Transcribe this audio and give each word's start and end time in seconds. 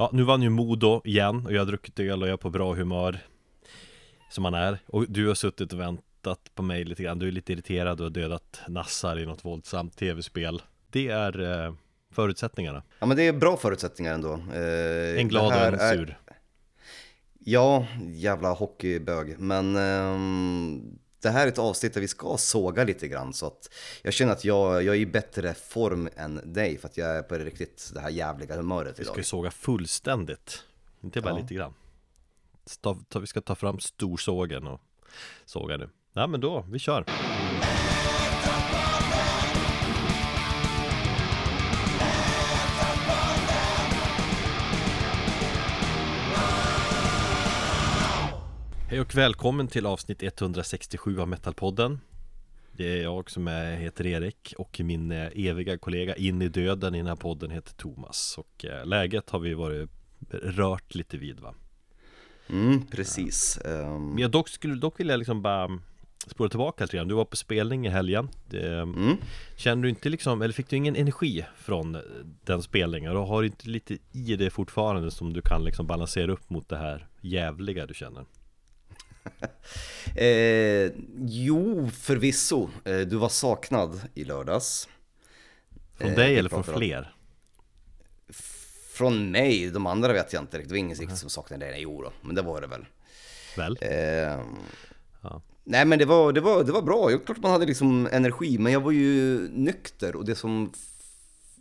Ja, 0.00 0.10
nu 0.12 0.22
vann 0.22 0.42
ju 0.42 0.48
Modo 0.50 1.02
igen 1.04 1.46
och 1.46 1.52
jag 1.52 1.60
har 1.60 1.66
druckit 1.66 2.00
öl 2.00 2.22
och 2.22 2.28
jag 2.28 2.32
är 2.32 2.36
på 2.36 2.50
bra 2.50 2.74
humör 2.74 3.18
Som 4.30 4.42
man 4.42 4.54
är. 4.54 4.78
Och 4.86 5.06
du 5.08 5.28
har 5.28 5.34
suttit 5.34 5.72
och 5.72 5.80
väntat 5.80 6.50
på 6.54 6.62
mig 6.62 6.84
lite 6.84 7.02
grann. 7.02 7.18
Du 7.18 7.28
är 7.28 7.32
lite 7.32 7.52
irriterad 7.52 8.00
och 8.00 8.04
har 8.04 8.10
dödat 8.10 8.60
nassar 8.68 9.18
i 9.18 9.26
något 9.26 9.44
våldsamt 9.44 9.96
tv-spel. 9.96 10.62
Det 10.90 11.08
är 11.08 11.64
eh, 11.66 11.74
förutsättningarna. 12.12 12.82
Ja 12.98 13.06
men 13.06 13.16
det 13.16 13.22
är 13.26 13.32
bra 13.32 13.56
förutsättningar 13.56 14.14
ändå. 14.14 14.32
Eh, 14.32 15.20
En 15.20 15.28
glad 15.28 15.46
och 15.46 15.52
en 15.66 15.74
är- 15.74 15.92
sur. 15.96 16.18
Ja, 17.38 17.86
jävla 18.06 18.52
hockeybög. 18.52 19.38
Men 19.38 19.76
ehm, 19.76 20.98
det 21.22 21.30
här 21.30 21.44
är 21.46 21.48
ett 21.48 21.58
avsnitt 21.58 21.94
där 21.94 22.00
vi 22.00 22.08
ska 22.08 22.36
såga 22.36 22.84
lite 22.84 23.08
grann. 23.08 23.32
Så 23.32 23.46
att 23.46 23.70
jag 24.02 24.12
känner 24.14 24.32
att 24.32 24.44
jag, 24.44 24.82
jag 24.82 24.94
är 24.96 25.00
i 25.00 25.06
bättre 25.06 25.54
form 25.54 26.08
än 26.16 26.40
dig 26.52 26.78
för 26.78 26.88
att 26.88 26.96
jag 26.96 27.16
är 27.16 27.22
på 27.22 27.38
det 27.38 27.44
riktigt 27.44 27.90
det 27.94 28.00
här 28.00 28.10
jävliga 28.10 28.56
humöret 28.56 28.98
Vi 29.00 29.04
ska 29.04 29.12
idag. 29.12 29.18
ju 29.18 29.24
såga 29.24 29.50
fullständigt 29.50 30.62
Inte 31.00 31.20
bara 31.20 31.34
Ja. 31.34 31.38
lite 31.38 31.54
grann 31.54 31.74
Vi 33.20 33.26
ska 33.26 33.40
ta 33.40 33.54
fram 33.54 33.80
storsågen 33.80 34.66
och 34.66 34.80
såga 35.44 35.76
nu 35.76 35.88
Ja 36.12 36.26
men 36.26 36.40
då, 36.40 36.64
vi 36.70 36.78
kör 36.78 37.04
Hej 48.90 49.00
och 49.00 49.14
välkommen 49.14 49.68
till 49.68 49.86
avsnitt 49.86 50.22
167 50.22 51.20
av 51.20 51.28
Metalpodden 51.28 52.00
Det 52.72 52.98
är 52.98 53.02
jag 53.02 53.30
som 53.30 53.48
är, 53.48 53.76
heter 53.76 54.06
Erik 54.06 54.54
och 54.58 54.80
min 54.80 55.12
eh, 55.12 55.28
eviga 55.34 55.78
kollega 55.78 56.16
in 56.16 56.42
i 56.42 56.48
döden 56.48 56.94
i 56.94 56.98
den 56.98 57.06
här 57.06 57.16
podden 57.16 57.50
heter 57.50 57.74
Thomas 57.74 58.38
Och 58.38 58.64
eh, 58.64 58.86
läget 58.86 59.30
har 59.30 59.38
vi 59.38 59.54
varit 59.54 59.90
rört 60.30 60.94
lite 60.94 61.16
vid 61.16 61.40
va 61.40 61.54
Mm, 62.48 62.86
precis. 62.86 63.58
Ehm, 63.64 64.08
Men 64.08 64.18
jag 64.18 64.30
dock 64.30 64.48
skulle 64.48 64.74
dock 64.74 65.00
vilja 65.00 65.16
liksom 65.16 65.42
bara 65.42 65.78
spåra 66.26 66.48
tillbaka 66.48 66.84
lite 66.84 66.96
grann 66.96 67.08
Du 67.08 67.14
var 67.14 67.24
på 67.24 67.36
spelning 67.36 67.86
i 67.86 67.90
helgen 67.90 68.28
mm. 68.52 69.16
Känner 69.56 69.82
du 69.82 69.88
inte 69.88 70.08
liksom, 70.08 70.42
eller 70.42 70.54
fick 70.54 70.68
du 70.68 70.76
ingen 70.76 70.96
energi 70.96 71.44
från 71.56 71.96
den 72.44 72.62
spelningen? 72.62 73.16
Och 73.16 73.26
har 73.26 73.42
du 73.42 73.46
inte 73.46 73.68
lite 73.68 73.98
i 74.12 74.36
det 74.36 74.50
fortfarande 74.50 75.10
som 75.10 75.32
du 75.32 75.42
kan 75.42 75.64
liksom 75.64 75.86
balansera 75.86 76.32
upp 76.32 76.50
mot 76.50 76.68
det 76.68 76.76
här 76.76 77.08
jävliga 77.20 77.86
du 77.86 77.94
känner? 77.94 78.24
Eh, 80.16 80.90
jo, 81.18 81.90
förvisso. 81.94 82.70
Eh, 82.84 82.98
du 82.98 83.16
var 83.16 83.28
saknad 83.28 84.00
i 84.14 84.24
lördags. 84.24 84.88
Från 85.98 86.10
Eh, 86.10 86.16
dig 86.16 86.38
eller 86.38 86.48
från 86.48 86.64
fler? 86.64 87.14
Från 88.92 89.30
mig, 89.30 89.70
de 89.70 89.86
andra 89.86 90.12
vet 90.12 90.32
jag 90.32 90.42
inte 90.42 90.56
riktigt. 90.56 90.68
Det 90.68 90.72
var 90.74 90.78
ingen 90.78 90.96
riktigt 90.96 91.18
som 91.18 91.30
saknade 91.30 91.66
dig. 91.66 91.82
Jo 91.82 92.02
då, 92.02 92.12
men 92.20 92.34
det 92.34 92.42
var 92.42 92.60
det 92.60 92.66
väl. 92.66 92.86
Väl? 93.56 93.78
Ehm, 93.80 94.56
Ja. 95.22 95.42
Nej 95.64 95.84
men 95.84 95.98
det 95.98 96.04
var, 96.04 96.32
det, 96.32 96.40
var, 96.40 96.64
det 96.64 96.72
var 96.72 96.82
bra, 96.82 97.10
jag, 97.10 97.26
klart 97.26 97.38
man 97.38 97.50
hade 97.52 97.66
liksom 97.66 98.08
energi, 98.12 98.58
men 98.58 98.72
jag 98.72 98.80
var 98.80 98.90
ju 98.92 99.38
nykter 99.48 100.16
och 100.16 100.24
det 100.24 100.34
som 100.34 100.72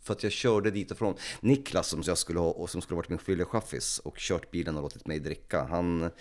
för 0.04 0.14
att 0.14 0.24
jag 0.24 0.32
körde 0.32 0.72
dit 0.72 0.92
ifrån. 0.92 1.16
Niklas 1.40 1.88
som 1.88 2.04
jag 2.06 2.18
skulle 2.18 2.40
ha 2.40 2.52
och 2.52 2.70
som 2.70 2.82
skulle 2.82 2.96
varit 2.96 3.10
min 3.10 3.20
fyllechaffis 3.20 4.00
och 4.00 4.18
kört 4.18 4.52
bilen 4.52 4.76
och 4.78 4.82
låtit 4.84 5.08
mig 5.08 5.20
dricka. 5.20 5.64
Han 5.64 6.12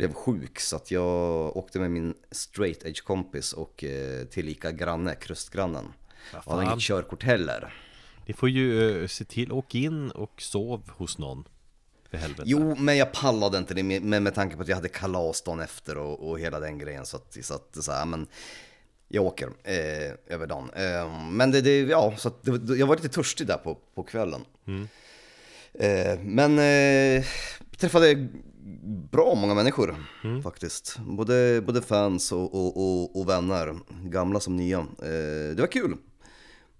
blev 0.00 0.12
sjuk 0.12 0.60
så 0.60 0.76
att 0.76 0.90
jag 0.90 1.56
åkte 1.56 1.78
med 1.78 1.90
min 1.90 2.14
straight 2.30 2.84
edge 2.84 3.04
kompis 3.04 3.52
och 3.52 3.84
eh, 3.84 4.24
tillika 4.24 4.72
granne, 4.72 5.14
krustgrannen. 5.14 5.84
Och 6.32 6.32
han 6.32 6.42
fan? 6.42 6.64
inget 6.64 6.80
körkort 6.80 7.22
heller. 7.22 7.74
Ni 8.26 8.34
får 8.34 8.48
ju 8.48 9.02
eh, 9.02 9.06
se 9.06 9.24
till, 9.24 9.52
åk 9.52 9.74
in 9.74 10.10
och 10.10 10.42
sov 10.42 10.90
hos 10.96 11.18
någon 11.18 11.44
För 12.10 12.18
helvete 12.18 12.42
Jo, 12.46 12.74
men 12.78 12.96
jag 12.96 13.12
pallade 13.12 13.58
inte 13.58 13.74
det 13.74 13.82
med, 13.82 14.02
med, 14.02 14.22
med 14.22 14.34
tanke 14.34 14.56
på 14.56 14.62
att 14.62 14.68
jag 14.68 14.76
hade 14.76 14.88
kalas 14.88 15.42
dagen 15.42 15.60
efter 15.60 15.98
och, 15.98 16.30
och 16.30 16.40
hela 16.40 16.60
den 16.60 16.78
grejen. 16.78 17.06
Så 17.06 17.16
att, 17.16 17.36
så 17.42 17.54
att 17.54 17.84
så 17.84 17.92
här, 17.92 18.06
men 18.06 18.26
jag 19.08 19.24
åker 19.24 19.46
eh, 19.64 20.34
över 20.34 20.46
dagen. 20.46 20.70
Eh, 20.76 21.28
men 21.30 21.50
det, 21.50 21.60
det, 21.60 21.80
ja, 21.80 22.14
så 22.16 22.28
att 22.28 22.42
det, 22.42 22.76
jag 22.76 22.86
var 22.86 22.96
lite 22.96 23.08
törstig 23.08 23.46
där 23.46 23.56
på, 23.56 23.78
på 23.94 24.02
kvällen. 24.02 24.44
Eh, 25.72 26.18
men 26.20 26.58
eh, 26.58 27.24
träffade 27.76 28.28
bra 29.10 29.34
många 29.34 29.54
människor 29.54 29.96
faktiskt. 30.42 30.98
Både, 30.98 31.62
både 31.66 31.82
fans 31.82 32.32
och, 32.32 32.54
och, 32.54 32.76
och, 32.76 33.20
och 33.20 33.28
vänner, 33.28 33.76
gamla 34.04 34.40
som 34.40 34.56
nya. 34.56 34.78
Eh, 34.78 35.54
det 35.54 35.60
var 35.60 35.72
kul. 35.72 35.96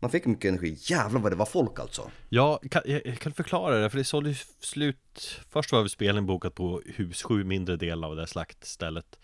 Man 0.03 0.11
fick 0.11 0.27
mycket 0.27 0.49
energi. 0.49 0.77
Jävlar 0.81 1.21
vad 1.21 1.33
det 1.33 1.37
var 1.37 1.47
folk 1.47 1.79
alltså. 1.79 2.11
Ja, 2.29 2.61
kan, 2.71 2.83
jag 2.85 3.19
kan 3.19 3.33
förklara 3.33 3.79
det, 3.79 3.91
för 3.91 3.99
det 3.99 4.05
sålde 4.05 4.31
ju 4.31 4.37
slut 4.61 5.41
Först 5.51 5.73
var 5.73 5.83
vi 5.83 5.89
spelen 5.89 6.27
bokat 6.27 6.55
på 6.55 6.83
hus 6.87 7.23
sju 7.23 7.45
mindre 7.45 7.77
delar 7.77 8.09
av 8.09 8.17
det 8.17 8.23
här 8.23 8.27
slaktstället 8.27 9.19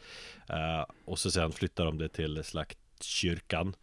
Eh, 0.48 0.84
Och 1.04 1.18
så 1.18 1.30
sen 1.30 1.52
flyttade 1.52 1.88
de 1.88 1.98
det 1.98 2.08
till 2.08 2.44
slaktkyrkan 2.44 3.74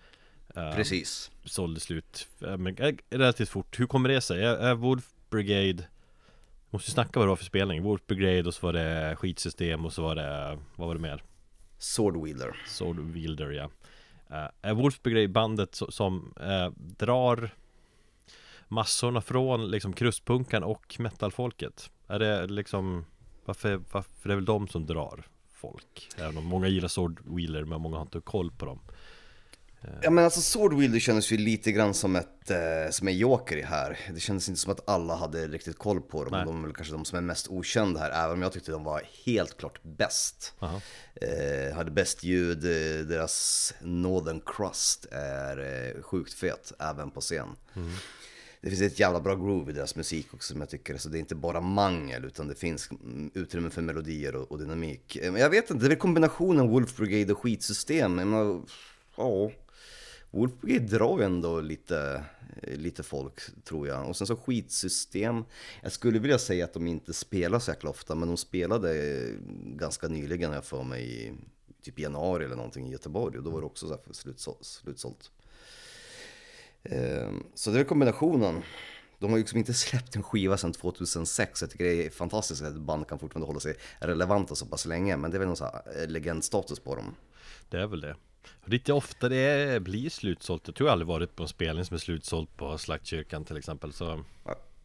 uh, 0.58 0.76
Precis. 0.76 1.32
Sålde 1.46 1.80
slut 1.80 2.28
eh, 2.42 2.58
men, 2.58 2.78
relativt 3.10 3.50
fort 3.50 3.80
Hur 3.80 3.86
kommer 3.86 4.10
det 4.10 4.22
sig? 4.22 4.44
Är, 4.44 4.56
är 4.56 5.02
Brigade 5.30 5.84
Måste 6.74 6.90
ju 6.90 6.94
snacka 6.94 7.20
vad 7.20 7.28
det 7.28 7.30
var 7.30 7.36
för 7.36 7.46
spelning 7.46 7.84
Wolf 7.84 8.08
Brigade 8.08 8.48
och 8.48 8.54
så 8.54 8.66
var 8.66 8.74
det 8.74 9.16
skitsystem 9.16 9.86
och 9.86 9.94
så 9.94 10.02
var 10.02 10.16
det 10.16 10.60
Vad 10.76 10.88
var 10.88 10.96
det 10.96 11.02
mer? 11.02 11.24
Swordwielder. 11.78 12.56
Sword 12.68 13.00
Wielder 13.00 13.52
ja 13.52 13.64
uh, 14.32 14.50
Är 14.62 14.74
Wolf 14.74 15.02
Brigade 15.02 15.28
bandet 15.28 15.72
so- 15.72 15.92
som 15.92 16.34
eh, 16.40 16.70
drar 16.78 17.50
Massorna 18.68 19.22
från 19.22 19.72
liksom 19.72 19.94
krustpunkan 19.94 20.64
och 20.64 20.96
metalfolket? 21.00 21.92
Är 22.08 22.20
det 22.20 22.48
liksom 22.48 23.06
Varför, 23.46 23.82
varför 23.92 24.30
är 24.30 24.30
det 24.30 24.36
väl 24.36 24.46
de 24.46 24.68
som 24.68 24.86
drar 24.86 25.28
folk? 25.54 26.10
Även 26.18 26.38
om 26.38 26.46
många 26.46 26.68
gillar 26.68 26.88
Sword 26.88 27.20
Wheeler 27.26 27.64
men 27.64 27.82
många 27.82 27.98
har 27.98 28.04
inte 28.04 28.20
koll 28.20 28.52
på 28.52 28.66
dem 28.66 28.80
Ja 30.02 30.10
men 30.10 30.24
alltså 30.24 30.42
Swordwielder 30.42 31.00
kändes 31.00 31.32
ju 31.32 31.38
lite 31.38 31.72
grann 31.72 31.94
som 31.94 32.16
ett, 32.16 32.52
eh, 32.52 32.92
som 32.92 33.08
en 33.08 33.18
joker 33.18 33.58
i 33.58 33.62
här. 33.62 34.00
Det 34.14 34.20
kändes 34.20 34.50
inte 34.50 34.62
som 34.62 34.72
att 34.72 34.90
alla 34.90 35.16
hade 35.16 35.48
riktigt 35.48 35.78
koll 35.78 36.02
på 36.02 36.24
dem. 36.24 36.32
Nej. 36.32 36.46
De 36.46 36.60
är 36.60 36.68
väl 36.68 36.76
kanske 36.76 36.94
de 36.94 37.06
som 37.06 37.18
är 37.18 37.22
mest 37.22 37.48
okända 37.48 38.00
här, 38.00 38.26
även 38.26 38.32
om 38.32 38.42
jag 38.42 38.52
tyckte 38.52 38.72
de 38.72 38.84
var 38.84 39.02
helt 39.26 39.58
klart 39.58 39.84
bäst. 39.84 40.54
Eh, 41.16 41.76
hade 41.76 41.92
bäst 41.92 42.24
ljud, 42.24 42.66
eh, 42.66 43.06
deras 43.06 43.74
Northern 43.82 44.42
Crust 44.46 45.06
är 45.12 45.58
eh, 45.96 46.02
sjukt 46.02 46.34
fet, 46.34 46.74
även 46.80 47.12
på 47.12 47.22
scen. 47.22 47.48
Det 48.62 48.70
finns 48.70 48.82
ett 48.82 49.00
jävla 49.00 49.20
bra 49.20 49.36
groove 49.36 49.72
i 49.72 49.76
deras 49.76 49.96
musik 49.96 50.34
också 50.34 50.54
som 50.54 50.62
jag 50.62 50.70
tycker, 50.70 50.98
så 50.98 51.10
det 51.10 51.18
är 51.18 51.20
inte 51.20 51.36
bara 51.36 51.62
mangel 51.62 52.26
utan 52.26 52.48
det 52.48 52.56
finns 52.56 52.92
mm, 52.92 53.32
utrymme 53.34 53.70
för 53.70 53.82
melodier 53.82 54.36
och, 54.36 54.52
och 54.52 54.60
dynamik. 54.60 55.16
Eh, 55.16 55.32
Men 55.32 55.42
jag 55.42 55.50
vet 55.50 55.70
inte, 55.70 55.84
det 55.84 55.88
är 55.88 55.90
väl 55.90 55.98
kombinationen 55.98 56.70
Wolf 56.70 56.96
Brigade 56.96 57.34
och 57.34 57.40
skitsystem. 57.40 58.34
Ja, 59.16 59.24
Wolf 59.24 59.54
Wolfgate 60.34 60.80
drar 60.80 61.20
ju 61.20 61.26
ändå 61.26 61.62
lite, 61.62 62.24
lite 62.62 63.04
folk 63.04 63.64
tror 63.64 63.88
jag. 63.88 64.10
Och 64.10 64.18
sen 64.18 64.28
så 64.28 64.36
skitsystem, 64.36 65.46
jag 65.82 65.92
skulle 65.92 66.20
vilja 66.20 66.40
säga 66.40 66.66
att 66.66 66.74
de 66.74 66.88
inte 66.88 67.14
spelar 67.14 67.60
så 67.60 67.72
jäkla 67.72 67.90
ofta, 67.90 68.16
men 68.16 68.28
de 68.28 68.38
spelade 68.38 69.20
ganska 69.66 70.08
nyligen 70.08 70.50
har 70.50 70.56
jag 70.56 70.66
för 70.66 70.84
mig 70.84 71.28
i 71.28 71.34
typ 71.82 72.00
januari 72.00 72.46
eller 72.46 72.56
någonting 72.56 72.88
i 72.88 72.92
Göteborg 72.92 73.38
och 73.38 73.44
då 73.44 73.50
var 73.50 73.60
det 73.60 73.66
också 73.66 73.88
så 73.88 73.94
här 73.94 74.02
slutsålt. 74.12 74.66
slutsålt. 74.66 75.32
Så 77.54 77.72
det 77.72 77.80
är 77.80 77.84
kombinationen. 77.84 78.62
De 79.20 79.30
har 79.30 79.38
ju 79.38 79.44
liksom 79.44 79.60
inte 79.60 79.74
släppt 79.74 80.16
en 80.16 80.24
skiva 80.24 80.58
sedan 80.58 80.74
2006. 80.74 81.62
Jag 81.62 81.70
tycker 81.70 81.84
det 81.84 82.06
är 82.06 82.10
fantastiskt 82.10 82.62
att 82.62 82.74
ett 82.74 82.82
band 82.82 83.08
kan 83.08 83.20
fortfarande 83.20 83.48
hålla 83.48 83.60
sig 83.60 83.76
relevanta 84.00 84.56
så 84.56 84.66
pass 84.66 84.86
länge. 84.86 85.18
Men 85.18 85.32
det 85.32 85.38
är 85.38 85.40
väl 85.40 85.48
någon 85.48 85.58
så 85.58 85.66
här 85.66 86.02
eh, 86.02 86.08
legendstatus 86.08 86.80
på 86.80 86.96
dem. 86.96 87.16
Det 87.70 87.78
är 87.78 87.88
väl 87.88 88.02
det 88.02 88.16
och 88.64 88.70
Lite 88.70 88.94
ofta 88.94 89.30
det 89.30 89.36
är, 89.36 89.80
blir 89.80 90.10
slutsålt 90.10 90.64
Jag 90.66 90.76
tror 90.76 90.88
jag 90.88 90.92
aldrig 90.92 91.08
varit 91.08 91.36
på 91.36 91.44
en 91.44 91.50
spelning 91.50 91.86
som 91.86 91.96
är 91.96 92.00
slutsålt 92.00 92.58
på 92.58 92.78
Slaktkyrkan 92.78 93.46
till 93.46 93.58
exempel 93.58 93.94
så 93.94 94.24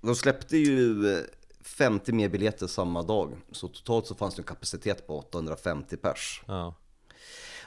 De 0.01 0.15
släppte 0.15 0.57
ju 0.57 1.07
eh, 1.13 1.25
50 1.61 2.13
mer 2.13 2.29
biljetter 2.29 2.67
samma 2.67 3.03
dag. 3.03 3.37
Så 3.53 3.69
totalt 3.69 4.07
så 4.07 4.15
fanns 4.15 4.34
det 4.34 4.41
en 4.41 4.47
kapacitet 4.47 5.07
på 5.07 5.19
850 5.19 5.97
pers. 5.97 6.43
Ja 6.47 6.75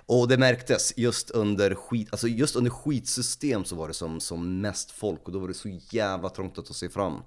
Och 0.06 0.28
det 0.28 0.38
märktes 0.38 0.94
just 0.98 1.32
under, 1.32 1.76
skit, 1.76 2.08
alltså 2.12 2.28
just 2.28 2.56
under 2.56 2.72
skitsystem 2.72 3.66
så 3.66 3.76
var 3.76 3.88
det 3.88 3.94
som, 3.94 4.20
som 4.20 4.62
mest 4.62 4.92
folk 4.92 5.26
och 5.26 5.32
då 5.32 5.40
var 5.40 5.48
det 5.48 5.54
så 5.54 5.80
jävla 5.90 6.30
trångt 6.30 6.58
att 6.58 6.66
ta 6.66 6.74
sig 6.74 6.90
fram. 6.90 7.24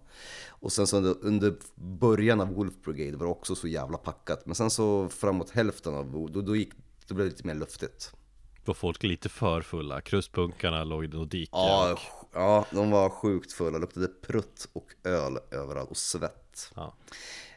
Och 0.49 0.73
sen 0.73 0.87
så 0.87 0.97
under, 0.97 1.17
under 1.21 1.55
början 1.75 2.41
av 2.41 2.55
Wolf 2.55 2.75
Brigade 2.85 3.17
var 3.17 3.27
det 3.27 3.33
också 3.33 3.55
så 3.55 3.69
jävla 3.69 3.99
packat. 3.99 4.47
Men 4.47 4.55
sen 4.55 4.71
så 4.71 5.09
framåt 5.09 5.51
hälften 5.51 5.95
av, 5.95 6.31
då, 6.33 6.41
då, 6.41 6.57
gick, 6.57 6.73
då 7.07 7.15
blev 7.15 7.27
det 7.27 7.31
lite 7.31 7.47
mer 7.47 7.55
luftigt. 7.55 8.13
Var 8.65 8.75
folk 8.75 9.03
lite 9.03 9.29
för 9.29 9.63
fulla 9.63 10.01
Krustpunkarna 10.01 10.85
låg 10.85 11.05
i 11.05 11.09
något 11.09 11.31
dike 11.31 11.51
Ja, 11.53 11.93
och- 11.93 12.29
ja, 12.33 12.67
de 12.71 12.91
var 12.91 13.11
sjukt 13.11 13.53
fulla. 13.53 13.79
luktade 13.79 14.09
prutt 14.09 14.69
och 14.73 14.87
öl 15.05 15.39
överallt 15.51 15.91
och 15.91 15.97
svett. 15.97 16.73
ja. 16.75 16.95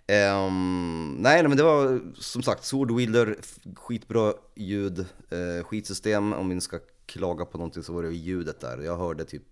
Ehm, 0.10 1.16
nej, 1.20 1.34
nej, 1.42 1.48
men 1.48 1.58
det 1.58 1.64
var 1.64 2.02
som 2.16 2.44
sagt 2.44 2.64
Swordwielder, 2.66 3.36
skitbra 3.76 4.34
ljud, 4.56 5.00
eh, 5.30 5.64
skitsystem. 5.66 6.34
Om 6.34 6.50
vi 6.50 6.62
ska 6.62 6.80
klaga 7.06 7.46
på 7.46 7.58
någonting 7.58 7.84
så 7.84 7.94
var 7.94 8.04
det 8.04 8.10
ju 8.10 8.16
ljudet 8.16 8.60
där. 8.60 8.78
Jag 8.78 8.98
hörde 8.98 9.26
typ 9.26 9.44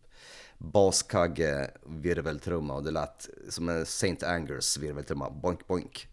baskagge 0.57 1.71
virveltrumma 1.87 2.73
och 2.73 2.83
det 2.83 2.91
lät 2.91 3.29
som 3.49 3.69
en 3.69 3.85
Saint 3.85 4.23
Angers 4.23 4.77
virveltrumma, 4.77 5.29
boink 5.29 5.67
boink. 5.67 6.07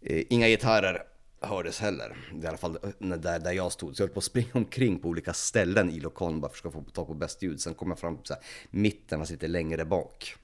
Eh, 0.00 0.22
Inga 0.28 0.48
gitarrer 0.48 1.02
hördes 1.40 1.80
heller, 1.80 2.16
i 2.42 2.46
alla 2.46 2.56
fall 2.58 2.78
när- 2.98 3.16
där, 3.16 3.38
där 3.38 3.52
jag 3.52 3.72
stod. 3.72 3.96
Så 3.96 4.02
jag 4.02 4.06
höll 4.06 4.14
på 4.14 4.18
att 4.18 4.24
springa 4.24 4.50
omkring 4.52 4.98
på 4.98 5.08
olika 5.08 5.32
ställen 5.32 5.90
i 5.90 6.00
lokalen 6.00 6.40
bara 6.40 6.52
för 6.52 6.68
att 6.68 6.74
få 6.74 6.82
tag 6.82 7.06
på 7.06 7.14
bäst 7.14 7.42
ljud. 7.42 7.60
Sen 7.60 7.74
kom 7.74 7.88
jag 7.88 7.98
fram 7.98 8.16
till 8.16 8.26
så 8.26 8.34
här, 8.34 8.42
mitten, 8.70 9.18
fast 9.18 9.30
lite 9.32 9.48
längre 9.48 9.84
bak. 9.84 10.34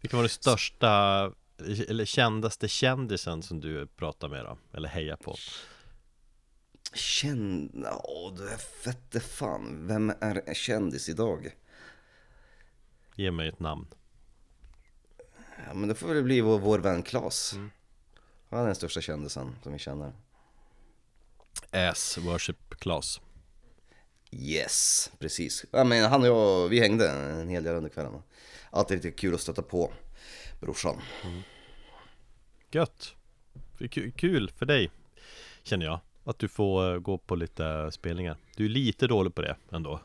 Vilken 0.00 0.16
var 0.16 0.22
den 0.24 0.30
största 0.30 1.32
eller 1.88 2.04
kändaste 2.04 2.68
kändisen 2.68 3.42
som 3.42 3.60
du 3.60 3.86
pratar 3.86 4.28
med 4.28 4.44
då? 4.44 4.58
Eller 4.72 4.88
hejar 4.88 5.16
på? 5.16 5.34
Känn... 6.94 7.84
Åh, 8.04 8.34
du 8.36 8.48
är 8.48 8.56
fette 8.56 9.20
fan. 9.20 9.86
Vem 9.86 10.12
är 10.20 10.42
en 10.46 10.54
kändis 10.54 11.08
idag? 11.08 11.56
Ge 13.14 13.30
mig 13.30 13.48
ett 13.48 13.60
namn 13.60 13.86
Ja, 15.66 15.74
men 15.74 15.88
det 15.88 15.94
får 15.94 16.08
väl 16.08 16.22
bli 16.22 16.40
vår, 16.40 16.58
vår 16.58 16.78
vän 16.78 17.02
Klas. 17.02 17.54
Han 18.50 18.60
är 18.60 18.66
den 18.66 18.74
största 18.74 19.00
kändisen 19.00 19.56
som 19.62 19.72
vi 19.72 19.78
känner. 19.78 20.12
Ass 21.72 22.18
Worship 22.18 22.74
Class 22.78 23.20
Yes, 24.30 25.10
precis. 25.18 25.64
Ja, 25.70 25.84
men 25.84 26.04
han 26.10 26.20
och 26.22 26.26
jag, 26.28 26.68
vi 26.68 26.80
hängde 26.80 27.10
en 27.10 27.48
hel 27.48 27.64
del 27.64 27.74
under 27.74 27.90
kvällen. 27.90 28.22
Alltid 28.70 28.96
lite 28.96 29.10
kul 29.10 29.34
att 29.34 29.40
stöta 29.40 29.62
på 29.62 29.92
brorsan. 30.60 30.96
Gött! 32.70 33.14
Ku- 33.78 34.10
Kul 34.16 34.50
för 34.56 34.66
dig 34.66 34.90
Känner 35.62 35.86
jag 35.86 36.00
Att 36.24 36.38
du 36.38 36.48
får 36.48 36.94
eh, 36.94 36.98
gå 37.00 37.18
på 37.18 37.34
lite 37.36 37.90
spelningar 37.92 38.36
Du 38.56 38.64
är 38.64 38.68
lite 38.68 39.06
dålig 39.06 39.34
på 39.34 39.42
det 39.42 39.56
ändå 39.72 39.92
Eh, 39.94 40.00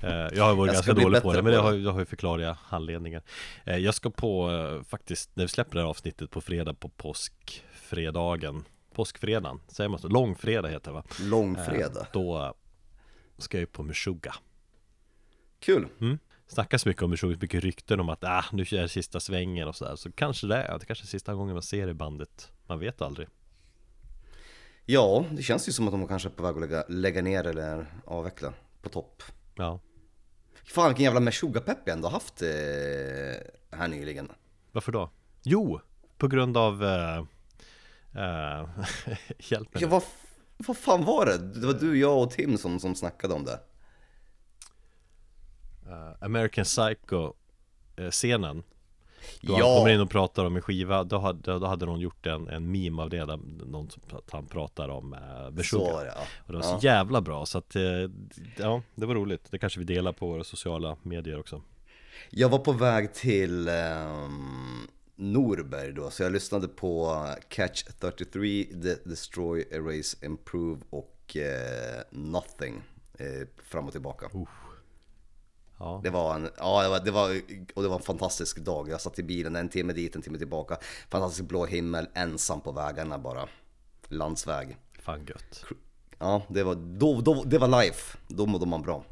Jag 0.00 0.44
har 0.44 0.54
varit 0.54 0.72
Jag 0.72 0.82
ska 0.82 0.92
ganska 0.92 1.04
dålig 1.04 1.22
på 1.22 1.32
det 1.32 1.42
Men 1.42 1.52
det 1.52 1.58
har, 1.58 1.74
jag 1.74 1.92
har 1.92 2.00
ju 2.00 2.06
förklarliga 2.06 2.58
anledningar 2.68 3.22
Eh, 3.64 3.76
Jag 3.76 3.94
ska 3.94 4.10
på 4.10 4.50
eh, 4.50 4.82
faktiskt 4.84 5.30
När 5.34 5.44
vi 5.44 5.48
släpper 5.48 5.74
det 5.74 5.80
här 5.80 5.88
avsnittet 5.88 6.30
på 6.30 6.40
fredag 6.40 6.74
på 6.74 6.88
påskfredagen 6.88 8.64
Påskfredagen, 8.94 9.60
säger 9.68 9.88
man 9.88 9.98
så? 9.98 10.08
Långfredag 10.08 10.68
heter 10.68 10.90
det 10.90 10.94
va? 10.94 11.04
Långfredag. 11.20 12.02
Eh, 12.02 12.08
Då 12.12 12.38
eh, 12.38 12.52
ska 13.38 13.56
jag 13.56 13.60
ju 13.62 13.66
på 13.66 13.82
Meshuggah 13.82 14.36
Kul. 15.60 15.88
Mm. 16.00 16.18
Snackas 16.46 16.86
mycket 16.86 17.02
om 17.02 17.10
Meshuggah, 17.10 17.38
mycket 17.40 17.64
rykten 17.64 18.00
om 18.00 18.08
att 18.08 18.24
ah, 18.24 18.44
nu 18.52 18.62
är 18.62 18.82
det 18.82 18.88
sista 18.88 19.20
svängen 19.20 19.68
och 19.68 19.76
sådär 19.76 19.96
Så 19.96 20.12
kanske 20.12 20.46
det 20.46 20.56
är, 20.56 20.78
det 20.78 20.86
kanske 20.86 21.04
är 21.04 21.06
sista 21.06 21.34
gången 21.34 21.54
man 21.54 21.62
ser 21.62 21.86
det 21.86 21.94
bandet 21.94 22.52
Man 22.66 22.78
vet 22.78 23.02
aldrig 23.02 23.28
Ja, 24.90 25.24
det 25.30 25.42
känns 25.42 25.68
ju 25.68 25.72
som 25.72 25.88
att 25.88 25.92
de 25.92 26.08
kanske 26.08 26.28
är 26.28 26.30
på 26.30 26.42
väg 26.42 26.54
att 26.54 26.60
lägga, 26.60 26.84
lägga 26.88 27.22
ner 27.22 27.46
eller 27.46 27.86
avveckla 28.04 28.52
på 28.82 28.88
topp. 28.88 29.22
Ja, 29.58 29.80
Fan 30.64 30.88
vilken 30.88 31.04
jävla 31.04 31.20
Meshuggah-pepp 31.20 31.78
jag 31.84 31.94
ändå 31.94 32.08
haft 32.08 32.42
eh, 32.42 32.48
här 33.70 33.88
nyligen. 33.88 34.32
varför 34.72 34.92
då? 34.92 35.10
Jo, 35.42 35.80
på 36.18 36.28
grund 36.28 36.56
av 36.56 36.84
eh, 36.84 37.18
eh, 38.14 38.68
Hjälp 39.38 39.74
mig 39.74 39.82
Ja, 39.82 39.88
vad, 39.88 40.02
vad 40.56 40.76
fan 40.76 41.04
var 41.04 41.26
det? 41.26 41.38
Det 41.38 41.66
var 41.66 41.74
du, 41.74 41.98
jag 41.98 42.22
och 42.22 42.30
Tim 42.30 42.58
som, 42.58 42.80
som 42.80 42.94
snackade 42.94 43.34
om 43.34 43.44
det. 43.44 43.60
Eh, 45.86 46.12
American 46.20 46.64
Psycho 46.64 47.32
eh, 49.42 49.46
Då 49.46 49.52
han 49.52 49.60
Ja. 49.62 49.76
kommer 49.78 49.90
in 49.94 50.00
och 50.00 50.10
pratar 50.10 50.44
om 50.44 50.56
en 50.56 50.62
skiva 50.62 51.04
Då 51.04 51.18
hade, 51.18 51.58
då 51.58 51.66
hade 51.66 51.86
någon 51.86 52.00
gjort 52.00 52.26
en, 52.26 52.48
en 52.48 52.70
meme 52.72 53.02
av 53.02 53.10
det 53.10 53.24
där 53.24 53.38
Någon 53.66 53.90
som 53.90 54.02
han 54.30 54.46
pratar 54.46 54.88
om 54.88 55.12
eh, 55.14 55.18
ja. 55.20 55.46
Och 55.46 56.52
det 56.52 56.58
var 56.58 56.64
ja. 56.64 56.78
så 56.80 56.86
jävla 56.86 57.20
bra 57.20 57.46
så 57.46 57.58
att 57.58 57.76
eh, 57.76 57.82
Ja, 58.56 58.82
det 58.94 59.06
var 59.06 59.14
roligt 59.14 59.50
Det 59.50 59.58
kanske 59.58 59.78
vi 59.78 59.84
delar 59.84 60.12
på 60.12 60.26
våra 60.28 60.44
sociala 60.44 60.96
medier 61.02 61.40
också 61.40 61.62
Jag 62.30 62.48
var 62.48 62.58
på 62.58 62.72
väg 62.72 63.14
till 63.14 63.68
ehm, 63.68 64.86
Norberg 65.16 65.92
då, 65.92 66.10
så 66.10 66.22
jag 66.22 66.32
lyssnade 66.32 66.68
på 66.68 67.24
Catch 67.48 67.82
33, 68.00 68.66
De- 68.72 68.94
Destroy, 69.04 69.64
Erase, 69.70 70.26
Improve 70.26 70.80
och 70.90 71.36
eh, 71.36 72.02
Nothing 72.10 72.82
eh, 73.18 73.46
fram 73.64 73.86
och 73.86 73.92
tillbaka. 73.92 74.26
Ja, 75.78 76.00
Det 76.02 76.10
var 76.10 76.34
en, 76.34 76.48
ja 76.58 76.82
det 76.82 76.88
var, 76.88 77.00
det 77.00 77.10
var, 77.10 77.40
och 77.74 77.82
det 77.82 77.88
var 77.88 77.96
en 77.96 78.02
fantastisk 78.02 78.58
dag. 78.58 78.88
Jag 78.88 79.00
satt 79.00 79.18
i 79.18 79.22
bilen 79.22 79.56
en 79.56 79.68
timme 79.68 79.92
dit, 79.92 80.16
en 80.16 80.22
timme 80.22 80.38
tillbaka. 80.38 80.76
Fantastisk 81.10 81.48
blå 81.48 81.66
himmel, 81.66 82.08
ensam 82.14 82.60
på 82.60 82.72
vägarna 82.72 83.18
bara. 83.18 83.48
Landsväg. 84.08 84.76
fan 85.00 85.26
gött 85.26 85.64
Ja, 86.18 86.42
det 86.48 86.62
var, 86.62 86.74
då, 86.74 87.20
då, 87.20 87.44
det 87.44 87.58
var 87.58 87.82
life. 87.82 88.18
Då 88.28 88.46
mådde 88.46 88.66
man 88.66 88.82
bra. 88.82 89.04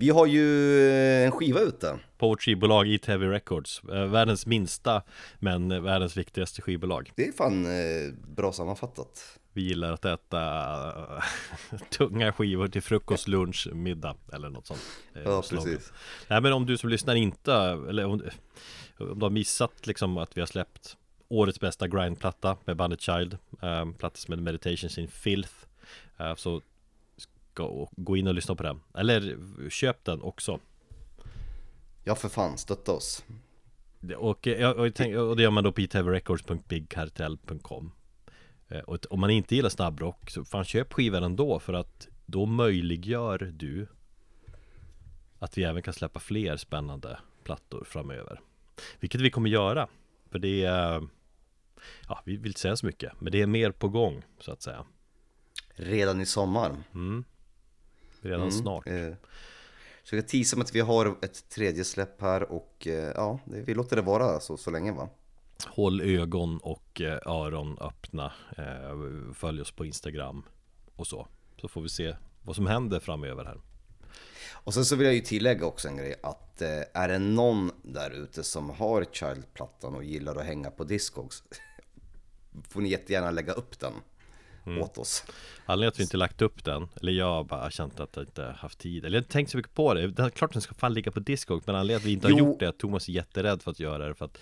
Vi 0.00 0.10
har 0.10 0.26
ju 0.26 0.78
eh, 0.90 1.26
en 1.26 1.32
skiva 1.32 1.60
ute. 1.60 1.98
På 2.18 2.28
vårt 2.28 2.42
skivbolag 2.42 2.88
Eat 2.88 3.06
Heavy 3.06 3.26
Records 3.26 3.82
eh, 3.92 4.04
Världens 4.06 4.46
minsta 4.46 5.02
men 5.38 5.82
världens 5.82 6.16
viktigaste 6.16 6.62
skivbolag 6.62 7.12
Det 7.16 7.28
är 7.28 7.32
fan 7.32 7.66
eh, 7.66 8.12
bra 8.36 8.52
sammanfattat. 8.52 9.38
Vi 9.52 9.62
gillar 9.62 9.92
att 9.92 10.04
äta 10.04 10.40
tunga 11.90 12.32
skivor 12.32 12.68
till 12.68 12.82
frukost, 12.82 13.28
lunch, 13.28 13.68
middag 13.72 14.16
eller 14.32 14.48
något 14.50 14.66
sånt 14.66 14.80
Ja, 15.24 15.42
slogan. 15.42 15.64
precis. 15.66 15.92
Nej 16.28 16.40
men 16.40 16.52
om 16.52 16.66
du 16.66 16.76
som 16.76 16.90
lyssnar 16.90 17.14
inte, 17.14 17.54
eller 17.88 18.04
om, 18.04 18.12
om 18.98 19.18
du 19.18 19.24
har 19.24 19.30
missat 19.30 19.86
liksom 19.86 20.18
att 20.18 20.36
vi 20.36 20.40
har 20.40 20.46
släppt 20.46 20.96
Årets 21.28 21.60
bästa 21.60 21.88
grindplatta 21.88 22.56
med 22.64 22.76
bandet 22.76 23.00
Child 23.00 23.38
eh, 23.62 23.90
Platta 23.98 24.16
som 24.16 24.32
heter 24.32 24.42
Meditations 24.42 24.98
in 24.98 25.08
Filth 25.08 25.52
eh, 26.18 26.34
Så 26.34 26.60
ska, 27.68 27.88
gå 27.96 28.16
in 28.16 28.26
och 28.26 28.34
lyssna 28.34 28.54
på 28.54 28.62
den 28.62 28.80
Eller 28.94 29.36
köp 29.70 30.04
den 30.04 30.22
också 30.22 30.60
Ja 32.04 32.14
för 32.14 32.28
fan, 32.28 32.58
stötta 32.58 32.92
oss. 32.92 33.24
Det- 34.00 34.16
Och, 34.16 34.46
eh, 34.46 34.60
jag- 34.60 34.76
och, 34.76 34.86
jag 34.86 34.94
tänk- 34.94 35.16
och 35.16 35.36
det 35.36 35.42
gör 35.42 35.50
man 35.50 35.64
då 35.64 35.72
på 35.72 35.80
itvrecords.bigcartel.com 35.80 37.92
Eh, 38.68 38.80
Och 38.80 39.06
om 39.10 39.20
man 39.20 39.30
inte 39.30 39.54
gillar 39.56 39.68
snabbrock 39.70 40.30
så 40.30 40.44
fan 40.44 40.64
köp 40.64 40.92
skivan 40.92 41.22
ändå 41.22 41.58
för 41.58 41.72
att 41.72 42.08
då 42.26 42.46
möjliggör 42.46 43.38
du 43.38 43.86
att 45.38 45.58
vi 45.58 45.64
även 45.64 45.82
kan 45.82 45.94
släppa 45.94 46.20
fler 46.20 46.56
spännande 46.56 47.18
plattor 47.44 47.84
framöver. 47.84 48.40
Vilket 49.00 49.20
vi 49.20 49.30
kommer 49.30 49.50
göra. 49.50 49.88
För 50.30 50.38
det 50.38 50.64
är 50.64 51.06
Ja, 52.08 52.22
vi 52.24 52.36
vill 52.36 52.46
inte 52.46 52.60
säga 52.60 52.76
så 52.76 52.86
mycket 52.86 53.12
Men 53.20 53.32
det 53.32 53.42
är 53.42 53.46
mer 53.46 53.70
på 53.70 53.88
gång 53.88 54.22
så 54.40 54.52
att 54.52 54.62
säga 54.62 54.84
Redan 55.74 56.20
i 56.20 56.26
sommar. 56.26 56.76
mm. 56.94 57.24
Redan 58.20 58.40
Mm, 58.40 58.52
snart 58.52 58.86
Eh, 58.86 59.12
så 60.02 60.16
jag 60.16 60.28
teasar 60.28 60.56
med 60.56 60.64
att 60.64 60.74
vi 60.74 60.80
har 60.80 61.16
ett 61.22 61.48
tredje 61.48 61.84
släpp 61.84 62.20
här 62.20 62.52
och 62.52 62.86
eh, 62.86 63.12
ja, 63.14 63.38
vi 63.44 63.74
låter 63.74 63.96
det 63.96 64.02
vara 64.02 64.40
så, 64.40 64.56
så 64.56 64.70
länge 64.70 64.92
va. 64.92 65.08
Håll 65.66 66.00
ögon 66.00 66.58
och 66.58 67.00
eh, 67.00 67.18
öron 67.26 67.78
öppna 67.80 68.32
eh, 68.56 69.34
Följ 69.34 69.60
oss 69.60 69.70
på 69.70 69.84
Instagram 69.84 70.42
och 70.96 71.06
så 71.06 71.28
Så 71.60 71.68
får 71.68 71.82
vi 71.82 71.88
se 71.88 72.16
vad 72.42 72.56
som 72.56 72.66
händer 72.66 73.00
framöver 73.00 73.44
här 73.44 73.60
Och 74.50 74.74
sen 74.74 74.84
så 74.84 74.96
vill 74.96 75.06
jag 75.06 75.14
ju 75.14 75.20
tillägga 75.20 75.66
också 75.66 75.88
en 75.88 75.96
grej 75.96 76.14
att 76.22 76.62
är 76.92 77.08
det 77.08 77.18
någon 77.18 77.70
där 77.82 78.10
ute 78.10 78.42
som 78.42 78.70
har 78.70 79.04
Child-plattan 79.12 79.94
och 79.94 80.04
gillar 80.04 80.36
att 80.36 80.44
hänga 80.44 80.70
på 80.70 80.84
Discogs 80.84 81.42
får 82.68 82.80
ni 82.80 82.88
jättegärna 82.88 83.30
lägga 83.30 83.52
upp 83.52 83.78
den. 83.78 83.92
Åt 84.78 84.98
oss. 84.98 85.24
Anledningen 85.66 85.92
till 85.92 85.96
att 85.96 86.00
vi 86.00 86.02
inte 86.02 86.16
lagt 86.16 86.42
upp 86.42 86.64
den, 86.64 86.88
eller 87.00 87.12
jag 87.12 87.26
har 87.26 87.44
bara 87.44 87.70
känt 87.70 88.00
att 88.00 88.16
jag 88.16 88.24
inte 88.24 88.54
haft 88.58 88.78
tid 88.78 89.04
Eller 89.04 89.14
jag 89.16 89.20
har 89.20 89.24
inte 89.24 89.32
tänkt 89.32 89.50
så 89.50 89.56
mycket 89.56 89.74
på 89.74 89.94
det, 89.94 90.06
det 90.06 90.22
är 90.22 90.30
klart 90.30 90.52
den 90.52 90.62
ska 90.62 90.74
fan 90.74 90.94
ligga 90.94 91.10
på 91.10 91.20
Discog 91.20 91.62
Men 91.66 91.74
anledningen 91.74 92.00
till 92.00 92.06
att 92.06 92.10
vi 92.10 92.12
inte 92.12 92.26
har 92.26 92.38
Jo. 92.38 92.50
gjort 92.50 92.58
det 92.60 92.64
är 92.64 92.68
att 92.68 92.78
Thomas 92.78 93.08
är 93.08 93.12
jätterädd 93.12 93.62
för 93.62 93.70
att 93.70 93.80
göra 93.80 94.08
det 94.08 94.14
För 94.14 94.24
att, 94.24 94.38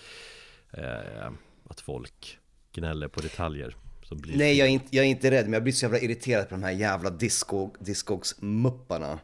eh, 0.71 1.31
att 1.69 1.81
folk 1.81 2.37
gnäller 2.73 3.07
på 3.07 3.21
detaljer 3.21 3.75
Nej, 4.21 4.57
jag 4.57 4.67
är, 4.67 4.71
inte, 4.71 4.87
jag 4.89 5.05
är 5.05 5.09
inte 5.09 5.31
rädd, 5.31 5.43
men 5.45 5.53
jag 5.53 5.63
blir 5.63 5.73
så 5.73 5.85
jävla 5.85 5.99
irriterad 5.99 6.49
på 6.49 6.55
de 6.55 6.63
här 6.63 6.71
jävla 6.71 7.09
disco, 7.09 7.71
Discogs-mupparna. 7.79 9.19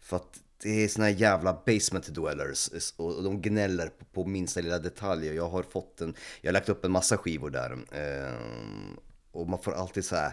För 0.00 0.16
att 0.16 0.40
det 0.62 0.84
är 0.84 0.88
såna 0.88 1.06
här 1.06 1.12
jävla 1.14 1.52
basement 1.66 2.08
dwellers 2.08 2.92
och 2.96 3.22
de 3.22 3.42
gnäller 3.42 3.86
på, 3.86 4.04
på 4.04 4.24
minsta 4.24 4.60
lilla 4.60 4.78
detalj. 4.78 5.26
Jag 5.26 5.48
har 5.48 5.62
fått 5.62 6.00
en, 6.00 6.14
jag 6.40 6.48
har 6.48 6.52
lagt 6.52 6.68
upp 6.68 6.84
en 6.84 6.90
massa 6.92 7.16
skivor 7.16 7.50
där. 7.50 7.78
Och 9.38 9.48
man 9.48 9.58
får 9.62 9.72
alltid 9.72 10.04
så 10.04 10.16
här 10.16 10.32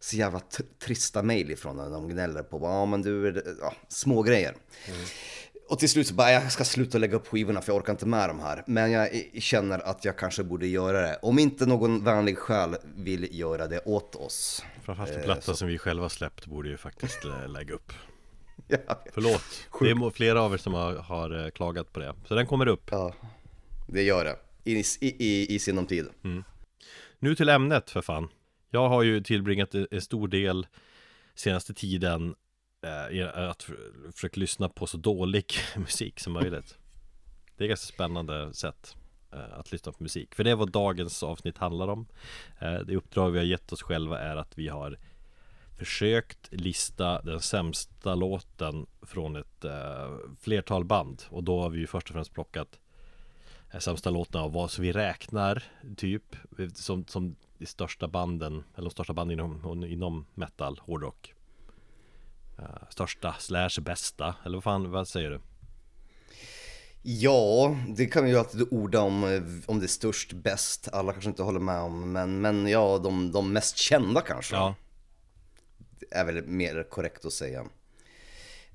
så 0.00 0.16
jävla 0.16 0.38
tr- 0.38 0.66
trista 0.78 1.22
mejl 1.22 1.50
ifrån 1.50 1.76
dem. 1.76 1.92
De 1.92 2.08
gnäller 2.08 2.42
på, 2.42 2.58
ja 2.62 2.86
men 2.86 3.02
du, 3.02 3.42
ja, 3.60 3.74
små 3.88 4.22
grejer. 4.22 4.54
Och 5.68 5.78
till 5.78 5.88
slut 5.88 6.06
så 6.06 6.14
bara, 6.14 6.32
jag 6.32 6.52
ska 6.52 6.64
sluta 6.64 6.98
lägga 6.98 7.16
upp 7.16 7.26
skivorna 7.26 7.60
för 7.60 7.72
jag 7.72 7.76
orkar 7.80 7.92
inte 7.92 8.06
med 8.06 8.28
de 8.28 8.40
här. 8.40 8.62
Men 8.66 8.90
jag 8.90 9.08
känner 9.38 9.78
att 9.78 10.04
jag 10.04 10.18
kanske 10.18 10.44
borde 10.44 10.66
göra 10.66 11.00
det. 11.00 11.18
Om 11.22 11.38
inte 11.38 11.66
någon 11.66 12.04
vänlig 12.04 12.38
själ 12.38 12.76
vill 12.96 13.38
göra 13.38 13.66
det 13.66 13.80
åt 13.84 14.14
oss. 14.14 14.64
Framförallt 14.82 15.10
en 15.10 15.18
Eh, 15.18 15.24
platta 15.24 15.54
som 15.54 15.68
vi 15.68 15.78
själva 15.78 16.08
släppt 16.08 16.46
borde 16.46 16.68
ju 16.68 16.76
faktiskt 16.76 17.18
lägga 17.48 17.74
upp 17.74 17.92
Ja, 18.68 19.02
Förlåt, 19.12 19.42
det 19.80 19.90
är 19.90 20.10
flera 20.10 20.42
av 20.42 20.52
er 20.54 20.58
som 20.58 20.74
har, 20.74 20.94
har 20.94 21.44
eh, 21.44 21.50
klagat 21.50 21.92
på 21.92 22.00
det 22.00 22.14
Så 22.28 22.34
den 22.34 22.46
kommer 22.46 22.66
upp 22.68 22.88
ja, 22.90 23.14
det 23.86 24.02
gör 24.02 24.24
det. 24.24 24.36
I, 24.64 24.78
i, 24.80 24.84
i, 25.00 25.54
i 25.54 25.58
sinom 25.58 25.86
tid. 25.86 26.06
Nu 27.18 27.34
till 27.34 27.48
ämnet 27.48 27.90
för 27.90 28.02
fan 28.02 28.28
jag 28.72 28.88
har 28.88 29.02
ju 29.02 29.20
tillbringat 29.20 29.74
en 29.74 30.00
stor 30.00 30.28
del 30.28 30.66
senaste 31.34 31.74
tiden 31.74 32.34
eh, 32.82 33.16
i 33.16 33.22
att 33.22 33.70
försöka 34.12 34.40
lyssna 34.40 34.68
på 34.68 34.86
så 34.86 34.96
dålig 34.96 35.52
musik 35.76 36.20
som 36.20 36.32
möjligt. 36.32 36.78
Det 37.56 37.64
är 37.64 37.66
ett 37.66 37.70
ganska 37.70 37.92
spännande 37.92 38.54
sätt 38.54 38.96
eh, 39.32 39.58
att 39.58 39.72
lyssna 39.72 39.92
på 39.92 40.02
musik. 40.02 40.34
För 40.34 40.44
det 40.44 40.50
är 40.50 40.56
vad 40.56 40.70
dagens 40.70 41.22
avsnitt 41.22 41.58
handlar 41.58 41.88
om. 41.88 42.06
Eh, 42.60 42.78
Det 42.78 42.96
uppdrag 42.96 43.30
vi 43.30 43.38
har 43.38 43.46
gett 43.46 43.72
oss 43.72 43.82
själva 43.82 44.20
är 44.20 44.36
att 44.36 44.58
vi 44.58 44.68
har 44.68 44.98
försökt 45.78 46.48
lista 46.52 47.22
den 47.22 47.40
sämsta 47.40 48.14
låten 48.14 48.86
från 49.02 49.36
ett 49.36 49.64
eh, 49.64 50.16
flertal 50.40 50.84
band. 50.84 51.22
Och 51.28 51.44
då 51.44 51.62
har 51.62 51.70
vi 51.70 51.78
ju 51.78 51.86
först 51.86 52.08
och 52.08 52.14
främst 52.14 52.32
plockat 52.32 52.78
eh, 53.72 53.78
sämsta 53.78 54.10
låten 54.10 54.40
av 54.40 54.52
vad 54.52 54.70
som 54.70 54.84
vi 54.84 54.92
räknar 54.92 55.62
typ 55.96 56.36
som, 56.74 57.06
som 57.06 57.36
de 57.60 57.66
största 57.66 58.08
banden 58.08 58.64
eller 58.74 58.88
de 58.88 58.90
största 58.90 59.12
banden 59.12 59.40
inom, 59.40 59.84
inom 59.84 60.26
metal, 60.34 60.80
hårdrock 60.82 61.34
Eh, 62.60 62.88
Största 62.90 63.34
slash 63.38 63.80
bästa 63.80 64.34
eller 64.44 64.56
vad 64.56 64.64
fan, 64.64 64.90
vad 64.90 65.08
säger 65.08 65.30
du? 65.30 65.40
Ja, 67.02 67.76
det 67.88 68.06
kan 68.06 68.24
vi 68.24 68.30
ju 68.30 68.38
alltid 68.38 68.68
orda 68.70 69.00
om, 69.00 69.24
eh, 69.24 69.42
om 69.66 69.78
det 69.78 69.86
är 69.86 69.88
störst, 69.88 70.32
bäst. 70.32 70.88
Alla 70.92 71.12
kanske 71.12 71.30
inte 71.30 71.42
håller 71.42 71.60
med 71.60 71.80
om, 71.80 72.12
men, 72.12 72.40
men 72.40 72.66
ja, 72.66 72.98
de, 72.98 73.32
de 73.32 73.52
mest 73.52 73.76
kända 73.76 74.20
kanske. 74.20 74.56
Ja, 74.56 74.74
är 76.10 76.24
väl 76.24 76.46
mer 76.46 76.82
korrekt 76.90 77.24
att 77.24 77.32
säga. 77.32 77.64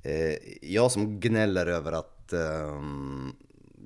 Eh, 0.03 0.35
jag 0.61 0.91
som 0.91 1.19
gnäller 1.19 1.67
över 1.67 1.91
att 1.91 2.33
ehm, 2.33 3.35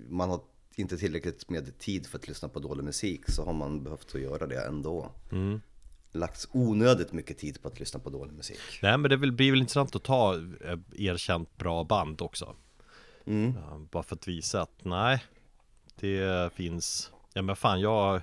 man 0.10 0.29
har 0.29 0.41
inte 0.79 0.98
tillräckligt 0.98 1.50
med 1.50 1.77
tid 1.77 2.07
för 2.07 2.17
att 2.17 2.27
lyssna 2.27 2.50
på 2.50 2.59
dålig 2.59 2.83
musik 2.83 3.21
så 3.29 3.45
har 3.45 3.53
man 3.53 3.83
behövt 3.83 4.15
att 4.15 4.21
göra 4.21 4.48
det 4.48 4.65
ändå. 4.65 5.12
mm. 5.31 5.62
Lagt 6.12 6.48
onödigt 6.51 7.13
mycket 7.13 7.38
tid 7.38 7.62
på 7.62 7.67
att 7.67 7.79
lyssna 7.79 8.00
på 8.00 8.09
dålig 8.09 8.33
musik. 8.33 8.59
Nej 8.81 8.98
men 8.98 9.09
det 9.09 9.17
blir 9.17 9.51
väl 9.51 9.59
intressant 9.59 9.95
att 9.95 10.03
ta 10.03 10.36
eh, 10.36 10.79
erkänt 10.95 11.57
bra 11.57 11.83
band 11.83 12.21
också 12.21 12.55
Mm. 13.25 13.53
Bara 13.91 14.03
för 14.03 14.15
att 14.15 14.27
visa 14.27 14.62
att 14.62 14.86
nej 14.86 15.24
Det 15.95 16.53
finns 16.53 17.12
Ja 17.33 17.41
men 17.41 17.55
fan 17.55 17.81
jag 17.81 18.21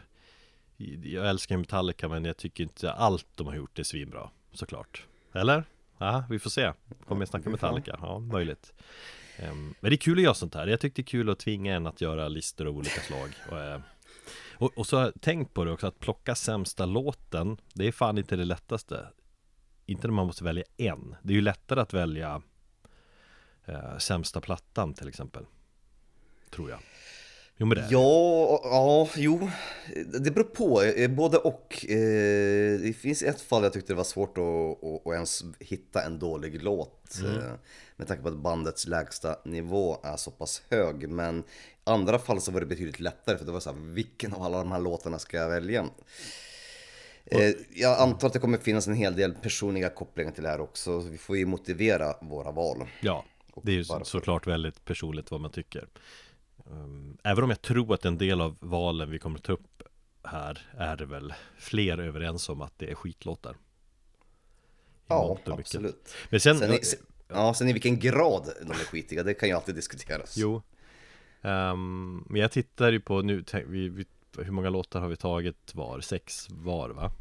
Jag 1.02 1.28
älskar 1.28 1.56
Metallica 1.56 2.08
men 2.08 2.24
jag 2.24 2.36
tycker 2.36 2.64
inte 2.64 2.92
allt 2.92 3.26
de 3.34 3.46
har 3.46 3.54
gjort 3.54 3.78
är 3.78 3.82
svinbra 3.82 4.30
Såklart 4.52 5.06
Eller? 5.32 5.64
Ja, 5.98 6.24
vi 6.30 6.38
får 6.38 6.50
se 6.50 6.72
Kommer 7.06 7.20
jag 7.22 7.28
snacka. 7.28 7.50
Metallica? 7.50 7.98
Ja, 8.02 8.18
möjligt 8.18 8.72
Ehm, 9.36 9.74
men 9.80 9.90
det 9.90 9.94
är 9.94 9.98
kul 9.98 10.18
att 10.18 10.24
göra 10.24 10.34
sånt 10.34 10.54
här. 10.54 10.66
Jag 10.66 10.80
tyckte 10.80 11.02
det 11.02 11.06
är 11.06 11.10
kul 11.10 11.30
att 11.30 11.38
tvinga 11.38 11.74
en 11.74 11.86
att 11.86 12.00
göra 12.00 12.28
listor 12.28 12.66
av 12.66 12.76
olika 12.76 13.00
slag. 13.00 13.30
Och, 13.50 13.58
eh, 13.58 13.80
och, 14.58 14.78
och 14.78 14.86
så 14.86 14.96
har 14.96 15.04
jag 15.04 15.20
tänkt 15.20 15.54
på 15.54 15.64
det 15.64 15.72
också 15.72 15.86
att 15.86 15.98
plocka 15.98 16.34
sämsta 16.34 16.86
låten 16.86 17.60
Det 17.74 17.86
är 17.86 17.92
fan 17.92 18.18
inte 18.18 18.36
det 18.36 18.44
lättaste. 18.44 19.08
Inte 19.86 20.06
när 20.06 20.14
man 20.14 20.26
måste 20.26 20.44
välja 20.44 20.64
en. 20.76 21.16
Det 21.22 21.32
är 21.32 21.34
ju 21.34 21.40
lättare 21.40 21.80
att 21.80 21.94
välja 21.94 22.42
eh, 23.64 23.98
Sämsta 23.98 24.40
plattan 24.40 24.94
till 24.94 25.08
exempel. 25.08 25.46
Tror 26.50 26.70
jag. 26.70 26.78
Jo 27.58 27.66
men 27.66 27.76
det 27.78 27.82
är. 27.84 27.88
Ja, 27.90 28.60
ja, 28.64 29.08
jo. 29.16 29.50
Det 30.20 30.30
beror 30.30 30.44
på, 30.44 30.82
eh, 30.82 31.10
både 31.10 31.36
och. 31.38 31.84
Eh, 31.88 32.80
Det 32.80 32.96
finns 32.96 33.22
ett 33.22 33.40
fall 33.40 33.62
jag 33.62 33.72
tyckte 33.72 33.92
det 33.92 33.96
var 33.96 34.04
svårt 34.04 34.38
att, 34.38 34.84
att, 35.06 35.12
ens 35.14 35.44
hitta 35.60 36.02
en 36.02 36.18
dålig 36.18 36.62
låt. 36.62 37.18
eh, 37.24 37.52
Med 37.96 38.08
tanke 38.08 38.22
på 38.22 38.28
att 38.28 38.36
bandets 38.36 38.86
lägsta 38.86 39.36
nivå 39.44 39.98
är 40.02 40.16
så 40.16 40.30
pass 40.30 40.62
hög. 40.70 41.08
Men 41.08 41.38
i 41.38 41.42
andra 41.84 42.18
fall 42.18 42.40
så 42.40 42.50
var 42.52 42.60
det 42.60 42.66
betydligt 42.66 43.00
lättare 43.00 43.38
för 43.38 43.44
det 43.44 43.52
var 43.52 43.60
så 43.60 43.70
här, 43.72 43.78
vilken 43.80 44.32
av 44.32 44.42
alla 44.42 44.58
de 44.58 44.72
här 44.72 44.80
låtarna 44.80 45.18
ska 45.18 45.36
jag 45.36 45.48
välja? 45.48 45.86
Jag 47.74 47.98
antar 48.00 48.26
att 48.26 48.32
det 48.32 48.38
kommer 48.38 48.58
finnas 48.58 48.86
en 48.86 48.94
hel 48.94 49.16
del 49.16 49.34
personliga 49.34 49.88
kopplingar 49.88 50.32
till 50.32 50.42
det 50.42 50.48
här 50.48 50.60
också. 50.60 51.02
Så 51.02 51.08
vi 51.08 51.18
får 51.18 51.36
ju 51.36 51.46
motivera 51.46 52.14
våra 52.20 52.50
val. 52.52 52.84
Ja, 53.00 53.24
det 53.62 53.72
är 53.72 53.76
ju 53.76 53.84
såklart 54.04 54.46
väldigt 54.46 54.84
personligt 54.84 55.30
vad 55.30 55.40
man 55.40 55.50
tycker 55.50 55.84
Även 57.22 57.44
om 57.44 57.50
jag 57.50 57.62
tror 57.62 57.94
att 57.94 58.04
en 58.04 58.18
del 58.18 58.40
av 58.40 58.56
valen 58.60 59.10
vi 59.10 59.18
kommer 59.18 59.38
ta 59.38 59.52
upp 59.52 59.82
här 60.22 60.58
är 60.76 60.96
det 60.96 61.06
väl 61.06 61.34
fler 61.58 61.98
överens 61.98 62.48
om 62.48 62.60
att 62.60 62.78
det 62.78 62.90
är 62.90 62.94
skitlåtar 62.94 63.56
Ja, 65.06 65.38
absolut. 65.46 66.14
Men 66.30 66.40
sen, 66.40 66.58
Sen 66.58 66.72
i, 66.72 66.80
ja, 67.28 67.54
sen 67.54 67.68
i 67.68 67.72
vilken 67.72 67.98
grad 67.98 68.52
de 68.62 68.70
är 68.70 68.74
skitiga, 68.74 69.22
det 69.22 69.34
kan 69.34 69.48
ju 69.48 69.54
alltid 69.54 69.74
diskuteras. 69.74 70.36
jo 70.36 70.62
Ehm, 71.42 72.24
Men 72.28 72.40
jag 72.40 72.52
tittar 72.52 72.92
ju 72.92 73.00
på 73.00 73.22
nu, 73.22 73.44
vi, 73.66 73.88
vi, 73.88 74.06
hur 74.38 74.50
många 74.50 74.70
låtar 74.70 75.00
har 75.00 75.08
vi 75.08 75.16
tagit 75.16 75.74
var? 75.74 76.00
Sex 76.00 76.46
var 76.50 76.90
va? 76.90 77.12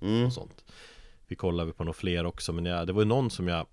Mm. 0.00 0.26
och 0.26 0.32
sånt 0.32 0.64
Vi 1.26 1.36
kollar 1.36 1.70
på 1.70 1.84
några 1.84 1.92
fler 1.94 2.26
också 2.26 2.52
men 2.52 2.64
jag, 2.64 2.86
det 2.86 2.92
var 2.92 3.02
ju 3.02 3.08
någon 3.08 3.30
som 3.30 3.48
jag 3.48 3.66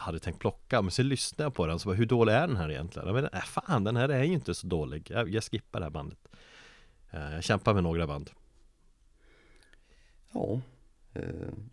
hade 0.00 0.18
tänkt 0.18 0.38
plocka 0.40 0.82
men 0.82 0.90
sen 0.90 1.08
lyssnade 1.08 1.42
jag 1.42 1.54
på 1.54 1.66
den 1.66 1.78
så 1.78 1.88
bara, 1.88 1.96
hur 1.96 2.06
dålig 2.06 2.32
är 2.32 2.46
den 2.46 2.56
här 2.56 2.70
egentligen? 2.70 3.06
Jag 3.08 3.14
menar, 3.14 3.30
äh, 3.32 3.40
fan 3.40 3.84
den 3.84 3.96
här 3.96 4.08
är 4.08 4.24
ju 4.24 4.32
inte 4.32 4.54
så 4.54 4.66
dålig 4.66 5.10
Jag, 5.10 5.28
jag 5.28 5.44
skippar 5.44 5.80
det 5.80 5.86
här 5.86 5.90
bandet 5.90 6.18
Eh, 7.12 7.34
Jag 7.34 7.44
kämpar 7.44 7.74
med 7.74 7.82
några 7.82 8.06
band 8.06 8.30
Ja. 10.32 10.60
eh, 11.14 11.22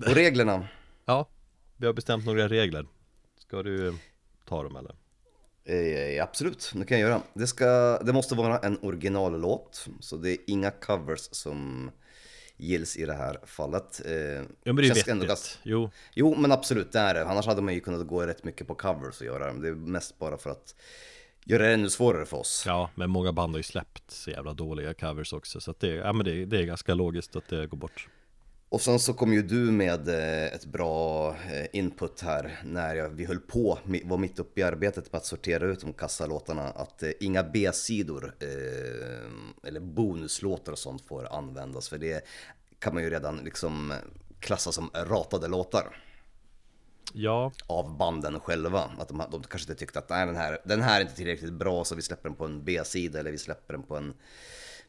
Och 0.07 0.15
reglerna? 0.15 0.67
Ja, 1.05 1.27
vi 1.77 1.86
har 1.86 1.93
bestämt 1.93 2.25
några 2.25 2.48
regler 2.48 2.86
Ska 3.39 3.63
du 3.63 3.93
ta 4.46 4.63
dem 4.63 4.75
eller? 4.75 4.96
Eh, 5.63 6.24
absolut, 6.24 6.72
det 6.75 6.86
kan 6.86 7.00
jag 7.00 7.10
göra. 7.10 7.22
Det, 7.34 7.48
ska, 7.48 8.00
det 8.03 8.13
måste 8.13 8.36
vara 8.36 8.60
en 8.60 8.79
originallåt, 8.81 9.88
så 10.00 10.17
det 10.17 10.31
är 10.31 10.38
inga 10.48 10.72
covers 10.72 11.19
som 11.31 11.91
gills 12.57 12.97
i 12.97 13.05
det 13.05 13.13
här 13.13 13.39
fallet. 13.45 14.01
Eh, 14.05 14.13
Ja 14.13 14.43
men 14.63 14.75
det 14.75 14.81
är 14.81 14.83
ju 14.83 14.89
ändå 14.89 14.93
vettigt 14.93 15.27
ganska- 15.27 15.59
Jo, 15.63 15.89
Jo, 16.13 16.35
men 16.35 16.51
absolut, 16.51 16.91
det 16.91 16.99
är 16.99 17.13
det. 17.13 17.25
Annars 17.25 17.45
hade 17.45 17.61
man 17.61 17.73
ju 17.73 17.79
kunnat 17.79 18.07
gå 18.07 18.25
rätt 18.25 18.43
mycket 18.43 18.67
på 18.67 18.75
covers 18.75 19.19
och 19.19 19.25
göra 19.25 19.53
det. 19.53 19.61
Det 19.61 19.67
är 19.67 19.73
mest 19.75 20.19
bara 20.19 20.37
för 20.37 20.49
att 20.49 20.75
göra 21.45 21.63
det 21.63 21.73
ännu 21.73 21.89
svårare 21.89 22.25
för 22.25 22.37
oss. 22.37 22.63
ja 22.65 22.89
men 22.95 23.09
många 23.09 23.31
band 23.33 23.53
har 23.53 23.57
ju 23.59 23.63
släppt 23.63 24.11
så 24.11 24.29
jävla 24.31 24.53
dåliga 24.53 24.93
covers 24.93 25.33
också 25.33 25.59
Så 25.59 25.71
att 25.71 25.79
det, 25.79 25.87
ja, 25.87 26.13
men 26.13 26.25
det, 26.25 26.45
det 26.45 26.57
är 26.57 26.63
ganska 26.63 26.93
logiskt 26.93 27.35
att 27.35 27.47
det 27.47 27.67
går 27.67 27.77
bort 27.77 28.07
Och 28.69 28.81
sen 28.81 29.00
så 29.00 29.13
kom 29.13 29.33
ju 29.33 29.41
du 29.41 29.71
med 29.71 30.09
eh, 30.09 30.53
ett 30.53 30.65
bra 30.65 31.29
eh, 31.29 31.65
input 31.74 32.21
här 32.21 32.59
när 32.63 32.95
jag, 32.95 33.09
vi 33.09 33.25
höll 33.25 33.39
på, 33.39 33.79
var 34.03 34.17
mitt 34.17 34.39
uppe 34.39 34.59
i 34.59 34.63
arbetet 34.63 35.12
med 35.12 35.19
att 35.19 35.25
sortera 35.25 35.65
ut 35.65 35.81
de 35.81 35.93
kassalåtarna, 35.93 36.63
att 36.63 37.03
eh, 37.03 37.12
inga 37.19 37.43
B-sidor 37.43 38.36
eller 39.63 39.79
bonuslåtar 39.79 40.71
och 40.71 40.79
sånt 40.79 41.01
får 41.01 41.33
användas 41.33 41.89
för 41.89 41.97
det 41.97 42.25
kan 42.79 42.93
man 42.93 43.03
ju 43.03 43.09
redan 43.09 43.38
liksom 43.38 43.93
klassa 44.39 44.71
som 44.71 44.89
ratade 44.93 45.47
låtar 45.47 46.03
Ja, 47.13 47.51
av 47.67 47.97
banden 47.97 48.39
själva. 48.39 48.91
Att 49.00 49.07
de, 49.07 49.24
de 49.31 49.43
kanske 49.43 49.71
inte 49.71 49.79
tyckte 49.79 50.00
att 50.00 50.09
Nej, 50.09 50.25
den, 50.25 50.36
här, 50.36 50.57
den 50.65 50.81
här 50.81 50.97
är 50.97 51.01
inte 51.01 51.15
tillräckligt 51.15 51.53
bra 51.53 51.83
så 51.83 51.95
vi 51.95 52.01
släpper 52.01 52.29
den 52.29 52.38
på 52.38 52.45
en 52.45 52.63
B-sida 52.63 53.19
eller 53.19 53.31
vi 53.31 53.38
släpper 53.38 53.74
den 53.74 53.83
på, 53.83 53.97
en, 53.97 54.13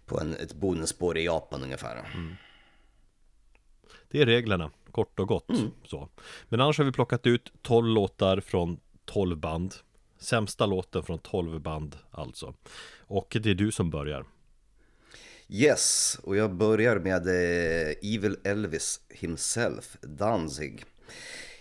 på 0.06 0.20
en, 0.20 0.34
ett 0.34 0.52
bonusspår 0.52 1.18
i 1.18 1.24
Japan 1.24 1.62
ungefär. 1.62 2.04
Det 4.10 4.20
är 4.20 4.26
reglerna, 4.26 4.70
kort 4.90 5.20
och 5.20 5.28
gott 5.28 5.50
så. 5.84 6.08
Men 6.48 6.60
annars 6.60 6.78
har 6.78 6.84
vi 6.84 6.92
plockat 6.92 7.26
ut 7.26 7.52
12 7.62 7.88
låtar 7.88 8.40
från 8.40 8.80
12 9.04 9.36
band 9.38 9.74
Sämsta 10.18 10.66
låten 10.66 11.02
från 11.02 11.18
12 11.18 11.60
band 11.60 11.96
alltså 12.10 12.54
Och 12.98 13.36
det 13.42 13.50
är 13.50 13.54
du 13.54 13.72
som 13.72 13.90
börjar 13.90 14.24
Yes, 15.50 16.18
och 16.22 16.36
jag 16.36 16.54
börjar 16.54 16.98
med 16.98 17.26
eh, 17.26 18.14
Evil 18.14 18.36
Elvis 18.44 19.00
himself, 19.08 19.96
Danzig. 20.00 20.84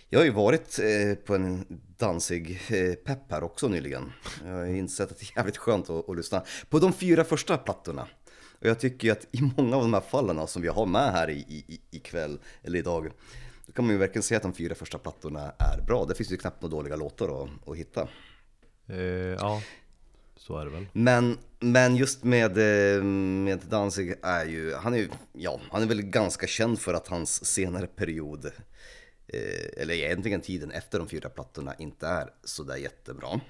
Jag 0.08 0.20
har 0.20 0.24
ju 0.24 0.30
varit 0.30 0.78
eh, 0.78 1.14
på 1.14 1.34
en 1.34 1.80
Danzig-pepp 1.96 3.30
här 3.30 3.42
också 3.42 3.68
nyligen. 3.68 4.12
Jag 4.44 4.52
har 4.52 4.66
insett 4.66 5.10
att 5.10 5.18
det 5.18 5.24
är 5.24 5.36
jävligt 5.36 5.56
skönt 5.56 5.90
att, 5.90 6.08
att 6.08 6.16
lyssna 6.16 6.44
på 6.68 6.78
de 6.78 6.92
fyra 6.92 7.24
första 7.24 7.58
plattorna. 7.58 8.08
Och 8.60 8.66
jag 8.66 8.80
tycker 8.80 9.08
ju 9.08 9.12
att 9.12 9.26
i 9.30 9.52
många 9.56 9.76
av 9.76 9.82
de 9.82 9.94
här 9.94 10.00
fallen 10.00 10.46
som 10.46 10.62
vi 10.62 10.68
har 10.68 10.86
med 10.86 11.12
här 11.12 11.30
i, 11.30 11.38
i, 11.38 11.80
ikväll, 11.90 12.38
eller 12.62 12.78
idag, 12.78 13.10
då 13.66 13.72
kan 13.72 13.84
man 13.84 13.94
ju 13.94 13.98
verkligen 13.98 14.22
säga 14.22 14.36
att 14.36 14.42
de 14.42 14.52
fyra 14.52 14.74
första 14.74 14.98
plattorna 14.98 15.52
är 15.58 15.82
bra. 15.86 16.04
Det 16.04 16.14
finns 16.14 16.32
ju 16.32 16.36
knappt 16.36 16.62
några 16.62 16.76
dåliga 16.76 16.96
låtar 16.96 17.42
att, 17.42 17.68
att 17.68 17.76
hitta. 17.76 18.08
Eh, 18.86 18.98
ja, 19.38 19.62
så 20.36 20.58
är 20.58 20.64
det 20.64 20.70
väl. 20.70 20.86
Men, 20.92 21.38
men 21.58 21.96
just 21.96 22.24
med, 22.24 22.58
eh, 22.58 23.02
med 23.04 23.58
Danzig 23.68 24.14
är 24.22 24.44
ju, 24.44 24.74
han 24.74 24.94
är 24.94 24.98
ju, 24.98 25.08
ja, 25.32 25.60
han 25.70 25.82
är 25.82 25.86
väl 25.86 26.02
ganska 26.02 26.46
känd 26.46 26.80
för 26.80 26.94
att 26.94 27.08
hans 27.08 27.44
senare 27.44 27.86
period, 27.86 28.44
eh, 29.26 29.82
eller 29.82 29.94
egentligen 29.94 30.40
tiden 30.40 30.70
efter 30.70 30.98
de 30.98 31.08
fyra 31.08 31.28
plattorna, 31.28 31.74
inte 31.78 32.06
är 32.06 32.30
sådär 32.44 32.76
jättebra. 32.76 33.40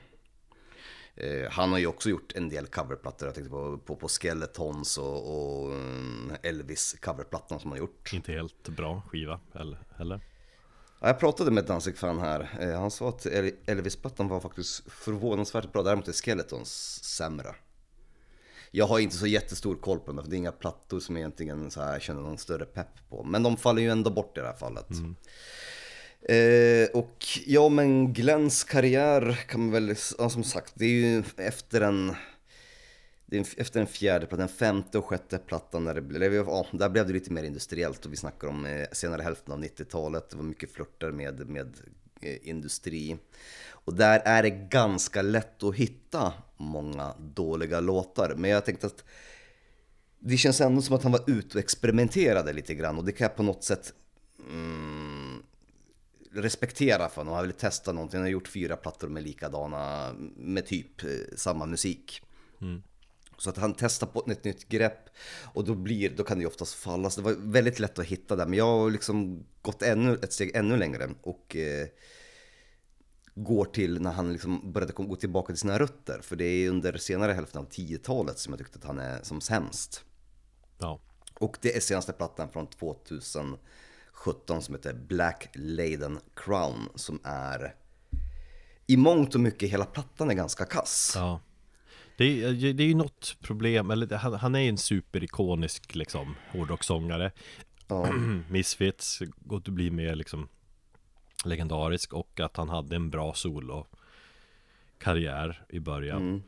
Eh, 1.21 1.51
han 1.51 1.73
har 1.73 1.79
ju 1.79 1.87
också 1.87 2.11
gjort 2.11 2.33
en 2.35 2.49
del 2.49 2.67
coverplattor, 2.67 3.29
jag 3.29 3.35
tänkte 3.35 3.51
på, 3.51 3.79
på, 3.79 3.97
på 3.97 4.09
Skeletons 4.09 4.99
och, 4.99 5.17
och 5.65 5.73
mm, 5.73 6.33
Elvis 6.43 6.97
coverplattan 7.01 7.61
som 7.61 7.71
han 7.71 7.79
har 7.81 7.87
gjort. 7.87 8.13
Inte 8.13 8.33
helt 8.33 8.69
bra 8.69 9.03
skiva 9.09 9.41
eller? 9.55 9.79
eller? 9.99 10.21
Ja, 11.01 11.07
jag 11.07 11.19
pratade 11.21 11.51
med 11.51 11.63
ett 11.63 11.69
Danzig-fan 11.69 12.19
här. 12.19 12.57
Eh, 12.61 12.81
Han 12.81 12.91
sa 12.91 13.09
att 13.09 13.27
El- 13.27 13.53
Elvis-plattan 13.67 14.29
var 14.29 14.41
faktiskt 14.41 14.93
förvånansvärt 14.93 15.73
bra. 15.73 15.83
Däremot 15.83 16.09
är 16.09 16.13
Skeletons 16.13 17.01
sämre. 17.05 17.55
Jag 18.71 18.87
har 18.87 18.99
inte 18.99 19.17
så 19.17 19.27
jättestor 19.27 19.75
koll 19.77 19.99
på 20.01 20.13
dem, 20.13 20.25
för 20.25 20.31
det 20.31 20.37
är 20.37 20.39
inga 20.39 20.53
plattor 20.53 21.01
som 21.01 21.17
jag 21.17 21.21
egentligen 21.21 21.71
så 21.71 21.83
här 21.83 22.01
känner 22.01 22.21
någon 22.23 22.39
större 22.39 22.65
pepp 22.65 23.09
på. 23.09 23.23
Men 23.25 23.43
de 23.43 23.57
faller 23.57 23.83
ju 23.83 23.91
ändå 23.91 24.11
bort 24.11 24.39
i 24.39 24.41
det 24.41 24.47
här 24.47 24.57
fallet. 24.57 24.87
Eh, 26.23 26.89
och 26.95 27.27
ja, 27.47 27.69
men 27.69 28.13
Glenns 28.13 28.65
karriär 28.65 29.39
kan 29.49 29.61
man 29.61 29.71
väl, 29.71 29.95
ja, 30.19 30.31
som 30.31 30.45
sagt, 30.45 30.73
det 30.77 30.85
är 30.85 30.89
ju 30.89 31.23
efter 31.37 31.81
en 31.81 32.15
det 33.27 33.37
är 33.37 33.41
en- 33.41 33.47
efter 33.57 33.81
den 33.81 33.87
fjärde 33.87 34.27
plattan, 34.27 34.39
den 34.39 34.57
femte 34.57 34.99
och 34.99 35.05
sjätte 35.05 35.39
plattan, 35.39 35.85
där, 35.85 35.95
det 35.95 36.01
blev, 36.01 36.35
ja, 36.35 36.67
där 36.73 36.89
blev 36.89 37.07
det 37.07 37.13
lite 37.13 37.33
mer 37.33 37.43
industriellt 37.43 38.07
och 38.07 38.13
vi 38.13 38.17
snackar 38.17 38.49
om 38.49 38.67
eh, 38.67 38.87
senare 38.93 39.23
hälften 39.23 39.53
av 39.53 39.61
90-talet. 39.61 40.31
Det 40.31 40.37
var 40.37 40.45
mycket 40.45 40.73
flörtar 40.73 41.11
med, 41.11 41.49
med 41.49 41.77
eh, 42.21 42.49
industri. 42.49 43.17
Och 43.71 43.95
där 43.95 44.23
är 44.25 44.43
det 44.43 44.51
ganska 44.51 45.23
lätt 45.23 45.63
att 45.63 45.75
hitta 45.75 46.33
många 46.57 47.15
dåliga 47.19 47.81
låtar. 47.81 48.35
Men 48.37 48.51
jag 48.51 48.65
tänkte 48.65 48.87
att 48.87 49.05
det 50.19 50.37
känns 50.37 50.61
ändå 50.61 50.83
som 50.83 50.97
att 50.97 51.03
han 51.03 51.13
var 51.13 51.25
ute 51.27 51.59
och 51.59 51.65
experimenterade 51.65 52.53
lite 52.53 52.75
grann 52.75 52.99
och 52.99 53.05
det 53.05 53.13
kan 53.13 53.25
jag 53.25 53.37
på 53.37 53.43
något 53.43 53.65
sätt 53.65 53.93
mm, 54.51 55.08
respektera 56.33 57.09
för 57.09 57.21
honom. 57.21 57.35
Han 57.35 57.43
ville 57.43 57.59
testa 57.59 57.93
någonting. 57.93 58.19
Han 58.19 58.25
har 58.25 58.31
gjort 58.31 58.49
fyra 58.49 58.77
plattor 58.77 59.09
med 59.09 59.23
likadana, 59.23 60.13
med 60.37 60.67
typ 60.67 61.05
eh, 61.05 61.11
samma 61.37 61.67
musik. 61.67 62.23
Så 63.39 63.51
att 63.51 63.57
han 63.57 63.75
testar 63.75 64.07
på 64.07 64.25
ett 64.31 64.45
nytt 64.45 64.69
grepp 64.69 65.09
och 65.45 65.65
då, 65.65 65.75
blir, 65.75 66.11
då 66.11 66.25
kan 66.25 66.39
det 66.39 66.43
ju 66.43 66.49
oftast 66.49 66.75
falla. 66.75 67.11
Så 67.11 67.21
det 67.21 67.25
var 67.25 67.53
väldigt 67.53 67.79
lätt 67.79 67.99
att 67.99 68.05
hitta 68.05 68.37
där. 68.37 68.47
Men 68.47 68.59
jag 68.59 68.65
har 68.65 68.91
liksom 68.91 69.47
gått 69.63 69.83
ännu, 69.83 70.15
ett 70.15 70.33
steg 70.33 70.57
ännu 70.57 70.77
längre 70.77 71.09
och 71.23 71.57
eh, 71.57 71.87
går 73.35 73.65
till 73.65 74.01
när 74.01 74.13
han 74.13 74.33
liksom 74.33 74.73
började 74.73 74.93
gå 74.93 75.17
tillbaka 75.17 75.47
till 75.47 75.61
sina 75.61 75.79
rötter. 75.79 76.21
För 76.23 76.37
det 76.37 76.45
är 76.45 76.69
under 76.71 76.97
senare 76.97 77.33
hälften 77.33 77.61
av 77.61 77.69
10-talet 77.69 78.39
som 78.39 78.53
jag 78.53 78.59
tyckte 78.59 78.79
att 78.79 78.85
han 78.85 78.99
är 78.99 79.23
som 79.23 79.41
sämst. 79.41 80.05
Ja. 80.79 81.01
Och 81.35 81.59
det 81.61 81.77
är 81.77 81.81
senaste 81.81 82.13
plattan 82.13 82.51
från 82.51 82.67
2017 84.25 84.63
som 84.63 84.75
heter 84.75 84.95
Black 84.95 85.49
Laden 85.55 86.19
Crown 86.37 86.89
som 86.95 87.21
är 87.25 87.75
i 88.87 88.97
mångt 88.97 89.35
och 89.35 89.41
mycket 89.41 89.71
hela 89.71 89.85
plattan 89.85 90.31
är 90.31 90.35
ganska 90.35 90.65
kass. 90.65 91.13
Ja 91.15 91.41
det 92.19 92.45
är, 92.45 92.73
det 92.73 92.83
är 92.83 92.87
ju 92.87 92.95
något 92.95 93.37
problem, 93.41 93.91
eller 93.91 94.17
han, 94.17 94.35
han 94.35 94.55
är 94.55 94.61
ju 94.61 94.69
en 94.69 94.79
superikonisk 94.79 95.95
liksom 95.95 96.35
hårdrockssångare 96.51 97.33
Ja. 97.89 98.13
Misfits, 98.49 99.23
gått 99.37 99.69
att 99.69 99.75
bli 99.75 99.91
mer 99.91 100.15
liksom 100.15 100.49
legendarisk 101.45 102.13
och 102.13 102.41
att 102.41 102.57
han 102.57 102.69
hade 102.69 102.97
en 102.97 103.11
bra 103.11 103.35
solo 103.35 103.87
karriär 104.99 105.65
i 105.69 105.81
början 105.81 106.23
Mm. 106.23 106.43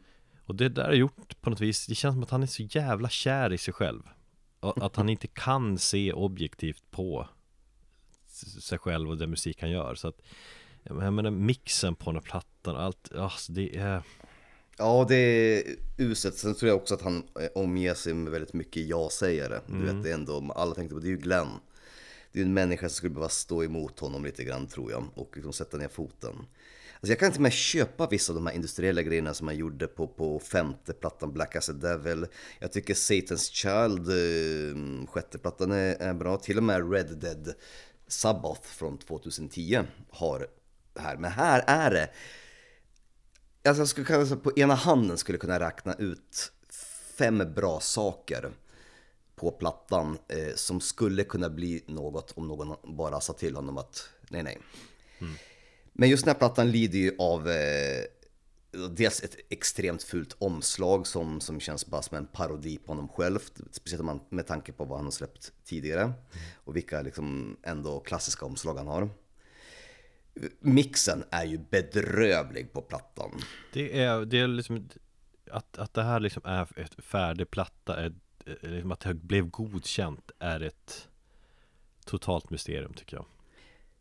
Och 0.45 0.57
det 0.57 0.69
där 0.69 0.89
är 0.89 0.93
gjort 0.93 1.41
på 1.41 1.51
något 1.51 1.61
vis, 1.61 1.87
det 1.87 1.95
känns 1.95 2.15
som 2.15 2.23
att 2.23 2.31
han 2.31 2.43
är 2.43 2.47
så 2.47 2.63
jävla 2.63 3.09
kär 3.09 3.53
i 3.53 3.59
sig 3.59 3.75
själv 3.75 4.03
Att 4.61 4.97
han 4.97 5.09
inte 5.09 5.27
kan 5.27 5.79
se 5.79 6.13
objektivt 6.13 6.91
på 6.91 7.29
sig 8.47 8.79
själv 8.79 9.11
och 9.11 9.19
den 9.19 9.31
musik 9.31 9.61
han 9.61 9.71
gör 9.71 9.95
Så 9.95 10.09
att 10.09 10.23
jag 10.83 11.13
menar 11.13 11.31
mixen 11.31 11.95
på 11.95 12.11
den 12.11 12.15
här 12.15 12.31
plattan, 12.31 12.77
allt, 12.77 13.13
alltså 13.13 13.53
det 13.53 13.77
är 13.77 14.03
Ja, 14.81 15.07
det 15.09 15.17
är 15.17 15.77
uselt. 15.99 16.35
Sen 16.35 16.55
tror 16.55 16.69
jag 16.69 16.77
också 16.77 16.95
att 16.95 17.03
han 17.03 17.23
eh, 17.41 17.49
omger 17.55 17.95
sig 17.95 18.15
med 18.15 18.33
väldigt 18.33 18.53
mycket 18.53 18.87
ja-sägare. 18.87 19.61
Du 19.67 19.85
vet, 19.85 20.03
det 20.03 20.11
är 20.11 20.15
ändå, 20.15 20.53
alla 20.57 20.75
tänkte 20.75 20.95
på 20.95 21.01
det 21.01 21.07
är 21.07 21.11
ju 21.11 21.17
Glenn. 21.17 21.49
Det 22.33 22.39
är 22.39 22.43
ju 22.43 22.47
en 22.47 22.55
människa 22.55 22.89
som 22.89 22.95
skulle 22.95 23.15
behöva 23.15 23.29
stå 23.29 23.65
emot 23.65 23.99
honom 23.99 24.25
lite 24.25 24.45
grann 24.45 24.67
tror 24.67 24.91
jag 24.91 25.05
och 25.15 25.37
liksom 25.37 25.53
sätta 25.53 25.77
ner 25.77 25.89
foten. 25.89 26.37
Alltså 26.95 27.13
jag 27.13 27.19
kan 27.19 27.27
inte 27.27 27.41
med 27.41 27.53
köpa 27.53 28.07
vissa 28.07 28.33
av 28.33 28.35
de 28.35 28.47
här 28.47 28.55
industriella 28.55 29.03
grejerna 29.03 29.35
som 29.35 29.47
han 29.47 29.57
gjorde 29.57 29.87
på, 29.87 30.07
på 30.07 30.39
femte 30.39 30.93
plattan 30.93 31.33
Black 31.33 31.57
as 31.57 31.69
a 31.69 31.73
Devil. 31.73 32.27
Jag 32.59 32.73
tycker 32.73 32.95
Satan's 32.95 33.53
Child, 33.53 34.09
eh, 34.09 35.07
sjätte 35.07 35.39
plattan 35.39 35.73
är, 35.73 35.97
är 36.01 36.15
bra. 36.15 36.37
Till 36.37 36.57
och 36.57 36.65
med 36.65 36.93
Red 36.93 37.19
Dead 37.19 37.55
Sabbath 38.13 38.63
från 38.63 38.99
2010 38.99 39.81
har 40.11 40.49
det 40.95 41.01
här. 41.01 41.17
Men 41.17 41.33
här 41.33 41.65
är 41.67 41.91
det 41.91 42.11
Alltså 43.65 43.81
jag 43.81 43.89
skulle 43.89 44.07
kunna, 44.07 44.27
säga 44.27 44.41
på 44.41 44.53
ena 44.57 44.75
handen 44.75 45.19
skulle 45.19 45.39
kunna 45.39 45.61
räkna 45.61 45.95
ut 45.95 46.53
fem 47.19 47.53
bra 47.55 47.81
saker 47.81 48.51
på 49.37 49.51
plattan 49.51 50.19
eh, 50.29 50.55
som 50.55 50.81
skulle 50.81 51.25
kunna 51.25 51.51
bli 51.51 51.85
något 51.87 52.33
om 52.37 52.49
någon 52.49 52.97
bara 52.97 53.21
sa 53.21 53.33
till 53.33 53.57
honom 53.57 53.79
att 53.79 54.09
nej, 54.29 54.43
nej. 54.43 54.59
Men 55.93 56.09
just 56.09 56.25
den 56.25 56.35
här 56.35 56.39
plattan 56.39 56.71
lider 56.71 56.99
ju 56.99 57.17
av 57.19 57.51
eh, 57.51 58.05
dels 58.91 59.23
ett 59.23 59.37
extremt 59.49 60.03
fult 60.03 60.37
omslag 60.39 61.07
som, 61.07 61.41
som 61.41 61.61
känns 61.61 61.87
bara 61.87 62.03
som 62.03 62.17
en 62.17 62.27
parodi 62.27 62.79
på 62.79 62.93
honom 62.93 63.09
själv. 63.09 63.39
Speciellt 63.71 64.31
med 64.31 64.47
tanke 64.47 64.73
på 64.73 64.85
vad 64.85 64.99
han 64.99 65.07
har 65.07 65.13
släppt 65.13 65.53
tidigare 65.65 66.13
och 66.55 66.77
vilka 66.77 67.03
liksom 67.03 67.57
ändå 67.63 68.01
klassiska 68.01 68.47
omslag 68.47 68.75
han 68.75 68.87
har. 68.87 69.09
Mixen 70.61 71.25
är 71.31 71.45
ju 71.45 71.59
bedrövlig 71.59 72.73
på 72.73 72.83
plattan. 72.83 73.31
Det 73.73 74.03
är, 74.03 74.25
det 74.25 74.39
är 74.39 74.49
liksom 74.49 74.89
att, 75.51 75.79
att 75.79 75.95
det 75.95 76.03
här 76.03 76.21
liksom 76.21 76.43
är 76.45 76.79
ett 76.79 77.05
färdig 77.05 77.51
platta, 77.51 77.97
är 77.97 78.13
liksom 78.61 78.93
att 78.93 79.01
det 79.01 79.15
blev 79.15 79.51
godkänt 79.51 80.31
är 80.39 80.61
ett 80.61 81.09
totalt 82.05 82.51
mysterium 82.51 82.95
tycker 82.95 83.17
jag. 83.17 83.27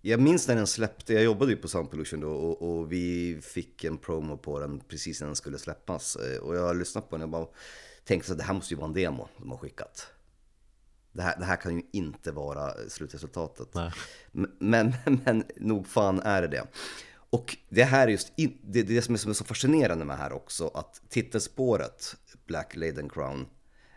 Jag 0.01 0.19
minns 0.19 0.47
när 0.47 0.55
den 0.55 0.67
släppte, 0.67 1.13
jag 1.13 1.23
jobbade 1.23 1.51
ju 1.51 1.57
på 1.57 1.67
Sound 1.67 1.91
Pollution 1.91 2.19
då 2.19 2.31
och, 2.31 2.61
och 2.79 2.91
vi 2.91 3.39
fick 3.41 3.83
en 3.83 3.97
promo 3.97 4.37
på 4.37 4.59
den 4.59 4.79
precis 4.79 5.19
när 5.21 5.27
den 5.27 5.35
skulle 5.35 5.57
släppas. 5.57 6.15
Eh, 6.15 6.37
Och 6.39 6.55
jag 6.55 6.61
har 6.61 6.75
lyssnat 6.75 7.09
på 7.09 7.15
den 7.17 7.23
och 7.23 7.29
bara 7.29 7.47
tänkte 8.03 8.31
att 8.31 8.37
det 8.37 8.43
här 8.43 8.53
måste 8.53 8.73
ju 8.73 8.77
vara 8.77 8.87
en 8.87 8.93
demo 8.93 9.27
de 9.37 9.51
har 9.51 9.57
skickat. 9.57 10.07
Det 11.11 11.21
här, 11.21 11.39
det 11.39 11.45
här 11.45 11.55
kan 11.55 11.75
ju 11.75 11.81
inte 11.91 12.31
vara 12.31 12.73
slutresultatet. 12.89 13.75
Men, 14.31 14.51
men, 14.59 14.93
men 15.25 15.43
nog 15.57 15.87
fan 15.87 16.19
är 16.19 16.41
det 16.41 16.47
det. 16.47 16.67
Och 17.31 17.57
det 17.69 17.83
här 17.83 18.07
är 18.07 18.11
just, 18.11 18.31
in, 18.35 18.57
det, 18.63 18.83
det 18.83 19.01
som 19.01 19.13
är, 19.13 19.19
som 19.19 19.29
är 19.29 19.35
så 19.35 19.43
fascinerande 19.43 20.05
med 20.05 20.17
det 20.17 20.21
här 20.21 20.33
också, 20.33 20.67
att 20.67 21.01
titelspåret 21.09 22.15
Black 22.45 22.75
Laden 22.75 23.09
Crown 23.09 23.47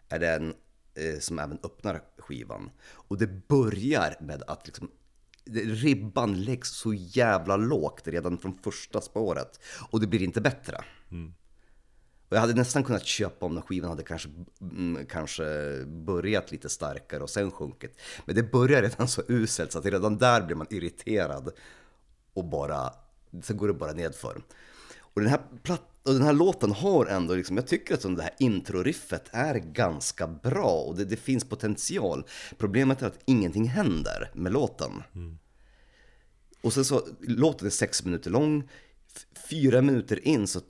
är 0.08 0.18
den 0.18 0.54
eh, 0.94 1.18
som 1.18 1.38
även 1.38 1.58
öppnar 1.62 2.02
skivan. 2.18 2.70
Och 2.84 3.18
det 3.18 3.48
börjar 3.48 4.16
med 4.20 4.42
att 4.46 4.66
liksom, 4.66 4.90
ribban 5.64 6.44
läggs 6.44 6.70
så 6.70 6.94
jävla 6.94 7.56
lågt 7.56 8.08
redan 8.08 8.38
från 8.38 8.58
första 8.58 9.00
spåret. 9.00 9.60
Och 9.90 10.00
det 10.00 10.06
blir 10.06 10.22
inte 10.22 10.40
bättre. 10.40 10.84
Och 12.28 12.36
jag 12.36 12.40
hade 12.40 12.54
nästan 12.54 12.84
kunnat 12.84 13.06
köpa 13.06 13.46
om 13.46 13.54
den 13.54 13.62
skivan 13.62 13.90
hade 13.90 14.02
kanske, 14.02 14.28
mm, 14.60 15.06
kanske 15.06 15.44
börjat 15.86 16.52
lite 16.52 16.68
starkare 16.68 17.22
och 17.22 17.30
sen 17.30 17.50
sjunkit. 17.50 18.00
Men 18.24 18.34
det 18.34 18.52
börjar 18.52 18.82
redan 18.82 19.08
så 19.08 19.22
uselt 19.28 19.72
så 19.72 19.78
att 19.78 19.86
redan 19.86 20.18
där 20.18 20.42
blir 20.42 20.56
man 20.56 20.66
irriterad 20.70 21.50
och 22.34 22.44
bara, 22.44 22.90
sen 23.42 23.56
går 23.56 23.68
det 23.68 23.74
bara 23.74 23.92
nedför. 23.92 24.42
Och 25.14 25.20
den 25.20 25.30
här, 25.30 25.40
platt, 25.62 25.82
och 26.02 26.12
den 26.14 26.22
här 26.22 26.32
låten 26.32 26.72
har 26.72 27.06
ändå, 27.06 27.34
liksom, 27.34 27.56
jag 27.56 27.66
tycker 27.66 27.94
att 27.94 28.16
det 28.16 28.22
här 28.22 28.34
introriffet 28.38 29.28
är 29.30 29.54
ganska 29.54 30.26
bra 30.26 30.84
och 30.86 30.96
det, 30.96 31.04
det 31.04 31.16
finns 31.16 31.44
potential. 31.44 32.24
Problemet 32.58 33.02
är 33.02 33.06
att 33.06 33.18
ingenting 33.24 33.68
händer 33.68 34.30
med 34.34 34.52
låten. 34.52 35.02
Och 36.62 36.72
sen 36.72 36.84
så, 36.84 37.06
låten 37.20 37.66
är 37.66 37.70
sex 37.70 38.04
minuter 38.04 38.30
lång, 38.30 38.68
fyra 39.50 39.82
minuter 39.82 40.28
in 40.28 40.46
så 40.46 40.60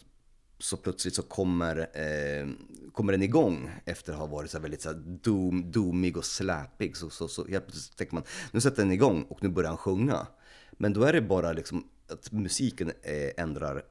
så 0.63 0.77
plötsligt 0.77 1.15
så 1.15 1.23
kommer, 1.23 1.79
eh, 1.79 2.49
kommer 2.93 3.13
den 3.13 3.23
igång 3.23 3.71
efter 3.85 4.13
att 4.13 4.19
ha 4.19 4.27
varit 4.27 4.51
så 4.51 4.59
väldigt 4.59 4.83
så 4.83 4.89
här 4.89 4.97
doom, 5.23 5.71
doomig 5.71 6.17
och 6.17 6.25
släpig. 6.25 6.97
Så, 6.97 7.11
så, 7.11 7.29
så 7.29 7.47
helt 7.47 7.67
plötsligt 7.67 7.97
tänker 7.97 8.15
man, 8.15 8.25
nu 8.53 8.61
sätter 8.61 8.83
den 8.83 8.93
igång 8.93 9.23
och 9.23 9.43
nu 9.43 9.49
börjar 9.49 9.69
han 9.69 9.79
sjunga. 9.79 10.27
Men 10.73 10.93
då 10.93 11.03
är 11.03 11.13
det 11.13 11.21
bara 11.21 11.53
liksom 11.53 11.89
att 12.09 12.33
musiken 12.33 12.93
eh, 13.03 13.31
ändrar, 13.43 13.83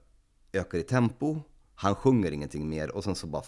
ökar 0.54 0.78
i 0.78 0.84
tempo, 0.84 1.42
han 1.76 1.96
sjunger 1.96 2.32
ingenting 2.32 2.70
mer 2.70 2.92
och 2.92 3.04
sen 3.04 3.16
så 3.16 3.28
bara 3.28 3.44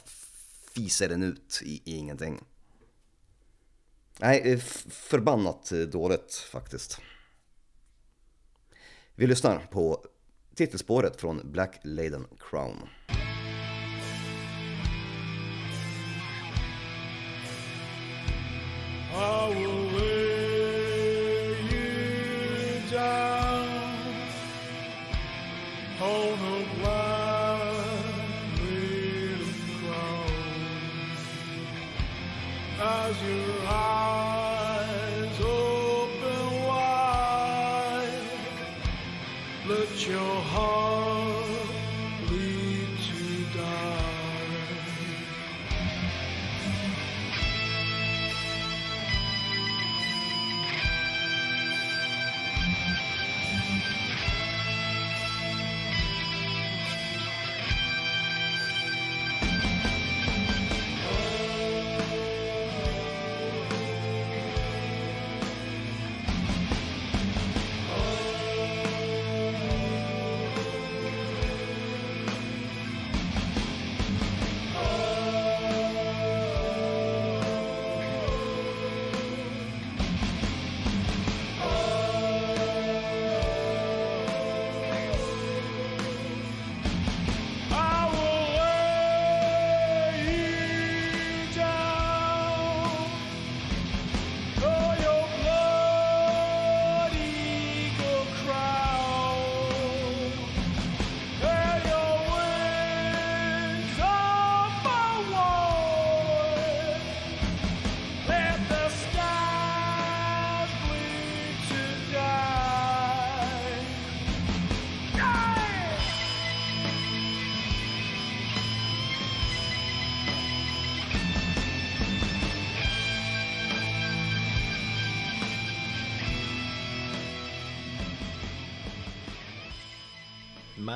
fiser 0.75 1.09
den 1.09 1.23
ut 1.23 1.61
i, 1.63 1.81
i 1.85 1.97
ingenting. 1.97 2.43
Nej, 4.19 4.57
förbannat 4.89 5.71
dåligt 5.91 6.33
faktiskt. 6.33 7.01
Vi 9.15 9.27
lyssnar 9.27 9.59
på 9.59 10.05
titelspåret 10.55 11.21
från 11.21 11.51
Black 11.51 11.79
Laden 11.83 12.27
Crown. 12.39 12.89
I 19.15 19.53
will 19.55 19.91
lay 19.91 21.53
you 21.71 22.81
down 22.91 23.73
on 26.01 26.52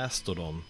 Mastodon 0.02 0.64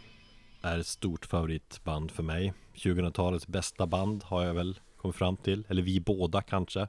är 0.62 0.80
ett 0.80 0.88
stort 0.88 1.26
favoritband 1.26 2.12
för 2.12 2.24
mig. 2.24 2.54
2000-talets 2.76 3.48
bästa 3.48 3.88
band 3.88 4.24
har 4.24 4.46
jag 4.46 4.54
väl 4.54 4.80
kommit 4.98 5.16
fram 5.16 5.38
till. 5.38 5.64
Eller 5.68 5.82
vi 5.82 6.00
båda 6.00 6.42
kanske. 6.42 6.88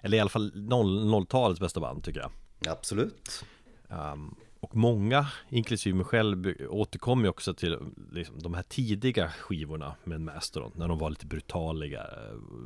Eller 0.00 0.16
i 0.16 0.20
alla 0.20 0.30
fall 0.30 0.52
00-talets 0.52 1.60
bästa 1.60 1.80
band 1.80 2.04
tycker 2.04 2.20
jag. 2.20 2.32
Absolut. 2.72 3.44
um, 3.88 4.34
Och 4.60 4.76
många, 4.76 5.26
inklusive 5.48 5.96
mig 5.96 6.04
själv, 6.06 6.54
återkommer 6.68 7.22
ju 7.22 7.28
också 7.28 7.54
till 7.54 7.78
liksom, 8.12 8.38
de 8.38 8.54
här 8.54 8.62
tidiga 8.62 9.28
skivorna 9.28 9.94
med 10.04 10.20
Mastodon 10.20 10.72
När 10.74 10.88
de 10.88 10.98
var 10.98 11.10
lite 11.10 11.26
brutaliga, 11.26 12.06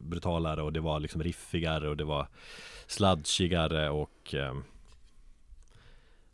brutalare 0.02 0.62
och 0.62 0.72
det 0.72 0.80
var 0.80 1.00
liksom 1.00 1.22
riffigare 1.22 1.88
och 1.88 1.96
det 1.96 2.04
var 2.04 2.28
sludgigare 2.86 3.90
och 3.90 4.34
um, 4.34 4.64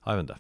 Jag 0.05 0.17
vet 0.17 0.21
inte 0.21 0.39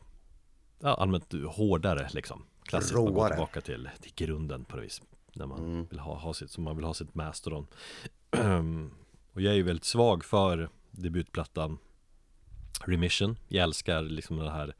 ja, 0.80 0.94
allmänt 0.94 1.32
hårdare 1.48 2.08
liksom. 2.12 2.42
Klassiskt 2.62 2.94
man 2.94 3.04
går 3.04 3.12
Råare. 3.12 3.30
tillbaka 3.30 3.60
till, 3.60 3.88
till 4.00 4.12
grunden 4.14 4.64
på 4.64 4.76
något 4.76 4.84
vis. 4.84 5.02
När 5.32 5.46
man 5.46 5.58
Mm. 5.58 5.86
vill 5.90 5.98
ha, 5.98 6.14
ha 6.18 6.34
sitt, 6.34 6.50
som 6.50 6.64
man 6.64 6.76
vill 6.76 6.84
ha 6.84 6.94
sitt 6.94 7.14
Mastodon 7.14 7.66
Och 9.32 9.42
jag 9.42 9.52
är 9.52 9.56
ju 9.56 9.62
väldigt 9.62 9.84
svag 9.84 10.24
för 10.24 10.68
debutplattan 10.90 11.78
Remission. 12.84 13.36
Jag 13.48 13.62
älskar 13.62 14.02
liksom 14.02 14.36
den 14.36 14.48
här 14.48 14.74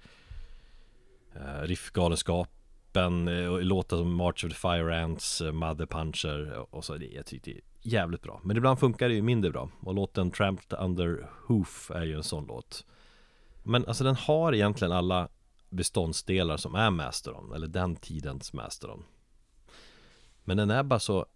eh, 1.35 1.63
riffgalenskapen 1.63 3.29
eh, 3.29 3.47
och 3.47 3.63
låtar 3.65 3.97
som 3.97 4.15
March 4.15 4.45
of 4.45 4.51
the 4.53 4.57
Fire 4.59 5.05
Ants, 5.05 5.41
eh, 5.41 5.53
Mother 5.53 5.87
Puncher 5.87 6.67
och 6.75 6.85
så. 6.85 6.97
Det, 6.97 7.07
Jag 7.07 7.27
tycker 7.27 7.53
det 7.53 7.59
är 7.59 7.63
jävligt 7.83 8.23
bra. 8.23 8.41
Men 8.45 8.57
ibland 8.57 8.79
funkar 8.79 9.09
det 9.09 9.15
ju 9.15 9.23
mindre 9.23 9.51
bra. 9.51 9.71
Och 9.81 9.95
låten 9.95 10.31
Tramped 10.31 10.79
Under 10.79 11.29
Hoof 11.47 11.91
är 11.91 12.05
ju 12.05 12.15
en 12.17 12.23
sån 12.23 12.47
låt. 12.47 12.85
Men 13.63 13.87
alltså 13.87 14.05
den 14.05 14.15
har 14.17 14.55
egentligen 14.55 14.93
alla 14.93 15.29
beståndsdelar 15.71 16.57
som 16.57 16.75
är 16.75 16.91
Mastodon 16.91 17.53
Eller 17.53 17.67
den 17.67 17.97
tidens 17.97 18.53
Mastodon 18.53 19.05
Men 20.45 20.57
den 20.57 20.71
är 20.71 20.83
bara 20.83 21.01
så 21.01 21.27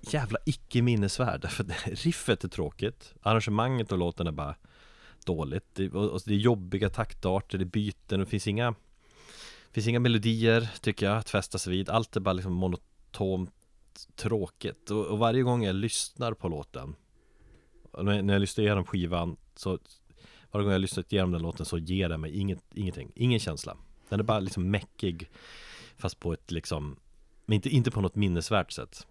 jävla 0.00 0.38
icke 0.46 0.82
minnesvärd 0.82 1.50
För 1.50 1.64
riffet 2.04 2.44
är 2.44 2.48
tråkigt 2.48 3.14
Arrangemanget 3.22 3.92
och 3.92 3.98
låten 3.98 4.26
är 4.26 4.32
bara 4.32 4.54
dåligt. 5.24 5.74
Det, 5.74 5.90
och, 5.90 6.20
det 6.26 6.34
är 6.34 6.38
jobbiga 6.38 6.90
taktarter, 6.90 7.58
det 7.58 7.64
är 7.64 7.66
byten, 7.66 8.20
det 8.20 8.26
finns 8.26 8.46
inga 8.46 8.74
finns 9.70 9.86
inga 9.86 10.00
melodier 10.00 10.68
tycker 10.80 11.06
jag 11.06 11.16
att 11.16 11.30
fästa 11.30 11.58
sig 11.58 11.70
vid. 11.72 11.90
Allt 11.90 12.16
är 12.16 12.20
bara 12.20 12.32
liksom 12.32 12.52
monotont 12.52 13.52
tråkigt. 14.16 14.90
Och, 14.90 15.06
och 15.06 15.18
varje 15.18 15.42
gång 15.42 15.64
jag 15.64 15.74
lyssnar 15.74 16.32
på 16.32 16.48
låten 16.48 16.94
när, 17.98 18.22
när 18.22 18.34
jag 18.34 18.40
lyssnar 18.40 18.64
igenom 18.64 18.84
skivan 18.84 19.36
så 19.56 19.78
varje 20.50 20.64
gång 20.64 20.72
jag 20.72 20.80
lyssnat 20.80 21.12
igenom 21.12 21.32
den 21.32 21.42
låten 21.42 21.66
så 21.66 21.78
ger 21.78 22.08
den 22.08 22.20
mig 22.20 22.38
inget, 22.38 22.64
ingenting, 22.74 23.12
ingen 23.14 23.38
känsla. 23.38 23.76
Den 24.08 24.20
är 24.20 24.24
bara 24.24 24.40
liksom 24.40 24.70
mäckig 24.70 25.30
Fast 26.00 26.20
på 26.20 26.32
ett 26.32 26.50
liksom 26.50 26.96
Men 27.46 27.54
inte, 27.54 27.68
inte 27.68 27.90
på 27.90 28.00
något 28.00 28.14
minnesvärt 28.14 28.72
sätt. 28.72 29.06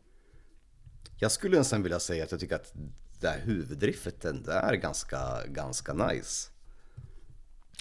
Jag 1.20 1.32
skulle 1.32 1.58
nästan 1.58 1.84
vilja 1.84 2.00
säga 2.00 2.24
att 2.24 2.32
jag 2.32 2.40
tycker 2.40 2.56
att 2.56 2.74
det 3.22 3.28
här 3.28 3.40
huvudriffet 3.40 4.22
det 4.22 4.52
är 4.52 4.76
ganska, 4.76 5.46
ganska 5.48 5.94
nice. 5.94 6.52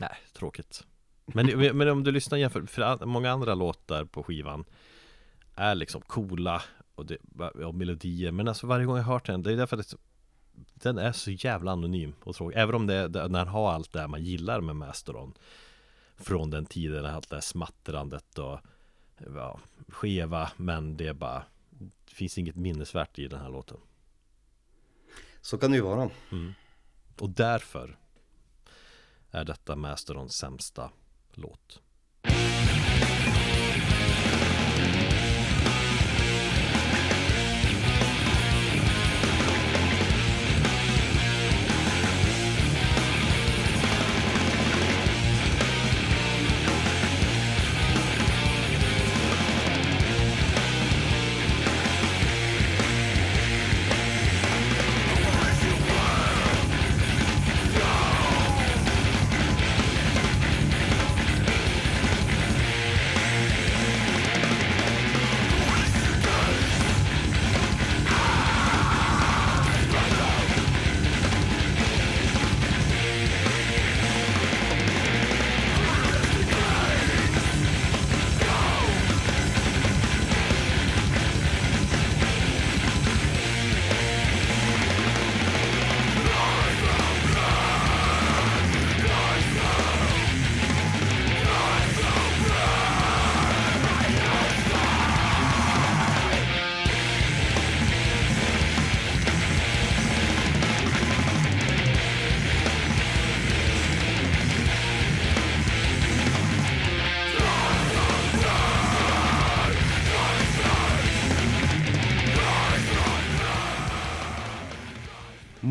Nej, 0.01 0.16
tråkigt. 0.33 0.85
Men, 1.27 1.77
men 1.77 1.88
om 1.88 2.05
du 2.05 2.12
lyssnar 2.12 2.38
jämför, 2.38 2.66
för 2.66 3.07
många 3.07 3.31
andra 3.31 3.55
låtar 3.55 4.05
på 4.05 4.23
skivan 4.23 4.64
Är 5.55 5.75
liksom 5.75 6.01
coola 6.01 6.62
och, 6.94 7.07
det, 7.07 7.18
och 7.64 7.75
melodier. 7.75 8.33
Men 8.33 8.49
alltså 8.49 8.66
varje 8.66 8.87
gång 8.87 8.97
jag 8.97 9.05
hört 9.05 9.27
den, 9.27 9.42
det 9.42 9.53
är 9.53 9.57
därför 9.57 9.77
att 9.77 9.88
det, 9.88 9.97
den 10.75 10.99
är 10.99 11.12
så 11.12 11.31
jävla 11.31 11.73
anonym 11.73 12.14
och 12.25 12.37
tråkig. 12.37 12.59
Även 12.59 12.75
om 12.75 12.87
det, 12.87 13.09
den 13.09 13.35
har 13.35 13.73
allt 13.73 13.92
det 13.92 14.01
här 14.01 14.09
man 14.09 14.25
gillar 14.25 14.61
med 14.61 14.77
Mastodon 14.77 15.35
Från 16.16 16.51
den 16.51 16.66
tiden, 16.66 17.07
allt 17.07 17.31
det 17.31 17.37
här 17.37 17.40
smattrandet 17.40 18.38
och 18.38 18.61
ja, 19.35 19.61
Skeva, 19.88 20.51
men 20.57 20.97
det 20.97 21.07
är 21.07 21.12
bara 21.12 21.44
Det 22.05 22.14
finns 22.14 22.38
inget 22.38 22.57
minnesvärt 22.57 23.18
i 23.18 23.29
den 23.29 23.40
här 23.40 23.51
låten. 23.51 23.77
Så 25.40 25.59
kan 25.59 25.71
det 25.71 25.77
ju 25.77 25.83
vara. 25.83 26.11
Och 27.18 27.31
därför 27.31 27.99
Är 29.31 29.44
detta 29.44 29.77
Mastodons 29.77 30.37
sämsta 30.37 30.90
låt 31.33 31.83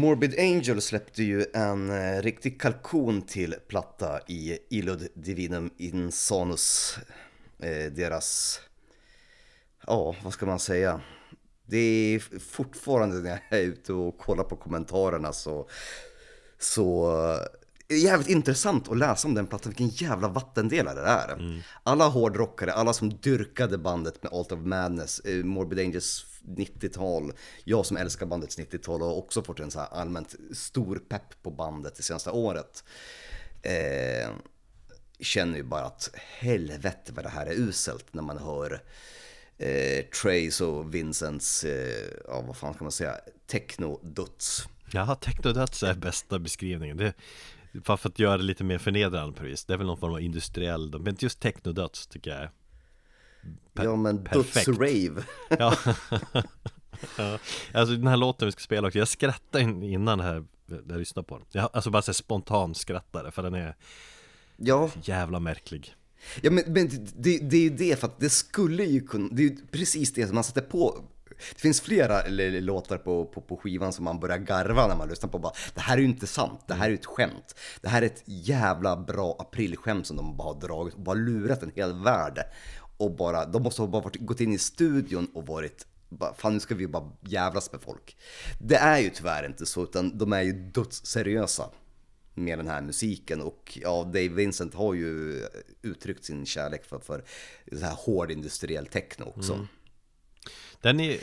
Morbid 0.08 0.40
Angel 0.40 0.82
släppte 0.82 1.24
ju 1.24 1.46
en 1.54 1.90
eh, 1.90 2.22
riktig 2.22 2.62
kalkon 2.62 3.22
till 3.22 3.56
platta 3.68 4.20
i 4.28 4.58
Illud 4.70 5.08
Divinum 5.14 5.70
Insanus. 5.78 6.98
Eh, 7.60 7.92
deras, 7.92 8.60
ja 9.88 10.16
vad 10.24 10.34
ska 10.34 10.46
man 10.46 10.60
säga? 10.60 11.02
Det 11.66 11.78
är 11.78 12.40
fortfarande 12.40 13.16
när 13.16 13.30
jag 13.30 13.60
är 13.60 13.64
ute 13.64 13.94
och 13.94 14.18
kollar 14.18 14.44
på 14.44 14.56
kommentarerna 14.56 15.34
så, 15.34 15.70
så 16.60 17.12
är 17.88 17.96
jävligt 17.96 18.30
intressant 18.30 18.90
att 18.90 18.98
läsa 18.98 19.28
om 19.28 19.34
den 19.34 19.48
plattan, 19.48 19.74
vilken 19.78 20.10
jävla 20.10 20.28
vattendelare 20.28 21.02
det 21.02 21.08
är. 21.08 21.34
Mm. 21.34 21.60
Alla 21.84 22.08
hårdrockare, 22.08 22.74
alla 22.74 22.94
som 22.94 23.10
dyrkade 23.10 23.78
bandet 23.78 24.24
med 24.24 24.34
Alt 24.34 24.52
of 24.52 24.60
Madness, 24.60 25.20
eh, 25.20 25.44
Morbid 25.44 25.80
Angels 25.80 26.26
90-tal, 26.48 27.34
jag 27.64 27.86
som 27.86 27.98
älskar 27.98 28.26
bandets 28.26 28.60
90-tal 28.60 29.02
och 29.02 29.18
också 29.18 29.44
fått 29.44 29.60
en 29.60 29.72
så 29.72 29.80
här 29.80 29.88
allmänt 29.88 30.36
stor 30.54 31.02
pepp 31.10 31.44
på 31.44 31.52
bandet 31.52 31.96
det 31.96 32.04
senaste 32.04 32.32
året. 32.32 32.84
Eh, 33.62 34.30
känner 35.20 35.58
ju 35.58 35.64
bara 35.64 35.86
att 35.86 36.10
helvete 36.16 37.12
vad 37.16 37.26
det 37.26 37.30
här 37.30 37.46
är 37.46 37.54
uselt 37.54 38.14
när 38.14 38.24
man 38.24 38.38
hör 38.38 38.82
eh, 39.58 40.06
Trace 40.06 40.66
och 40.66 40.96
Vincents, 40.96 41.64
eh, 41.64 42.08
ja 42.28 42.42
vad 42.42 42.58
fan 42.58 42.74
ska 42.74 42.84
man 42.84 42.92
säga, 42.92 43.16
techno-duts. 43.48 44.68
Ja, 44.92 45.16
technodöds 45.16 45.84
är 45.84 45.94
bästa 45.94 46.40
beskrivningen 46.40 46.98
det, 46.98 47.14
Bara 47.72 47.98
för 47.98 48.10
att 48.10 48.20
göra 48.20 48.38
det 48.38 48.44
lite 48.44 48.64
mer 48.64 48.78
förnedrande 48.78 49.38
på 49.38 49.44
vis 49.44 49.66
Det 49.66 49.74
är 49.74 49.78
väl 49.78 49.88
någon 49.88 49.98
form 49.98 50.14
av 50.14 50.22
industriell 50.22 51.00
Men 51.00 51.16
just 51.20 51.40
technodöds 51.40 52.08
tycker 52.08 52.32
jag 52.32 52.40
är 52.40 52.52
per- 53.74 53.84
ja 53.84 53.96
men 53.96 54.24
perfekt. 54.24 54.68
duts-rave. 54.68 55.24
Ja. 55.60 55.76
ja 57.18 57.40
Alltså 57.74 57.96
den 57.96 58.08
här 58.08 58.18
låten 58.18 58.46
vi 58.46 58.52
ska 58.52 58.60
spela 58.62 58.88
också 58.88 59.00
Jag 59.00 59.08
skrattade 59.08 59.64
in- 59.64 59.84
innan 59.84 60.20
här 60.20 60.46
jag 60.90 60.98
lyssnade 60.98 61.28
på 61.28 61.38
den 61.38 61.46
jag, 61.52 61.70
Alltså 61.74 61.90
bara 61.90 62.02
så 62.02 62.12
här 62.12 62.14
spontan 62.14 62.76
skrattade 62.76 63.32
för 63.32 63.44
den 63.44 63.54
är 63.54 63.76
Ja, 64.58 64.90
jävla 65.04 65.40
märklig 65.40 65.96
Ja 66.42 66.52
men, 66.52 66.64
men 66.68 66.90
det, 67.16 67.38
det 67.38 67.58
är 67.58 67.62
ju 67.62 67.70
det, 67.70 68.00
för 68.00 68.08
att 68.08 68.20
det 68.20 68.30
skulle 68.30 68.84
ju 68.84 69.08
kunna, 69.08 69.30
det 69.32 69.42
är 69.44 69.50
ju 69.50 69.58
precis 69.72 70.14
det 70.14 70.26
som 70.28 70.36
man 70.36 70.44
sätter 70.44 70.62
på. 70.62 71.04
Det 71.56 71.62
finns 71.62 71.82
flera 71.82 72.28
låtar 72.60 72.98
på, 72.98 73.26
på, 73.26 73.42
på 73.42 73.58
skivan 73.58 73.94
som 73.94 74.06
man 74.06 74.20
börjar 74.20 74.38
garva 74.38 74.88
när 74.88 74.96
man 74.96 75.10
lyssnar 75.10 75.30
på 75.30 75.40
bara, 75.40 75.54
det 75.74 75.82
här 75.82 75.98
är 75.98 76.02
ju 76.02 76.08
inte 76.08 76.28
sant, 76.28 76.60
det 76.68 76.74
här 76.74 76.86
är 76.86 76.90
ju 76.90 76.96
ett 76.96 77.06
skämt. 77.06 77.56
Det 77.82 77.90
här 77.90 78.02
är 78.02 78.06
ett 78.06 78.24
jävla 78.26 78.98
bra 78.98 79.36
aprilskämt 79.40 80.08
som 80.08 80.18
de 80.18 80.38
bara 80.38 80.54
har 80.54 80.62
dragit 80.62 80.94
och 80.94 81.02
bara 81.02 81.16
lurat 81.16 81.64
en 81.64 81.72
hel 81.76 81.94
värld. 82.04 82.40
Och 82.98 83.12
bara, 83.12 83.46
de 83.46 83.64
måste 83.64 83.82
ha 83.82 83.88
bara 83.88 84.02
varit, 84.02 84.16
gått 84.16 84.42
in 84.42 84.54
i 84.54 84.58
studion 84.58 85.28
och 85.34 85.46
varit 85.46 85.88
bara, 86.10 86.34
fan 86.34 86.54
nu 86.54 86.60
ska 86.60 86.76
vi 86.76 86.88
bara 86.88 87.12
jävlas 87.22 87.72
med 87.72 87.82
folk. 87.82 88.18
Det 88.60 88.76
är 88.76 89.00
ju 89.00 89.10
tyvärr 89.10 89.46
inte 89.46 89.66
så, 89.66 89.84
utan 89.84 90.18
de 90.18 90.34
är 90.34 90.42
ju 90.42 90.52
dödsseriösa 90.52 91.70
med 92.34 92.60
den 92.60 92.68
här 92.68 92.82
musiken 92.82 93.42
och 93.42 93.78
ja, 93.82 94.04
Dave 94.04 94.28
Vincent 94.28 94.74
har 94.74 94.94
ju 94.94 95.42
uttryckt 95.82 96.26
sin 96.26 96.46
kärlek 96.46 96.86
för, 96.86 97.00
för 97.00 97.24
så 97.72 97.86
här 97.86 97.96
hård 97.96 98.32
industriell 98.32 98.86
techno 98.86 99.24
också. 99.26 99.68
Den 100.82 101.00
är, 101.00 101.20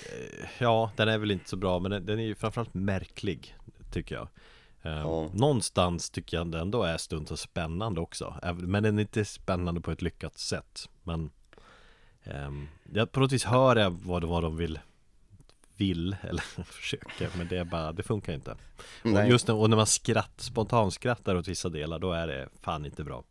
ja 0.58 0.92
den 0.96 1.08
är 1.08 1.18
väl 1.18 1.30
inte 1.30 1.48
så 1.48 1.56
bra 1.56 1.78
men 1.78 1.90
den, 1.90 2.06
den 2.06 2.18
är 2.18 2.24
ju 2.24 2.34
framförallt 2.34 2.74
märklig 2.74 3.56
Tycker 3.92 4.14
jag 4.14 4.28
Ehm, 4.84 4.92
Ja. 4.92 5.30
Någonstans 5.34 6.10
tycker 6.10 6.36
jag 6.36 6.46
den 6.50 6.60
ändå 6.60 6.82
är 6.82 6.96
stundtals 6.96 7.40
spännande 7.40 8.00
också 8.00 8.34
Men 8.58 8.82
den 8.82 8.98
är 8.98 9.02
inte 9.02 9.24
spännande 9.24 9.80
på 9.80 9.90
ett 9.90 10.02
lyckat 10.02 10.38
sätt 10.38 10.88
Men 11.02 11.30
um, 12.24 12.68
jag 12.92 13.12
På 13.12 13.20
något 13.20 13.32
vis 13.32 13.44
hör 13.44 13.76
jag 13.76 13.90
vad, 13.90 14.24
vad 14.24 14.42
de 14.42 14.56
vill 14.56 14.78
Vill 15.76 16.16
eller 16.22 16.42
försöker 16.64 17.30
Men 17.38 17.48
det 17.48 17.58
är 17.58 17.64
bara, 17.64 17.92
det 17.92 18.02
funkar 18.02 18.32
inte 18.32 18.50
och 18.50 18.58
Nej. 19.02 19.30
Just 19.30 19.48
när, 19.48 19.54
och 19.54 19.70
när 19.70 19.76
man 19.76 19.86
skratt, 19.86 20.40
spontanskrattar 20.40 21.36
åt 21.36 21.48
vissa 21.48 21.68
delar 21.68 21.98
Då 21.98 22.12
är 22.12 22.26
det 22.26 22.48
fan 22.60 22.86
inte 22.86 23.04
bra 23.04 23.24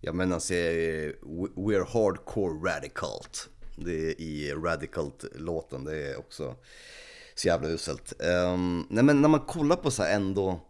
Jag 0.00 0.14
menar, 0.14 0.34
alltså, 0.34 0.54
We're 0.54 1.86
Hardcore 1.92 2.70
Radicalt. 2.70 3.48
Det 3.76 3.92
är 3.92 4.20
i 4.20 4.52
Radicalt-låten, 4.52 5.84
det 5.84 6.12
är 6.12 6.18
också 6.18 6.56
så 7.34 7.48
jävla 7.48 7.68
uselt. 7.68 8.12
Um, 8.20 8.86
nej 8.90 9.04
men 9.04 9.22
när 9.22 9.28
man 9.28 9.40
kollar 9.40 9.76
på 9.76 9.90
så 9.90 10.02
här 10.02 10.16
ändå, 10.16 10.60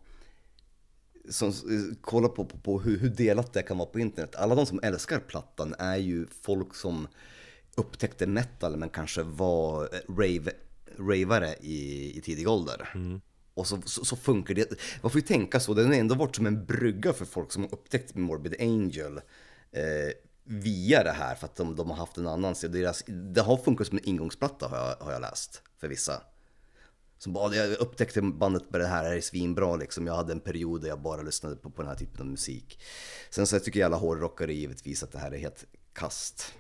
som, 1.29 1.49
eh, 1.49 1.97
kollar 2.01 2.29
på, 2.29 2.45
på, 2.45 2.59
på 2.59 2.81
hur, 2.81 2.99
hur 2.99 3.09
delat 3.09 3.53
det 3.53 3.63
kan 3.63 3.79
vara 3.79 3.89
på 3.89 4.01
internet. 4.01 4.35
Alla 4.35 4.55
de 4.55 4.67
som 4.67 4.81
älskar 4.83 5.19
plattan 5.19 5.75
är 5.79 5.97
ju 5.97 6.27
folk 6.43 6.75
som 6.75 7.09
upptäckte 7.75 8.27
metal 8.27 8.77
men 8.77 8.89
kanske 8.89 9.23
var 9.23 9.83
eh, 9.83 10.15
rave, 10.15 10.53
ravare 10.99 11.55
i, 11.61 12.13
i 12.19 12.21
tidig 12.21 12.49
ålder. 12.49 12.89
Och 13.55 13.67
så, 13.67 13.83
så, 13.83 14.05
så 14.05 14.17
funkar 14.17 14.55
det. 14.55 14.71
Man 15.03 15.11
får 15.11 15.21
ju 15.21 15.27
tänka 15.27 15.61
så, 15.61 15.75
den 15.75 15.87
har 15.87 15.95
ändå 15.95 16.15
varit 16.15 16.37
som 16.37 16.47
en 16.47 16.65
brygga 16.65 17.13
för 17.13 17.25
folk 17.25 17.53
som 17.53 17.63
har 17.63 17.75
upptäckt 17.75 18.15
Morbid 18.15 18.55
Angel 18.61 19.17
eh, 19.73 20.13
via 20.45 21.05
det 21.05 21.13
här 21.13 21.35
för 21.35 21.47
att 21.47 21.57
de, 21.57 21.77
de 21.77 21.91
har 21.91 21.97
haft 21.97 22.17
en 22.17 22.27
annan 22.27 22.55
sida. 22.55 22.95
Det 23.07 23.41
har 23.41 23.57
funkat 23.57 23.87
som 23.87 23.99
en 23.99 24.09
ingångsplatta 24.09 24.69
har 24.69 24.77
jag, 24.77 24.97
har 24.97 25.13
jag 25.13 25.21
läst 25.21 25.63
för 25.81 25.89
vissa. 25.89 26.23
Som 27.23 27.33
bara, 27.33 27.55
jag 27.55 27.71
upptäckte 27.79 28.23
bandet 28.23 28.71
med 28.71 28.81
det 28.81 28.87
här, 28.87 29.03
det 29.03 29.09
här 29.09 29.17
är 29.17 29.21
svinbra 29.21 29.77
liksom. 29.77 30.07
Jag 30.07 30.15
hade 30.15 30.33
en 30.33 30.41
period 30.41 30.81
där 30.83 30.89
jag 30.89 31.03
bara 31.03 31.23
lyssnade 31.23 31.57
på, 31.57 31.71
på 31.71 31.83
den 31.83 31.89
här 31.89 31.97
typen 31.97 32.21
av 32.21 32.27
musik. 32.27 32.81
Sen 33.31 33.47
så 33.47 33.59
tycker 33.59 33.81
jag 33.81 33.87
alla 33.87 33.97
hårdrockare 33.97 34.55
givetvis 34.55 35.03
att 35.03 35.13
det 35.13 35.19
här 35.19 35.33
är 35.33 35.39
helt 35.39 35.65
kast. 35.93 36.55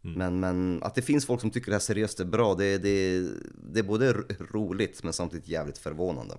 Men, 0.00 0.40
men 0.40 0.82
att 0.82 0.94
det 0.94 1.02
finns 1.02 1.26
folk 1.26 1.40
som 1.40 1.50
tycker 1.50 1.70
det 1.70 1.74
här 1.74 1.80
seriöst 1.80 2.20
är 2.20 2.24
bra, 2.24 2.54
det, 2.54 2.78
det, 2.78 3.20
det 3.72 3.78
är 3.78 3.84
både 3.84 4.12
ro- 4.12 4.24
roligt 4.50 5.02
men 5.02 5.12
samtidigt 5.12 5.48
jävligt 5.48 5.78
förvånande. 5.78 6.34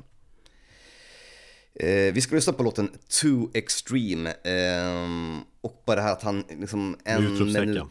Eh, 1.74 2.14
vi 2.14 2.22
ska 2.22 2.36
lyssna 2.36 2.54
på 2.54 2.64
låten 2.64 2.90
Too 3.22 3.52
Extreme. 3.54 4.32
ehm, 4.44 5.40
och 5.62 5.84
bara 5.86 5.96
det 5.96 6.02
här 6.02 6.12
att 6.14 6.24
han 6.24 6.44
liksom 6.50 6.98
en 7.04 7.24
minut... 7.68 7.84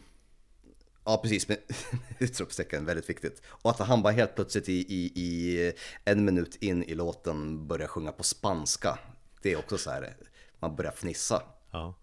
Ja 1.05 1.17
precis, 1.17 1.47
men 1.47 1.57
utropstecken, 2.19 2.85
väldigt 2.85 3.09
viktigt. 3.09 3.41
Och 3.45 3.69
att 3.69 3.79
han 3.79 4.01
bara 4.01 4.13
helt 4.13 4.35
plötsligt 4.35 4.69
i, 4.69 4.73
i, 4.73 5.11
i 5.15 5.73
en 6.05 6.25
minut 6.25 6.55
in 6.55 6.83
i 6.83 6.95
låten 6.95 7.67
börjar 7.67 7.87
sjunga 7.87 8.11
på 8.11 8.23
spanska. 8.23 8.99
Det 9.41 9.51
är 9.51 9.57
också 9.57 9.77
så 9.77 9.89
här, 9.89 10.15
man 10.59 10.75
börjar 10.75 10.91
fnissa. 10.91 11.43
Ja 11.71 11.95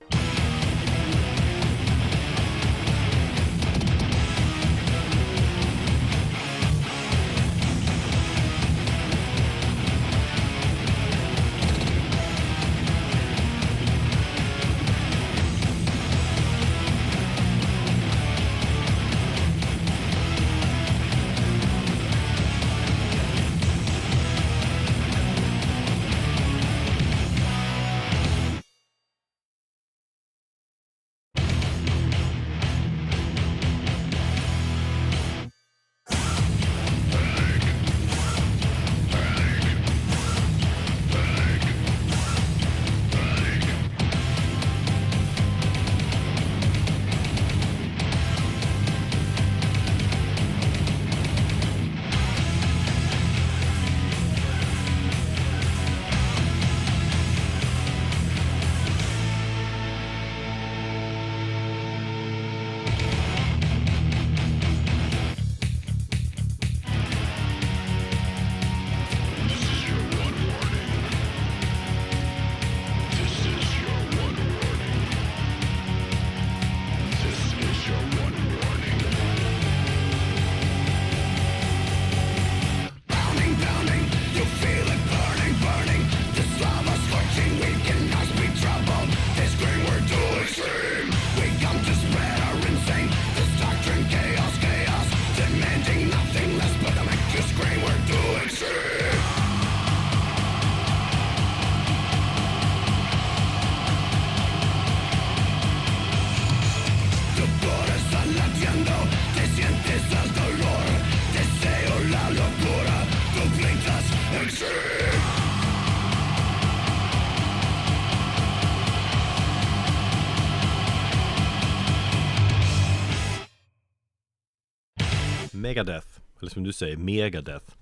eller 126.49 126.55
som 126.55 126.65
du 126.65 126.73
säger, 126.73 126.97
Megadeth. 126.97 127.75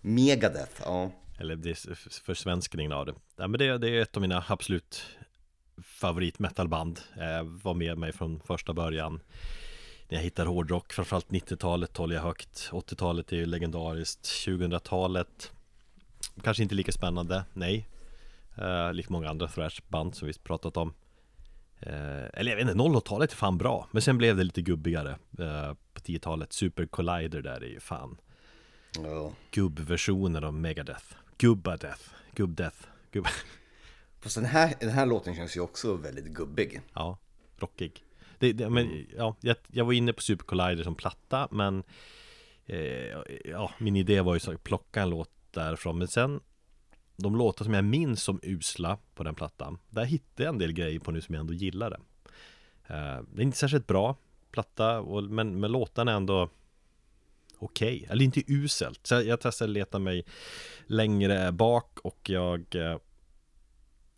Megadeth, 0.00 0.82
ja. 0.84 1.10
Eller 1.38 1.56
det 1.56 1.70
är 1.70 1.94
försvenskningen 2.24 2.92
av 2.92 3.06
det 3.06 3.14
ja, 3.36 3.48
men 3.48 3.58
det, 3.58 3.78
det 3.78 3.88
är 3.88 4.02
ett 4.02 4.16
av 4.16 4.20
mina 4.20 4.44
absolut 4.48 5.02
favorit 5.82 6.38
metalband. 6.38 7.00
Eh, 7.16 7.42
Var 7.42 7.74
med 7.74 7.98
mig 7.98 8.12
från 8.12 8.40
första 8.40 8.72
början. 8.72 9.20
När 10.08 10.18
jag 10.18 10.22
hittar 10.24 10.46
hårdrock, 10.46 10.92
framförallt 10.92 11.28
90-talet 11.28 11.96
håller 11.96 12.14
jag 12.16 12.22
högt. 12.22 12.68
80-talet 12.72 13.32
är 13.32 13.36
ju 13.36 13.46
legendariskt. 13.46 14.24
2000-talet 14.24 15.52
Kanske 16.42 16.62
inte 16.62 16.74
lika 16.74 16.92
spännande, 16.92 17.44
nej. 17.52 17.88
Eh, 18.56 18.92
Likt 18.92 19.08
många 19.08 19.30
andra 19.30 19.48
thrashband 19.48 20.14
som 20.14 20.28
vi 20.28 20.34
pratat 20.34 20.76
om. 20.76 20.94
Eh, 21.80 22.24
Eller 22.34 22.50
jag 22.50 22.56
vet 22.56 22.68
inte, 22.68 22.74
00-talet 22.84 23.32
är 23.32 23.36
fan 23.36 23.58
bra. 23.58 23.88
Men 23.90 24.02
sen 24.02 24.18
blev 24.18 24.36
det 24.36 24.44
lite 24.44 24.62
gubbigare. 24.62 25.10
Eh, 25.38 25.74
10-talet, 26.02 26.52
Super 26.52 26.86
Collider 26.86 27.42
där 27.42 27.60
är 27.60 27.68
ju 27.68 27.80
fan 27.80 28.16
ja. 29.02 29.32
Gubbversioner 29.50 30.42
av 30.44 30.54
Megadeth. 30.54 31.04
Gubbadeth, 31.38 32.02
Gubbdeath, 32.34 32.86
gubb... 33.12 33.26
Fast 34.20 34.34
den 34.34 34.44
här, 34.44 34.74
den 34.80 34.90
här 34.90 35.06
låten 35.06 35.34
känns 35.34 35.56
ju 35.56 35.60
också 35.60 35.94
väldigt 35.96 36.24
gubbig. 36.26 36.80
Ja, 36.94 37.18
rockig. 37.56 38.04
Det, 38.38 38.52
det, 38.52 38.70
men, 38.70 38.86
Mm. 38.86 39.06
ja, 39.16 39.36
jag, 39.40 39.56
jag 39.68 39.84
var 39.84 39.92
inne 39.92 40.12
på 40.12 40.22
Super 40.22 40.44
Collider 40.44 40.84
som 40.84 40.94
platta 40.94 41.48
men 41.50 41.82
eh, 42.66 42.78
Ja, 43.44 43.70
min 43.78 43.96
idé 43.96 44.20
var 44.20 44.34
ju 44.34 44.52
att 44.54 44.64
plocka 44.64 45.02
en 45.02 45.10
låt 45.10 45.30
därifrån. 45.50 45.98
Men 45.98 46.08
sen 46.08 46.40
De 47.16 47.36
låtar 47.36 47.64
som 47.64 47.74
jag 47.74 47.84
minns 47.84 48.22
som 48.22 48.40
usla 48.42 48.98
på 49.14 49.22
den 49.22 49.34
plattan 49.34 49.78
Där 49.90 50.04
hittade 50.04 50.42
jag 50.42 50.52
en 50.52 50.58
del 50.58 50.72
grejer 50.72 50.98
på 51.00 51.10
nu 51.10 51.20
som 51.20 51.34
jag 51.34 51.40
ändå 51.40 51.52
gillade 51.52 51.96
eh, 52.86 53.18
Det 53.32 53.40
är 53.40 53.42
inte 53.42 53.58
särskilt 53.58 53.86
bra 53.86 54.16
platta 54.52 55.00
och, 55.00 55.24
men, 55.24 55.60
men 55.60 55.72
låtarna 55.72 56.12
är 56.12 56.16
ändå 56.16 56.50
Okej, 57.58 58.06
eller 58.10 58.24
inte 58.24 58.42
uselt. 58.52 59.06
Så 59.06 59.14
jag, 59.14 59.26
jag 59.26 59.40
testade 59.40 59.72
leta 59.72 59.98
mig 59.98 60.24
längre 60.86 61.52
bak 61.52 61.98
och 62.02 62.30
jag 62.30 62.74
eh, 62.74 62.96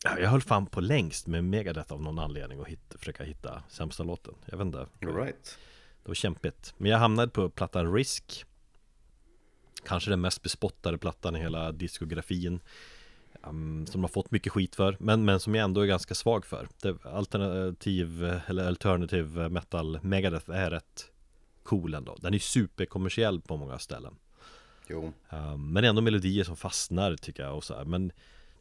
Ja, 0.04 0.18
jag 0.18 0.30
höll 0.30 0.42
fan 0.42 0.66
på 0.66 0.80
längst 0.80 1.26
med 1.26 1.44
Megadeth 1.44 1.92
av 1.92 2.02
någon 2.02 2.18
anledning 2.18 2.60
och 2.60 2.68
hitta, 2.68 2.98
försöka 2.98 3.24
hitta 3.24 3.62
sämsta 3.68 4.02
låten. 4.02 4.34
Jag 4.46 4.58
vet 4.58 4.64
inte. 4.64 4.78
All 4.78 5.16
right. 5.16 5.58
Det 6.02 6.08
var 6.08 6.14
kämpigt. 6.14 6.74
Men 6.76 6.90
jag 6.90 6.98
hamnade 6.98 7.28
på 7.28 7.50
plattan 7.50 7.94
Risk. 7.94 8.44
Kanske 9.84 10.10
den 10.10 10.20
mest 10.20 10.42
bespottade 10.42 10.98
plattan 10.98 11.36
i 11.36 11.40
hela 11.40 11.72
diskografin 11.72 12.60
um, 13.48 13.86
Som 13.86 14.00
har 14.00 14.08
fått 14.08 14.30
mycket 14.30 14.52
skit 14.52 14.74
för 14.76 14.96
men, 15.00 15.24
men 15.24 15.40
som 15.40 15.54
jag 15.54 15.64
ändå 15.64 15.80
är 15.80 15.86
ganska 15.86 16.14
svag 16.14 16.46
för. 16.46 16.68
Det, 16.82 17.06
Alternativ 17.06 18.24
eller 18.46 18.66
alternative 18.66 19.48
metal 19.48 19.98
Megadeth 20.02 20.50
är 20.50 20.70
rätt 20.70 21.10
cool 21.62 21.94
ändå. 21.94 22.16
Den 22.20 22.34
är 22.34 22.38
superkommersiell 22.38 23.40
på 23.40 23.56
många 23.56 23.78
ställen. 23.78 24.16
Jo. 24.86 25.12
Um, 25.30 25.72
Men 25.72 25.84
ändå 25.84 26.02
melodier 26.02 26.44
som 26.44 26.56
fastnar 26.56 27.16
tycker 27.16 27.42
jag 27.42 27.56
och 27.56 27.64
så 27.64 27.74
här. 27.74 27.84
Men 27.84 28.08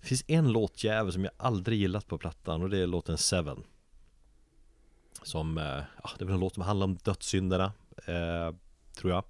det 0.02 0.08
finns 0.08 0.24
en 0.28 0.52
låtjävel 0.52 1.14
som 1.14 1.24
jag 1.24 1.34
aldrig 1.38 1.80
gillat 1.80 2.08
på 2.08 2.18
plattan 2.18 2.62
och 2.62 2.70
det 2.70 2.78
är 2.78 2.88
låten 2.88 3.18
Seven. 3.18 3.64
Som, 5.24 5.58
eh, 5.58 5.84
ja 6.04 6.10
det 6.18 6.24
är 6.24 6.26
väl 6.26 6.34
en 6.34 6.40
låt 6.40 6.54
som 6.54 6.64
handlar 6.64 6.86
om 6.86 6.96
dödssynderna 6.96 7.72
eh, 8.06 8.56
Tror 8.96 9.12
jag 9.12 9.24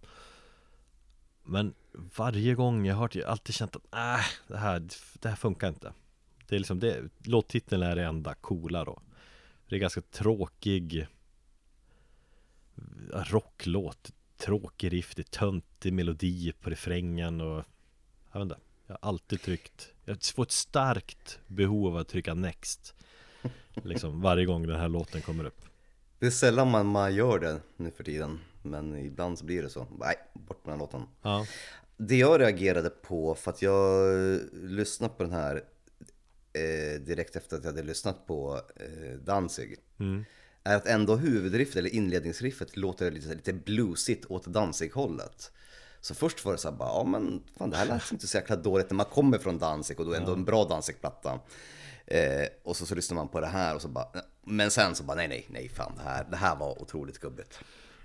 men 1.43 1.73
varje 2.15 2.56
gång 2.56 2.86
jag 2.86 2.95
hört 2.95 3.12
det, 3.12 3.19
jag 3.19 3.25
har 3.25 3.32
alltid 3.32 3.56
känt 3.56 3.75
att 3.75 3.93
äh, 3.93 4.25
det 4.47 4.58
här, 4.58 4.88
det 5.19 5.29
här 5.29 5.36
funkar 5.36 5.67
inte. 5.67 5.93
Det 6.47 6.56
är 6.56 6.60
liksom 6.60 6.79
det, 6.79 7.03
låttiteln 7.23 7.84
är 7.84 7.95
det 7.95 8.03
enda 8.03 8.34
coola 8.34 8.86
då. 8.86 9.01
Det 9.69 9.75
är 9.75 9.79
ganska 9.79 10.01
tråkig 10.01 11.08
Rocklåt 13.13 14.12
Tråkig 14.38 14.93
riff, 14.93 15.15
det 15.15 15.21
är 15.21 15.39
töntig 15.39 15.93
melodi 15.93 16.53
på 16.62 16.69
refrängen 16.69 17.41
och 17.41 17.63
Jag 18.32 18.39
vet 18.39 18.41
inte 18.41 18.58
Jag 18.88 18.97
har 19.01 19.10
alltid 19.10 19.41
tryckt 19.41 19.93
Jag 20.06 20.23
får 20.23 20.43
ett 20.43 20.51
starkt 20.51 21.39
behov 21.47 21.88
av 21.88 21.97
att 21.97 22.08
trycka 22.08 22.34
next 22.34 22.95
Liksom 23.84 24.21
varje 24.21 24.45
gång 24.45 24.67
den 24.67 24.79
här 24.79 24.89
låten 24.89 25.21
kommer 25.21 25.45
upp. 25.45 25.62
Det 26.19 26.25
är 26.25 26.32
sällan 26.32 26.71
man, 26.71 26.86
man 26.86 27.15
gör 27.15 27.39
det 27.39 27.62
nu 27.77 27.91
för 27.91 28.03
tiden. 28.03 28.39
Men 28.63 28.97
ibland 28.97 29.39
så 29.39 29.45
blir 29.45 29.63
det 29.63 29.69
så. 29.69 29.88
Nej, 29.99 30.15
bort 30.34 30.65
med 30.65 30.71
den 30.71 30.80
låten. 30.80 31.02
Ja, 31.21 31.45
Det 31.97 32.15
jag 32.15 32.41
reagerade 32.41 32.89
på, 32.89 33.36
för 33.36 33.52
att 33.52 33.62
jag 33.62 34.13
lyssnade 34.54 35.13
på 35.13 35.23
den 35.23 35.34
här 35.34 35.63
eh, 36.54 37.02
direkt 37.02 37.36
efter 37.36 37.58
att 37.58 37.63
jag 37.63 37.71
hade 37.71 37.84
lyssnat 37.84 38.28
på 38.28 38.62
eh, 38.76 39.17
Danzig. 39.19 39.76
mm. 39.99 40.26
Är 40.65 40.76
att 40.76 40.88
ändå 40.88 41.15
huvudriffet 41.15 41.76
eller 41.76 41.95
inledningsriffet 41.95 42.78
låter 42.78 43.12
lite, 43.12 43.34
lite 43.34 43.54
bluesigt 43.54 44.26
åt 44.26 44.45
Danzig-hållet. 44.45 45.52
Så 46.02 46.15
först 46.15 46.45
var 46.45 46.52
det 46.52 46.58
så 46.58 46.69
här 46.69 46.78
bara, 46.78 46.89
ja 46.89 47.04
men 47.04 47.43
fan 47.58 47.69
det 47.69 47.78
här 47.78 47.86
lät 47.86 48.12
inte 48.12 48.28
så 48.28 48.38
jäkla 48.38 48.56
dåligt 48.56 48.89
när 48.89 48.95
man 48.95 49.06
kommer 49.06 49.38
från 49.38 49.60
Danzig 49.60 49.99
och 49.99 50.06
då 50.06 50.12
är 50.12 50.17
ändå 50.17 50.34
en 50.34 50.45
bra 50.45 50.65
Danzig-platta. 50.65 51.39
Eh, 52.06 52.47
och 52.63 52.76
så, 52.78 52.86
så 52.86 52.95
lyssnar 52.95 53.15
man 53.15 53.28
på 53.28 53.39
det 53.39 53.47
här 53.47 53.76
och 53.76 53.82
så 53.82 53.88
bara, 53.88 54.08
men 54.45 54.71
sen 54.71 54.95
så 54.95 55.04
bara 55.04 55.15
nej 55.17 55.28
nej 55.28 55.45
nej 55.49 55.69
fan 55.69 55.91
det 55.95 56.04
här, 56.04 56.28
det 56.32 56.38
här 56.38 56.56
var 56.56 56.82
otroligt 56.82 57.19
gubbigt. 57.19 57.60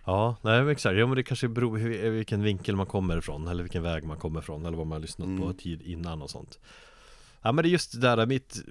Ja, 0.08 0.36
nej 0.42 0.60
men 0.60 0.68
exakt. 0.68 0.98
Ja 0.98 1.06
men 1.06 1.16
det 1.16 1.22
kanske 1.22 1.48
beror 1.48 1.78
på 1.78 2.10
vilken 2.10 2.42
vinkel 2.42 2.76
man 2.76 2.86
kommer 2.86 3.18
ifrån 3.18 3.48
Eller 3.48 3.62
vilken 3.62 3.82
väg 3.82 4.04
man 4.04 4.16
kommer 4.16 4.40
ifrån 4.40 4.66
Eller 4.66 4.76
vad 4.76 4.86
man 4.86 4.96
har 4.96 5.00
lyssnat 5.00 5.40
på 5.40 5.52
tid 5.52 5.82
innan 5.82 6.22
och 6.22 6.30
sånt. 6.30 6.58
Ja 7.42 7.52
men 7.52 7.62
det 7.62 7.68
är 7.68 7.70
just 7.70 7.92
det 7.92 7.98
där 8.16 8.26
mitt 8.26 8.62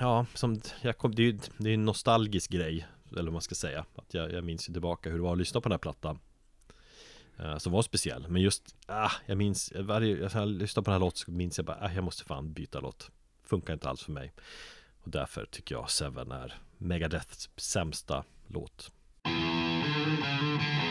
Ja, 0.00 0.26
som 0.34 0.60
jag 0.80 0.98
kom, 0.98 1.14
det 1.14 1.22
är 1.22 1.26
ju 1.26 1.38
det 1.58 1.70
är 1.70 1.74
en 1.74 1.84
nostalgisk 1.84 2.50
grej 2.50 2.86
Eller 3.10 3.22
vad 3.22 3.32
man 3.32 3.42
ska 3.42 3.54
säga. 3.54 3.84
Att 3.94 4.14
jag, 4.14 4.32
jag 4.32 4.44
minns 4.44 4.68
ju 4.68 4.72
tillbaka 4.72 5.10
hur 5.10 5.16
det 5.16 5.22
var 5.22 5.32
att 5.32 5.38
lyssna 5.38 5.60
på 5.60 5.68
den 5.68 5.72
här 5.72 5.78
plattan. 5.78 6.18
Eh, 7.38 7.58
Som 7.58 7.72
var 7.72 7.82
speciell. 7.82 8.28
Men 8.28 8.42
just, 8.42 8.76
ah, 8.86 9.12
jag 9.26 9.38
minns 9.38 9.72
Varje, 9.76 10.30
jag 10.34 10.48
lyssnar 10.48 10.82
på 10.82 10.90
den 10.90 10.94
här 11.00 11.06
låten 11.06 11.16
så 11.16 11.30
minns 11.30 11.58
jag 11.58 11.66
bara 11.66 11.78
ah, 11.80 11.92
Jag 11.92 12.04
måste 12.04 12.24
fan 12.24 12.52
byta 12.52 12.80
låt. 12.80 13.10
Funkar 13.44 13.72
inte 13.72 13.88
alls 13.88 14.02
för 14.02 14.12
mig. 14.12 14.32
Och 15.02 15.10
därför 15.10 15.46
tycker 15.50 15.74
jag 15.74 15.90
Seven 15.90 16.32
är 16.32 16.58
Megadeths 16.78 17.50
sämsta 17.56 18.24
låt 18.46 18.92
You 20.18 20.87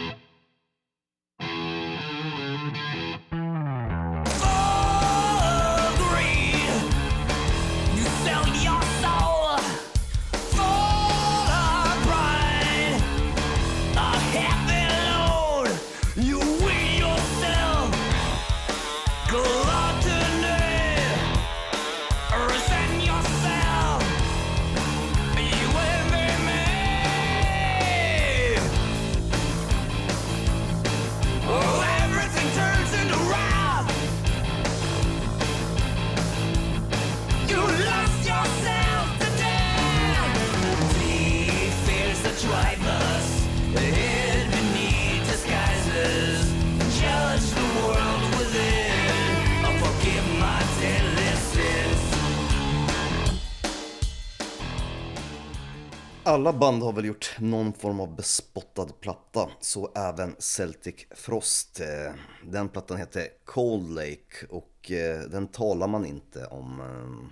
Alla 56.27 56.53
band 56.53 56.83
har 56.83 56.93
väl 56.93 57.05
gjort 57.05 57.35
någon 57.39 57.73
form 57.73 57.99
av 57.99 58.15
bespottad 58.15 58.87
platta, 58.99 59.49
så 59.61 59.91
även 59.95 60.35
Celtic 60.39 60.95
Frost. 61.11 61.79
Eh, 61.79 62.13
Den 62.45 62.69
plattan 62.69 62.97
heter 62.97 63.27
Cold 63.45 63.95
Lake 63.95 64.45
och 64.49 64.91
eh, 64.91 65.21
den 65.21 65.47
talar 65.47 65.87
man 65.87 66.05
inte 66.05 66.45
om 66.45 66.81
eh, 66.81 67.29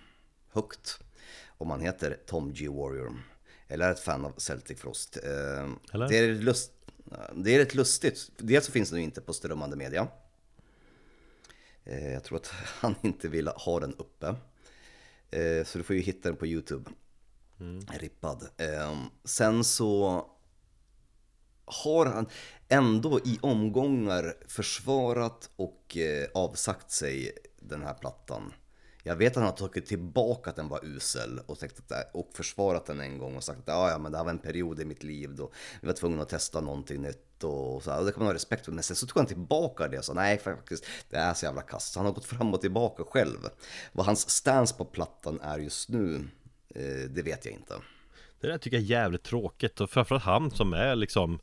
högt 0.54 1.00
om 1.48 1.68
man 1.68 1.82
heter 1.82 2.18
Tom 2.26 2.54
G. 2.54 2.68
Warrior 2.68 3.24
eller 3.68 3.88
är 3.88 3.91
ett 3.91 4.00
fan 4.00 4.26
av 4.26 4.34
Celtic 4.38 4.80
Frost. 4.80 5.18
Eller? 5.18 6.10
Det 6.10 6.18
är, 6.18 6.34
lust, 6.34 6.72
det 7.36 7.56
är 7.56 7.60
rätt 7.60 7.76
lustigt. 7.76 8.32
Dels 8.38 8.66
så 8.66 8.72
finns 8.72 8.89
den 8.89 9.00
ju 9.00 9.06
inte 9.06 9.22
på 9.22 9.34
strömmande 9.34 9.76
media. 9.76 10.08
Jag 11.84 12.24
tror 12.24 12.38
att 12.38 12.48
han 12.80 12.96
inte 13.02 13.28
vill 13.28 13.48
ha 13.48 13.80
den 13.80 13.96
uppe. 13.96 14.36
Så 15.66 15.78
du 15.78 15.84
får 15.84 15.96
ju 15.96 16.02
hitta 16.02 16.30
den 16.30 16.38
på 16.38 16.48
YouTube. 16.48 16.89
Mm. 17.60 17.80
Rippad. 17.99 18.47
Eh, 18.58 18.95
Sen 19.24 19.64
så 19.64 20.26
har 21.66 22.06
han 22.06 22.26
ändå 22.68 23.20
i 23.20 23.39
omgångar 23.41 24.34
försvarat 24.47 25.49
och 25.56 25.97
eh, 25.97 26.28
avsagt 26.34 26.91
sig 26.91 27.32
den 27.60 27.82
här 27.84 27.93
plattan 27.93 28.53
Jag 29.03 29.16
vet 29.16 29.32
att 29.32 29.36
han 29.36 29.45
har 29.45 29.51
tagit 29.58 29.86
tillbaka 29.86 30.49
att 30.49 30.56
den 30.56 30.68
var 30.68 30.86
usel 30.86 31.39
och, 31.45 31.64
att, 31.64 31.88
det- 31.89 32.10
och 32.14 32.30
försvarat 32.34 32.86
den 32.86 32.99
en 32.99 33.18
gång 33.18 33.36
och 33.36 33.43
sagt 33.43 33.60
att 33.60 33.68
ja, 33.68 33.89
ja, 33.89 33.97
men 33.97 34.12
det 34.12 34.18
här 34.18 34.26
var 34.26 34.32
en 34.32 34.39
period 34.39 34.80
i 34.80 34.86
mitt 34.86 35.03
liv 35.03 35.36
då 35.36 35.51
vi 35.82 35.88
var 35.88 35.93
tvungna 35.93 36.22
att 36.22 36.30
testa 36.30 36.62
någonting 36.62 37.01
nytt 37.01 37.43
och 37.43 37.84
så 37.84 37.91
här. 37.91 37.99
Och 37.99 38.06
det 38.06 38.12
kan 38.12 38.20
man 38.20 38.28
ha 38.28 38.34
respekt 38.34 38.66
för. 38.66 38.72
Men 38.72 38.84
sen 38.84 38.95
så 38.95 39.08
tog 39.08 39.18
han 39.18 39.26
tillbaka 39.28 39.88
det 39.88 39.97
och 39.97 40.06
sa 40.06 40.14
nej 40.14 40.38
faktiskt, 40.38 40.86
det 41.10 41.18
är 41.18 41.34
så 41.34 41.45
jävla 41.45 41.62
kast. 41.62 41.93
Så 41.93 41.99
han 41.99 42.06
har 42.06 42.14
gått 42.14 42.26
fram 42.26 42.53
och 42.53 42.62
tillbaka 42.62 43.03
själv. 43.03 43.49
Vad 43.91 44.06
hans 44.06 44.30
stance 44.30 44.76
på 44.76 44.86
plattan 44.86 45.39
är 45.41 45.60
just 45.60 45.89
nu, 45.89 46.28
det 47.09 47.21
vet 47.26 47.45
jag 47.45 47.53
inte. 47.53 47.73
Det 48.41 48.47
där 48.47 48.57
tycker 48.57 48.78
jag 48.78 48.84
är 48.84 48.88
jävligt 48.88 49.23
tråkigt 49.23 49.82
och 49.82 49.89
framförallt 49.89 50.23
han 50.23 50.51
som 50.51 50.73
är 50.73 50.95
liksom 50.95 51.39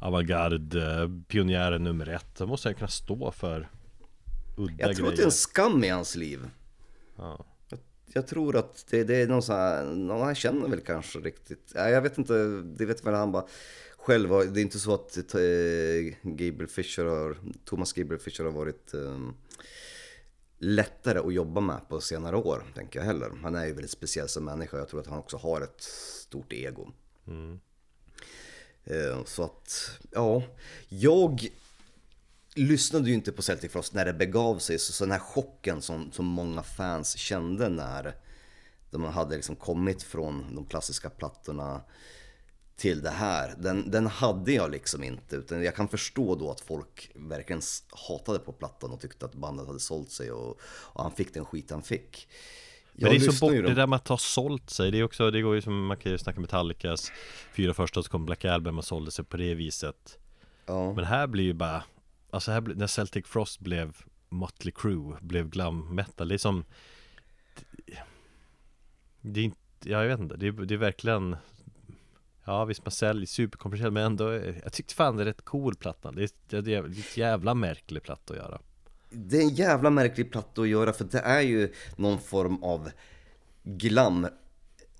avantgarde, 0.00 1.02
eh, 1.02 1.08
pionjären 1.28 1.84
nummer 1.84 2.08
ett 2.08 2.34
Då 2.38 2.46
måste 2.46 2.68
han 2.68 2.74
kunna 2.74 2.88
stå 2.88 3.30
för 3.30 3.68
udda 4.56 4.74
Jag 4.78 4.96
tror 4.96 5.08
att 5.08 5.12
det 5.12 5.14
är 5.14 5.16
grejer 5.16 5.24
en 5.24 5.32
skam 5.32 5.84
i 5.84 5.88
hans 5.88 6.16
liv. 6.16 6.40
ja. 7.16 7.44
Jag, 7.68 7.78
jag 8.12 8.26
tror 8.26 8.56
att 8.56 8.86
det, 8.90 9.04
det 9.04 9.16
är 9.16 9.26
någon 9.26 9.42
sån 9.42 9.56
här, 9.56 9.84
någon 9.84 10.20
han 10.20 10.34
känner 10.34 10.68
väl 10.68 10.80
kanske 10.80 11.18
riktigt. 11.18 11.72
Jag 11.74 12.02
vet 12.02 12.18
inte, 12.18 12.34
det 12.78 12.86
vet 12.86 13.04
väl 13.06 13.14
han 13.14 13.32
bara 13.32 13.46
själv. 13.96 14.28
Det 14.28 14.60
är 14.60 14.62
inte 14.62 14.78
så 14.78 14.94
att 14.94 15.16
eh, 15.16 15.32
Gabriel 16.22 16.68
Fisher 16.68 17.04
har, 17.04 17.36
Thomas 17.64 17.92
Gabriel 17.92 18.20
Fisher 18.20 18.44
har 18.44 18.52
varit 18.52 18.94
eh, 18.94 19.18
lättare 20.58 21.18
att 21.18 21.34
jobba 21.34 21.60
med 21.60 21.88
på 21.88 22.00
senare 22.00 22.36
år, 22.36 22.64
tänker 22.74 22.98
jag 22.98 23.06
heller. 23.06 23.30
Han 23.42 23.54
är 23.54 23.66
ju 23.66 23.72
väldigt 23.72 23.90
speciell 23.90 24.28
som 24.28 24.44
människa. 24.44 24.78
Jag 24.78 24.88
tror 24.88 25.00
att 25.00 25.06
han 25.06 25.18
också 25.18 25.36
har 25.36 25.60
ett 25.60 25.82
stort 25.82 26.52
ego. 26.52 26.92
Eh, 28.84 29.24
Så 29.24 29.42
att, 29.42 29.90
ja, 30.10 30.42
jag 30.88 31.48
lyssnade 32.54 33.08
ju 33.08 33.14
inte 33.14 33.32
på 33.32 33.42
Celtic 33.42 33.72
Frost 33.72 33.94
när 33.94 34.04
det 34.04 34.12
begav 34.12 34.58
sig, 34.58 34.78
så, 34.78 34.92
så 34.92 35.04
den 35.04 35.12
här 35.12 35.18
chocken 35.18 35.82
som, 35.82 36.12
som 36.12 36.24
många 36.26 36.62
fans 36.62 37.16
kände 37.16 37.68
när 37.68 38.14
de 38.90 39.04
hade 39.04 39.36
liksom 39.36 39.56
kommit 39.56 40.02
från 40.02 40.54
de 40.54 40.66
klassiska 40.66 41.10
plattorna 41.10 41.80
till 42.76 43.02
det 43.02 43.10
här, 43.10 43.54
den, 43.58 43.90
den 43.90 44.06
hade 44.06 44.52
jag 44.52 44.70
liksom 44.70 45.04
inte. 45.04 45.36
Utan 45.36 45.62
jag 45.62 45.76
kan 45.76 45.88
förstå 45.88 46.34
då 46.34 46.50
att 46.50 46.60
folk 46.60 47.10
verkligen 47.14 47.62
hatade 48.08 48.38
på 48.38 48.52
plattan 48.52 48.90
och 48.90 49.00
tyckte 49.00 49.26
att 49.26 49.34
bandet 49.34 49.66
hade 49.66 49.80
sålt 49.80 50.10
sig 50.10 50.32
och, 50.32 50.60
och 50.62 51.02
han 51.02 51.12
fick 51.12 51.34
den 51.34 51.44
skit 51.44 51.70
han 51.70 51.82
fick. 51.82 52.28
Men 52.92 53.10
det 53.10 53.16
är 53.16 53.30
så 53.30 53.46
bort, 53.46 53.52
det 53.52 53.74
där 53.74 53.86
med 53.86 53.96
att 53.96 54.08
ha 54.08 54.18
sålt 54.18 54.70
sig 54.70 54.90
Det 54.90 54.98
är 54.98 55.02
också, 55.02 55.30
det 55.30 55.42
går 55.42 55.54
ju 55.54 55.62
som, 55.62 55.86
man 55.86 55.96
kan 55.96 56.12
ju 56.12 56.18
snacka 56.18 56.40
Metallicas 56.40 57.12
Fyra 57.52 57.74
första 57.74 58.02
så 58.02 58.10
kom 58.10 58.26
Black 58.26 58.44
Album 58.44 58.78
och 58.78 58.84
sålde 58.84 59.10
sig 59.10 59.24
på 59.24 59.36
det 59.36 59.54
viset 59.54 60.18
Ja. 60.66 60.92
Men 60.92 61.04
här 61.04 61.26
blir 61.26 61.44
ju 61.44 61.52
bara 61.52 61.84
Alltså 62.30 62.50
här, 62.50 62.60
när 62.60 62.86
Celtic 62.86 63.26
Frost 63.26 63.60
blev 63.60 63.96
Motley 64.28 64.72
Crue, 64.72 65.16
blev 65.20 65.48
glam 65.48 65.94
metal 65.94 66.28
Det 66.28 66.34
är 66.34 66.38
som 66.38 66.64
Det 69.20 69.40
är 69.40 69.44
inte, 69.44 69.58
ja, 69.82 70.02
jag 70.02 70.08
vet 70.08 70.20
inte, 70.20 70.36
det 70.36 70.46
är, 70.46 70.52
det 70.52 70.74
är 70.74 70.78
verkligen 70.78 71.36
Ja 72.46 72.64
visst 72.64 72.84
man 72.84 72.92
säljer 72.92 73.26
superkommersiellt 73.26 73.92
men 73.92 74.02
ändå 74.02 74.32
Jag 74.62 74.72
tyckte 74.72 74.94
fan 74.94 75.16
det 75.16 75.22
är 75.22 75.24
rätt 75.24 75.44
cool 75.44 75.74
plattan. 75.74 76.14
Det 76.14 76.22
är, 76.22 76.30
det 76.48 76.56
är, 76.56 76.62
det 76.62 76.74
är 76.74 76.88
ett 76.88 77.16
jävla 77.16 77.54
märklig 77.54 78.02
platta 78.02 78.32
att 78.32 78.38
göra. 78.38 78.60
Det 79.10 79.36
är 79.36 79.42
en 79.42 79.54
jävla 79.54 79.90
märklig 79.90 80.30
platta 80.32 80.62
att 80.62 80.68
göra 80.68 80.92
för 80.92 81.04
det 81.04 81.18
är 81.18 81.40
ju 81.40 81.72
någon 81.96 82.20
form 82.20 82.62
av 82.62 82.90
glam 83.62 84.28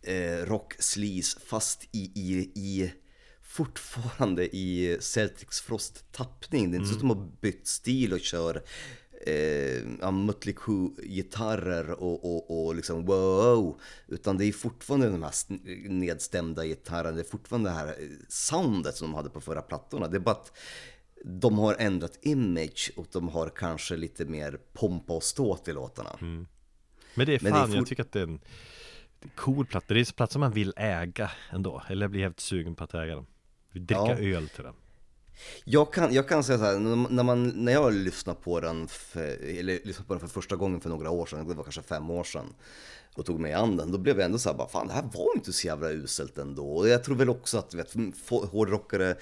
eh, 0.02 0.46
rock 0.46 0.74
sleaze 0.78 1.40
fast 1.40 1.88
i, 1.92 2.12
i, 2.14 2.52
i 2.54 2.92
fortfarande 3.42 4.56
i 4.56 4.96
Celtics 5.00 5.60
Frost 5.60 6.12
tappning. 6.12 6.70
Det 6.70 6.76
är 6.76 6.78
inte 6.78 6.88
så 6.88 6.94
att 6.94 7.00
de 7.00 7.10
har 7.10 7.28
bytt 7.40 7.66
stil 7.66 8.12
och 8.12 8.20
kör 8.20 8.62
eh, 9.26 9.82
ja, 10.00 10.10
Mötley 10.10 10.54
Crüe-gitarrer 10.54 11.90
och, 11.90 12.24
och, 12.24 12.66
och 12.66 12.74
liksom 12.74 13.04
wow. 13.06 13.80
Utan 14.08 14.38
det 14.38 14.44
är 14.44 14.52
fortfarande 14.52 15.08
de 15.10 15.22
här 15.22 15.32
nedstämda 15.88 16.64
gitarrerna, 16.64 17.12
det 17.16 17.20
är 17.20 17.24
fortfarande 17.24 17.70
det 17.70 17.74
här 17.74 17.86
eh, 17.86 17.92
soundet 18.28 18.96
som 18.96 19.08
de 19.10 19.14
hade 19.14 19.30
på 19.30 19.40
förra 19.40 19.62
plattorna. 19.62 20.08
Det 20.08 20.16
är 20.16 20.20
bara 20.20 20.34
att 20.34 20.52
de 21.24 21.58
har 21.58 21.76
ändrat 21.78 22.18
image 22.22 22.92
och 22.96 23.06
de 23.12 23.28
har 23.28 23.48
kanske 23.48 23.96
lite 23.96 24.24
mer 24.24 24.58
pompa 24.72 25.12
och 25.12 25.22
ståt 25.22 25.68
i 25.68 25.72
låtarna. 25.72 26.16
Men 26.20 26.46
det 27.14 27.22
är 27.22 27.26
Men 27.26 27.26
det 27.42 27.48
är 27.48 27.52
fan, 27.52 27.66
fort- 27.68 27.76
jag 27.76 27.86
tycker 27.86 28.02
att 28.02 28.12
det 28.12 28.20
är 28.20 28.22
en 28.26 28.40
cool 29.34 29.66
platta 29.66 29.94
Det 29.94 30.00
är 30.00 30.00
en 30.00 30.12
platta 30.16 30.32
som 30.32 30.40
man 30.40 30.52
vill 30.52 30.72
äga 30.76 31.30
ändå 31.50 31.82
Eller 31.88 32.04
jag 32.04 32.10
blir 32.10 32.20
helt 32.22 32.40
sugen 32.40 32.74
på 32.74 32.84
att 32.84 32.94
äga 32.94 33.14
den 33.14 33.26
dricka 33.72 33.94
Ja. 33.94 34.18
öl 34.18 34.48
till 34.48 34.64
den 34.64 34.74
jag 35.64 35.92
kan, 35.92 36.14
jag 36.14 36.28
kan 36.28 36.44
säga 36.44 36.58
så 36.58 36.64
här, 36.64 36.78
när- 36.78 37.22
man, 37.22 37.48
när 37.48 37.72
jag 37.72 37.92
lyssnade 37.94 38.38
på 38.42 38.60
den, 38.60 38.88
för, 38.88 39.20
eller 39.58 39.80
lyssnade 39.84 40.06
på 40.08 40.14
den 40.14 40.20
för 40.20 40.26
första 40.28 40.56
gången 40.56 40.80
för 40.80 40.88
några 40.88 41.10
år 41.10 41.26
sedan, 41.26 41.48
det 41.48 41.54
var 41.54 41.64
kanske 41.64 41.82
fem 41.82 42.10
år 42.10 42.24
sedan, 42.24 42.54
och 43.14 43.26
tog 43.26 43.40
mig 43.40 43.52
an 43.52 43.76
den, 43.76 43.92
då 43.92 43.98
blev 43.98 44.18
jag 44.18 44.24
ändå 44.24 44.38
så 44.38 44.48
här, 44.50 44.56
bara, 44.56 44.68
fan 44.68 44.86
det 44.86 44.92
här 44.92 45.02
var 45.14 45.36
inte 45.36 45.52
så 45.52 45.66
jävla 45.66 45.90
uselt 45.90 46.38
ändå. 46.38 46.68
Och 46.76 46.88
jag 46.88 47.04
tror 47.04 47.16
väl 47.16 47.30
också 47.30 47.58
att 47.58 47.74
vet, 47.74 47.94
hårdrockare 48.28 49.16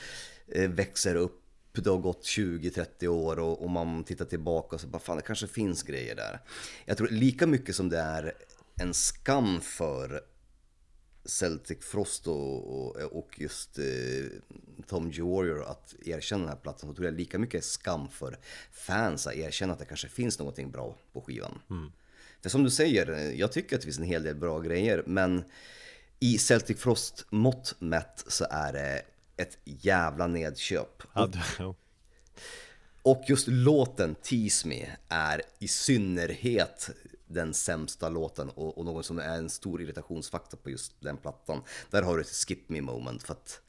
eh, 0.48 0.70
växer 0.70 1.14
upp, 1.14 1.40
det 1.72 1.90
har 1.90 1.98
gått 1.98 2.22
20-30 2.24 3.06
år 3.06 3.38
och, 3.38 3.62
och 3.62 3.70
man 3.70 4.04
tittar 4.04 4.24
tillbaka 4.24 4.74
och 4.76 4.80
så 4.80 4.86
bara, 4.86 4.98
fan 4.98 5.16
det 5.16 5.22
kanske 5.22 5.46
finns 5.46 5.82
grejer 5.82 6.14
där. 6.14 6.40
Jag 6.86 6.96
tror 6.96 7.08
lika 7.08 7.46
mycket 7.46 7.76
som 7.76 7.88
det 7.88 7.98
är 7.98 8.32
en 8.80 8.94
skam 8.94 9.60
för 9.60 10.20
Celtic 11.24 11.78
Frost 11.80 12.26
och, 12.26 12.86
och, 12.86 12.96
och 12.96 13.40
just 13.40 13.78
eh, 13.78 13.84
Tom 14.86 15.10
G. 15.10 15.22
Warrior 15.22 15.64
att 15.64 15.94
erkänna 16.04 16.40
den 16.40 16.48
här 16.48 16.56
plattan 16.56 16.90
så 16.90 16.94
tror 16.94 17.06
jag 17.06 17.14
lika 17.14 17.38
mycket 17.38 17.64
skam 17.64 18.08
för 18.08 18.38
fans 18.72 19.26
att 19.26 19.34
erkänna 19.34 19.72
att 19.72 19.78
det 19.78 19.84
kanske 19.84 20.08
finns 20.08 20.38
någonting 20.38 20.70
bra 20.70 20.96
på 21.12 21.20
skivan. 21.20 21.58
För 22.42 22.50
som 22.50 22.64
du 22.64 22.70
säger, 22.70 23.32
jag 23.32 23.52
tycker 23.52 23.76
att 23.76 23.82
det 23.82 23.86
finns 23.86 23.98
en 23.98 24.04
hel 24.04 24.22
del 24.22 24.36
bra 24.36 24.60
grejer 24.60 25.02
men 25.06 25.44
i 26.20 26.38
Celtic 26.38 26.78
Frost 26.78 27.26
mått 27.30 27.74
mätt 27.78 28.24
så 28.26 28.46
är 28.50 28.72
det 28.72 29.02
ett 29.36 29.58
jävla 29.64 30.26
nedköp. 30.26 31.02
ja. 31.58 31.74
Och 33.02 33.24
just 33.28 33.48
låten 33.48 34.14
Tease 34.14 34.68
Me 34.68 34.86
är 35.08 35.42
i 35.58 35.68
synnerhet 35.68 36.90
den 37.34 37.54
sämsta 37.54 38.08
låten 38.08 38.48
och, 38.48 38.78
och 38.78 38.84
någon 38.84 39.04
som 39.04 39.18
är 39.18 39.36
en 39.36 39.50
stor 39.50 39.82
irritationsfaktor 39.82 40.58
på 40.58 40.70
just 40.70 41.00
den 41.00 41.16
plattan. 41.16 41.62
Där 41.90 42.02
har 42.02 42.16
du 42.16 42.22
ett 42.22 42.46
skip 42.48 42.68
me 42.68 42.80
moment 42.80 43.22
för 43.22 43.32
att 43.32 43.60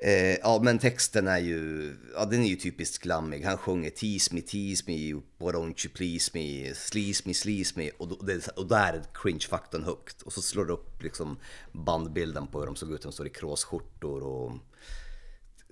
Eh, 0.00 0.36
ja 0.36 0.60
men 0.62 0.78
texten 0.78 1.28
är 1.28 1.38
ju, 1.38 1.92
ja 2.14 2.24
den 2.24 2.42
är 2.42 2.48
ju 2.48 2.56
typiskt 2.56 3.02
glammig. 3.02 3.44
Han 3.44 3.58
sjunger 3.58 3.90
tease 3.90 4.34
me, 4.34 4.40
tease 4.40 4.84
me, 4.86 5.14
why 5.14 5.52
don't 5.52 5.86
you 5.86 5.94
please 5.94 6.30
me, 6.34 6.74
sleaze 6.74 7.22
me, 7.26 7.34
sleaze 7.34 7.72
me. 7.76 7.90
Och, 7.98 8.08
då, 8.08 8.16
det, 8.16 8.48
och 8.48 8.66
där 8.66 8.92
är 8.92 9.02
cringe-faktorn 9.14 9.84
högt. 9.84 10.22
Och 10.22 10.32
så 10.32 10.42
slår 10.42 10.64
det 10.64 10.72
upp 10.72 11.02
liksom 11.02 11.36
bandbilden 11.72 12.46
på 12.46 12.58
hur 12.58 12.66
de 12.66 12.76
såg 12.76 12.92
ut. 12.92 13.02
De 13.02 13.12
står 13.12 13.26
i 13.26 13.30
kråsskjortor 13.30 14.22
och 14.22 14.52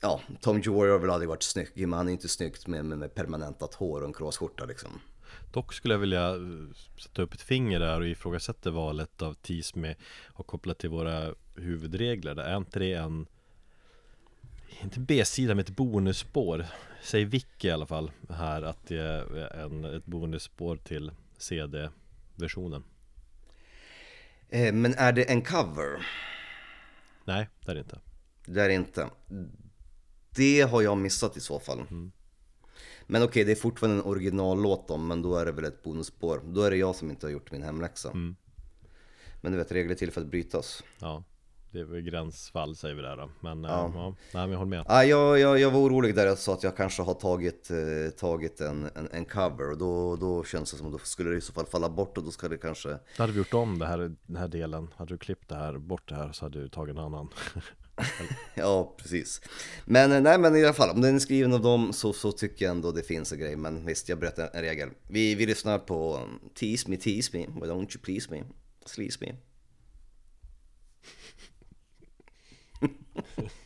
ja, 0.00 0.20
Tom 0.40 0.60
Jory 0.60 0.90
har 0.90 0.98
väl 0.98 1.10
aldrig 1.10 1.28
varit 1.28 1.42
snygg, 1.42 1.68
men 1.74 1.92
han 1.92 2.08
är 2.08 2.12
inte 2.12 2.28
snyggt 2.28 2.66
med, 2.66 2.84
med, 2.84 2.98
med 2.98 3.14
permanentat 3.14 3.74
hår 3.74 4.00
och 4.00 4.06
en 4.06 4.12
kråsskjorta 4.12 4.64
liksom. 4.64 5.00
Dock 5.52 5.72
skulle 5.72 5.94
jag 5.94 5.98
vilja 5.98 6.28
eh, 6.28 6.40
sätta 6.98 7.22
upp 7.22 7.34
ett 7.34 7.42
finger 7.42 7.80
där 7.80 8.00
och 8.00 8.06
ifrågasätta 8.06 8.70
valet 8.70 9.22
av 9.22 9.34
Tease 9.34 9.78
med 9.78 9.96
och 10.26 10.46
koppla 10.46 10.74
till 10.74 10.90
våra 10.90 11.34
huvudregler. 11.54 12.34
Det 12.34 12.42
är 12.42 12.56
inte 12.56 12.78
det 12.78 12.92
en 12.92 13.26
inte 14.82 15.00
B-sida 15.00 15.54
med 15.54 15.68
ett 15.68 15.76
bonusspår 15.76 16.66
Säger 17.02 17.26
Vicky 17.26 17.68
i 17.68 17.70
alla 17.70 17.86
fall 17.86 18.10
här 18.30 18.62
att 18.62 18.86
det 18.86 18.98
är 18.98 19.64
en, 19.64 19.84
ett 19.84 20.06
bonusspår 20.06 20.76
till 20.76 21.10
CD-versionen 21.38 22.84
Eh, 24.48 24.72
men 24.72 24.94
är 24.94 25.12
det 25.12 25.30
en 25.30 25.42
cover? 25.42 26.06
Nej, 27.24 27.48
det 27.64 27.70
är 27.70 27.74
det 27.74 27.80
inte 27.80 27.98
Det 28.46 28.62
är 28.62 28.68
det 28.68 28.74
inte. 28.74 29.08
Det 30.30 30.60
har 30.60 30.82
jag 30.82 30.98
missat 30.98 31.36
i 31.36 31.40
så 31.40 31.60
fall. 31.60 31.80
Men 33.06 33.22
okej, 33.22 33.44
det 33.44 33.52
är 33.52 33.56
fortfarande 33.56 33.98
en 33.98 34.04
originallåt 34.06 34.88
då, 34.88 34.96
men 34.96 35.22
då 35.22 35.36
är 35.36 35.44
det 35.46 35.52
väl 35.52 35.64
ett 35.64 35.82
bonusspår. 35.82 36.40
Då 36.44 36.62
är 36.62 36.70
det 36.70 36.76
jag 36.76 36.94
som 36.94 37.10
inte 37.10 37.26
har 37.26 37.30
gjort 37.30 37.50
min 37.52 37.62
hemläxa. 37.62 38.12
Men 39.40 39.52
du 39.52 39.58
vet, 39.58 39.72
regler 39.72 39.94
till 39.94 40.10
för 40.10 40.20
att 40.20 40.26
brytas. 40.26 40.82
Ja, 40.98 41.24
det 41.70 41.80
är 41.80 41.84
väl 41.84 42.00
gränsfall 42.00 42.76
säger 42.76 42.94
vi 42.94 43.02
där 43.02 43.16
då 43.16 43.30
Men 43.40 43.64
ja, 43.64 43.70
Ja. 43.70 43.90
ja 43.94 44.08
nej 44.08 44.42
men 44.42 44.50
jag 44.50 44.58
håller 44.58 44.70
med 44.70 44.84
Ah, 44.88 45.02
jag, 45.02 45.38
jag, 45.38 45.58
jag 45.58 45.70
var 45.70 45.80
orolig 45.80 46.14
där 46.14 46.26
jag 46.26 46.38
sa 46.38 46.52
att 46.54 46.62
jag 46.62 46.76
kanske 46.76 47.02
har 47.02 47.14
tagit, 47.14 47.70
eh, 47.70 48.10
tagit 48.18 48.60
en, 48.60 48.90
en, 48.94 49.08
en 49.12 49.24
cover 49.24 49.70
och 49.70 49.78
då, 49.78 50.16
då 50.16 50.44
känns 50.44 50.70
det 50.70 50.76
som 50.76 50.86
att 50.86 50.92
då 50.92 50.98
skulle 50.98 51.30
det 51.30 51.36
i 51.36 51.40
så 51.40 51.52
fall 51.52 51.66
falla 51.66 51.88
bort 51.88 52.18
och 52.18 52.24
då 52.24 52.30
ska 52.30 52.48
det 52.48 52.58
kanske 52.58 52.88
Då 52.88 52.98
hade 53.22 53.32
vi 53.32 53.38
gjort 53.38 53.54
om 53.54 53.78
det 53.78 53.86
här, 53.86 54.14
den 54.26 54.36
här 54.36 54.48
delen 54.48 54.88
Hade 54.96 55.14
du 55.14 55.18
klippt 55.18 55.48
det 55.48 55.54
här, 55.54 55.78
bort 55.78 56.08
det 56.08 56.14
här 56.14 56.32
så 56.32 56.44
hade 56.44 56.60
du 56.60 56.68
tagit 56.68 56.96
en 56.96 57.02
annan 57.02 57.28
Ja, 58.54 58.94
precis. 58.98 59.40
Men 59.84 60.12
eh, 60.12 60.20
nej, 60.20 60.38
men 60.38 60.56
i 60.56 60.64
alla 60.64 60.72
fall, 60.72 60.90
om 60.90 61.00
den 61.00 61.14
är 61.14 61.18
skriven 61.18 61.52
av 61.52 61.62
dem 61.62 61.92
så, 61.92 62.12
så 62.12 62.32
tycker 62.32 62.64
jag 62.64 62.70
ändå 62.70 62.92
det 62.92 63.02
finns 63.02 63.32
en 63.32 63.38
grej. 63.38 63.56
Men 63.56 63.86
visst, 63.86 64.08
jag 64.08 64.18
bröt 64.18 64.38
en, 64.38 64.48
en 64.52 64.60
regel. 64.62 64.90
Vi, 65.08 65.34
vi 65.34 65.46
lyssnar 65.46 65.78
på 65.78 66.28
Tease 66.54 66.90
Me, 66.90 66.96
Tease 66.96 67.30
Me, 67.32 67.46
Why 67.46 67.66
Don't 67.68 67.96
You 67.96 68.00
Please 68.02 68.30
Me, 68.30 68.42
Sleaze 68.86 69.18
Me. 69.20 69.34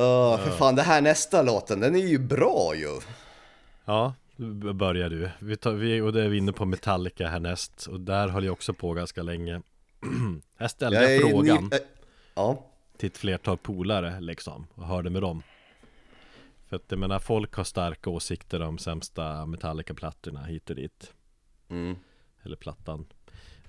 Åh, 0.00 0.38
för 0.38 0.50
fan, 0.50 0.74
det 0.74 0.82
här 0.82 1.00
nästa 1.00 1.42
låten, 1.42 1.80
den 1.80 1.94
är 1.96 2.06
ju 2.06 2.18
bra 2.18 2.74
ju. 2.76 3.00
Ja, 3.84 4.14
börjar 4.74 5.10
du. 5.10 5.30
Vi 5.38 5.56
tar, 5.56 5.72
vi, 5.72 6.00
och 6.00 6.12
det 6.12 6.24
är 6.24 6.28
vi 6.28 6.38
inne 6.38 6.52
på 6.52 6.64
Metallica 6.64 7.28
härnäst. 7.28 7.86
Och 7.86 8.00
där 8.00 8.28
höll 8.28 8.44
jag 8.44 8.52
också 8.52 8.74
på 8.74 8.92
ganska 8.92 9.22
länge. 9.22 9.62
Här 10.56 10.68
ställde 10.68 11.02
jag, 11.02 11.14
är 11.14 11.30
frågan 11.30 11.64
ny- 11.64 11.76
äh, 11.76 11.82
Ja, 12.34 12.66
till 12.96 13.06
ett 13.06 13.18
flertal 13.18 13.56
polare 13.56 14.20
liksom. 14.20 14.66
Och 14.74 14.86
hörde 14.86 15.10
med 15.10 15.22
dem. 15.22 15.42
För 16.68 16.76
att 16.76 16.84
jag 16.88 16.98
menar, 16.98 17.18
folk 17.18 17.54
har 17.54 17.64
starka 17.64 18.10
åsikter 18.10 18.62
om 18.62 18.78
sämsta 18.78 19.46
Metallica-plattorna 19.46 20.44
hit 20.44 20.70
och 20.70 20.76
dit. 20.76 21.12
mm. 21.68 21.96
Eller 22.42 22.56
plattan. 22.56 23.06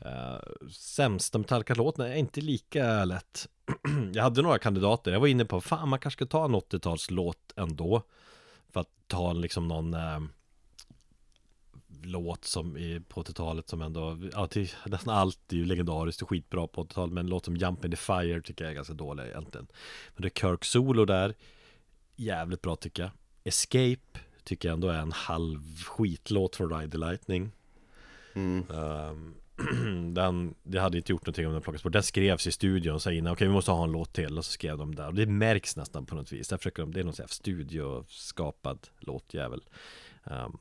Uh, 0.05 0.67
sämsta 0.69 1.37
Metallica-låten 1.37 2.05
är 2.05 2.15
inte 2.15 2.41
lika 2.41 3.05
lätt. 3.05 3.47
jag 4.13 4.23
hade 4.23 4.41
några 4.41 4.59
kandidater. 4.59 5.11
Jag 5.11 5.19
var 5.19 5.27
inne 5.27 5.45
på, 5.45 5.61
fan 5.61 5.89
man 5.89 5.99
kanske 5.99 6.17
ska 6.17 6.25
ta 6.25 6.45
en 6.45 6.55
80-talslåt 6.55 7.53
ändå. 7.55 8.01
För 8.69 8.79
att 8.79 8.89
ta 9.07 9.33
liksom 9.33 9.67
någon 9.67 9.93
eh, 9.93 10.19
låt 12.03 12.45
som 12.45 12.77
i, 12.77 13.01
på 13.07 13.23
80-talet 13.23 13.69
som 13.69 13.81
ändå, 13.81 14.17
ja 14.33 14.47
till, 14.47 14.71
nästan 14.85 15.15
allt 15.15 15.53
är 15.53 15.57
ju 15.57 15.65
legendariskt 15.65 16.21
och 16.21 16.29
skitbra 16.29 16.67
på 16.67 16.83
80-talet. 16.83 17.13
Men 17.13 17.25
en 17.25 17.29
låt 17.29 17.45
som 17.45 17.55
Jump 17.57 17.85
in 17.85 17.91
the 17.91 17.97
Fire 17.97 18.41
tycker 18.41 18.63
jag 18.63 18.71
är 18.71 18.75
ganska 18.75 18.93
dålig 18.93 19.23
egentligen. 19.23 19.67
Men 20.15 20.21
det 20.21 20.27
är 20.27 20.41
Kirk 20.41 20.65
Solo 20.65 21.05
där. 21.05 21.35
Jävligt 22.15 22.61
bra 22.61 22.75
tycker 22.75 23.03
jag. 23.03 23.11
Escape 23.43 24.19
tycker 24.43 24.67
jag 24.67 24.73
ändå 24.73 24.87
är 24.87 24.99
en 24.99 25.11
halv 25.11 25.83
skitlåt 25.83 26.55
från 26.55 26.79
Ride 26.79 26.91
the 26.91 26.97
Lightning. 26.97 27.51
Mm. 28.33 28.65
Ehm, 28.73 29.35
den, 30.13 30.55
det 30.63 30.79
hade 30.79 30.97
inte 30.97 31.11
gjort 31.11 31.25
någonting 31.25 31.47
om 31.47 31.53
den 31.53 31.61
plockades 31.61 31.83
bort. 31.83 31.93
Den 31.93 32.03
skrevs 32.03 32.47
i 32.47 32.51
studion 32.51 32.95
och 32.95 33.01
sa 33.01 33.11
innan, 33.11 33.33
okej 33.33 33.47
vi 33.47 33.53
måste 33.53 33.71
ha 33.71 33.83
en 33.83 33.91
låt 33.91 34.13
till. 34.13 34.37
Och 34.37 34.45
så 34.45 34.51
skrev 34.51 34.77
de 34.77 34.95
där, 34.95 35.07
och 35.07 35.13
det 35.13 35.25
märks 35.25 35.75
nästan 35.75 36.05
på 36.05 36.15
något 36.15 36.31
vis. 36.31 36.47
Där 36.47 36.57
försöker 36.57 36.83
de, 36.83 36.93
det 36.93 36.99
är 36.99 37.03
någon 37.03 37.13
sån 37.13 37.23
här 37.23 37.27
studioskapad 37.27 38.87
låtjävel. 38.99 39.61
Um, 40.23 40.57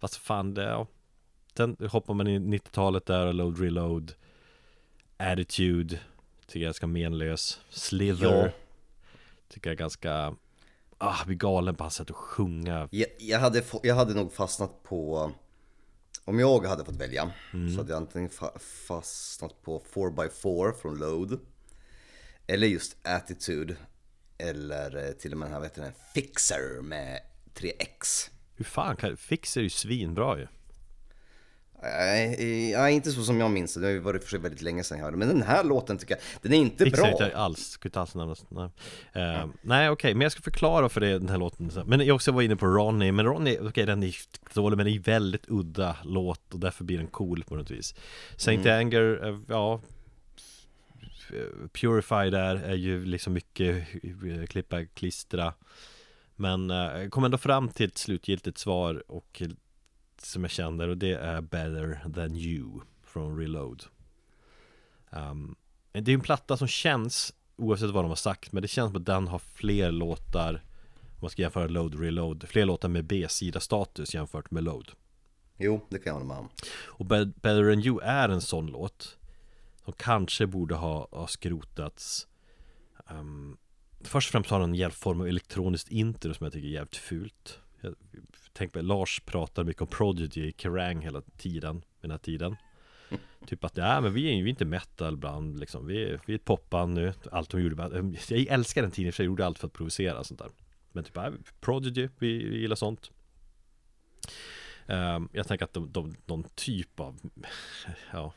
Fast 0.00 0.16
fan 0.16 0.54
det, 0.54 0.62
ja. 0.62 0.86
Sen 1.56 1.76
hoppar 1.90 2.14
man 2.14 2.26
in 2.26 2.54
i 2.54 2.58
90-talet 2.58 3.06
där 3.06 3.32
Load 3.32 3.58
Reload 3.58 4.14
Attitude 5.16 5.98
Tycker 6.46 6.60
jag 6.60 6.62
är 6.62 6.66
ganska 6.66 6.86
menlös. 6.86 7.60
Slither 7.70 8.44
Ja. 8.44 8.50
Tycker 9.48 9.70
jag 9.70 9.74
är 9.74 9.78
ganska 9.78 10.34
Ah, 11.04 11.24
blir 11.26 11.36
galen 11.36 11.74
på 11.74 11.84
hans 11.84 11.94
sätt 11.94 12.10
att 12.10 12.16
sjunga. 12.16 12.88
Jag, 12.90 13.08
jag, 13.18 13.38
hade, 13.38 13.62
jag 13.82 13.94
hade 13.94 14.14
nog 14.14 14.32
fastnat 14.32 14.82
på, 14.82 15.32
om 16.24 16.38
jag 16.38 16.60
hade 16.66 16.84
fått 16.84 16.96
välja, 16.96 17.32
Mm. 17.54 17.72
så 17.72 17.76
hade 17.80 17.92
jag 17.92 17.96
antingen 17.96 18.30
fa- 18.30 18.58
fastnat 18.58 19.62
på 19.62 19.82
4x4 19.94 20.72
från 20.72 20.98
Load, 20.98 21.38
eller 22.46 22.66
just 22.66 22.96
Attitude, 23.02 23.76
eller 24.38 25.06
eh, 25.06 25.12
till 25.12 25.32
och 25.32 25.38
med 25.38 25.46
den 25.46 25.52
här, 25.52 25.60
vad 25.60 25.68
heter 25.68 25.82
den, 25.82 25.92
Fixer 26.14 26.82
med 26.82 27.20
3X. 27.54 28.30
Hur 28.56 28.64
fan 28.64 28.96
kan, 28.96 29.16
Fixer 29.16 29.60
är 29.60 29.62
ju 29.64 29.70
svinbra 29.70 30.38
ju 30.38 30.46
Nej, 31.82 32.94
inte 32.94 33.12
så 33.12 33.22
som 33.22 33.40
jag 33.40 33.50
minns 33.50 33.74
det. 33.74 33.80
Det 33.80 33.86
har 33.86 33.92
ju 33.92 33.98
varit 33.98 34.22
för 34.22 34.30
sig 34.30 34.38
väldigt 34.38 34.62
länge 34.62 34.84
sedan 34.84 34.98
jag 34.98 35.04
hörde. 35.04 35.16
Men 35.16 35.28
den 35.28 35.42
här 35.42 35.64
låten 35.64 35.98
tycker 35.98 36.14
jag, 36.14 36.22
den 36.42 36.52
är 36.52 36.56
inte 36.56 36.84
Fixar 36.84 37.02
bra. 37.02 37.12
inte 37.12 37.36
alls, 37.36 37.70
skulle 37.70 37.88
inte 37.88 38.00
alls 38.00 38.14
nämnas 38.14 38.44
Nej, 38.48 38.68
nej 39.62 39.90
okej, 39.90 40.14
men 40.14 40.22
jag 40.22 40.32
ska 40.32 40.42
förklara 40.42 40.88
för 40.88 41.00
dig 41.00 41.12
den 41.12 41.28
här 41.28 41.38
låten. 41.38 41.70
Men 41.86 42.06
jag 42.06 42.14
också 42.14 42.32
var 42.32 42.42
inne 42.42 42.56
på 42.56 42.66
Ronny, 42.66 43.12
men 43.12 43.26
Ronny, 43.26 43.58
okej 43.60 43.86
den 43.86 44.02
är 44.02 44.16
dålig 44.54 44.76
men 44.76 44.86
det 44.86 44.92
är 44.92 44.98
väldigt 44.98 45.44
udda 45.48 45.96
låt 46.04 46.54
och 46.54 46.60
därför 46.60 46.84
blir 46.84 46.98
den 46.98 47.06
cool 47.06 47.44
på 47.44 47.56
något 47.56 47.70
vis 47.70 47.94
Saint 48.36 48.66
Anger, 48.66 49.28
eh, 49.28 49.38
ja 49.48 49.80
Purify 51.72 52.30
där 52.30 52.56
är 52.56 52.74
ju 52.74 53.04
liksom 53.04 53.32
mycket 53.32 53.86
eh, 54.02 54.46
klippa, 54.46 54.84
klistra 54.84 55.54
Men 56.36 56.72
kom 57.10 57.24
ändå 57.24 57.38
fram 57.38 57.68
till 57.68 57.86
ett 57.86 57.98
slutgiltigt 57.98 58.58
svar 58.58 59.02
och 59.08 59.42
som 60.24 60.42
jag 60.44 60.50
känner 60.50 60.88
och 60.88 60.98
det 60.98 61.12
är 61.12 61.40
Better 61.40 62.12
than 62.14 62.36
you 62.36 62.80
från 63.02 63.38
Reload. 63.38 63.84
Um, 65.10 65.56
det 65.92 66.10
är 66.10 66.14
en 66.14 66.20
platta 66.20 66.56
som 66.56 66.68
känns, 66.68 67.34
oavsett 67.56 67.90
vad 67.90 68.04
de 68.04 68.08
har 68.08 68.16
sagt, 68.16 68.52
men 68.52 68.62
det 68.62 68.68
känns 68.68 68.90
som 68.92 69.00
att 69.00 69.06
den 69.06 69.28
har 69.28 69.38
fler 69.38 69.92
låtar 69.92 70.62
Om 71.02 71.18
man 71.20 71.30
ska 71.30 71.42
jämföra 71.42 71.66
Load 71.66 72.00
Reload, 72.00 72.48
fler 72.48 72.64
låtar 72.64 72.88
med 72.88 73.04
B-sida 73.04 73.60
status 73.60 74.14
jämfört 74.14 74.50
med 74.50 74.64
Load. 74.64 74.90
Jo, 75.58 75.86
det 75.88 75.98
kan 75.98 76.10
jag 76.10 76.14
hålla 76.14 76.26
med 76.26 76.38
om. 76.38 76.48
Och 76.84 77.06
Be- 77.06 77.26
Better 77.26 77.70
Than 77.70 77.84
You 77.84 78.00
är 78.02 78.28
en 78.28 78.40
sån 78.40 78.66
låt 78.66 79.18
Som 79.84 79.92
kanske 79.92 80.46
borde 80.46 80.74
ha, 80.74 81.08
ha 81.10 81.26
skrotats. 81.26 82.26
Um, 83.10 83.56
Först 84.04 84.28
och 84.28 84.32
främst 84.32 84.50
har 84.50 84.60
den 84.60 84.68
en 84.70 84.74
jävla 84.74 84.94
form 84.94 85.20
av 85.20 85.28
elektroniskt 85.28 85.88
intro 85.90 86.34
som 86.34 86.44
jag 86.44 86.52
tycker 86.52 86.68
är 86.68 86.72
jävligt 86.72 86.96
fult. 86.96 87.58
Jag, 87.80 87.94
Tänk 88.52 88.72
på 88.72 88.82
Lars 88.82 89.20
pratar 89.24 89.64
mycket 89.64 89.82
om 89.82 89.88
Prodigy 89.88 90.46
i 90.46 90.52
Kerrang 90.56 91.00
hela 91.02 91.22
tiden, 91.36 91.84
den 92.00 92.10
här 92.10 92.18
tiden. 92.18 92.56
Typ 93.46 93.64
att, 93.64 93.76
ja 93.76 94.00
men 94.00 94.12
vi 94.12 94.28
är 94.28 94.34
ju 94.34 94.48
inte 94.48 94.64
metal 94.64 95.16
bland 95.16 95.60
liksom, 95.60 95.86
vi 95.86 96.02
är, 96.02 96.20
vi 96.26 96.32
är 96.32 96.38
ett 96.38 96.44
popband 96.44 96.94
nu. 96.94 97.12
Allt 97.30 97.50
de 97.50 97.62
gjorde, 97.62 98.14
jag 98.28 98.46
älskar 98.46 98.82
den 98.82 98.90
tiden 98.90 99.12
för 99.12 99.22
jag 99.22 99.26
gjorde 99.26 99.46
allt 99.46 99.58
för 99.58 99.66
att 99.66 99.72
provocera 99.72 100.24
sånt 100.24 100.40
där. 100.40 100.50
Men 100.92 101.04
typ, 101.04 101.16
ja, 101.16 101.32
Prodigy, 101.60 102.08
vi, 102.18 102.44
vi 102.44 102.58
gillar 102.60 102.76
sånt. 102.76 103.10
Ehm, 104.86 105.28
Jag 105.32 105.46
tänker 105.48 105.64
att 105.64 105.72
de, 105.72 105.92
de, 105.92 106.14
någon 106.26 106.44
typ 106.54 107.00
av 107.00 107.20
Ja 108.12 108.32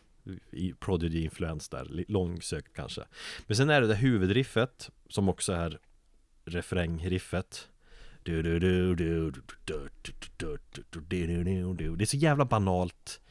Prodigy-influens 0.79 1.69
där, 1.69 2.05
långsökt 2.07 2.73
kanske. 2.75 3.01
Men 3.47 3.57
sen 3.57 3.69
är 3.69 3.81
det 3.81 3.87
det 3.87 3.95
huvudriffet 3.95 4.89
Som 5.09 5.29
också 5.29 5.53
är 5.53 5.79
refrängliffet 6.45 7.69
Det 11.97 12.03
är 12.03 12.05
så 12.05 12.17
jävla 12.17 12.45
banalt 12.45 13.21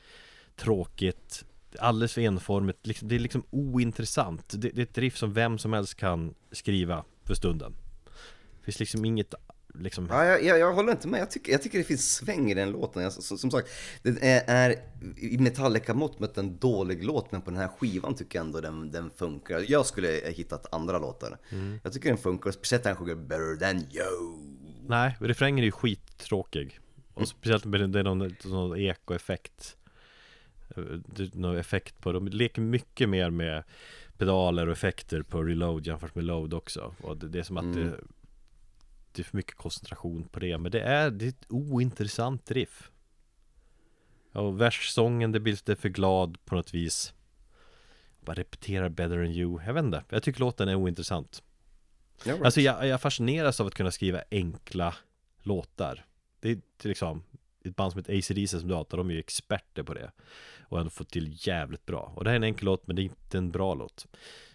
Tråkigt 0.56 1.44
Alldeles 1.78 2.12
för 2.12 2.20
enformigt 2.20 2.86
liksom, 2.86 3.08
Det 3.08 3.14
är 3.14 3.18
liksom 3.18 3.44
ointressant 3.50 4.54
det, 4.56 4.78
är 4.78 4.82
ett 4.82 4.98
riff 4.98 5.16
som 5.16 5.32
vem 5.32 5.58
som 5.58 5.72
helst 5.72 5.94
kan 5.94 6.34
skriva 6.52 7.04
för 7.24 7.34
stunden 7.34 7.74
Det 8.58 8.64
finns 8.64 8.80
liksom 8.80 9.04
inget 9.04 9.34
liksom 9.78 10.08
Ja, 10.10 10.24
jag, 10.24 10.44
jag, 10.44 10.58
jag 10.58 10.74
håller 10.74 10.92
inte 10.92 11.08
med. 11.08 11.20
Jag 11.20 11.30
tycker, 11.30 11.52
jag 11.52 11.62
tycker 11.62 11.78
det 11.78 11.84
finns 11.84 12.14
sväng 12.14 12.50
i 12.50 12.54
den 12.54 12.70
låten. 12.70 13.02
Jag, 13.02 13.12
som, 13.12 13.38
som 13.38 13.50
sagt, 13.50 13.68
den 14.02 14.18
är, 14.20 14.42
är 14.46 14.76
i 15.16 15.38
Metallica-mått 15.38 16.20
mätt 16.20 16.38
en 16.38 16.58
dålig 16.58 17.04
låt, 17.04 17.32
men 17.32 17.42
på 17.42 17.50
den 17.50 17.60
här 17.60 17.68
skivan 17.68 18.14
tycker 18.14 18.38
jag 18.38 18.46
ändå 18.46 18.60
den, 18.60 18.90
den 18.90 19.10
funkar. 19.10 19.64
Jag 19.68 19.86
skulle 19.86 20.08
ha 20.08 20.30
hittat 20.30 20.74
andra 20.74 20.98
låtar. 20.98 21.38
Jag 21.82 21.92
tycker 21.92 22.08
den 22.08 22.18
funkar, 22.18 22.50
speciellt 22.50 22.84
när 22.84 22.94
han 22.94 23.06
sjunger 23.06 23.14
'Better 23.14 23.56
than 23.56 23.76
you' 23.76 24.63
Nej, 24.88 25.16
refrängen 25.20 25.58
är 25.58 25.66
ju 25.66 25.72
skittråkig. 25.72 26.80
Och 27.14 27.28
speciellt 27.28 27.64
med 27.64 27.90
det, 27.90 27.98
är 27.98 28.04
någon, 28.04 28.34
någon 28.44 28.78
ekoeffekt. 28.78 29.76
Eh, 30.76 30.82
någon 31.32 31.56
effekt 31.56 32.00
på, 32.00 32.12
de 32.12 32.28
leker 32.28 32.62
mycket 32.62 33.08
mer 33.08 33.30
med 33.30 33.64
pedaler 34.18 34.66
och 34.66 34.72
effekter 34.72 35.22
på 35.22 35.42
reload 35.42 35.86
jämfört 35.86 36.14
med 36.14 36.24
load 36.24 36.54
också. 36.54 36.94
Och 37.00 37.16
det, 37.16 37.28
det 37.28 37.38
är 37.38 37.42
som 37.42 37.56
att 37.56 37.74
det, 37.74 38.00
det 39.12 39.22
är 39.22 39.24
för 39.24 39.36
mycket 39.36 39.56
koncentration 39.56 40.24
på 40.24 40.40
det. 40.40 40.58
Men 40.58 40.72
det 40.72 40.80
är, 40.80 41.10
det 41.10 41.24
är 41.24 41.28
ett 41.28 41.46
ointressant 41.48 42.50
riff. 42.50 42.90
Och 44.32 44.60
verssången, 44.60 45.32
det 45.32 45.40
blir 45.40 45.52
lite 45.52 45.76
för 45.76 45.88
glad 45.88 46.44
på 46.44 46.54
något 46.54 46.74
vis. 46.74 47.14
Bara 48.20 48.34
repeterar 48.34 48.88
better 48.88 49.16
than 49.16 49.30
you. 49.30 49.60
Jag 49.66 49.74
vet 49.74 49.84
inte, 49.84 50.04
jag 50.08 50.22
tycker 50.22 50.40
låten 50.40 50.68
är 50.68 50.74
ointressant 50.74 51.42
Ja. 52.26 52.44
Alltså 52.44 52.60
jag, 52.60 52.86
jag 52.86 53.00
fascineras 53.00 53.60
av 53.60 53.66
att 53.66 53.74
kunna 53.74 53.90
skriva 53.90 54.22
enkla 54.30 54.94
låtar. 55.42 56.04
Det 56.40 56.50
är 56.50 56.60
till 56.76 56.88
liksom 56.88 57.22
ett 57.64 57.76
band 57.76 57.92
som 57.92 57.98
heter 57.98 58.18
AC/DC 58.18 58.60
som 58.60 58.68
dator, 58.68 58.98
de 58.98 59.10
är 59.10 59.14
ju 59.14 59.20
experter 59.20 59.82
på 59.82 59.94
det. 59.94 60.12
Och 60.62 60.78
ändå 60.78 60.90
fått 60.90 61.10
till 61.10 61.36
jävligt 61.46 61.86
bra. 61.86 62.12
Och 62.16 62.24
det 62.24 62.30
här 62.30 62.34
är 62.34 62.36
en 62.36 62.44
enkel 62.44 62.64
låt, 62.64 62.86
men 62.86 62.96
det 62.96 63.02
är 63.02 63.04
inte 63.04 63.38
en 63.38 63.50
bra 63.50 63.74
låt. 63.74 64.06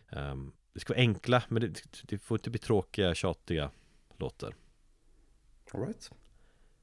Ehm, 0.09 0.51
Det 0.73 0.79
ska 0.79 0.93
vara 0.93 0.99
enkla, 1.01 1.43
men 1.47 1.61
det, 1.61 1.83
det 2.03 2.17
får 2.17 2.37
inte 2.37 2.49
bli 2.49 2.59
tråkiga, 2.59 3.15
tjatiga 3.15 3.71
låtar. 4.17 4.55
All 5.73 5.81
right. 5.81 6.11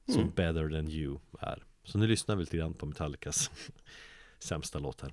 Som 0.07 0.29
Better 0.29 0.69
than 0.69 0.89
you 0.89 1.19
är. 1.39 1.63
Så 1.83 1.97
nu 1.97 2.07
lyssnar 2.07 2.35
vi 2.35 2.41
lite 2.43 2.57
grann 2.57 2.73
på 2.73 2.85
Metallicas 2.85 3.51
sämsta 4.39 4.79
låt 4.79 5.01
här 5.01 5.11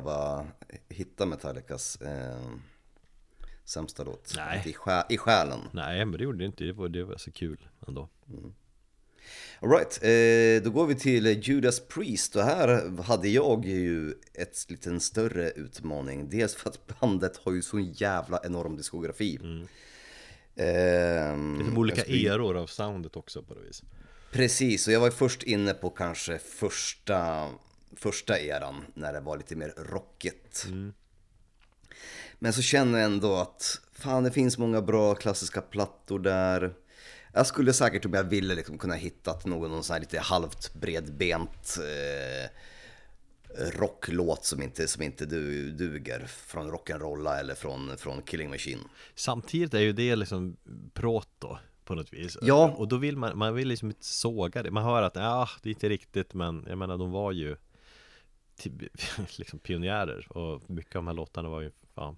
behöva 0.00 0.46
hitta 0.88 1.26
Metallicas 1.26 1.96
eh, 2.00 2.50
sämsta 3.64 4.04
låt? 4.04 4.32
Nej. 4.36 4.62
I, 4.66 4.72
sjä, 4.72 5.04
I 5.08 5.18
själen. 5.18 5.60
Nej 5.72 6.04
men 6.04 6.18
det 6.18 6.24
gjorde 6.24 6.38
det 6.38 6.44
inte, 6.44 6.64
det 6.64 6.72
var, 6.72 6.88
det 6.88 7.04
var 7.04 7.16
så 7.16 7.30
kul 7.32 7.68
ändå 7.88 8.08
Alright, 9.60 9.98
eh, 10.02 10.62
då 10.64 10.70
går 10.70 10.86
vi 10.86 10.94
till 10.94 11.26
Judas 11.48 11.80
Priest 11.88 12.36
och 12.36 12.42
här 12.42 13.02
hade 13.02 13.28
jag 13.28 13.64
ju 13.64 14.14
ett 14.34 14.66
liten 14.70 15.00
större 15.00 15.50
utmaning. 15.50 16.28
Dels 16.30 16.54
för 16.54 16.70
att 16.70 17.00
bandet 17.00 17.36
har 17.36 17.52
ju 17.52 17.62
så 17.62 17.78
jävla 17.80 18.40
enorm 18.44 18.76
diskografi. 18.76 19.36
Mm. 19.42 19.66
Ehm, 20.56 21.58
Det 21.58 21.64
är 21.64 21.68
som 21.68 21.78
olika 21.78 22.02
skulle- 22.02 22.28
eror 22.34 22.56
av 22.56 22.66
soundet 22.66 23.16
också 23.16 23.42
på 23.42 23.54
det 23.54 23.60
vis 23.60 23.82
Precis, 24.32 24.86
och 24.86 24.92
jag 24.92 25.00
var 25.00 25.10
först 25.10 25.42
inne 25.42 25.74
på 25.74 25.90
kanske 25.90 26.38
första, 26.38 27.48
första 27.96 28.38
eran 28.38 28.84
när 28.94 29.12
det 29.12 29.20
var 29.20 29.36
lite 29.36 29.56
mer 29.56 29.74
rockigt. 29.76 30.66
Men 32.38 32.52
så 32.52 32.62
känner 32.62 32.98
jag 32.98 33.06
ändå 33.06 33.36
att 33.36 33.80
fan 33.92 34.24
det 34.24 34.30
finns 34.30 34.58
många 34.58 34.82
bra 34.82 35.14
klassiska 35.14 35.60
plattor 35.60 36.18
där. 36.18 36.74
Jag 37.32 37.46
skulle 37.46 37.72
säkert 37.72 38.04
om 38.04 38.12
jag 38.12 38.24
ville 38.24 38.54
liksom 38.54 38.78
kunna 38.78 38.94
hittat 38.94 39.46
någon, 39.46 39.70
någon 39.70 39.84
sån 39.84 39.94
här 39.94 40.00
lite 40.00 40.20
halvt 40.20 40.74
bredbent 40.74 41.78
eh, 41.78 42.50
rocklåt 43.78 44.44
som 44.44 44.62
inte, 44.62 44.88
som 44.88 45.02
inte 45.02 45.26
du, 45.26 45.70
duger 45.72 46.26
från 46.26 46.70
Rock'n'Rolla 46.70 47.38
eller 47.38 47.54
från, 47.54 47.98
från 47.98 48.22
Killing 48.22 48.50
Machine. 48.50 48.80
Samtidigt 49.14 49.74
är 49.74 49.80
ju 49.80 49.92
det 49.92 50.16
liksom 50.16 50.56
proto 50.94 51.56
på 51.84 51.94
något 51.94 52.12
vis 52.12 52.38
Ja. 52.42 52.74
Och 52.76 52.88
då 52.88 52.96
vill 52.96 53.16
man, 53.16 53.38
man 53.38 53.54
vill 53.54 53.68
liksom 53.68 53.88
inte 53.88 54.06
såga 54.06 54.62
det 54.62 54.70
Man 54.70 54.84
hör 54.84 55.02
att 55.02 55.16
ja, 55.16 55.48
det 55.62 55.68
är 55.68 55.72
inte 55.72 55.88
riktigt 55.88 56.34
men 56.34 56.64
jag 56.68 56.78
menar 56.78 56.98
de 56.98 57.10
var 57.10 57.32
ju 57.32 57.56
liksom 59.36 59.58
pionjärer 59.58 60.36
och 60.36 60.70
mycket 60.70 60.96
av 60.96 61.02
de 61.02 61.06
här 61.06 61.14
låtarna 61.14 61.48
var 61.48 61.60
ju 61.60 61.70
fan 61.94 62.16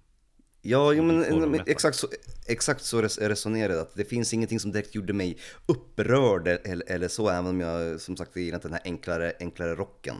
Ja, 0.65 0.93
jo, 0.93 1.03
men, 1.03 1.51
men 1.51 1.61
exakt 1.67 1.97
så, 1.97 2.07
exakt 2.47 2.83
så 2.83 3.01
res- 3.01 3.17
resonerade 3.17 3.73
jag. 3.73 3.81
Att 3.81 3.95
det 3.95 4.05
finns 4.05 4.33
ingenting 4.33 4.59
som 4.59 4.71
direkt 4.71 4.95
gjorde 4.95 5.13
mig 5.13 5.37
upprörd 5.65 6.47
eller, 6.47 6.91
eller 6.91 7.07
så, 7.07 7.29
även 7.29 7.47
om 7.47 7.59
jag 7.59 8.01
som 8.01 8.17
sagt 8.17 8.35
gillar 8.35 8.59
den 8.59 8.73
här 8.73 8.81
enklare, 8.85 9.33
enklare 9.39 9.75
rocken. 9.75 10.15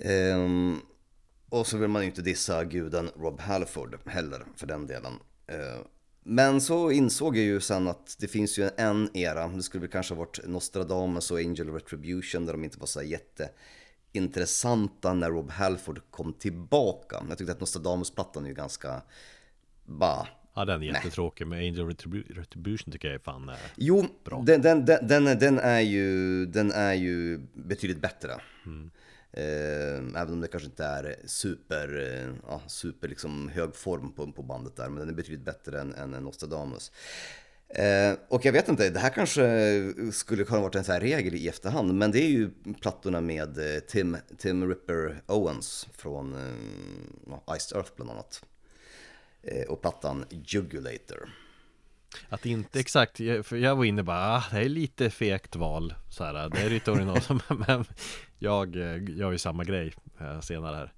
Ehm, 0.00 0.80
och 1.48 1.66
så 1.66 1.76
vill 1.76 1.88
man 1.88 2.02
ju 2.02 2.08
inte 2.08 2.22
dissa 2.22 2.64
guden 2.64 3.10
Rob 3.16 3.40
Halford 3.40 3.98
heller, 4.06 4.44
för 4.56 4.66
den 4.66 4.86
delen. 4.86 5.12
Ehm, 5.46 5.84
men 6.24 6.60
så 6.60 6.90
insåg 6.90 7.36
jag 7.36 7.44
ju 7.44 7.60
sen 7.60 7.88
att 7.88 8.16
det 8.20 8.28
finns 8.28 8.58
ju 8.58 8.70
en 8.76 9.16
era, 9.16 9.48
det 9.48 9.62
skulle 9.62 9.80
väl 9.80 9.90
kanske 9.90 10.14
ha 10.14 10.18
varit 10.18 10.40
Nostradamus 10.46 11.30
och 11.30 11.38
Angel 11.38 11.68
Retribution, 11.68 12.46
där 12.46 12.52
de 12.52 12.64
inte 12.64 12.78
var 12.78 12.86
så 12.86 13.00
här 13.00 13.06
jätteintressanta 14.12 15.14
när 15.14 15.30
Rob 15.30 15.50
Halford 15.50 16.00
kom 16.10 16.32
tillbaka. 16.32 17.22
Jag 17.28 17.38
tyckte 17.38 17.52
att 17.52 17.60
Nostradamus-plattan 17.60 18.44
är 18.44 18.48
ju 18.48 18.54
ganska, 18.54 19.02
bara, 19.84 20.26
Ja 20.54 20.64
den 20.64 20.82
är 20.82 20.86
jättetråkig 20.86 21.46
med 21.46 21.58
Angel 21.58 21.86
Retribu- 21.90 22.34
Retribution 22.34 22.92
tycker 22.92 23.08
jag 23.08 23.14
är 23.14 23.18
fan 23.18 23.48
eh, 23.48 23.54
Jo, 23.76 24.06
den, 24.46 24.62
den, 24.62 24.84
den, 24.84 25.06
den, 25.08 25.26
är- 25.26 25.34
den, 25.34 25.58
är 25.58 25.80
ju, 25.80 26.46
den 26.46 26.72
är 26.72 26.94
ju 26.94 27.38
betydligt 27.54 28.00
bättre. 28.00 28.30
Eh, 29.32 30.20
även 30.20 30.32
om 30.32 30.40
det 30.40 30.48
kanske 30.48 30.68
inte 30.68 30.84
är 30.84 31.16
super, 31.26 31.88
eh, 32.48 32.58
super 32.66 33.08
liksom 33.08 33.48
hög 33.48 33.74
form 33.74 34.12
på, 34.12 34.32
på 34.32 34.42
bandet 34.42 34.76
där, 34.76 34.88
men 34.88 34.98
den 35.00 35.08
är 35.08 35.12
betydligt 35.12 35.44
bättre 35.44 35.80
än, 35.80 35.94
än 35.94 36.10
Nostradamus. 36.10 36.92
Eh, 37.74 38.18
och 38.28 38.44
jag 38.44 38.52
vet 38.52 38.68
inte, 38.68 38.90
det 38.90 39.00
här 39.00 39.10
kanske 39.10 39.42
skulle 40.12 40.44
kunna 40.44 40.60
varit 40.60 40.74
en 40.74 40.84
sån 40.84 40.92
här 40.92 41.00
regel 41.00 41.34
i 41.34 41.48
efterhand, 41.48 41.94
men 41.94 42.10
det 42.10 42.18
är 42.18 42.28
ju 42.28 42.50
plattorna 42.80 43.20
med 43.20 43.58
eh, 43.58 43.80
Tim, 43.80 44.16
Tim 44.38 44.68
Ripper 44.68 45.22
Owens 45.26 45.88
från 45.92 46.34
eh, 46.34 47.56
Iced 47.56 47.76
Earth 47.76 47.92
bland 47.96 48.10
annat. 48.10 48.44
Eh, 49.42 49.62
och 49.68 49.82
plattan 49.82 50.24
Jugulator. 50.30 51.28
Att 52.28 52.46
inte 52.46 52.80
exakt, 52.80 53.16
för 53.16 53.56
jag 53.56 53.76
var 53.76 53.84
inne 53.84 54.02
bara, 54.02 54.36
ah, 54.36 54.44
det 54.50 54.56
här 54.56 54.62
är 54.62 54.68
lite 54.68 55.10
fegt 55.10 55.56
val 55.56 55.94
så 56.08 56.24
här, 56.24 56.48
Det 56.48 56.60
är 56.60 56.70
lite 56.70 56.90
original 56.90 57.20
men 57.66 57.84
jag 58.38 58.76
eh, 58.76 59.10
gör 59.18 59.32
ju 59.32 59.38
samma 59.38 59.64
grej 59.64 59.94
eh, 60.20 60.40
senare 60.40 60.76
här 60.76 60.92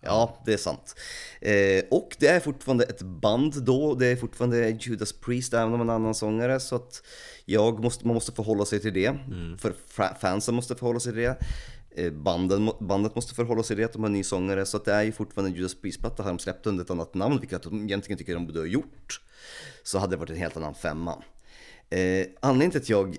Ja, 0.00 0.42
det 0.46 0.52
är 0.52 0.56
sant. 0.56 0.94
Eh, 1.40 1.84
och 1.90 2.16
det 2.18 2.26
är 2.26 2.40
fortfarande 2.40 2.84
ett 2.84 3.02
band 3.02 3.62
då, 3.62 3.94
det 3.94 4.06
är 4.06 4.16
fortfarande 4.16 4.68
Judas 4.80 5.12
Priest 5.12 5.54
även 5.54 5.74
om 5.74 5.80
en 5.80 5.90
annan 5.90 6.14
sångare. 6.14 6.60
Så 6.60 6.76
att 6.76 7.02
jag 7.44 7.82
måste, 7.82 8.06
man 8.06 8.14
måste 8.14 8.32
förhålla 8.32 8.64
sig 8.64 8.80
till 8.80 8.94
det. 8.94 9.18
För 9.58 9.72
fra- 9.88 10.14
fansen 10.20 10.54
måste 10.54 10.74
förhålla 10.74 11.00
sig 11.00 11.12
till 11.12 11.22
det. 11.22 11.38
Eh, 11.96 12.12
banden, 12.12 12.70
bandet 12.80 13.14
måste 13.14 13.34
förhålla 13.34 13.62
sig 13.62 13.76
till 13.76 13.80
det, 13.82 13.84
att 13.84 13.92
de 13.92 14.02
har 14.02 14.06
en 14.08 14.12
ny 14.12 14.24
sångare. 14.24 14.66
Så 14.66 14.76
att 14.76 14.84
det 14.84 14.92
är 14.92 15.02
ju 15.02 15.12
fortfarande 15.12 15.50
en 15.50 15.56
Judas 15.56 15.74
Priest-platta. 15.74 16.22
Hade 16.22 16.36
de 16.36 16.38
släppt 16.38 16.66
under 16.66 16.84
ett 16.84 16.90
annat 16.90 17.14
namn, 17.14 17.40
vilket 17.40 17.62
de 17.62 17.84
egentligen 17.84 18.18
tycker 18.18 18.34
de 18.34 18.46
borde 18.46 18.58
ha 18.58 18.66
gjort. 18.66 19.20
Så 19.82 19.98
hade 19.98 20.10
det 20.12 20.16
varit 20.16 20.30
en 20.30 20.36
helt 20.36 20.56
annan 20.56 20.74
femma. 20.74 21.22
Eh, 21.90 22.26
anledningen 22.40 22.70
till 22.70 22.80
att 22.80 22.88
jag 22.88 23.16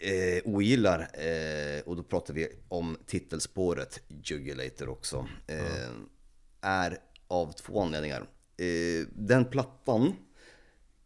eh, 0.00 0.42
ogillar, 0.44 1.00
eh, 1.00 1.80
och 1.84 1.96
då 1.96 2.02
pratar 2.02 2.34
vi 2.34 2.48
om 2.68 2.96
titelspåret 3.06 4.00
Jugulator 4.08 4.88
också, 4.88 5.28
eh, 5.46 5.90
är 6.60 6.98
av 7.28 7.52
två 7.52 7.82
anledningar. 7.82 8.20
Eh, 8.56 9.06
den 9.12 9.44
plattan 9.44 10.12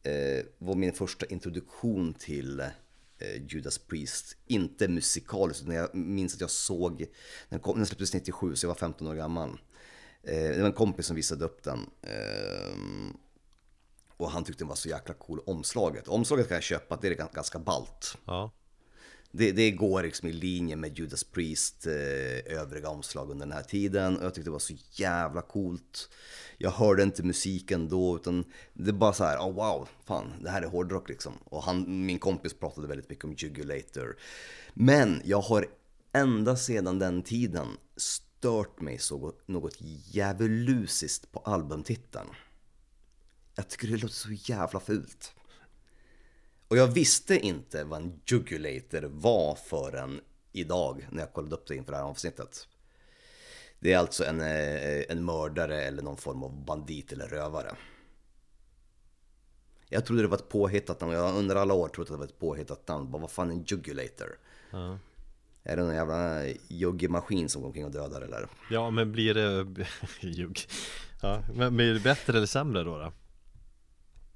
eh, 0.02 0.44
var 0.58 0.74
min 0.74 0.92
första 0.92 1.26
introduktion 1.26 2.14
till 2.14 2.60
eh, 2.60 3.46
Judas 3.48 3.78
Priest. 3.78 4.36
Inte 4.46 4.88
musikaliskt, 4.88 5.62
utan 5.62 5.74
jag 5.74 5.94
minns 5.94 6.34
att 6.34 6.40
jag 6.40 6.50
såg, 6.50 7.06
den, 7.48 7.60
kom, 7.60 7.76
den 7.76 7.86
släpptes 7.86 8.14
97 8.14 8.56
så 8.56 8.64
jag 8.64 8.68
var 8.68 8.74
15 8.74 9.06
år 9.06 9.14
gammal. 9.14 9.48
Eh, 10.22 10.34
det 10.34 10.60
var 10.60 10.66
en 10.66 10.72
kompis 10.72 11.06
som 11.06 11.16
visade 11.16 11.44
upp 11.44 11.62
den. 11.62 11.90
Eh, 12.02 12.76
och 14.16 14.30
han 14.30 14.44
tyckte 14.44 14.62
den 14.62 14.68
var 14.68 14.76
så 14.76 14.88
jäkla 14.88 15.14
cool, 15.14 15.40
omslaget. 15.46 16.08
Omslaget 16.08 16.48
kan 16.48 16.54
jag 16.54 16.64
köpa, 16.64 16.98
det 17.02 17.08
är 17.08 17.14
ganska, 17.14 17.34
ganska 17.34 17.58
ballt. 17.58 18.18
Ja, 18.24 18.52
det, 19.34 19.52
det 19.52 19.70
går 19.70 20.02
liksom 20.02 20.28
i 20.28 20.32
linje 20.32 20.76
med 20.76 20.98
Judas 20.98 21.24
Priest 21.24 21.86
eh, 21.86 22.58
övriga 22.60 22.88
omslag 22.88 23.30
under 23.30 23.46
den 23.46 23.56
här 23.56 23.62
tiden 23.62 24.16
och 24.16 24.24
jag 24.24 24.34
tyckte 24.34 24.48
det 24.48 24.52
var 24.52 24.58
så 24.58 24.74
jävla 24.90 25.42
coolt. 25.42 26.08
Jag 26.58 26.70
hörde 26.70 27.02
inte 27.02 27.22
musiken 27.22 27.88
då 27.88 28.16
utan 28.16 28.44
det 28.72 28.92
bara 28.92 29.12
så 29.12 29.24
här, 29.24 29.38
oh 29.38 29.54
wow, 29.54 29.88
fan 30.04 30.32
det 30.42 30.50
här 30.50 30.62
är 30.62 30.66
hårdrock 30.66 31.08
liksom. 31.08 31.32
Och 31.44 31.62
han, 31.62 32.06
min 32.06 32.18
kompis 32.18 32.54
pratade 32.54 32.88
väldigt 32.88 33.10
mycket 33.10 33.24
om 33.24 33.34
Jugulator. 33.38 34.16
Men 34.74 35.22
jag 35.24 35.40
har 35.40 35.66
ända 36.12 36.56
sedan 36.56 36.98
den 36.98 37.22
tiden 37.22 37.66
stört 37.96 38.80
mig 38.80 38.98
så 38.98 39.32
något 39.46 39.76
djävulusiskt 39.80 41.32
på 41.32 41.38
albumtiteln. 41.38 42.28
Jag 43.54 43.68
tycker 43.68 43.88
det 43.88 43.96
låter 43.96 44.14
så 44.14 44.32
jävla 44.32 44.80
fult. 44.80 45.32
Och 46.72 46.78
jag 46.78 46.86
visste 46.86 47.38
inte 47.38 47.84
vad 47.84 48.02
en 48.02 48.20
jugulator 48.26 49.02
var 49.02 49.54
förrän 49.54 50.20
idag 50.52 51.08
när 51.10 51.20
jag 51.22 51.32
kollade 51.32 51.54
upp 51.54 51.66
det 51.66 51.76
inför 51.76 51.92
det 51.92 51.98
här 51.98 52.04
avsnittet. 52.04 52.68
Det 53.78 53.92
är 53.92 53.98
alltså 53.98 54.24
en, 54.24 54.40
eh, 54.40 55.04
en 55.08 55.24
mördare 55.24 55.82
eller 55.82 56.02
någon 56.02 56.16
form 56.16 56.42
av 56.42 56.64
bandit 56.64 57.12
eller 57.12 57.28
rövare. 57.28 57.74
Jag 59.88 60.06
trodde 60.06 60.22
det 60.22 60.28
var 60.28 60.36
ett 60.36 60.48
påhittat 60.48 61.00
namn, 61.00 61.12
jag 61.12 61.34
under 61.34 61.56
alla 61.56 61.74
år 61.74 61.88
trott 61.88 62.06
att 62.06 62.14
det 62.14 62.18
var 62.18 62.24
ett 62.24 62.38
påhittat 62.38 62.88
namn. 62.88 63.10
Bara, 63.10 63.22
vad 63.22 63.30
fan 63.30 63.50
är 63.50 63.54
en 63.54 63.64
jugulator? 63.64 64.38
ja. 64.70 64.98
Är 65.64 65.76
det 65.76 65.82
någon 65.82 65.94
jävla 65.94 66.46
juggemaskin 66.68 67.48
som 67.48 67.62
går 67.62 67.68
omkring 67.68 67.84
och 67.84 67.90
dödar 67.90 68.20
eller? 68.20 68.48
ja 68.70 68.90
men 68.90 69.12
blir 69.12 69.34
det 69.34 69.66
ljug 70.20 70.68
Ja, 71.22 71.42
men 71.54 71.76
blir 71.76 71.94
det 71.94 72.00
bättre 72.00 72.36
eller 72.36 72.46
sämre 72.46 72.84
då? 72.84 72.98
då? 72.98 73.12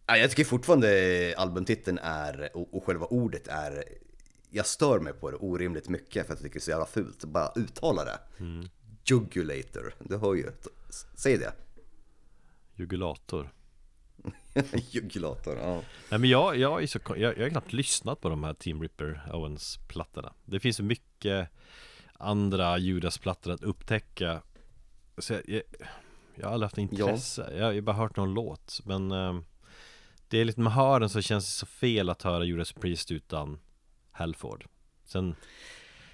Ja, 0.06 0.16
Jag 0.16 0.30
tycker 0.30 0.44
fortfarande 0.44 1.34
albumtiteln 1.36 1.98
är, 2.02 2.50
och 2.54 2.84
själva 2.84 3.06
ordet 3.06 3.48
är, 3.48 3.84
jag 4.50 4.66
stör 4.66 5.00
mig 5.00 5.12
på 5.12 5.30
det 5.30 5.36
orimligt 5.36 5.88
mycket 5.88 6.26
för 6.26 6.32
att 6.32 6.40
jag 6.40 6.44
tycker 6.44 6.54
det 6.54 6.58
är 6.58 6.64
så 6.64 6.70
jävla 6.70 6.86
fult. 6.86 7.24
Bara 7.24 7.52
uttala 7.56 8.04
det. 8.04 8.18
Jugulator, 9.04 9.94
du 9.98 10.16
hör 10.16 10.34
ju. 10.34 10.52
Säg 11.14 11.38
det. 11.38 11.52
Jugulator 12.74 13.50
Jugulator, 14.90 15.56
ja. 15.56 15.82
Nej 16.10 16.20
men 16.20 16.30
jag, 16.30 16.56
jag, 16.56 16.82
är 16.82 16.86
så, 16.86 16.98
jag, 17.06 17.38
jag 17.38 17.42
har 17.42 17.50
knappt 17.50 17.72
lyssnat 17.72 18.20
på 18.20 18.28
de 18.28 18.44
här 18.44 18.54
Team 18.54 18.82
Ripper 18.82 19.30
Owens 19.32 19.78
plattorna 19.88 20.32
Det 20.44 20.60
finns 20.60 20.76
så 20.76 20.82
mycket 20.82 21.48
andra 22.12 22.78
Judas-plattor 22.78 23.52
att 23.52 23.62
upptäcka 23.62 24.42
Så 25.18 25.32
jag, 25.32 25.42
jag, 25.48 25.62
jag 26.34 26.46
har 26.46 26.52
aldrig 26.52 26.66
haft 26.66 26.78
intresse 26.78 27.52
Jag 27.56 27.64
har 27.64 27.80
bara 27.80 27.96
hört 27.96 28.16
någon 28.16 28.34
låt 28.34 28.80
Men 28.84 29.12
eh, 29.12 29.38
Det 30.28 30.38
är 30.38 30.44
lite, 30.44 30.60
man 30.60 30.72
hör 30.72 31.00
den 31.00 31.08
så 31.08 31.20
känns 31.22 31.44
det 31.46 31.50
så 31.50 31.66
fel 31.66 32.10
att 32.10 32.22
höra 32.22 32.44
Judas 32.44 32.72
Priest 32.72 33.10
utan 33.10 33.58
Halford 34.10 34.64
Sen 35.04 35.34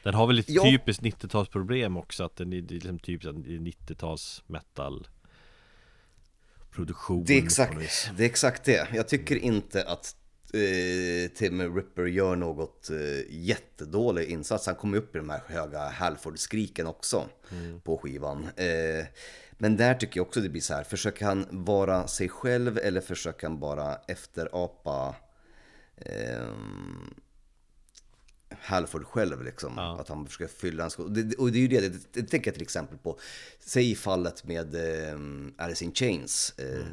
Den 0.03 0.15
har 0.15 0.27
väl 0.27 0.37
lite 0.37 0.53
Ja. 0.53 0.63
typiskt 0.63 1.03
90-talsproblem 1.03 1.99
också 1.99 2.25
Att 2.25 2.37
den 2.37 2.53
är, 2.53 2.61
det 2.61 2.73
är 2.75 2.77
liksom 2.77 2.99
typiskt 2.99 3.33
90-tals 3.89 4.43
metal 4.47 5.09
Produktion 6.71 7.25
Det 7.25 7.39
är, 7.39 7.43
exakt, 7.45 7.79
det 8.17 8.23
är 8.25 8.27
exakt 8.27 8.65
det. 8.65 8.89
Jag 8.95 9.09
tycker 9.09 9.37
inte 9.37 9.85
att 9.85 10.17
eh, 10.55 11.31
Tim 11.35 11.77
Ripper 11.77 12.05
gör 12.07 12.37
något 12.37 12.91
eh, 12.91 12.97
jättedålig 13.31 14.29
insats. 14.29 14.67
Han 14.67 14.75
kommer 14.75 14.99
upp 14.99 15.15
i 15.15 15.19
de 15.19 15.29
här 15.31 15.41
höga 15.47 15.89
Halford-skriken 15.89 16.87
också 16.87 17.29
på 17.85 17.99
skivan. 17.99 18.45
Eh, 18.57 19.07
men 19.63 19.77
där 19.77 19.95
tycker 19.95 20.19
jag 20.21 20.27
också 20.27 20.41
det 20.41 20.49
blir 20.49 20.61
så 20.63 20.75
här, 20.75 20.85
försöker 20.85 21.25
han 21.27 21.47
vara 21.51 22.07
sig 22.07 22.29
själv 22.29 22.79
eller 22.79 23.01
försöker 23.01 23.47
han 23.47 23.61
bara 23.61 23.95
efterapa 23.97 25.17
ehm, 25.97 27.15
Halford 28.51 29.05
själv 29.05 29.45
liksom. 29.45 29.79
Att 30.01 30.09
han 30.09 30.27
försöker 30.27 30.47
fylla 30.55 30.85
en 30.85 30.91
sko- 30.91 31.03
och 31.03 31.13
det, 31.13 31.35
och 31.39 31.53
det 31.53 31.59
är 31.59 31.61
ju 31.61 31.69
det, 31.69 31.89
det, 31.89 31.99
det 32.13 32.23
tänker 32.23 32.49
jag 32.51 32.55
till 32.55 32.63
exempel 32.63 32.99
på. 32.99 33.19
Säg 33.61 33.91
i 33.91 33.95
fallet 33.95 34.45
med 34.45 34.75
eh, 34.75 35.19
Alice 35.65 35.85
in 35.85 35.95
Chains. 35.95 36.55
Eh, 36.59 36.85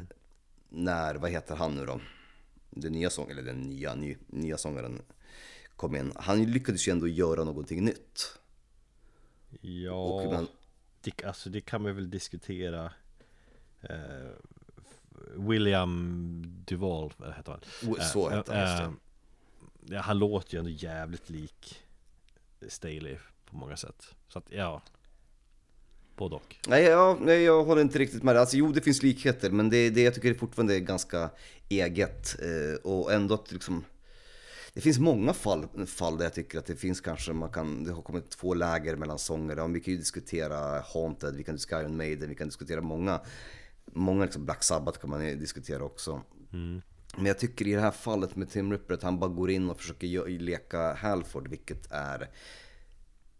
När, 0.68 1.14
vad 1.14 1.30
heter 1.30 1.56
han 1.56 1.74
nu 1.74 1.86
då? 1.86 2.00
Den 2.70 2.92
nya 2.92 3.10
sångaren, 3.10 3.38
eller 3.38 3.52
den 3.52 3.62
nya, 3.62 3.94
ny, 3.94 4.16
nya 4.26 4.58
sångaren 4.58 5.02
kom 5.76 5.96
in. 5.96 6.12
Han 6.16 6.44
lyckades 6.44 6.88
ju 6.88 6.92
ändå 6.92 7.08
göra 7.08 7.44
någonting 7.44 7.84
nytt. 7.84 8.38
Ja, 9.60 9.92
Och 10.04 10.32
man- 10.32 10.48
det, 11.00 11.24
alltså 11.24 11.50
det 11.50 11.60
kan 11.60 11.82
man 11.82 11.94
väl 11.94 12.10
diskutera 12.10 12.92
eh, 13.82 14.30
William 15.36 16.42
Duval, 16.66 17.12
vad 17.16 17.34
heter 17.34 17.52
han? 17.52 17.60
O- 17.90 17.96
så 18.00 18.30
Eh, 18.30 18.36
heter 18.36 18.52
han, 18.54 18.62
just 18.62 18.78
det. 18.78 18.84
eh, 18.84 19.94
ja, 19.96 20.00
Han 20.00 20.18
låter 20.18 20.52
ju 20.54 20.58
ändå 20.58 20.70
jävligt 20.70 21.30
lik 21.30 21.82
Staley 22.68 23.16
på 23.44 23.56
många 23.56 23.76
sätt 23.76 24.14
Så 24.28 24.38
att 24.38 24.44
ja 24.50 24.82
Både 26.16 26.34
och 26.34 26.56
Nej, 26.68 26.84
ja, 26.84 27.18
nej, 27.20 27.42
jag 27.42 27.64
håller 27.64 27.82
inte 27.82 27.98
riktigt 27.98 28.22
med. 28.22 28.36
Alltså, 28.36 28.56
jo, 28.56 28.72
det 28.72 28.80
finns 28.80 29.02
likheter, 29.02 29.50
men 29.50 29.70
det, 29.70 29.90
det 29.90 30.02
jag 30.02 30.14
tycker 30.14 30.34
fortfarande 30.34 30.74
är 30.76 30.78
ganska 30.80 31.30
eget. 31.68 32.36
Eh, 32.42 32.90
och 32.90 33.12
ändå 33.12 33.34
att 33.34 33.52
liksom... 33.52 33.84
Det 34.74 34.80
finns 34.80 34.98
många 34.98 35.32
fall, 35.32 35.86
fall 35.86 36.18
där 36.18 36.24
jag 36.24 36.34
tycker 36.34 36.58
att 36.58 36.66
det 36.66 36.76
finns 36.76 37.00
kanske, 37.00 37.32
man 37.32 37.50
kan, 37.50 37.84
det 37.84 37.92
har 37.92 38.02
kommit 38.02 38.30
två 38.30 38.54
läger 38.54 38.96
mellan 38.96 39.18
sånger. 39.18 39.56
Ja, 39.56 39.66
vi 39.66 39.80
kan 39.80 39.92
ju 39.92 39.98
diskutera 39.98 40.80
Haunted, 40.80 41.36
vi 41.36 41.44
kan 41.44 41.54
diskutera 41.54 41.82
Iron 41.82 41.96
Maiden, 41.96 42.28
vi 42.28 42.34
kan 42.34 42.48
diskutera 42.48 42.80
många, 42.80 43.20
många 43.84 44.24
liksom 44.24 44.44
Black 44.44 44.62
Sabbath 44.62 45.00
kan 45.00 45.10
man 45.10 45.20
diskutera 45.20 45.84
också. 45.84 46.22
Men 47.16 47.26
jag 47.26 47.38
tycker 47.38 47.66
i 47.68 47.72
det 47.72 47.80
här 47.80 47.90
fallet 47.90 48.36
med 48.36 48.50
Tim 48.50 48.72
Ripper 48.72 48.94
att 48.94 49.02
han 49.02 49.18
bara 49.18 49.30
går 49.30 49.50
in 49.50 49.70
och 49.70 49.80
försöker 49.80 50.38
leka 50.38 50.94
Halford, 50.94 51.48
vilket 51.48 51.92
är 51.92 52.30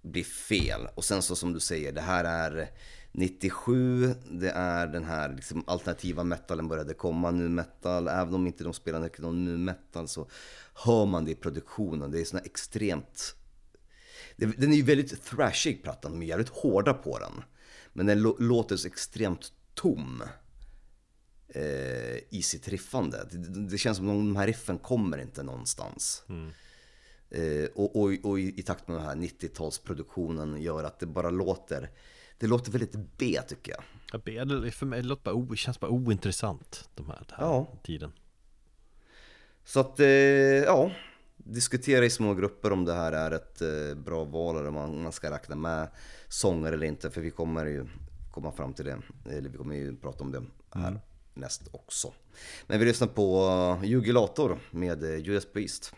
blir 0.02 0.24
fel. 0.24 0.88
Och 0.94 1.04
sen 1.04 1.22
så 1.22 1.36
som 1.36 1.52
du 1.52 1.60
säger, 1.60 1.92
det 1.92 2.00
här 2.00 2.24
är 2.24 2.70
97, 3.12 4.14
det 4.30 4.50
är 4.50 4.86
den 4.86 5.04
här 5.04 5.34
liksom 5.34 5.64
alternativa 5.66 6.24
metalen 6.24 6.68
började 6.68 6.94
komma, 6.94 7.30
nu 7.30 7.48
metal, 7.48 8.08
även 8.08 8.34
om 8.34 8.46
inte 8.46 8.64
de 8.64 8.72
spelar 8.72 9.10
någon 9.20 9.44
nu 9.44 9.56
metal 9.56 10.08
så 10.08 10.28
hör 10.74 11.06
man 11.06 11.24
det 11.24 11.30
i 11.30 11.34
produktionen, 11.34 12.10
det 12.10 12.20
är 12.20 12.24
såna 12.24 12.42
extremt 12.42 13.36
den 14.36 14.72
är 14.72 14.76
ju 14.76 14.82
väldigt 14.82 15.22
thrashig 15.24 15.82
plattan, 15.82 16.12
de 16.12 16.22
är 16.22 16.26
jävligt 16.26 16.48
hårda 16.48 16.94
på 16.94 17.18
den. 17.18 17.32
Men 17.92 18.06
den 18.06 18.18
lå- 18.18 18.36
låter 18.38 18.76
så 18.76 18.86
extremt 18.86 19.52
tom 19.74 20.22
eh, 21.48 22.16
i 22.30 22.42
sitt 22.42 22.68
riffande. 22.68 23.28
Det, 23.70 23.78
känns 23.78 23.96
som 23.96 24.08
att 24.08 24.14
de 24.14 24.36
här 24.36 24.46
riffen 24.46 24.78
kommer 24.78 25.18
inte 25.18 25.42
någonstans. 25.42 26.22
Eh, 27.30 27.64
och, 27.74 27.96
och, 27.96 28.12
och 28.22 28.40
i, 28.40 28.60
i 28.60 28.62
takt 28.62 28.88
med 28.88 28.96
den 28.96 29.06
här 29.06 29.14
90-talsproduktionen 29.14 30.58
gör 30.58 30.84
att 30.84 31.00
det 31.00 31.06
bara 31.06 31.30
låter, 31.30 31.90
det 32.40 32.46
låter 32.46 32.72
väldigt 32.72 32.94
B 33.18 33.40
tycker 33.48 33.72
jag. 33.72 33.82
Jag 34.12 34.20
ber, 34.20 34.44
det- 34.60 34.70
för 34.70 34.86
mig 34.86 35.02
det 35.02 35.08
låter 35.08 35.22
bara 35.24 35.34
o, 35.34 35.54
känns 35.56 35.80
bara 35.80 35.90
ointressant 35.90 36.88
de 36.94 37.06
här, 37.06 37.16
den 37.28 37.36
här 37.38 37.44
Ja. 37.46 37.66
tiden 37.82 38.12
Så 39.64 39.80
att, 39.80 40.00
eh, 40.00 40.06
ja, 40.06 40.90
diskutera 41.36 42.04
i 42.04 42.10
små 42.10 42.34
grupper 42.34 42.72
om 42.72 42.84
det 42.84 42.92
här 42.94 43.12
är 43.12 43.30
ett 43.30 43.62
eh, 43.62 43.94
bra 44.04 44.24
val 44.24 44.56
eller 44.56 44.68
om 44.68 44.74
man, 44.74 45.02
man 45.02 45.12
ska 45.12 45.30
räkna 45.30 45.56
med 45.56 45.88
sånger 46.28 46.72
eller 46.72 46.86
inte. 46.86 47.10
För 47.10 47.20
vi 47.20 47.30
kommer 47.30 47.66
ju 47.66 47.86
komma 48.30 48.52
fram 48.52 48.72
till 48.74 48.84
det, 48.84 48.98
eller 49.30 49.48
vi 49.50 49.56
kommer 49.58 49.74
ju 49.76 49.96
prata 49.96 50.24
om 50.24 50.32
det 50.32 50.42
här 50.74 51.00
näst 51.34 51.62
också. 51.72 52.12
Men 52.66 52.78
vi 52.80 52.84
lyssnar 52.84 53.08
på 53.08 53.80
Jugilator 53.84 54.58
med 54.70 55.04
eh, 55.04 55.16
Judas 55.16 55.46
Priest. 55.52 55.94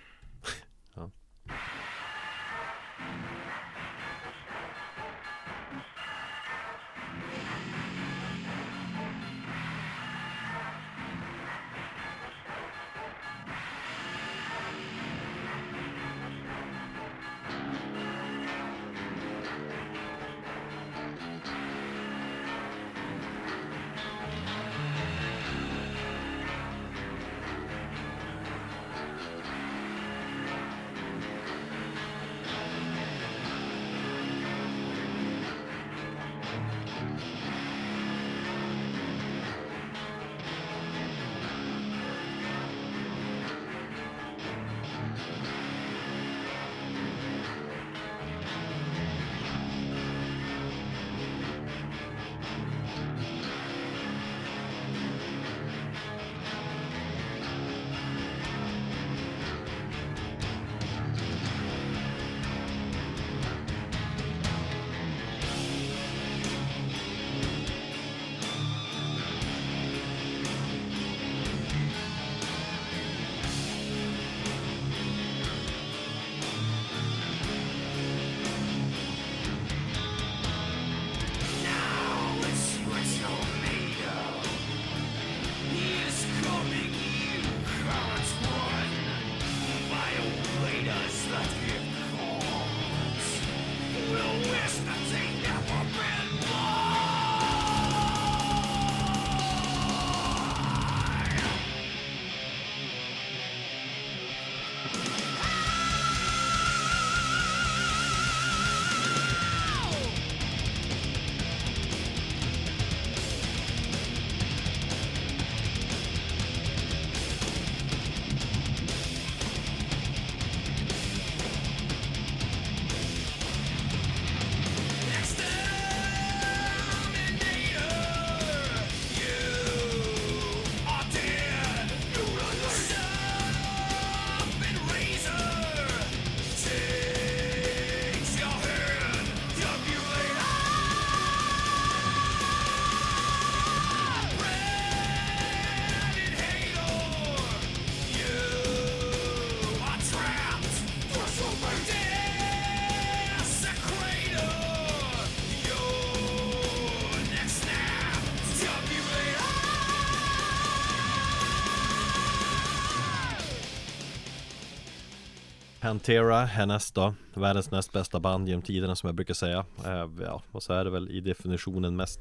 Pantera 165.93 166.45
härnäst 166.45 166.95
då 166.95 167.14
Världens 167.34 167.70
näst 167.70 167.93
bästa 167.93 168.20
band 168.20 168.49
genom 168.49 168.62
tiderna 168.62 168.97
som 168.97 169.07
jag 169.07 169.14
brukar 169.14 169.34
säga. 169.34 169.64
Eh, 169.84 170.09
Ja, 170.20 170.43
och 170.53 170.62
så 170.62 170.72
är 170.72 170.84
det 170.84 170.90
väl 170.90 171.11
i 171.11 171.20
definitionen 171.20 171.97
mest 171.97 172.20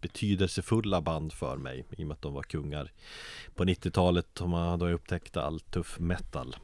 betydelsefulla 0.00 1.00
band 1.00 1.32
för 1.32 1.56
mig 1.56 1.84
I 1.90 2.02
och 2.02 2.06
med 2.06 2.14
att 2.14 2.22
de 2.22 2.34
var 2.34 2.42
kungar 2.42 2.92
på 3.54 3.64
90-talet 3.64 4.40
och 4.40 4.48
man 4.48 4.78
då 4.78 4.88
upptäckte 4.88 5.42
all 5.42 5.60
tuff 5.60 5.98
metal. 5.98 6.56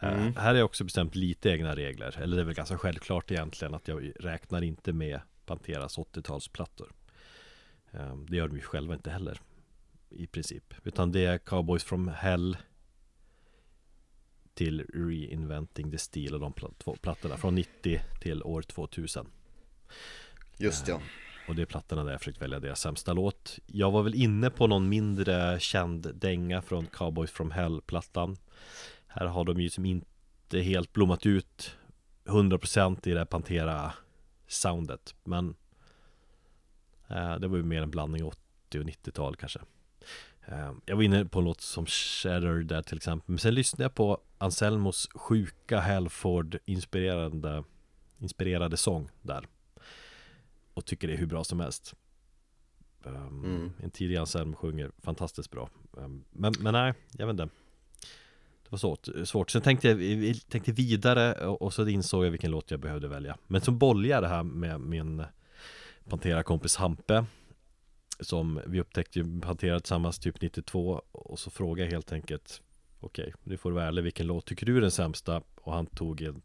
Eh, 0.00 0.32
Här 0.36 0.54
är 0.54 0.62
också 0.62 0.84
bestämt 0.84 1.14
lite 1.14 1.50
egna 1.50 1.76
regler 1.76 2.18
Eller 2.22 2.36
det 2.36 2.42
är 2.42 2.46
väl 2.46 2.54
ganska 2.54 2.78
självklart 2.78 3.30
egentligen 3.30 3.74
att 3.74 3.88
jag 3.88 4.12
räknar 4.20 4.62
inte 4.62 4.92
med 4.92 5.20
Panteras 5.46 5.98
80-talsplattor 5.98 6.88
Eh, 7.90 8.16
Det 8.16 8.36
gör 8.36 8.48
de 8.48 8.56
ju 8.56 8.62
själva 8.62 8.94
inte 8.94 9.10
heller 9.10 9.40
I 10.10 10.26
princip. 10.26 10.74
Utan 10.84 11.12
det 11.12 11.24
är 11.24 11.38
Cowboys 11.38 11.84
from 11.84 12.08
Hell 12.08 12.56
Till 14.58 14.86
Reinventing 14.94 15.90
the 15.90 15.98
Steel 15.98 16.34
och 16.34 16.40
de 16.40 16.52
pl- 16.52 16.74
två 16.78 16.96
plattorna 16.96 17.36
Från 17.36 17.54
90 17.54 18.00
till 18.20 18.42
år 18.42 18.62
2000 18.62 19.26
Just 20.56 20.88
ja. 20.88 21.00
Och 21.48 21.54
det 21.54 21.62
är 21.62 21.66
plattorna 21.66 22.04
där 22.04 22.10
jag 22.10 22.20
försökt 22.20 22.42
välja 22.42 22.60
deras 22.60 22.80
sämsta 22.80 23.12
låt. 23.12 23.58
Jag 23.66 23.90
var 23.90 24.02
väl 24.02 24.14
inne 24.14 24.50
på 24.50 24.66
någon 24.66 24.88
mindre 24.88 25.60
känd 25.60 26.14
dänga 26.14 26.62
från 26.62 26.86
Cowboys 26.86 27.30
from 27.30 27.50
Hell-plattan. 27.50 28.36
Här 29.06 29.26
har 29.26 29.44
de 29.44 29.60
ju 29.60 29.70
som 29.70 29.84
inte 29.84 30.60
helt 30.60 30.92
blommat 30.92 31.26
ut 31.26 31.76
100% 32.24 33.08
i 33.08 33.12
det 33.12 33.18
här 33.18 33.24
Pantera-soundet 33.26 35.14
Men 35.24 35.54
eh, 37.08 37.34
Det 37.38 37.48
var 37.48 37.56
ju 37.56 37.62
mer 37.62 37.82
en 37.82 37.90
blandning 37.90 38.24
80 38.24 38.38
och 38.78 38.84
90-tal 38.84 39.36
kanske. 39.36 39.58
eh, 39.58 39.64
Jag 40.84 40.96
var 40.96 41.02
inne 41.02 41.24
på 41.24 41.38
en 41.38 41.44
låt 41.44 41.60
som 41.60 41.86
Shatter 41.86 42.62
där 42.62 42.82
till 42.82 42.96
exempel 42.96 43.24
Men 43.26 43.38
sen 43.38 43.54
lyssnade 43.54 43.84
jag 43.84 43.94
på 43.94 44.20
Anselmos 44.38 45.08
sjuka 45.14 45.80
Halford-inspirerande 45.80 47.64
Inspirerade 48.18 48.76
sång 48.76 49.10
där 49.22 49.46
och 50.74 50.84
tycker 50.84 51.08
det 51.08 51.14
är 51.14 51.18
hur 51.18 51.26
bra 51.26 51.44
som 51.44 51.60
helst. 51.60 51.94
Um, 53.02 53.44
Mm. 53.44 53.72
En 53.82 53.90
tidig 53.90 54.16
Anselm 54.16 54.54
sjunger 54.54 54.90
fantastiskt 55.02 55.50
bra. 55.50 55.68
Um, 55.92 56.24
men, 56.30 56.54
men 56.60 56.72
nej, 56.72 56.94
jag 57.18 57.26
vet 57.26 57.32
inte. 57.32 57.48
Det 58.62 58.70
var 58.70 58.78
svårt. 58.78 59.08
svårt. 59.24 59.50
Sen 59.50 59.62
tänkte 59.62 59.88
jag 59.88 60.36
tänkte 60.48 60.72
vidare 60.72 61.34
och, 61.46 61.74
så 61.74 61.88
insåg 61.88 62.26
jag 62.26 62.30
vilken 62.30 62.50
låt 62.50 62.70
jag 62.70 62.80
behövde 62.80 63.08
välja. 63.08 63.36
Men 63.46 63.60
bollade 63.66 64.08
jag 64.08 64.22
det 64.22 64.28
här 64.28 64.42
med 64.42 64.80
min 64.80 65.24
Pantera-kompis 66.08 66.76
Hampe. 66.76 67.24
Som 68.20 68.60
vi 68.66 68.80
upptäckte 68.80 69.24
Pantera 69.42 69.80
tillsammans 69.80 70.18
typ 70.18 70.40
92 70.40 71.02
och 71.12 71.38
så 71.38 71.50
frågade 71.50 71.84
jag 71.84 71.92
helt 71.92 72.12
enkelt 72.12 72.62
Okej, 73.00 73.34
nu 73.44 73.56
får 73.56 73.70
du 73.70 73.74
vara 73.74 73.86
ärlig, 73.86 74.02
vilken 74.02 74.26
låt 74.26 74.46
tycker 74.46 74.66
du 74.66 74.76
är 74.76 74.80
den 74.80 74.90
sämsta? 74.90 75.42
Och 75.54 75.72
han 75.72 75.86
tog 75.86 76.22
en, 76.22 76.42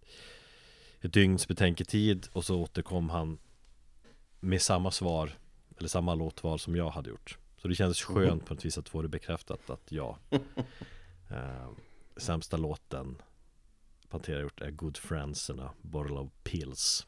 ett 1.01 1.13
dygns 1.13 1.47
betänketid 1.47 2.27
och 2.33 2.45
så 2.45 2.61
återkom 2.61 3.09
han 3.09 3.37
med 4.39 4.61
samma 4.61 4.91
svar 4.91 5.37
eller 5.77 5.89
samma 5.89 6.15
låtval 6.15 6.59
som 6.59 6.75
jag 6.75 6.89
hade 6.89 7.09
gjort. 7.09 7.37
Så 7.57 7.67
det 7.67 7.75
kändes 7.75 8.01
skönt 8.01 8.45
på 8.45 8.53
något 8.53 8.65
vis 8.65 8.77
att 8.77 8.89
få 8.89 9.01
det 9.01 9.07
bekräftat 9.07 9.69
att 9.69 9.91
ja 9.91 10.17
eh, 11.29 11.69
Sämsta 12.17 12.57
låten 12.57 13.21
Pantera 14.09 14.41
gjort 14.41 14.61
är 14.61 14.71
Good 14.71 14.97
Friends 14.97 15.49
and 15.49 15.59
a 15.59 15.73
Bottle 15.81 16.15
of 16.15 16.29
Pills 16.43 17.07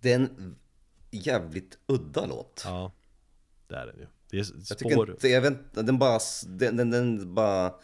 Det 0.00 0.12
är 0.12 0.16
en 0.16 0.56
jävligt 1.10 1.78
udda 1.86 2.26
låt. 2.26 2.62
Ja 2.64 2.92
Det 3.68 3.76
är 3.76 3.86
den 3.86 3.98
ju. 3.98 4.06
Det 4.30 4.38
är 4.38 4.46
Jag 4.68 4.78
tycker 4.78 4.90
spår 4.90 5.10
inte, 5.10 5.28
jag 5.28 5.40
vet 5.40 5.74
den 5.74 5.98
bara, 5.98 6.18
den, 6.46 6.76
den, 6.76 6.90
den 6.90 7.34
bara 7.34 7.74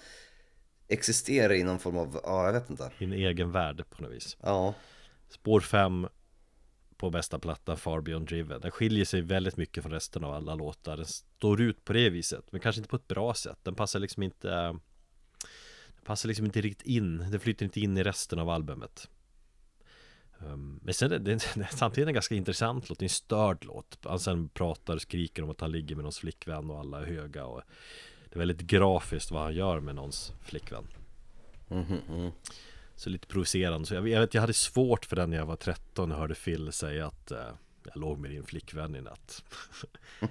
existerar 0.89 1.53
i 1.55 1.62
någon 1.62 1.78
form 1.78 1.99
av, 1.99 2.20
ja 2.22 2.47
jag 2.47 2.53
vet 2.53 2.70
inte. 2.70 2.91
i 2.99 3.05
en 3.05 3.12
egen 3.12 3.53
värld 3.53 3.85
på 3.91 4.03
något 4.03 4.12
vis. 4.12 4.37
Ja, 4.41 4.74
Spår 5.28 5.61
5 5.61 6.07
på 6.97 7.11
bästa 7.11 7.39
platta 7.39 7.76
Far 7.76 8.01
Beyond 8.01 8.28
Driven. 8.28 8.61
Den 8.61 8.70
skiljer 8.70 9.05
sig 9.05 9.20
väldigt 9.20 9.57
mycket 9.57 9.82
från 9.82 9.93
resten 9.93 10.24
av 10.24 10.35
alla 10.35 10.55
låtar. 10.55 10.97
Den 10.97 11.07
står 11.07 11.61
ut 11.61 11.85
på 11.85 11.93
det 11.93 12.11
viset 12.11 12.45
Men 12.51 12.61
kanske 12.61 12.80
inte 12.80 12.89
på 12.89 12.97
ett 12.97 13.09
bra 13.09 13.35
sätt. 13.35 13.59
Den 13.62 13.74
passar 13.74 13.99
liksom 13.99 14.22
inte 14.22 14.49
Den 14.49 16.05
passar 16.05 16.28
liksom 16.28 16.47
inte 16.47 16.61
riktigt 16.61 16.87
in. 16.87 17.18
Den 17.18 17.41
flyter 17.41 17.64
inte 17.64 17.80
in 17.80 17.99
i 17.99 18.03
resten 18.03 18.39
av 18.39 18.51
albumet. 18.51 19.09
Um, 19.09 19.14
Men 20.82 20.95
sen 20.95 21.12
är 21.12 21.18
det, 21.18 21.24
det 21.55 21.61
är 21.61 21.76
samtidigt 21.76 22.09
en 22.09 22.14
ganska 22.14 22.34
intressant 22.34 22.88
låt 22.88 22.99
Det 22.99 23.03
är 23.03 23.07
en 23.07 23.11
störd 23.11 23.64
låt 23.64 23.99
Han 24.03 24.18
sen 24.18 24.49
pratar 24.49 24.99
skriker 24.99 25.42
om 25.42 25.51
att 25.51 25.61
han 25.61 25.72
ligger 25.72 25.97
med 25.97 26.03
någons 26.03 26.18
flickvän 26.18 26.70
och 26.70 26.78
alla 26.78 27.01
är 27.01 27.07
höga 27.07 27.45
och 27.45 27.62
Det 28.28 28.36
är 28.36 28.38
väldigt 28.38 28.61
grafiskt 28.61 29.30
vad 29.30 29.42
han 29.42 29.55
gör 29.55 29.80
med 29.80 29.95
någons 29.95 30.32
flickvän 30.42 30.86
så 32.97 33.11
lite 33.11 33.26
provocerande. 33.26 33.86
Så 33.86 33.95
jag, 33.95 34.09
jag 34.09 34.20
vet, 34.20 34.34
jag 34.34 34.40
hade 34.40 34.55
svårt 34.55 35.05
för 35.05 35.16
den 35.16 35.30
när 35.30 35.36
jag 35.36 35.47
var 35.47 35.57
13 35.57 36.12
och 36.12 36.18
hörde 36.18 36.34
Phil 36.34 36.72
säga 36.72 37.07
att 37.07 37.30
eh, 37.30 37.49
jag 37.84 37.97
låg 37.97 38.18
med 38.18 38.30
din 38.30 38.45
flickvän 38.45 38.97
i 38.97 39.01
natt. 39.01 39.45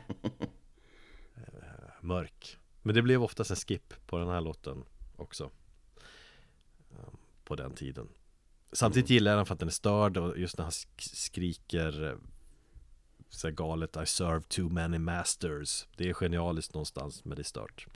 Eh, 1.36 1.90
Mörk. 2.02 2.58
Men 2.82 2.96
det 2.96 3.02
blev 3.02 3.24
oftast 3.24 3.50
en 3.52 3.56
skip 3.56 3.94
på 4.08 4.18
den 4.18 4.28
här 4.28 4.42
låten 4.42 4.84
också. 5.16 5.52
Eh, 6.92 7.14
På 7.44 7.56
den 7.56 7.74
tiden. 7.74 8.10
Samtidigt 8.74 9.10
gillar 9.10 9.32
jag 9.32 9.40
den 9.40 9.46
för 9.46 9.54
att 9.54 9.60
den 9.60 9.68
är 9.70 9.74
störd 9.74 10.18
och 10.18 10.38
just 10.40 10.58
när 10.58 10.64
han 10.66 10.72
sk- 10.72 11.16
skriker 11.16 12.04
eh, 12.10 12.16
så 13.30 13.52
galet 13.52 13.98
I 13.98 14.06
serve 14.06 14.42
too 14.42 14.70
many 14.70 14.98
masters. 15.00 15.88
Det 15.98 16.10
är 16.10 16.14
genialiskt 16.14 16.74
någonstans 16.74 17.26
men 17.26 17.36
det 17.36 17.42
är 17.42 17.44
stört. 17.44 17.88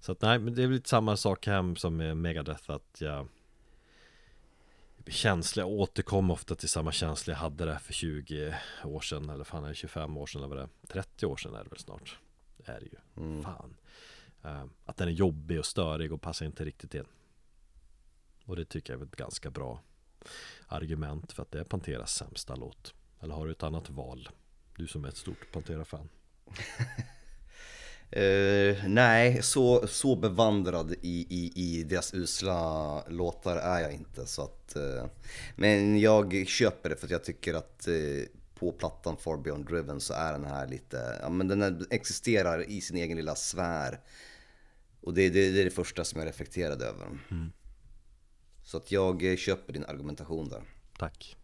Så 0.00 0.12
att 0.12 0.22
nej, 0.22 0.38
men 0.38 0.54
det 0.54 0.62
är 0.62 0.66
väl 0.66 0.74
lite 0.76 0.88
samma 0.88 1.16
sak 1.16 1.46
här 1.46 1.74
som 1.74 1.96
med 1.96 2.16
Megadeth 2.16 2.70
att 2.70 2.96
jag 3.00 3.28
känsla, 5.06 5.62
jag 5.62 5.68
återkom 5.70 6.30
ofta 6.30 6.54
till 6.54 6.68
samma 6.68 6.92
känsla 6.92 7.32
jag 7.32 7.38
hade 7.38 7.64
det 7.64 7.78
för 7.78 7.92
20 7.92 8.54
år 8.84 9.00
sedan 9.00 9.30
eller 9.30 9.44
fan 9.44 9.64
är 9.64 9.68
det 9.68 9.74
25 9.74 10.16
år 10.16 10.26
sedan 10.26 10.42
eller 10.42 10.48
vad 10.48 10.58
det 10.58 10.62
är? 10.62 10.86
30 11.02 11.26
år 11.26 11.36
sedan 11.36 11.54
är 11.54 11.64
det 11.64 11.70
väl 11.70 11.78
snart. 11.78 12.18
Det 12.56 12.72
är 12.72 12.80
det 12.80 12.86
ju, 12.86 13.42
fan. 13.42 13.76
Eh, 14.44 14.64
Att 14.84 14.96
den 14.96 15.08
är 15.08 15.12
jobbig 15.12 15.58
och 15.58 15.66
störig 15.66 16.12
och 16.12 16.20
passar 16.22 16.46
inte 16.46 16.64
riktigt 16.64 16.94
in. 16.94 17.04
Och 18.44 18.56
det 18.56 18.64
tycker 18.64 18.92
jag 18.92 19.00
är 19.02 19.06
ett 19.06 19.16
ganska 19.16 19.50
bra 19.50 19.80
argument 20.68 21.32
för 21.32 21.42
att 21.42 21.50
det 21.50 21.60
är 21.60 21.64
Panteras 21.64 22.14
sämsta 22.14 22.54
låt 22.54 22.94
Eller 23.20 23.34
har 23.34 23.46
du 23.46 23.52
ett 23.52 23.62
annat 23.62 23.90
val? 23.90 24.28
Du 24.76 24.86
som 24.86 25.04
är 25.04 25.08
ett 25.08 25.16
stort 25.16 25.52
Pantera-fan 25.52 26.08
Eh, 28.10 28.76
nej, 28.88 29.42
så, 29.42 29.86
så 29.86 30.16
bevandrad 30.16 30.92
i, 31.02 31.26
i, 31.30 31.52
i 31.54 31.82
deras 31.82 32.14
usla 32.14 33.02
låtar 33.08 33.56
är 33.56 33.80
jag 33.80 33.92
inte. 33.92 34.26
Så 34.26 34.42
att, 34.42 34.76
eh, 34.76 35.06
men 35.56 36.00
jag 36.00 36.44
köper 36.46 36.90
det 36.90 36.96
för 36.96 37.06
att 37.06 37.10
jag 37.10 37.24
tycker 37.24 37.54
att 37.54 37.88
eh, 37.88 37.94
på 38.58 38.72
plattan 38.72 39.16
Far 39.16 39.36
Beyond 39.36 39.66
Driven 39.66 40.00
så 40.00 40.14
är 40.14 40.32
den 40.32 40.44
här 40.44 40.66
lite, 40.66 41.18
ja 41.22 41.28
men 41.28 41.48
den 41.48 41.86
existerar 41.90 42.70
i 42.70 42.80
sin 42.80 42.96
egen 42.96 43.16
lilla 43.16 43.34
sfär. 43.34 44.00
Och 45.00 45.14
det, 45.14 45.28
det, 45.28 45.50
det 45.50 45.60
är 45.60 45.64
det 45.64 45.70
första 45.70 46.04
som 46.04 46.20
jag 46.20 46.28
reflekterade 46.28 46.84
över. 46.84 47.06
Så 48.66 48.76
att 48.76 48.92
jag 48.92 49.30
eh, 49.30 49.36
köper 49.36 49.72
din 49.72 49.84
argumentation 49.84 50.48
där. 50.48 50.62
Tack 50.98 51.36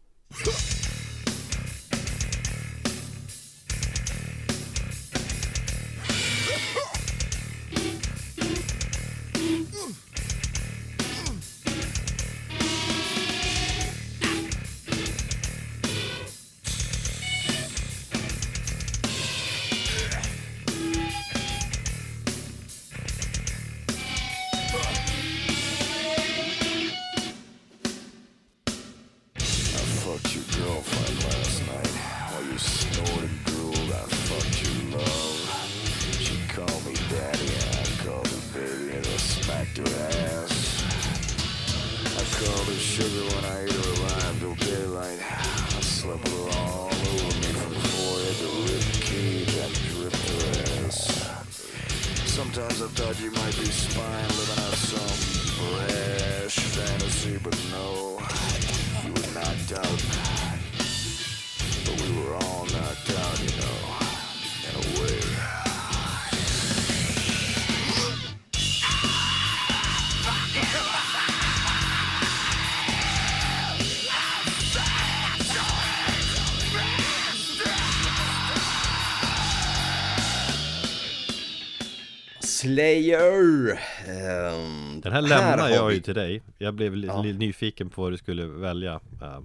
Slayer! 82.63 83.71
Ehm, 84.07 85.01
Den 85.01 85.13
här 85.13 85.23
lämnar 85.23 85.59
har 85.59 85.69
jag 85.69 85.89
vi- 85.89 85.95
ju 85.95 86.01
till 86.01 86.15
dig 86.15 86.43
Jag 86.59 86.75
blev 86.75 86.97
Ja. 86.97 87.23
lite 87.23 87.39
nyfiken 87.39 87.91
på 87.91 88.03
vad 88.03 88.13
du 88.13 88.17
skulle 88.17 88.47
välja 88.47 88.93
eh, 89.23 89.41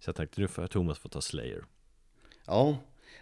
Så 0.00 0.08
jag 0.08 0.16
tänkte 0.16 0.40
nu 0.40 0.48
får 0.48 0.66
Thomas 0.66 0.98
få 0.98 1.08
ta 1.08 1.20
Slayer 1.20 1.62
Ja, 2.46 2.76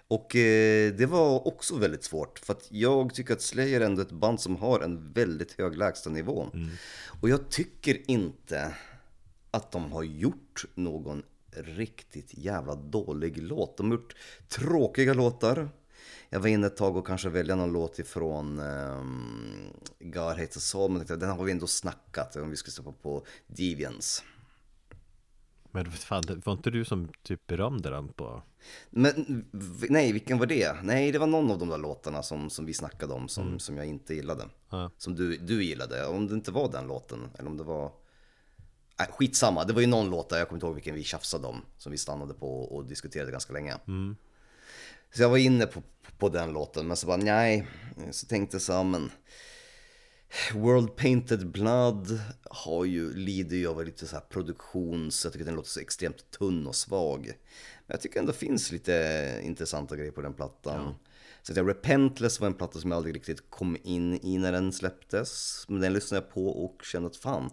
och 0.09 0.37
eh, 0.37 0.93
det 0.93 1.07
var 1.07 1.47
också 1.49 1.77
väldigt 1.79 2.05
svårt 2.05 2.39
för 2.39 2.53
att 2.53 2.67
jag 2.71 3.15
tycker 3.15 3.35
att 3.35 3.43
Slayer 3.43 3.81
ändå 3.81 4.03
är 4.03 4.07
ett 4.07 4.13
band 4.13 4.41
som 4.41 4.57
har 4.57 4.81
en 4.81 5.13
väldigt 5.13 5.59
hög 5.59 5.77
lägstanivå. 5.77 6.47
Och 7.21 7.29
jag 7.29 7.49
tycker 7.51 8.11
inte 8.11 8.75
att 9.51 9.73
de 9.73 9.93
har 9.93 10.03
gjort 10.03 10.65
någon 10.75 11.23
riktigt 11.57 12.31
jävla 12.39 12.75
dålig 12.75 13.43
låt. 13.43 13.77
De 13.77 13.91
har 13.91 13.97
gjort 13.99 14.15
tråkiga 14.49 15.15
låtar. 15.15 15.69
Jag 16.31 16.41
var 16.41 16.49
inne 16.49 16.67
ett 16.67 16.77
tag 16.77 16.97
och 16.97 17.07
kanske 17.07 17.29
välja 17.29 17.57
någon 17.57 17.73
låt 17.73 17.99
ifrån 17.99 18.61
um, 18.61 19.73
God 20.01 20.23
Hates 20.23 20.57
Us 20.57 20.75
All, 20.75 20.91
men 20.91 20.99
tänkte, 20.99 21.17
den 21.17 21.31
har 21.31 21.45
vi 21.45 21.53
ändå 21.53 21.67
snackat 21.67 22.37
om 22.37 22.51
vi 22.51 22.57
skulle 22.57 22.73
stoppa 22.73 22.93
på 22.93 23.27
Deviants. 23.47 24.23
Men 25.71 25.91
fan, 25.93 26.43
var 26.45 26.53
inte 26.53 26.71
du 26.71 26.85
som 26.85 27.09
typ 27.23 27.47
berömde 27.47 27.91
den 27.91 28.09
på 28.09 28.43
Men 28.91 29.45
nej, 29.89 30.13
vilken 30.13 30.39
var 30.39 30.47
det? 30.47 30.83
Nej, 30.83 31.13
det 31.13 31.19
var 31.19 31.27
någon 31.27 31.51
av 31.51 31.59
de 31.59 31.69
där 31.69 31.79
låtarna 31.79 32.23
som, 32.23 32.51
som 32.51 32.67
vi 32.67 32.75
snackade 32.75 33.15
om 33.15 33.29
som, 33.29 33.59
som 33.59 33.77
jag 33.77 33.87
inte 33.87 34.15
gillade. 34.15 34.45
Ja. 34.71 34.91
Som 34.99 35.15
du, 35.15 35.37
du 35.37 35.65
gillade. 35.65 36.07
Om 36.07 36.27
det 36.27 36.35
inte 36.35 36.51
var 36.51 36.73
den 36.73 36.87
låten, 36.87 37.31
eller 37.39 37.51
om 37.51 37.57
det 37.57 37.65
var... 37.65 37.93
Nej, 38.99 39.09
skitsamma, 39.11 39.65
det 39.65 39.73
var 39.73 39.81
ju 39.81 39.87
någon 39.87 40.11
låt 40.11 40.29
där, 40.29 40.39
jag 40.39 40.49
kommer 40.49 40.57
inte 40.57 40.67
ihåg 40.67 40.75
vilken 40.75 40.95
vi 40.95 41.05
tjafsade 41.05 41.47
om. 41.47 41.63
Som 41.77 41.93
vi 41.93 41.99
stannade 41.99 42.35
på 42.35 42.63
och 42.63 42.85
diskuterade 42.85 43.33
ganska 43.33 43.53
länge. 43.53 43.75
Så 45.15 45.23
jag 45.23 45.29
var 45.29 45.37
inne 45.37 45.67
på, 45.67 45.83
på 46.19 46.29
den 46.29 46.53
låten, 46.53 46.87
men 46.87 46.97
så 46.97 47.07
bara 47.07 47.17
nej. 47.17 47.67
Så 48.11 48.27
tänkte 48.27 48.55
jag 48.55 48.63
så 48.63 48.85
men... 48.85 49.11
World 50.55 50.97
Painted 50.97 51.51
Blood 51.51 52.21
har 52.51 52.85
ju, 52.85 53.15
lider 53.15 53.57
ju 53.57 53.69
av 53.69 53.85
lite 53.85 54.07
så 54.07 54.17
här 54.17 54.25
produktions, 54.29 55.25
jag 55.25 55.33
tycker 55.33 55.47
den 55.47 55.55
låter 55.55 55.71
så 55.71 55.81
extremt 55.81 56.31
tunn 56.31 56.67
och 56.67 56.75
svag. 56.75 57.25
Men 57.87 57.95
jag 57.95 58.01
tycker 58.01 58.21
ändå 58.21 58.33
finns 58.33 58.73
lite 58.73 59.41
intressanta 59.43 59.97
grejer 59.97 60.13
på 60.13 60.21
den 60.21 60.35
plattan. 60.35 60.95
Så 61.43 61.53
att 61.53 61.57
jag, 61.57 61.69
Repentless 61.69 62.41
var 62.41 62.47
en 62.47 62.55
platta 62.55 62.79
som 62.79 62.91
jag 62.91 62.97
aldrig 62.97 63.15
riktigt 63.15 63.51
kom 63.51 63.77
in 63.83 64.25
i 64.25 64.39
när 64.39 64.53
den 64.53 64.73
släpptes. 64.73 65.65
Men 65.69 65.81
den 65.81 65.93
lyssnade 65.93 66.25
jag 66.25 66.35
på 66.35 66.47
och 66.65 66.85
kände 66.85 67.07
att 67.07 67.17
fan, 67.17 67.51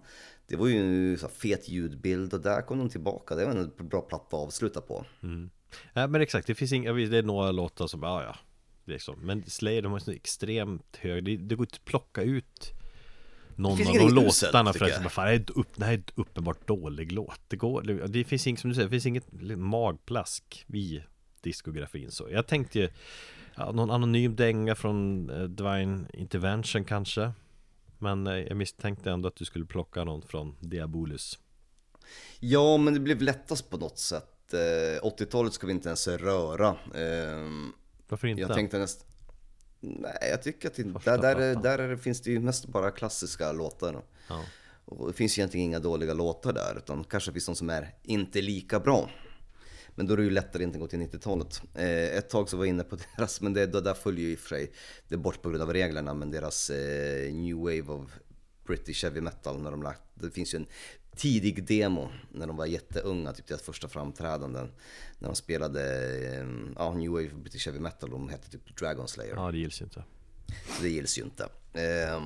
det 0.47 0.55
var 0.55 0.67
ju 0.67 1.11
en 1.11 1.17
så 1.17 1.27
fet 1.27 1.69
ljudbild 1.69 2.33
och 2.33 2.41
där 2.41 2.61
kom 2.61 2.77
de 2.77 2.89
tillbaka. 2.89 3.35
Det 3.35 3.45
var 3.45 3.51
en 3.51 3.87
bra 3.89 4.01
platta 4.01 4.37
att 4.37 4.43
avsluta 4.43 4.81
på. 4.81 5.05
Nej 5.93 6.07
men 6.07 6.21
exakt, 6.21 6.47
det 6.47 6.55
finns 6.55 6.73
inga, 6.73 6.93
det 6.93 7.17
är 7.17 7.23
några 7.23 7.51
låtar 7.51 7.87
som, 7.87 8.03
ja 8.03 8.23
ja 8.23 8.35
liksom. 8.85 9.19
Men 9.21 9.43
Slayer 9.47 9.81
de 9.81 9.91
har 9.91 9.99
så 9.99 10.11
extremt 10.11 10.97
hög, 10.97 11.23
det, 11.23 11.37
det 11.37 11.55
går 11.55 11.65
inte 11.65 11.75
att 11.75 11.85
plocka 11.85 12.21
ut 12.21 12.73
någon 13.55 13.71
av 13.71 13.77
de 13.77 13.83
inget 13.83 14.01
uselt, 14.01 14.53
låtarna 14.53 14.73
för 14.73 14.85
att 14.85 14.99
bara, 14.99 15.09
fan, 15.09 15.25
det, 15.25 15.33
är 15.33 15.59
upp, 15.59 15.75
det 15.75 15.85
här 15.85 15.93
är 15.93 15.97
ett 15.97 16.13
uppenbart 16.15 16.67
dålig 16.67 17.11
låt. 17.11 17.39
Det 17.47 17.55
går, 17.55 17.81
det, 17.81 18.07
det 18.07 18.23
finns 18.23 18.47
inget 18.47 18.59
som 18.59 18.69
du 18.69 18.75
säger, 18.75 18.87
det 18.87 18.91
finns 18.91 19.05
inget 19.05 19.57
magplask 19.57 20.65
i 20.73 21.03
diskografin 21.41 22.11
så. 22.11 22.27
Jag 22.31 22.47
tänkte 22.47 22.79
ju 22.79 22.89
ja, 23.55 23.71
någon 23.71 23.91
anonym 23.91 24.35
dänga 24.35 24.75
från 24.75 25.29
eh, 25.29 25.43
Divine 25.43 26.07
Intervention 26.13 26.85
kanske. 26.85 27.31
Men 27.99 28.27
eh, 28.27 28.33
jag 28.33 28.57
misstänkte 28.57 29.11
ändå 29.11 29.27
att 29.27 29.35
du 29.35 29.45
skulle 29.45 29.65
plocka 29.65 30.03
någon 30.03 30.21
från 30.21 30.55
Diabolus. 30.59 31.39
Ja, 32.39 32.77
men 32.77 32.93
det 32.93 32.99
blev 32.99 33.21
lättast 33.21 33.69
på 33.69 33.77
något 33.77 33.99
sätt. 33.99 34.32
Eh, 34.53 35.01
80-talet 35.01 35.53
ska 35.53 35.67
vi 35.67 35.73
inte 35.73 35.89
ens 35.89 36.07
röra. 36.07 36.75
Ehm, 36.95 37.71
Varför 38.07 38.27
inte? 38.27 38.41
Jag 38.41 38.53
tänkte 38.53 38.77
nästan... 38.79 39.07
Nej, 39.79 40.17
jag 40.29 40.41
tycker 40.43 40.67
att 40.67 40.75
det, 40.75 40.83
där, 40.83 41.17
där, 41.35 41.55
där 41.55 41.79
är 41.79 41.89
det- 41.89 41.97
finns 41.97 42.21
det 42.21 42.31
ju 42.31 42.39
mest 42.39 42.65
bara 42.67 42.91
klassiska 42.91 43.51
låtar. 43.51 44.03
Ja. 44.29 44.43
Och 44.85 45.07
det 45.07 45.13
finns 45.13 45.37
egentligen 45.37 45.65
inga 45.65 45.79
dåliga 45.79 46.13
låtar 46.13 46.53
där, 46.53 46.75
utan 46.77 47.03
kanske 47.03 47.31
finns 47.31 47.45
de 47.45 47.55
som 47.55 47.69
är 47.69 47.95
inte 48.03 48.41
lika 48.41 48.79
bra. 48.79 49.09
Men 49.95 50.07
då 50.07 50.13
är 50.13 50.17
det 50.17 50.23
ju 50.23 50.29
lättare 50.29 50.63
att 50.63 50.67
inte 50.67 50.79
gå 50.79 50.87
till 50.87 50.99
90-talet. 50.99 51.61
Eh, 51.75 52.17
ett 52.17 52.29
tag 52.29 52.49
så 52.49 52.57
var 52.57 52.65
jag 52.65 52.69
inne 52.69 52.83
på 52.83 52.97
deras, 53.17 53.41
men 53.41 53.53
det, 53.53 53.65
då, 53.65 53.79
där 53.79 53.93
följer 53.93 54.25
ju 54.25 54.31
i 54.31 54.35
och 54.35 54.39
för 54.39 54.49
sig 54.49 54.71
det 55.07 55.15
är 55.15 55.19
bort 55.19 55.41
på 55.41 55.49
grund 55.49 55.63
av 55.63 55.73
reglerna, 55.73 56.13
men 56.13 56.31
deras 56.31 56.69
eh, 56.69 57.33
New 57.33 57.55
Wave 57.57 57.81
of 57.81 58.11
British 58.67 59.03
Heavy 59.03 59.21
Metal, 59.21 59.61
när 59.61 59.71
de 59.71 59.83
lagt, 59.83 60.01
det 60.13 60.31
finns 60.31 60.53
ju 60.53 60.57
en 60.57 60.67
tidig 61.15 61.63
demo 61.63 62.09
när 62.31 62.47
de 62.47 62.57
var 62.57 62.65
jätteunga, 62.65 63.33
typ 63.33 63.47
deras 63.47 63.61
första 63.61 63.87
framträdanden. 63.87 64.71
När 65.19 65.29
de 65.29 65.35
spelade 65.35 65.81
eh, 66.33 66.47
ja, 66.75 66.93
New 66.93 67.11
Wave 67.11 67.29
British 67.29 67.65
Heavy 67.65 67.79
Metal, 67.79 68.09
de 68.09 68.29
hette 68.29 68.49
typ 68.49 68.77
Dragon 68.77 69.07
Slayer. 69.07 69.35
ja, 69.35 69.51
det 69.51 69.57
gills 69.57 69.81
ju 69.81 69.85
inte 69.85 70.03
Så 70.77 70.83
det 70.83 70.89
gills 70.89 71.17
ju 71.17 71.23
inte. 71.23 71.43
Eh, 71.73 72.23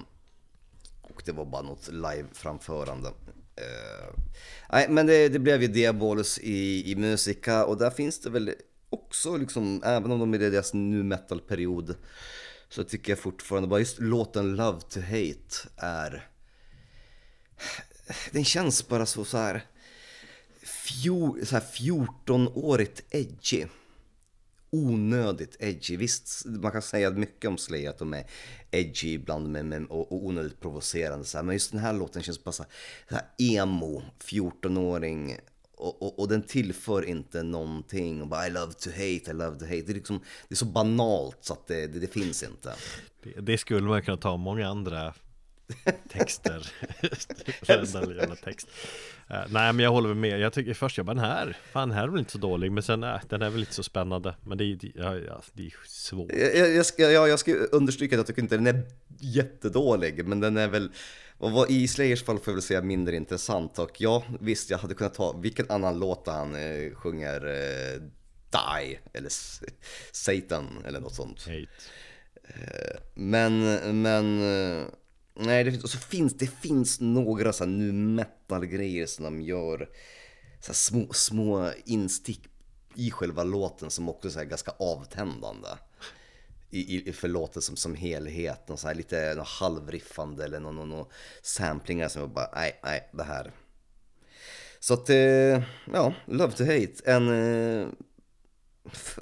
och 1.02 1.22
det 1.26 1.32
var 1.32 1.46
bara 1.46 1.62
något 1.62 1.88
live-framförande. 1.92 3.08
Eh, 3.56 4.14
nej, 4.72 4.90
men 4.90 5.08
det, 5.08 5.30
det 5.30 5.40
blev 5.40 5.62
ju 5.62 5.68
Diabolus 5.68 6.40
i, 6.40 6.92
i 6.92 6.96
musika 6.96 7.66
och 7.66 7.78
där 7.78 7.90
finns 7.90 8.20
det 8.20 8.30
väl 8.30 8.54
också 8.90 9.38
liksom, 9.38 9.82
även 9.86 10.12
om 10.12 10.20
de 10.20 10.34
är 10.34 10.42
i 10.42 10.50
deras 10.50 10.74
nu 10.74 11.04
metal-period, 11.04 11.96
så 12.70 12.84
tycker 12.84 13.12
jag 13.12 13.20
fortfarande 13.20 13.70
bara 13.70 13.80
just 13.80 14.00
låten 14.00 14.56
Love 14.56 14.82
to 14.82 15.00
Hate 15.00 15.70
är... 15.78 16.30
Den 18.32 18.46
känns 18.46 18.88
bara 18.88 19.06
så, 19.06 19.26
så 19.26 19.38
här, 19.38 19.62
fjol, 20.64 21.46
så 21.46 21.56
här 21.56 21.64
14-årigt 21.64 23.02
edgy 23.10 23.66
onödigt 24.70 25.56
edgy. 25.60 25.98
Visst, 25.98 26.46
man 26.46 26.72
kan 26.72 26.82
säga 26.82 27.12
mycket 27.12 27.48
om 27.48 27.58
Slay 27.58 27.88
att 27.88 27.98
de 27.98 28.14
är 28.14 28.24
edgy 28.72 29.14
ibland 29.14 29.50
men, 29.50 29.70
men, 29.70 29.86
och, 29.86 30.12
och 30.12 30.26
onödigt 30.26 30.60
provocerande. 30.60 31.26
Så 31.26 31.38
här. 31.38 31.44
Men 31.44 31.56
just 31.56 31.72
den 31.72 31.80
här 31.80 31.94
låten 31.94 32.24
känns 32.24 32.44
bara 32.44 32.52
så 32.52 32.64
här, 32.64 32.72
så 33.10 33.16
här 33.16 33.26
emo, 33.38 34.02
14-åring. 34.20 35.38
Och, 35.78 36.02
och, 36.02 36.20
och 36.20 36.28
den 36.28 36.42
tillför 36.42 37.06
inte 37.06 37.44
någonting. 37.44 38.22
Och 38.22 38.28
bara 38.28 38.48
I 38.48 38.50
love 38.50 38.74
to 38.74 38.90
hate, 38.90 39.32
I 39.32 39.34
love 39.34 39.60
to 39.60 39.66
hate. 39.66 39.82
Det 39.82 39.92
är, 39.92 39.94
liksom, 39.94 40.20
det 40.48 40.54
är 40.54 40.58
så 40.58 40.66
banalt 40.66 41.38
så 41.42 41.54
att 41.54 41.68
det, 41.68 41.88
det, 41.88 42.00
det 42.00 42.08
finns 42.08 42.44
inte. 42.44 42.76
Det, 43.24 43.42
det 43.42 43.58
skulle 43.58 43.88
man 43.88 44.02
kunna 44.02 44.18
ta 44.18 44.38
många 44.38 44.68
andra 44.68 45.14
texter. 46.10 46.72
Varenda 47.68 48.14
jävla 48.16 48.36
text. 48.36 48.68
Eh, 49.30 49.42
Nej 49.50 49.74
men 49.74 49.80
jag 49.80 49.92
håller 49.92 50.14
med, 50.14 50.40
jag 50.40 50.54
tycker 50.54 50.74
först 50.74 50.98
jag 50.98 51.06
bara 51.06 51.14
den 51.14 51.24
här 51.24 51.58
Fan 51.72 51.90
den 51.90 51.98
här 51.98 52.04
är 52.04 52.08
väl 52.08 52.20
inte 52.20 52.32
så 52.32 52.38
dålig. 52.38 52.72
Men 52.72 52.84
sen 52.84 53.00
nej, 53.00 53.20
den 53.30 53.42
är 53.42 53.50
väl 53.50 53.60
inte 53.60 53.74
så 53.74 53.84
spännande. 53.84 54.36
Men 54.46 54.58
det 54.58 54.64
är 54.64 54.80
ja, 54.96 55.18
ja, 55.18 55.42
det 55.54 55.66
är 55.66 55.74
svårt. 55.86 56.32
Jag, 56.32 56.76
jag, 56.76 56.86
ska, 56.86 57.12
ja, 57.12 57.28
jag 57.28 57.40
ska 57.40 57.54
understryka 57.54 58.16
att 58.16 58.18
jag 58.18 58.28
tycker 58.28 58.42
inte 58.42 58.58
den 58.58 58.68
är 58.68 58.84
jättedålig, 59.20 60.28
men 60.28 60.40
den 60.40 60.58
är 60.58 60.68
väl 60.68 60.92
vad 61.38 61.52
var, 61.52 61.72
I 61.72 61.88
Slayers 61.88 62.24
fall 62.24 62.40
får 62.40 62.52
jag 62.52 62.56
väl 62.56 62.62
säga 62.62 62.82
mindre 62.82 63.16
intressant. 63.16 63.80
Och 63.80 64.02
ja, 64.02 64.24
visst 64.40 64.70
jag 64.70 64.78
hade 64.78 64.94
kunnat 64.94 65.14
ta 65.14 65.32
vilken 65.32 65.66
annan 65.70 66.00
låt 66.00 66.28
han 66.28 66.56
eh, 66.56 66.94
sjunger 66.94 67.46
eh, 67.46 68.02
Die 68.52 69.00
eller 69.14 69.30
Satan 70.12 70.84
eller 70.86 71.00
något 71.00 71.16
sånt. 71.16 71.48
Hate. 71.48 71.68
Men, 73.14 73.64
men, 74.02 74.42
eh, 74.42 74.86
nej 75.40 75.64
det 75.64 75.72
finns, 75.72 75.84
och 75.84 75.90
så 75.90 75.98
finns 75.98 76.38
det 76.38 76.48
finns 76.48 77.00
några 77.00 77.54
så 77.54 77.64
här 77.64 77.72
nu 77.72 77.92
metal 77.92 78.66
grejer 78.66 79.06
som 79.06 79.26
de 79.26 79.42
gör, 79.42 79.90
så 80.60 80.68
här 80.68 80.74
små, 80.74 81.14
små 81.14 81.72
instick 81.86 82.48
i 82.96 83.12
själva 83.12 83.44
låten 83.44 83.92
som 83.92 84.10
också 84.10 84.40
är 84.40 84.46
ganska 84.46 84.72
avtändande. 84.72 85.70
I, 86.70 87.10
i, 87.10 87.14
för 87.14 87.28
låten 87.28 87.62
som, 87.62 87.76
som 87.76 87.96
helhet, 87.96 88.68
någon 88.68 88.78
så 88.78 88.88
här 88.88 88.96
lite 88.96 89.34
någon 89.36 89.46
halvriffande 89.48 90.46
eller 90.46 90.60
någon, 90.60 90.76
någon, 90.76 90.90
någon 90.90 91.06
samplingar 91.42 92.08
som 92.08 92.22
jag 92.22 92.30
bara, 92.30 92.52
nej, 92.56 92.80
nej, 92.84 93.10
det 93.14 93.24
här. 93.24 93.52
Så 94.80 94.94
att, 94.94 95.10
eh, 95.10 95.64
ja, 95.94 96.14
Love 96.26 96.52
to 96.52 96.64
Hate, 96.64 96.94
en 97.06 97.30
eh, 97.30 97.88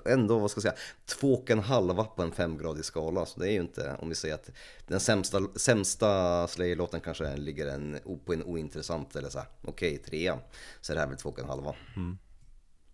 ändå, 0.05 0.39
vad 0.39 0.51
ska 0.51 0.57
jag 0.57 0.63
säga, 0.63 0.85
två 1.05 1.33
och 1.33 1.51
en 1.51 1.59
halva 1.59 2.03
på 2.03 2.21
en 2.21 2.31
femgradig 2.31 2.85
skala. 2.85 3.25
Så 3.25 3.39
det 3.39 3.49
är 3.49 3.51
ju 3.51 3.59
inte, 3.59 3.95
om 3.99 4.09
vi 4.09 4.15
säger 4.15 4.35
att 4.35 4.49
den 4.87 4.99
sämsta, 4.99 5.41
sämsta 5.55 6.47
Slayer-låten 6.47 7.01
kanske 7.01 7.37
ligger 7.37 7.67
en, 7.67 7.99
på 8.25 8.33
en 8.33 8.43
ointressant 8.43 9.15
eller 9.15 9.29
så 9.29 9.39
här, 9.39 9.47
okej, 9.61 9.97
trea. 9.97 10.39
Så 10.81 10.91
är 10.91 10.95
det 10.95 11.01
här 11.01 11.07
väl 11.07 11.17
två 11.17 11.29
och 11.29 11.39
en 11.39 11.45
halva. 11.45 11.75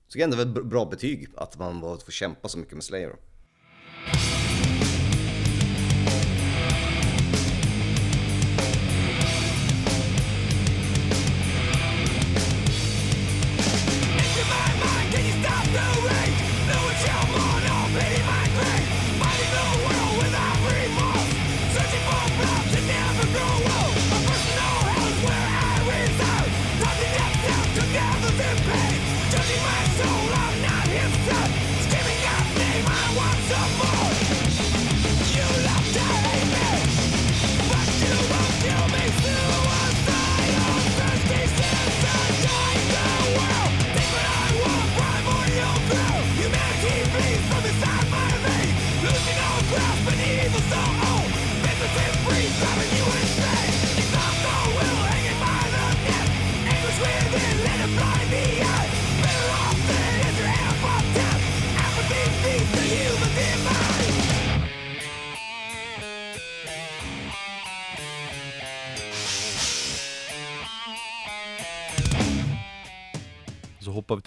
Så 0.07 0.17
det 0.17 0.21
är 0.21 0.23
ändå 0.23 0.41
ett 0.41 0.47
br- 0.47 0.63
bra 0.63 0.85
betyg 0.85 1.29
att 1.35 1.57
man 1.59 1.81
får 1.81 2.11
kämpa 2.11 2.47
så 2.47 2.57
mycket 2.57 2.73
med 2.73 2.83
Slayer. 2.83 3.15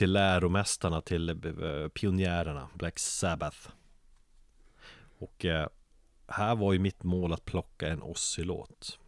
Till 0.04 0.12
läromästarna, 0.12 1.00
till 1.00 1.28
eh, 1.28 1.88
pionjärerna, 1.88 2.68
Black 2.74 2.98
Sabbath. 2.98 3.68
Och 5.18 5.44
eh, 5.44 5.68
här 6.26 6.54
var 6.54 6.72
ju 6.72 6.78
mitt 6.78 7.02
mål 7.02 7.32
att 7.32 7.44
plocka 7.44 7.88
en 7.88 8.02
Ozzy-låt. 8.02 8.98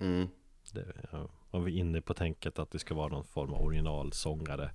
Mm. 0.00 0.28
Det 0.72 0.86
ja, 1.12 1.28
var 1.50 1.60
vi 1.60 1.78
inne 1.78 2.00
på 2.00 2.14
tänket 2.14 2.58
att 2.58 2.70
det 2.70 2.78
ska 2.78 2.94
vara 2.94 3.08
någon 3.08 3.24
form 3.24 3.54
av 3.54 3.62
originalsångare. 3.62 4.70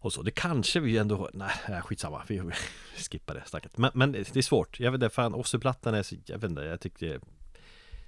Och 0.00 0.12
så, 0.12 0.22
det 0.22 0.30
kanske 0.30 0.80
vi 0.80 0.98
ändå, 0.98 1.30
nej, 1.32 1.82
skitsamma, 1.82 2.22
vi, 2.28 2.38
vi 2.38 2.52
skippar 3.10 3.34
det 3.34 3.42
stacket. 3.46 3.78
Men, 3.78 3.90
men 3.94 4.12
det 4.12 4.36
är 4.36 4.42
svårt, 4.42 4.80
jag 4.80 4.92
vet 4.92 5.02
inte, 5.02 5.14
fan 5.14 5.34
Ozzy-plattan 5.34 5.94
är 5.94 6.02
så, 6.02 6.16
jag 6.26 6.38
vet 6.38 6.50
inte, 6.50 6.62
jag 6.62 6.80
tycker 6.80 7.06
det 7.06 7.14
är 7.14 7.20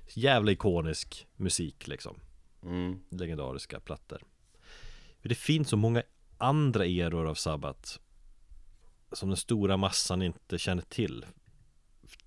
jävla 0.08 0.52
ikonisk 0.52 1.26
musik 1.36 1.86
liksom. 1.86 2.20
Mm. 2.62 3.00
Legendariska 3.10 3.80
plattor. 3.80 4.22
För 5.20 5.28
det 5.28 5.34
finns 5.34 5.68
så 5.68 5.76
många 5.76 6.02
andra 6.38 6.86
eror 6.86 7.26
av 7.28 7.34
Sabbath 7.34 7.98
som 9.12 9.28
den 9.28 9.36
stora 9.36 9.76
massan 9.76 10.22
inte 10.22 10.58
känner 10.58 10.82
till. 10.82 11.26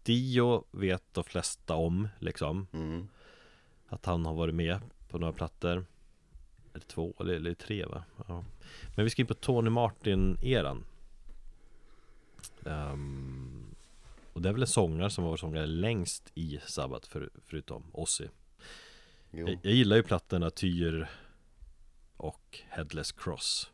Dio 0.03 0.63
vet 0.71 1.03
de 1.13 1.23
flesta 1.23 1.75
om 1.75 2.07
liksom. 2.19 2.67
Mm. 2.73 3.07
Att 3.88 4.05
han 4.05 4.25
har 4.25 4.33
varit 4.33 4.55
med 4.55 4.79
på 5.09 5.19
några 5.19 5.33
plattor 5.33 5.85
Eller 6.73 6.85
två, 6.85 7.13
eller, 7.19 7.33
eller 7.33 7.53
tre 7.53 7.85
va? 7.85 8.03
Ja. 8.27 8.43
Men 8.95 9.05
vi 9.05 9.09
ska 9.09 9.21
in 9.21 9.27
på 9.27 9.33
Tony 9.33 9.69
Martin-eran 9.69 10.83
Ehm, 12.65 13.75
Och 14.33 14.41
det 14.41 14.49
är 14.49 14.53
väl 14.53 14.61
en 14.61 14.67
sångare 14.67 15.09
som 15.09 15.23
var 15.23 15.38
sångare 15.38 15.65
längst 15.65 16.31
i 16.35 16.59
Sabbath 16.65 17.09
för, 17.09 17.29
förutom 17.45 17.83
Ozzy 17.93 18.27
jag, 19.31 19.59
jag 19.61 19.73
gillar 19.73 19.95
ju 19.95 20.03
plattorna 20.03 20.49
Tyr 20.49 21.07
och 22.17 22.59
Headless 22.69 23.11
Cross 23.11 23.71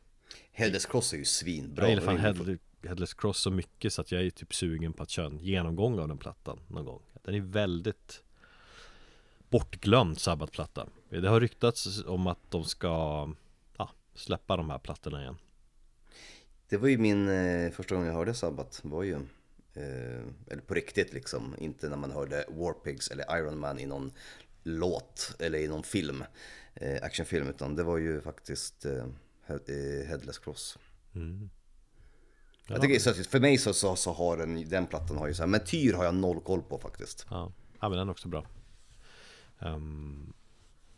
Headless 0.57 0.85
Cross 0.85 1.13
är 1.13 1.17
ju 1.17 1.25
svinbra. 1.25 1.83
Jag 1.83 1.89
gillar 1.89 2.03
fan 2.03 2.17
Head, 2.17 2.57
Headless 2.83 3.13
Cross 3.13 3.39
så 3.39 3.51
mycket 3.51 3.93
så 3.93 4.01
att 4.01 4.11
jag 4.11 4.25
är 4.25 4.29
typ 4.29 4.53
sugen 4.53 4.93
på 4.93 5.03
att 5.03 5.09
köra 5.09 5.25
en 5.25 5.39
genomgång 5.39 5.99
av 5.99 6.07
den 6.07 6.17
plattan 6.17 6.59
någon 6.67 6.85
gång 6.85 7.01
Den 7.23 7.35
är 7.35 7.41
väldigt 7.41 8.23
bortglömd 9.49 10.19
Sabbath-platta 10.19 10.87
Det 11.09 11.27
har 11.29 11.39
ryktats 11.39 12.03
om 12.05 12.27
att 12.27 12.39
de 12.49 12.63
ska 12.63 12.87
ja, 13.77 13.91
släppa 14.13 14.57
de 14.57 14.69
här 14.69 14.79
plattorna 14.79 15.21
igen 15.21 15.37
Det 16.69 16.77
var 16.77 16.87
ju 16.87 16.97
min 16.97 17.29
eh, 17.29 17.71
första 17.71 17.95
gång 17.95 18.05
jag 18.05 18.13
hörde 18.13 18.33
Sabbath. 18.33 18.79
var 18.87 19.03
ju, 19.03 19.13
eh, 19.73 20.21
eller 20.47 20.61
på 20.67 20.73
riktigt 20.73 21.13
liksom, 21.13 21.55
inte 21.57 21.89
när 21.89 21.97
man 21.97 22.11
hörde 22.11 22.45
Warpigs 22.49 23.07
eller 23.11 23.37
Iron 23.39 23.59
Man 23.59 23.79
i 23.79 23.85
någon 23.85 24.11
låt 24.63 25.35
eller 25.39 25.59
i 25.59 25.67
någon 25.67 25.83
film, 25.83 26.23
eh, 26.73 27.03
actionfilm, 27.03 27.47
utan 27.47 27.75
det 27.75 27.83
var 27.83 27.97
ju 27.97 28.21
faktiskt 28.21 28.85
eh, 29.49 29.55
He- 29.55 30.05
Headless 30.07 30.39
Cross. 30.39 30.77
Jag 32.67 32.81
tycker, 32.81 32.99
så 32.99 33.09
att 33.09 33.27
för 33.27 33.39
mig 33.39 33.57
så, 33.57 33.73
så, 33.73 33.95
så 33.95 34.13
har 34.13 34.37
den, 34.37 34.69
den 34.69 34.87
plattan 34.87 35.17
har 35.17 35.27
ju 35.27 35.33
så 35.33 35.41
här, 35.41 35.47
men 35.47 35.65
Tyr 35.65 35.93
har 35.93 36.05
jag 36.05 36.15
noll 36.15 36.41
koll 36.41 36.61
på 36.61 36.77
faktiskt. 36.79 37.25
Ja, 37.29 37.51
ja 37.79 37.89
men 37.89 37.97
den 37.97 38.07
är 38.07 38.11
också 38.11 38.27
bra. 38.27 38.45
Ehm, 39.59 40.33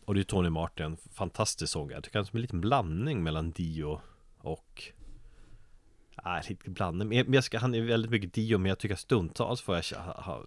Och 0.04 0.14
det 0.14 0.20
är 0.20 0.24
Tony 0.24 0.50
Martin, 0.50 0.96
fantastisk 0.96 1.72
sångare. 1.72 1.94
Jag 1.94 2.04
tycker 2.04 2.18
han 2.18 2.24
är 2.24 2.28
som 2.28 2.36
en 2.36 2.42
liten 2.42 2.60
blandning 2.60 3.22
mellan 3.22 3.50
Dio 3.50 4.00
och 4.38 4.82
Nej, 6.24 6.42
lite 6.48 6.70
blandning 6.70 7.24
Men 7.30 7.42
ska, 7.42 7.58
han 7.58 7.74
är 7.74 7.80
väldigt 7.80 8.10
mycket 8.10 8.32
Dio 8.32 8.58
men 8.58 8.68
jag 8.68 8.78
tycker 8.78 8.96
stundtals 8.96 9.60
får 9.60 9.74
jag 9.76 9.98
ha, 9.98 10.20
ha, 10.22 10.44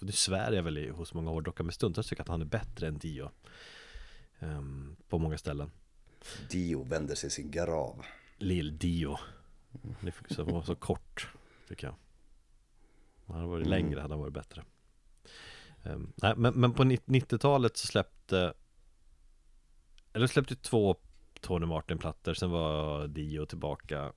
Nu 0.00 0.12
svär 0.12 0.52
jag 0.52 0.62
väl 0.62 0.90
hos 0.90 1.14
många 1.14 1.30
hårdrockare 1.30 1.64
men 1.64 1.72
stundtals 1.72 2.08
tycker 2.08 2.20
jag 2.20 2.24
att 2.24 2.28
han 2.28 2.40
är 2.40 2.44
bättre 2.46 2.88
än 2.88 2.98
Dio. 2.98 3.30
Ehm, 4.38 4.96
På 5.08 5.18
många 5.18 5.38
ställen 5.38 5.70
Dio 6.50 6.82
vänder 6.82 7.14
sig 7.14 7.26
i 7.26 7.30
sin 7.30 7.50
grav. 7.50 8.04
Lill-Dio 8.38 9.18
Det 10.00 10.10
fick 10.10 10.34
så 10.34 10.44
vara 10.44 10.62
så 10.62 10.74
kort 10.74 11.28
Tycker 11.68 11.86
jag. 11.86 11.94
Han 13.26 13.36
hade 13.36 13.48
varit 13.48 13.66
längre 13.66 14.00
hade 14.00 14.16
varit 14.16 14.34
bättre. 14.34 14.64
Ehm, 15.82 16.12
nej, 16.16 16.34
men, 16.36 16.54
men 16.54 16.72
på 16.72 16.84
90-talet 16.84 17.76
så 17.76 17.86
släppte 17.86 18.54
Eller 20.12 20.26
släppte 20.26 20.56
två 20.56 20.96
Tony 21.40 21.66
Martin-plattor 21.66 22.34
Sen 22.34 22.50
var 22.50 23.06
Dio 23.06 23.46
tillbaka 23.46 24.12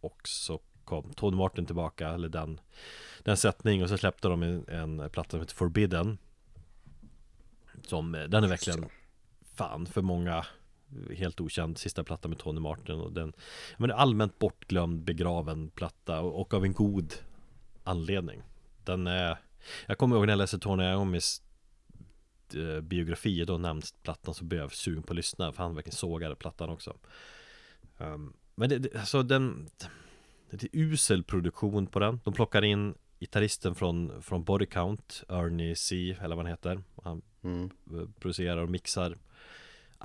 Och 0.00 0.20
så 0.24 0.60
kom 0.84 1.12
Tony 1.12 1.36
Martin 1.36 1.66
tillbaka 1.66 2.08
Eller 2.08 2.28
den 2.28 2.60
Den 3.24 3.36
sättning 3.36 3.82
och 3.82 3.88
så 3.88 3.98
släppte 3.98 4.28
de 4.28 4.42
en, 4.42 4.68
en 4.68 5.10
platta 5.10 5.30
som 5.30 5.40
heter 5.40 5.54
Forbidden 5.54 6.18
Som, 7.82 8.14
eh, 8.14 8.24
den 8.24 8.44
är 8.44 8.48
verkligen 8.48 8.88
Fan 9.54 9.86
för 9.86 10.02
många 10.02 10.46
Helt 11.16 11.40
okänd 11.40 11.78
sista 11.78 12.04
platta 12.04 12.28
med 12.28 12.38
Tony 12.38 12.60
Martin 12.60 13.00
och 13.00 13.12
den 13.12 13.32
Men 13.76 13.90
allmänt 13.90 14.38
bortglömd 14.38 15.02
begraven 15.02 15.70
platta 15.70 16.20
och, 16.20 16.40
och 16.40 16.54
av 16.54 16.64
en 16.64 16.72
god 16.72 17.14
anledning. 17.84 18.42
Den 18.84 19.06
är 19.06 19.38
Jag 19.86 19.98
kommer 19.98 20.16
ihåg 20.16 20.26
när 20.26 20.32
jag 20.32 20.38
läste 20.38 20.58
Tony 20.58 20.84
Iommis 20.84 21.42
eh, 22.54 22.80
biografi 22.80 23.44
Då 23.44 23.58
nämns 23.58 23.92
plattan 24.02 24.34
så 24.34 24.44
blev 24.44 24.60
jag 24.60 24.72
sugen 24.72 25.02
på 25.02 25.12
att 25.12 25.16
lyssna 25.16 25.52
För 25.52 25.62
han 25.62 25.74
verkligen 25.74 25.96
sågade 25.96 26.34
plattan 26.36 26.68
också. 26.70 26.96
Ehm, 27.98 28.32
Men 28.54 28.68
det, 28.68 28.78
det, 28.78 28.96
alltså 28.96 29.22
den 29.22 29.70
Det 30.50 30.64
är 30.64 30.70
usel 30.72 31.24
produktion 31.24 31.86
på 31.86 31.98
den. 31.98 32.20
De 32.24 32.34
plockar 32.34 32.64
in 32.64 32.94
gitarristen 33.20 33.74
från, 33.74 34.22
från 34.22 34.44
Body 34.44 34.66
Count 34.66 35.24
Ernie 35.28 35.74
C 35.76 36.16
eller 36.20 36.36
vad 36.36 36.44
han 36.44 36.50
heter. 36.52 36.82
Han 37.04 37.22
Mm. 37.42 37.70
eh, 37.92 38.08
producerar 38.20 38.62
och 38.62 38.70
mixar 38.70 39.18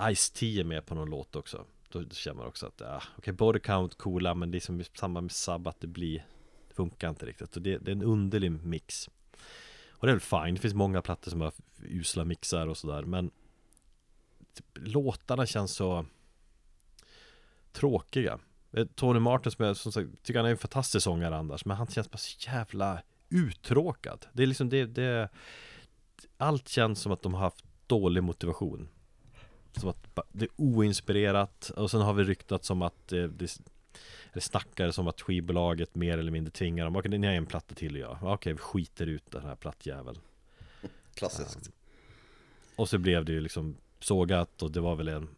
Ice-T 0.10 0.60
är 0.60 0.64
med 0.64 0.86
på 0.86 0.96
någon 0.96 1.10
låt 1.10 1.36
också. 1.36 1.66
Då 1.90 2.10
känner 2.10 2.38
man 2.38 2.48
också 2.48 2.66
att, 2.66 2.80
ja, 2.80 3.02
okej, 3.18 3.34
Body 3.34 3.60
Count 3.60 3.98
coola 3.98 4.36
men 4.36 4.52
liksom 4.52 4.82
i 4.82 4.84
samband 4.84 5.24
med 5.24 5.32
Sabbath, 5.32 5.78
det 5.82 5.88
blir 5.88 6.26
Det 6.68 6.74
funkar 6.74 7.10
inte 7.10 7.26
riktigt, 7.26 7.56
och 7.56 7.62
det, 7.62 7.78
det 7.78 7.92
är 7.92 7.96
en 7.96 8.04
underlig 8.04 8.52
mix. 8.52 9.10
Och 9.90 10.08
det 10.08 10.12
är 10.12 10.16
väl 10.16 10.46
fine, 10.46 10.56
det 10.56 10.62
finns 10.62 10.74
många 10.74 11.02
plattor 11.02 11.32
som 11.32 11.42
har 11.42 11.54
usla 11.84 12.26
mixar 12.26 12.68
och 12.68 12.78
sådär 12.78 13.04
men 13.04 13.32
typ, 14.54 14.66
Låtarna 14.74 15.46
känns 15.46 15.72
så 15.72 16.06
Tråkiga. 17.72 18.40
Eh, 18.72 18.86
Tony 18.86 19.20
Martin 19.20 19.52
som 19.52 19.66
jag 19.66 19.78
som 19.78 19.92
sagt, 19.92 20.10
tycker 20.24 20.40
han 20.40 20.48
är 20.48 20.52
en 20.52 20.58
fantastisk 20.58 21.04
sångare 21.04 21.38
annars 21.38 21.66
Men 21.66 21.78
han 21.78 21.88
känns 21.88 22.12
bara 22.12 22.18
så 22.18 22.50
jävla 22.50 23.02
uttråkad. 23.30 24.26
Det 24.34 24.44
är 24.44 24.48
liksom 24.48 24.70
det, 24.70 24.86
det 24.86 25.30
Allt 26.38 26.68
känns 26.70 27.02
som 27.02 27.12
att 27.12 27.22
de 27.22 27.34
har 27.34 27.42
haft 27.42 27.66
dålig 27.88 28.24
motivation. 28.24 28.90
Som 29.80 29.90
att 29.90 30.08
det 30.32 30.46
är 30.46 30.50
oinspirerat 30.56 31.72
Och 31.76 31.92
sen 31.92 32.02
har 32.02 32.14
vi 32.14 32.24
ryktat 32.24 32.66
som 32.66 32.82
att 32.82 33.12
eh, 33.12 33.24
det, 33.24 33.60
Eller 34.32 34.42
snackar 34.42 34.92
som 34.92 35.08
att 35.08 35.22
skivbolaget 35.22 35.96
mer 35.96 36.18
eller 36.18 36.32
mindre 36.32 36.52
tvingar 36.52 36.86
dem. 36.86 36.96
Okej, 36.96 37.20
ni 37.20 37.28
har 37.28 37.34
en 37.34 37.46
platta 37.46 37.76
till 37.76 37.96
ja. 37.96 38.20
Okej, 38.22 38.54
vi 38.54 38.60
skiter 38.60 39.08
ut 39.08 39.32
den 39.32 39.44
här 39.44 39.56
plattjäveln 39.56 40.18
Klassiskt. 41.14 41.72
Och 42.76 42.90
så 42.90 42.98
blev 42.98 43.26
det 43.26 43.32
ju 43.32 43.42
liksom 43.42 43.78
sågat 44.00 44.62
och 44.62 44.72
det 44.72 44.80
var 44.80 44.96
väl 44.96 45.08
en 45.08 45.30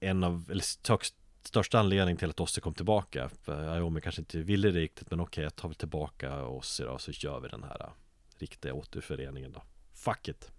En 0.00 0.24
av, 0.24 0.48
eller 0.50 0.62
störst, 0.62 1.14
största 1.42 1.78
anledningen 1.78 2.16
till 2.16 2.30
att 2.30 2.40
Ossi 2.40 2.60
kom 2.60 2.74
tillbaka. 2.74 3.30
För 3.42 3.78
Iommi 3.78 4.00
kanske 4.00 4.20
inte 4.20 4.38
ville 4.38 4.70
det 4.70 4.80
riktigt 4.80 5.10
men 5.10 5.20
okej 5.20 5.44
jag 5.44 5.56
tar 5.56 5.68
väl 5.68 5.74
tillbaka 5.74 6.44
Ossi 6.44 6.82
då 6.82 6.98
så 6.98 7.10
gör 7.10 7.40
vi 7.40 7.48
den 7.48 7.62
här 7.62 7.90
Riktiga 8.38 8.74
återföreningen 8.74 9.52
då. 9.52 9.62
Fuck 9.92 10.28
it. 10.28 10.52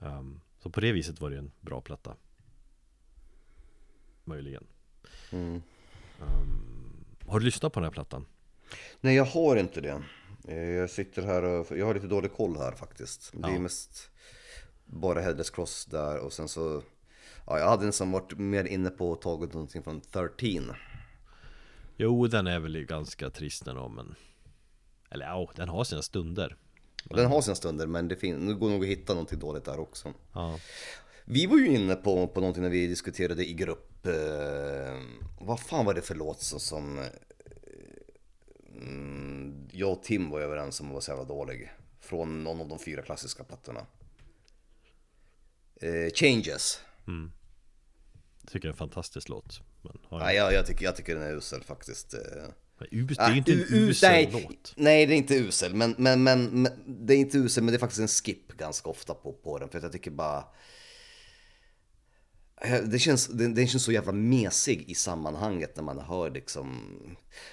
Ehm, 0.00 0.40
Så 0.62 0.70
på 0.70 0.80
det 0.80 0.92
viset 0.92 1.20
var 1.20 1.30
det 1.30 1.38
en 1.38 1.52
bra 1.60 1.80
platta 1.80 2.16
Möjligen 4.24 4.66
Mm. 5.32 5.62
Ehm, 6.20 7.04
Har 7.26 7.38
du 7.40 7.44
lyssnat 7.44 7.72
på 7.72 7.80
den 7.80 7.84
här 7.84 7.90
plattan? 7.92 8.26
Nej, 9.00 9.16
jag 9.16 9.24
har 9.24 9.56
inte 9.56 9.80
det. 9.80 10.02
Eh, 10.48 10.56
Jag 10.58 10.90
sitter 10.90 11.22
här 11.22 11.42
och 11.42 11.78
jag 11.78 11.86
har 11.86 11.94
lite 11.94 12.06
dålig 12.06 12.32
koll 12.32 12.56
här 12.56 12.72
faktiskt. 12.72 13.32
Det 13.34 13.48
är 13.48 13.52
Ja. 13.52 13.58
mest 13.58 14.10
bara 14.84 15.20
Headless 15.20 15.50
Cross 15.50 15.86
där 15.86 16.18
och 16.18 16.32
sen 16.32 16.48
så 16.48 16.82
Ja, 17.46 17.58
jag 17.58 17.68
hade 17.68 17.92
som 17.92 18.12
varit 18.12 18.38
mer 18.38 18.64
inne 18.64 18.90
på 18.90 19.10
och 19.10 19.20
tagit 19.20 19.52
någonting 19.52 19.82
från 19.82 20.00
13. 20.00 20.72
Jo, 21.96 22.26
den 22.26 22.46
är 22.46 22.58
väl 22.60 22.84
ganska 22.84 23.30
trist 23.30 23.66
ändå 23.66 23.88
men 23.88 24.14
Eller 25.10 25.26
ja, 25.26 25.50
den 25.56 25.68
har 25.68 25.84
sina 25.84 26.02
stunder 26.02 26.56
Och 27.10 27.16
Den 27.16 27.26
har 27.30 27.40
sina 27.40 27.54
stunder 27.54 27.86
men 27.86 28.08
det, 28.08 28.16
fin- 28.16 28.46
det 28.46 28.54
går 28.54 28.70
nog 28.70 28.82
att 28.82 28.88
hitta 28.88 29.12
någonting 29.12 29.38
dåligt 29.38 29.64
där 29.64 29.80
också. 29.80 30.12
Ja, 30.32 30.58
Vi 31.24 31.46
var 31.46 31.56
ju 31.58 31.66
inne 31.74 31.94
på, 31.94 32.26
på 32.28 32.40
någonting 32.40 32.62
när 32.62 32.70
vi 32.70 32.86
diskuterade 32.86 33.48
i 33.48 33.52
grupp. 33.52 34.06
Eh, 34.06 35.00
vad 35.40 35.60
fan 35.60 35.84
var 35.84 35.94
det 35.94 36.02
för 36.02 36.14
låt 36.14 36.40
som, 36.42 36.60
som 36.60 36.98
eh, 36.98 37.04
mm, 38.76 39.68
jag 39.72 39.92
och 39.92 40.02
Tim 40.02 40.30
var 40.30 40.40
överens 40.40 40.80
om 40.80 40.88
var 40.90 41.00
så 41.00 41.10
jävla 41.10 41.24
dålig. 41.24 41.72
Från 42.00 42.44
någon 42.44 42.60
av 42.60 42.68
de 42.68 42.78
fyra 42.78 43.02
klassiska 43.02 43.44
plattorna. 43.44 43.86
Eh, 45.80 46.12
Changes. 46.14 46.80
tycker 48.46 48.58
jag 48.58 48.64
är 48.64 48.68
en 48.72 48.76
fantastisk 48.78 49.28
låt 49.28 49.60
men, 49.82 49.98
har 50.08 50.18
Nej, 50.18 50.36
jag, 50.36 50.52
jag, 50.52 50.66
tycker, 50.66 50.84
jag 50.84 50.96
tycker 50.96 51.14
den 51.14 51.24
är 51.24 51.36
usel 51.36 51.62
faktiskt. 51.62 52.14
Us, 52.90 53.16
det 53.16 53.22
är 53.22 53.30
ju 53.30 53.36
inte 53.36 53.52
en 53.52 53.66
usel 53.70 54.10
nej, 54.10 54.30
låt 54.32 54.72
Nej, 54.76 55.06
det 55.06 55.14
är 55.14 55.16
inte 55.16 55.34
usel. 55.34 55.74
Men, 55.74 55.94
men, 55.98 56.22
men, 56.22 56.68
det 56.86 57.14
är 57.14 57.18
inte 57.18 57.38
usel, 57.38 57.64
men 57.64 57.72
det 57.72 57.76
är 57.76 57.80
faktiskt 57.80 58.00
en 58.00 58.08
skip 58.08 58.52
ganska 58.52 58.90
ofta 58.90 59.14
på, 59.14 59.32
på 59.32 59.58
den. 59.58 59.68
För 59.68 59.78
att 59.78 59.84
jag 59.84 59.92
tycker 59.92 60.10
bara... 60.10 60.44
Det 62.84 62.98
känns, 62.98 63.26
den, 63.26 63.54
den 63.54 63.68
känns 63.68 63.84
så 63.84 63.92
jävla 63.92 64.12
mesig 64.12 64.90
i 64.90 64.94
sammanhanget 64.94 65.76
när 65.76 65.82
man 65.82 65.98
hör 65.98 66.30
liksom 66.30 66.80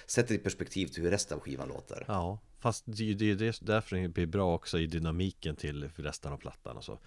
Sätter 0.06 0.34
i 0.34 0.38
perspektiv 0.38 0.86
till 0.86 1.02
hur 1.02 1.10
resten 1.10 1.38
av 1.38 1.42
skivan 1.42 1.68
låter 1.68 2.04
Ja, 2.08 2.38
fast 2.58 2.84
det 2.86 3.02
är 3.02 3.06
ju 3.06 3.14
det 3.14 3.24
är 3.24 3.44
ju 3.44 3.52
därför 3.60 3.96
det 3.96 4.08
blir 4.08 4.26
bra 4.26 4.54
också 4.54 4.78
i 4.78 4.86
dynamiken 4.86 5.56
till 5.56 5.90
resten 5.96 6.32
av 6.32 6.36
plattan 6.36 6.76
och 6.76 6.84
så. 6.84 6.98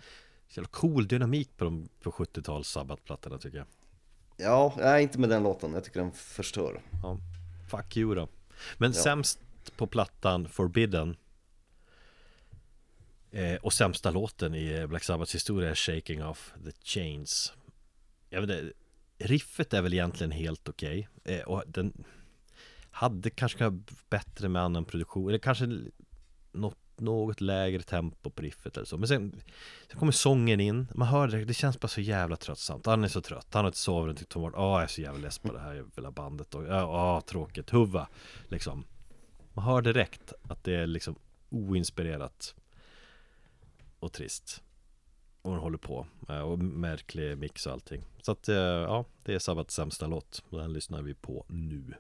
Så 0.48 0.60
jävla 0.60 0.70
cool 0.72 1.08
dynamik 1.08 1.58
på 1.58 1.64
de 1.64 1.90
på 2.02 2.12
70-tals 2.12 2.68
Sabbath-plattorna 2.68 3.38
tycker 3.38 3.58
jag. 3.58 3.68
Ja, 4.38 4.74
nej 4.78 5.04
inte 5.04 5.20
med 5.20 5.30
den 5.30 5.44
låten, 5.44 5.74
jag 5.74 5.84
tycker 5.84 6.00
den 6.00 6.12
förstör 6.12 6.82
Ja, 7.04 7.18
fuck 7.78 7.98
you 7.98 8.16
då. 8.16 8.28
Men 8.78 8.94
sämst 8.94 9.40
på 9.78 9.88
plattan 9.88 10.48
Forbidden 10.48 11.18
eh, 13.32 13.56
och 13.56 13.74
sämsta 13.74 14.12
låten 14.12 14.56
i 14.56 14.88
Black 14.88 15.04
Sabbaths 15.04 15.36
historia 15.36 15.70
är 15.70 15.76
Shaking 15.76 16.24
Off 16.24 16.54
The 16.66 16.72
Chains. 16.84 17.54
Jag 18.30 18.42
vet 18.42 18.50
inte, 18.50 18.74
riffet 19.18 19.74
är 19.74 19.82
väl 19.82 19.94
egentligen 19.94 20.32
helt 20.32 20.70
okej 20.70 21.08
eh, 21.24 21.42
och 21.42 21.64
den 21.68 22.04
hade 22.92 23.30
kanske 23.30 23.72
bättre 24.10 24.50
med 24.50 24.62
annan 24.62 24.86
produktion 24.86 25.30
eller 25.30 25.40
kanske 25.40 25.90
något, 26.52 26.78
något 27.00 27.42
lägre 27.42 27.82
tempo 27.82 28.30
på 28.30 28.42
riffet 28.42 28.78
eller 28.78 28.86
så. 28.86 28.98
Men 28.98 29.08
sen, 29.08 29.42
sen 29.88 30.00
kommer 30.00 30.12
sången 30.12 30.60
in, 30.60 30.88
man 30.96 31.08
hör 31.08 31.28
det, 31.28 31.46
det 31.46 31.54
känns 31.54 31.80
bara 31.80 31.88
så 31.88 32.02
jävla 32.02 32.36
tröttsamt. 32.36 32.86
Han 32.86 33.04
är 33.04 33.08
så 33.08 33.22
trött, 33.22 33.48
han 33.52 33.64
har 33.64 33.70
inte 33.70 33.78
sovit 33.78 34.18
till 34.18 34.26
Tom 34.26 34.44
Åh, 34.44 34.52
jag 34.56 34.84
är 34.84 34.88
så 34.88 35.02
jävla 35.02 35.20
less 35.20 35.40
på 35.40 35.54
det 35.54 35.60
här 35.60 35.74
jävla 35.74 36.12
bandet 36.12 36.56
och 36.56 36.66
ja, 36.66 37.22
tråkigt, 37.28 37.74
huva 37.74 38.08
liksom. 38.48 38.86
Man 39.54 39.66
hör 39.66 39.82
direkt 39.82 40.34
att 40.44 40.64
det 40.64 40.76
är 40.76 40.88
liksom 40.88 41.16
oinspirerat 41.50 42.56
och 44.00 44.14
trist. 44.14 44.64
Och 45.42 45.52
hon 45.52 45.60
håller 45.60 45.78
på 45.78 46.08
eh, 46.30 46.40
och 46.40 46.60
märklig 46.60 47.38
mix 47.38 47.66
och 47.66 47.74
allting. 47.74 48.04
Så 48.22 48.32
att 48.32 48.50
eh, 48.50 48.56
ja, 48.56 49.06
det 49.24 49.34
är 49.34 49.40
Sabbats 49.40 49.76
sämsta 49.76 50.08
låt 50.08 50.44
och 50.50 50.60
den 50.60 50.74
lyssnar 50.74 51.02
vi 51.02 51.14
på 51.14 51.46
nu. 51.48 51.94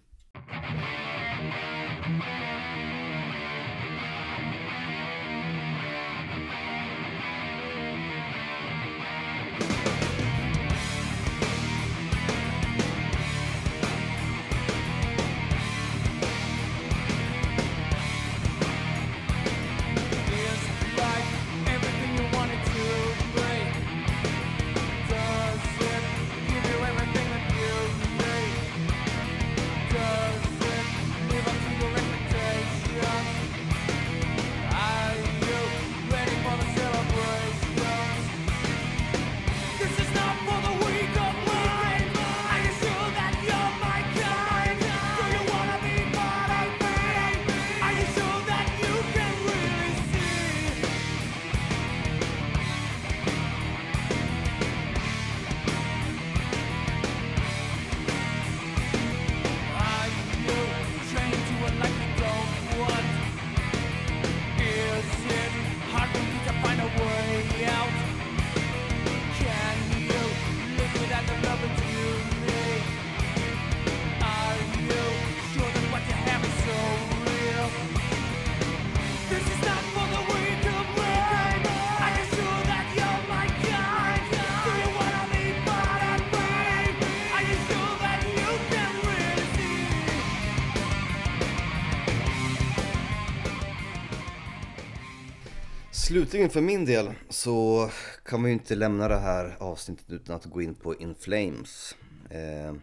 Slutligen 96.14 96.49
för 96.49 96.61
min 96.61 96.85
del 96.85 97.14
så 97.30 97.90
kan 98.26 98.41
man 98.41 98.49
ju 98.49 98.53
inte 98.53 98.76
lämna 98.76 99.07
det 99.07 99.19
här 99.19 99.56
avsnittet 99.60 100.11
utan 100.11 100.35
att 100.35 100.45
gå 100.45 100.61
in 100.61 100.76
på 100.76 100.95
In 100.95 101.15
Flames. 101.15 101.95
Eh, 102.30 102.76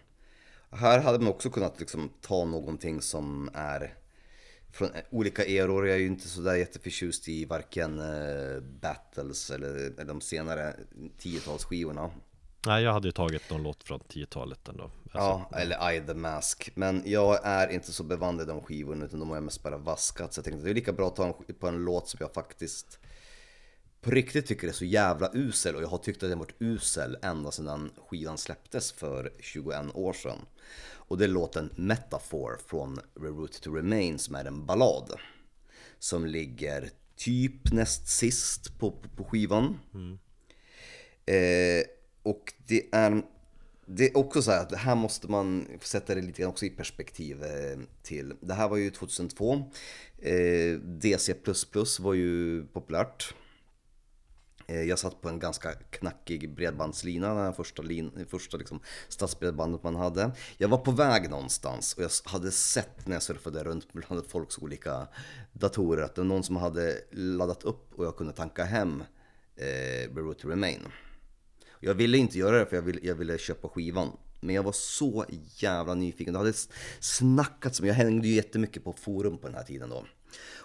här 0.71 1.01
hade 1.01 1.19
man 1.19 1.29
också 1.29 1.51
kunnat 1.51 1.81
liksom 1.81 2.11
ta 2.21 2.45
någonting 2.45 3.03
som 3.03 3.51
är 3.55 3.95
från 4.73 4.89
olika 5.11 5.45
eror. 5.45 5.87
Jag 5.87 5.97
är 5.97 6.01
ju 6.01 6.07
inte 6.07 6.29
sådär 6.29 6.55
jätteförtjust 6.55 7.29
i 7.29 7.45
varken 7.45 8.01
eh, 8.01 8.61
Battles 8.81 9.51
eller, 9.51 9.75
eller 9.75 10.05
de 10.05 10.21
senare 10.21 10.77
10-talsskivorna. 11.19 12.11
Nej, 12.67 12.85
jag 12.85 12.93
hade 12.93 13.09
ju 13.09 13.13
tagit 13.13 13.51
någon 13.51 13.63
låt 13.63 13.83
från 13.83 14.01
10-talet 14.01 14.69
ändå. 14.69 14.85
Alltså, 14.85 15.19
Ja, 15.19 15.51
eller 15.53 15.93
I 15.93 16.01
the 16.01 16.15
Mask. 16.15 16.71
Men 16.75 17.03
jag 17.07 17.47
är 17.47 17.69
inte 17.69 17.93
så 17.93 18.03
bevandrad 18.03 18.49
i 18.49 18.51
de 18.51 18.63
skivorna 18.63 19.05
utan 19.05 19.21
de 19.21 19.29
har 19.29 19.37
jag 19.37 19.45
mest 19.45 19.63
bara 19.63 19.79
vaskat. 19.79 20.35
Så 20.35 20.39
jag 20.39 20.45
tänkte 20.45 20.59
att 20.59 20.65
det 20.65 20.71
är 20.71 20.75
lika 20.75 20.93
bra 20.93 21.09
att 21.09 21.17
ta 21.17 21.27
en, 21.27 21.55
på 21.55 21.69
en 21.69 21.85
låt 21.85 22.09
som 22.09 22.19
jag 22.21 22.35
faktiskt 22.35 22.99
på 24.01 24.11
riktigt 24.11 24.47
tycker 24.47 24.69
är 24.69 24.73
så 24.73 24.85
jävla 24.85 25.31
usel 25.35 25.77
och 25.77 25.83
jag 25.83 25.89
har 25.89 25.99
tyckt 25.99 26.23
att 26.23 26.31
den 26.31 26.39
varit 26.39 26.55
usel 26.59 27.17
ända 27.23 27.51
sedan 27.51 27.91
skivan 28.09 28.39
släpptes 28.39 28.93
för 28.93 29.33
21 29.41 29.95
år 29.95 30.13
sedan. 30.13 30.39
Och 31.11 31.19
det 31.19 31.25
är 31.25 31.29
låten 31.29 31.71
Metaphor 31.77 32.59
från 32.67 33.01
Reroute 33.21 33.61
to 33.61 33.75
Remain 33.75 34.19
som 34.19 34.35
är 34.35 34.45
en 34.45 34.67
ballad. 34.67 35.13
Som 35.99 36.27
ligger 36.27 36.91
typ 37.17 37.73
näst 37.73 38.09
sist 38.09 38.79
på, 38.79 38.91
på, 38.91 39.09
på 39.09 39.25
skivan. 39.25 39.79
Eh, 41.27 41.85
och 42.23 42.53
det 42.67 42.89
är, 42.93 43.23
det 43.87 44.05
är 44.05 44.17
också 44.17 44.43
så 44.43 44.51
här 44.51 44.61
att 44.61 44.71
det 44.71 44.77
här 44.77 44.95
måste 44.95 45.31
man 45.31 45.67
sätta 45.81 46.15
det 46.15 46.21
lite 46.21 46.43
grann 46.43 46.51
också 46.51 46.67
i 46.67 46.71
perspektiv 46.71 47.43
eh, 47.43 47.79
till. 48.03 48.35
Det 48.41 48.55
här 48.55 48.69
var 48.69 48.77
ju 48.77 48.91
2002. 48.91 49.71
Eh, 50.19 50.79
DC++ 50.79 51.35
var 52.01 52.15
ju 52.15 52.65
populärt. 52.67 53.35
Eh, 54.71 54.83
jag 54.83 54.99
satt 54.99 55.21
på 55.21 55.29
en 55.29 55.39
ganska 55.39 55.73
knackig 55.73 56.55
bredbandslina, 56.55 57.29
den 57.29 57.45
här 57.45 57.53
första, 57.53 57.83
lin, 57.83 58.27
första 58.29 58.57
liksom 58.57 58.81
stadsbredbandet 59.09 59.83
man 59.83 59.97
hade. 59.97 60.31
Jag 60.59 60.69
var 60.69 60.79
på 60.79 60.91
väg 60.91 61.31
någonstans 61.31 61.95
och 61.95 62.03
jag 62.03 62.11
hade 62.25 62.51
sett 62.51 63.07
när 63.07 63.17
jag 63.17 63.23
surfade 63.23 63.65
runt 63.65 63.93
bland 63.93 64.27
folks 64.27 64.59
olika 64.59 65.09
datorer 65.53 66.03
att 66.03 66.15
det 66.15 66.21
var 66.21 66.29
någon 66.29 66.43
som 66.43 66.57
hade 66.57 66.99
laddat 67.11 67.63
upp 67.63 67.95
och 67.95 68.05
jag 68.05 68.17
kunde 68.17 68.33
tanka 68.33 68.65
hem 68.65 69.03
eh, 69.57 70.13
Beirut 70.15 70.39
to 70.39 70.49
Remain. 70.49 70.81
Jag 71.81 71.95
ville 71.95 72.19
inte 72.19 72.39
göra 72.39 72.59
det 72.59 72.67
för 72.67 72.77
jag 72.77 72.83
ville, 72.83 73.01
jag 73.03 73.15
ville 73.15 73.39
köpa 73.39 73.69
skivan. 73.69 74.09
Men 74.41 74.55
jag 74.55 74.63
var 74.63 74.73
så 74.73 75.25
jävla 75.57 75.95
nyfiken. 75.95 76.33
Det 76.33 76.39
hade 76.39 76.53
snackats 77.01 77.81
om, 77.81 77.87
jag 77.87 77.95
hängde 77.95 78.29
ju 78.29 78.35
jättemycket 78.35 78.85
på 78.85 78.93
forum 78.93 79.39
på 79.39 79.47
den 79.47 79.57
här 79.57 79.65
tiden 79.65 79.91
då. 79.91 80.05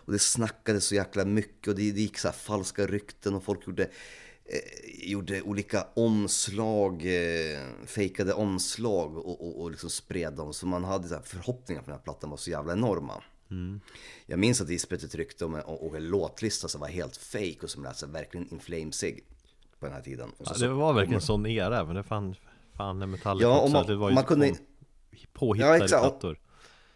Och 0.05 0.13
det 0.13 0.19
snackades 0.19 0.85
så 0.85 0.95
jäkla 0.95 1.25
mycket 1.25 1.67
och 1.67 1.75
det, 1.75 1.91
det 1.91 2.01
gick 2.01 2.17
så 2.17 2.31
falska 2.31 2.85
rykten 2.87 3.33
och 3.35 3.43
folk 3.43 3.67
gjorde, 3.67 3.83
eh, 3.83 5.09
gjorde 5.09 5.41
olika 5.41 5.87
omslag, 5.93 7.05
eh, 7.05 7.59
fejkade 7.85 8.33
omslag 8.33 9.17
och, 9.17 9.41
och, 9.47 9.61
och 9.61 9.71
liksom 9.71 9.89
spred 9.89 10.33
dem. 10.33 10.53
Så 10.53 10.67
man 10.67 10.83
hade 10.83 11.07
så 11.07 11.19
förhoppningar 11.23 11.81
på 11.81 11.85
den 11.89 11.95
här 11.97 12.03
plattan 12.03 12.29
var 12.29 12.37
så 12.37 12.49
jävla 12.51 12.73
enorma. 12.73 13.23
Jag 14.25 14.39
minns 14.39 14.61
att 14.61 14.67
det 14.67 14.79
spred 14.79 15.03
ett 15.03 15.15
rykte 15.15 15.45
om 15.45 15.55
en, 15.55 15.61
och 15.61 15.95
en 15.95 16.07
låtlista 16.07 16.67
som 16.67 16.81
var 16.81 16.87
helt 16.87 17.17
fake 17.17 17.57
och 17.63 17.69
som 17.69 17.83
lät 17.83 17.97
sig 17.97 18.09
verkligen 18.09 18.47
inflamesig 18.53 19.23
på 19.79 19.85
den 19.85 19.95
här 19.95 20.01
tiden. 20.01 20.31
Så- 20.39 20.53
Ja, 20.55 20.67
det 20.67 20.73
var 20.73 20.93
verkligen 20.93 21.15
en 21.15 21.25
sån 21.25 21.45
era, 21.45 21.85
men 21.85 21.95
det 21.95 22.03
fan, 22.03 22.35
fan 22.77 23.01
är 23.01 23.05
Metallica 23.07 23.47
Ja, 23.49 23.67
man- 23.73 23.85
det 23.85 23.95
var 23.95 24.09
ju 24.09 24.15
man 24.15 24.23
kunde- 24.23 24.49
på- 24.49 24.55
påhittade 25.33 25.77
Ja, 25.77 25.87
plattor 25.87 26.39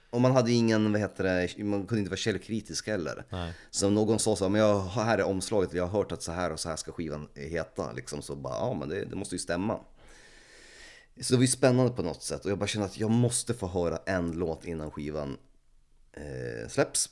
Och 0.09 0.21
man 0.21 0.31
hade 0.31 0.51
ingen, 0.51 0.91
vad 0.91 1.01
heter 1.01 1.23
det, 1.23 1.63
man 1.63 1.85
kunde 1.85 1.99
inte 1.99 2.09
vara 2.09 2.17
källkritisk 2.17 2.87
heller. 2.87 3.25
Nej. 3.29 3.53
Så 3.69 3.87
om 3.87 3.93
någon 3.93 4.19
sa 4.19 4.35
så 4.35 4.45
här, 4.45 4.49
men 4.49 4.61
jag, 4.61 4.79
här 4.81 5.17
är 5.17 5.23
omslaget, 5.23 5.73
jag 5.73 5.87
har 5.87 5.99
hört 5.99 6.11
att 6.11 6.21
så 6.21 6.31
här 6.31 6.51
och 6.51 6.59
så 6.59 6.69
här 6.69 6.75
ska 6.75 6.91
skivan 6.91 7.27
heta. 7.35 7.91
Liksom, 7.91 8.21
så 8.21 8.35
bara, 8.35 8.55
ja 8.55 8.73
men 8.73 8.89
det, 8.89 9.05
det 9.05 9.15
måste 9.15 9.35
ju 9.35 9.39
stämma. 9.39 9.79
Så 11.21 11.33
det 11.33 11.37
var 11.37 11.41
ju 11.41 11.47
spännande 11.47 11.91
på 11.91 12.01
något 12.01 12.23
sätt 12.23 12.45
och 12.45 12.51
jag 12.51 12.57
bara 12.57 12.67
kände 12.67 12.85
att 12.85 12.97
jag 12.97 13.11
måste 13.11 13.53
få 13.53 13.67
höra 13.67 13.99
en 14.05 14.31
låt 14.31 14.65
innan 14.65 14.91
skivan 14.91 15.37
eh, 16.13 16.69
släpps. 16.69 17.09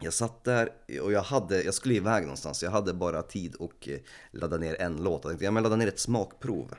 Jag 0.00 0.12
satt 0.12 0.44
där 0.44 0.72
och 1.02 1.12
jag, 1.12 1.22
hade, 1.22 1.62
jag 1.62 1.74
skulle 1.74 1.94
iväg 1.94 2.22
någonstans, 2.22 2.62
jag 2.62 2.70
hade 2.70 2.94
bara 2.94 3.22
tid 3.22 3.54
att 3.60 3.88
eh, 3.88 3.98
ladda 4.30 4.56
ner 4.56 4.80
en 4.80 4.96
låt. 4.96 5.24
Jag 5.24 5.30
tänkte, 5.30 5.44
ja 5.44 5.50
men 5.50 5.62
ladda 5.62 5.76
ner 5.76 5.88
ett 5.88 5.98
smakprov. 5.98 6.74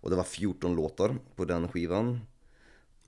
Och 0.00 0.10
det 0.10 0.16
var 0.16 0.24
14 0.24 0.76
låtar 0.76 1.16
på 1.36 1.44
den 1.44 1.68
skivan. 1.68 2.20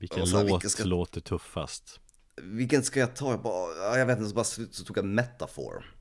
Vilken 0.01 0.18
här, 0.27 0.32
låt 0.32 0.47
vilken 0.47 0.70
ska- 0.70 0.85
låter 0.85 1.20
tuffast? 1.20 2.01
Vilken 2.43 2.82
ska 2.82 3.01
jag 3.01 3.16
ta? 3.16 3.31
Jag, 3.31 3.43
bara, 3.43 3.77
ja, 3.77 3.98
jag 3.98 4.06
vet 4.06 4.18
inte, 4.18 4.28
så 4.28 4.35
bara 4.35 4.44
slut 4.44 4.74
så 4.74 4.85
tog 4.85 4.98
jag 4.98 5.05
Metafor. 5.05 5.94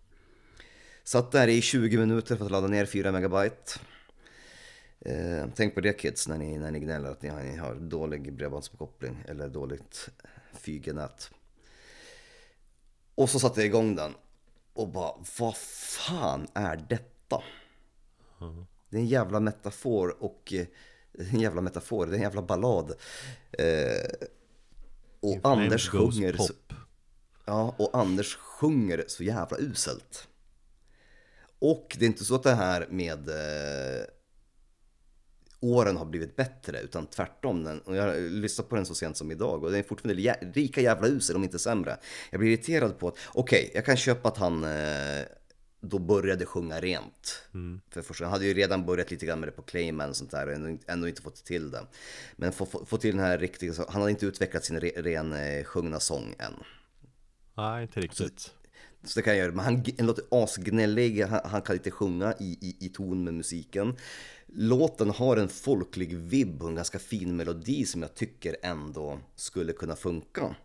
Satt 1.03 1.31
där 1.31 1.47
i 1.47 1.61
20 1.61 1.97
minuter 1.97 2.35
för 2.35 2.45
att 2.45 2.51
ladda 2.51 2.67
ner 2.67 2.85
4 2.85 3.11
megabyte. 3.11 3.79
Eh, 4.99 5.45
tänk 5.55 5.75
på 5.75 5.81
det 5.81 5.93
kids 5.93 6.27
när 6.27 6.37
ni, 6.37 6.57
när 6.57 6.71
ni 6.71 6.79
gnäller 6.79 7.09
att 7.09 7.21
ni 7.21 7.29
har, 7.29 7.43
ni 7.43 7.57
har 7.57 7.75
dålig 7.75 8.33
bredbandsuppkoppling 8.33 9.23
eller 9.27 9.49
dåligt 9.49 10.09
4G-nät. 10.61 11.31
Och 13.15 13.29
så 13.29 13.39
satte 13.39 13.59
jag 13.59 13.65
igång 13.65 13.95
den 13.95 14.13
och 14.73 14.87
bara, 14.89 15.11
vad 15.39 15.57
fan 15.57 16.47
är 16.53 16.85
detta? 16.89 17.43
Det 18.89 18.97
är 18.97 19.01
en 19.01 19.07
jävla 19.07 19.39
metafor 19.39 20.23
och 20.23 20.53
eh, 21.19 21.33
en 21.33 21.39
jävla 21.39 21.61
metafor, 21.61 22.05
det 22.05 22.11
är 22.11 22.15
en 22.15 22.21
jävla 22.21 22.41
ballad. 22.41 22.93
Eh, 23.51 24.27
och 25.19 25.41
Flames 25.41 25.63
Anders 25.63 25.89
sjunger 25.89 26.37
så. 26.37 26.53
Ja, 27.45 27.75
och 27.77 27.97
Anders 27.97 28.35
sjunger 28.35 29.03
så 29.07 29.23
jävla 29.23 29.57
uselt. 29.57 30.27
Och 31.59 31.95
det 31.99 32.05
är 32.05 32.07
inte 32.07 32.25
så 32.25 32.35
att 32.35 32.43
det 32.43 32.53
här 32.53 32.87
med 32.89 33.29
eh, 33.29 34.05
åren 35.59 35.97
har 35.97 36.05
blivit 36.05 36.35
bättre, 36.35 36.81
utan 36.81 37.07
tvärtom. 37.07 37.63
Den, 37.63 37.79
och 37.79 37.95
jag 37.95 38.03
har 38.03 38.29
lyssnat 38.29 38.69
på 38.69 38.75
den 38.75 38.85
så 38.85 38.95
sent 38.95 39.17
som 39.17 39.31
idag 39.31 39.63
och 39.63 39.71
den 39.71 39.79
är 39.79 39.83
fortfarande 39.83 40.35
lika 40.53 40.81
jävla 40.81 41.07
usel, 41.07 41.35
om 41.35 41.43
inte 41.43 41.59
sämre. 41.59 41.97
Jag 42.29 42.39
blir 42.39 42.49
irriterad 42.49 42.99
på 42.99 43.07
att, 43.07 43.17
okej, 43.33 43.71
jag 43.73 43.85
kan 43.85 43.97
köpa 43.97 44.27
att 44.27 44.37
han 44.37 44.63
eh, 44.63 45.23
då 45.81 45.99
började 45.99 46.45
sjunga 46.45 46.79
rent. 46.81 47.41
För 47.89 48.01
första, 48.01 48.23
han 48.25 48.31
hade 48.31 48.45
ju 48.45 48.53
redan 48.53 48.85
börjat 48.85 49.11
lite 49.11 49.25
grann 49.25 49.39
med 49.39 49.47
det 49.49 49.53
på 49.53 49.61
Clayman 49.61 50.09
och 50.09 50.15
sånt 50.15 50.31
där 50.31 50.47
och 50.47 50.53
ändå, 50.53 50.77
ändå 50.87 51.07
inte 51.07 51.21
fått 51.21 51.43
till 51.45 51.71
det. 51.71 51.85
Men 52.35 52.51
få, 52.51 52.65
få, 52.65 52.85
få 52.85 52.97
till 52.97 53.15
den 53.15 53.25
här 53.25 53.37
riktiga, 53.37 53.73
så- 53.73 53.85
han 53.89 54.01
hade 54.01 54.11
inte 54.11 54.25
utvecklat 54.25 54.65
sin 54.65 54.79
re, 54.79 54.89
ren 54.95 55.33
eh, 55.33 55.63
sjungna 55.63 55.99
sång 55.99 56.35
än. 56.39 56.53
Nej, 57.57 57.81
inte 57.81 57.99
riktigt. 58.01 58.53
Så 59.03 59.19
det 59.19 59.23
kan 59.23 59.33
jag 59.33 59.39
göra, 59.43 59.51
men 59.55 59.65
han, 59.65 59.85
han 59.97 60.07
låter 60.07 60.23
asgnällig, 60.31 61.21
han, 61.23 61.39
han 61.43 61.61
kan 61.61 61.75
inte 61.75 61.91
sjunga 61.91 62.33
i, 62.39 62.57
i, 62.61 62.85
i 62.85 62.89
ton 62.89 63.23
med 63.23 63.33
musiken. 63.33 63.95
Låten 64.47 65.09
har 65.09 65.37
en 65.37 65.49
folklig 65.49 66.17
vibb 66.17 66.63
och 66.63 66.69
en 66.69 66.75
ganska 66.75 66.99
fin 66.99 67.35
melodi 67.35 67.85
som 67.85 68.01
jag 68.01 68.15
tycker 68.15 68.55
ändå 68.61 69.19
skulle 69.35 69.73
kunna 69.73 69.95
funka. 69.95 70.55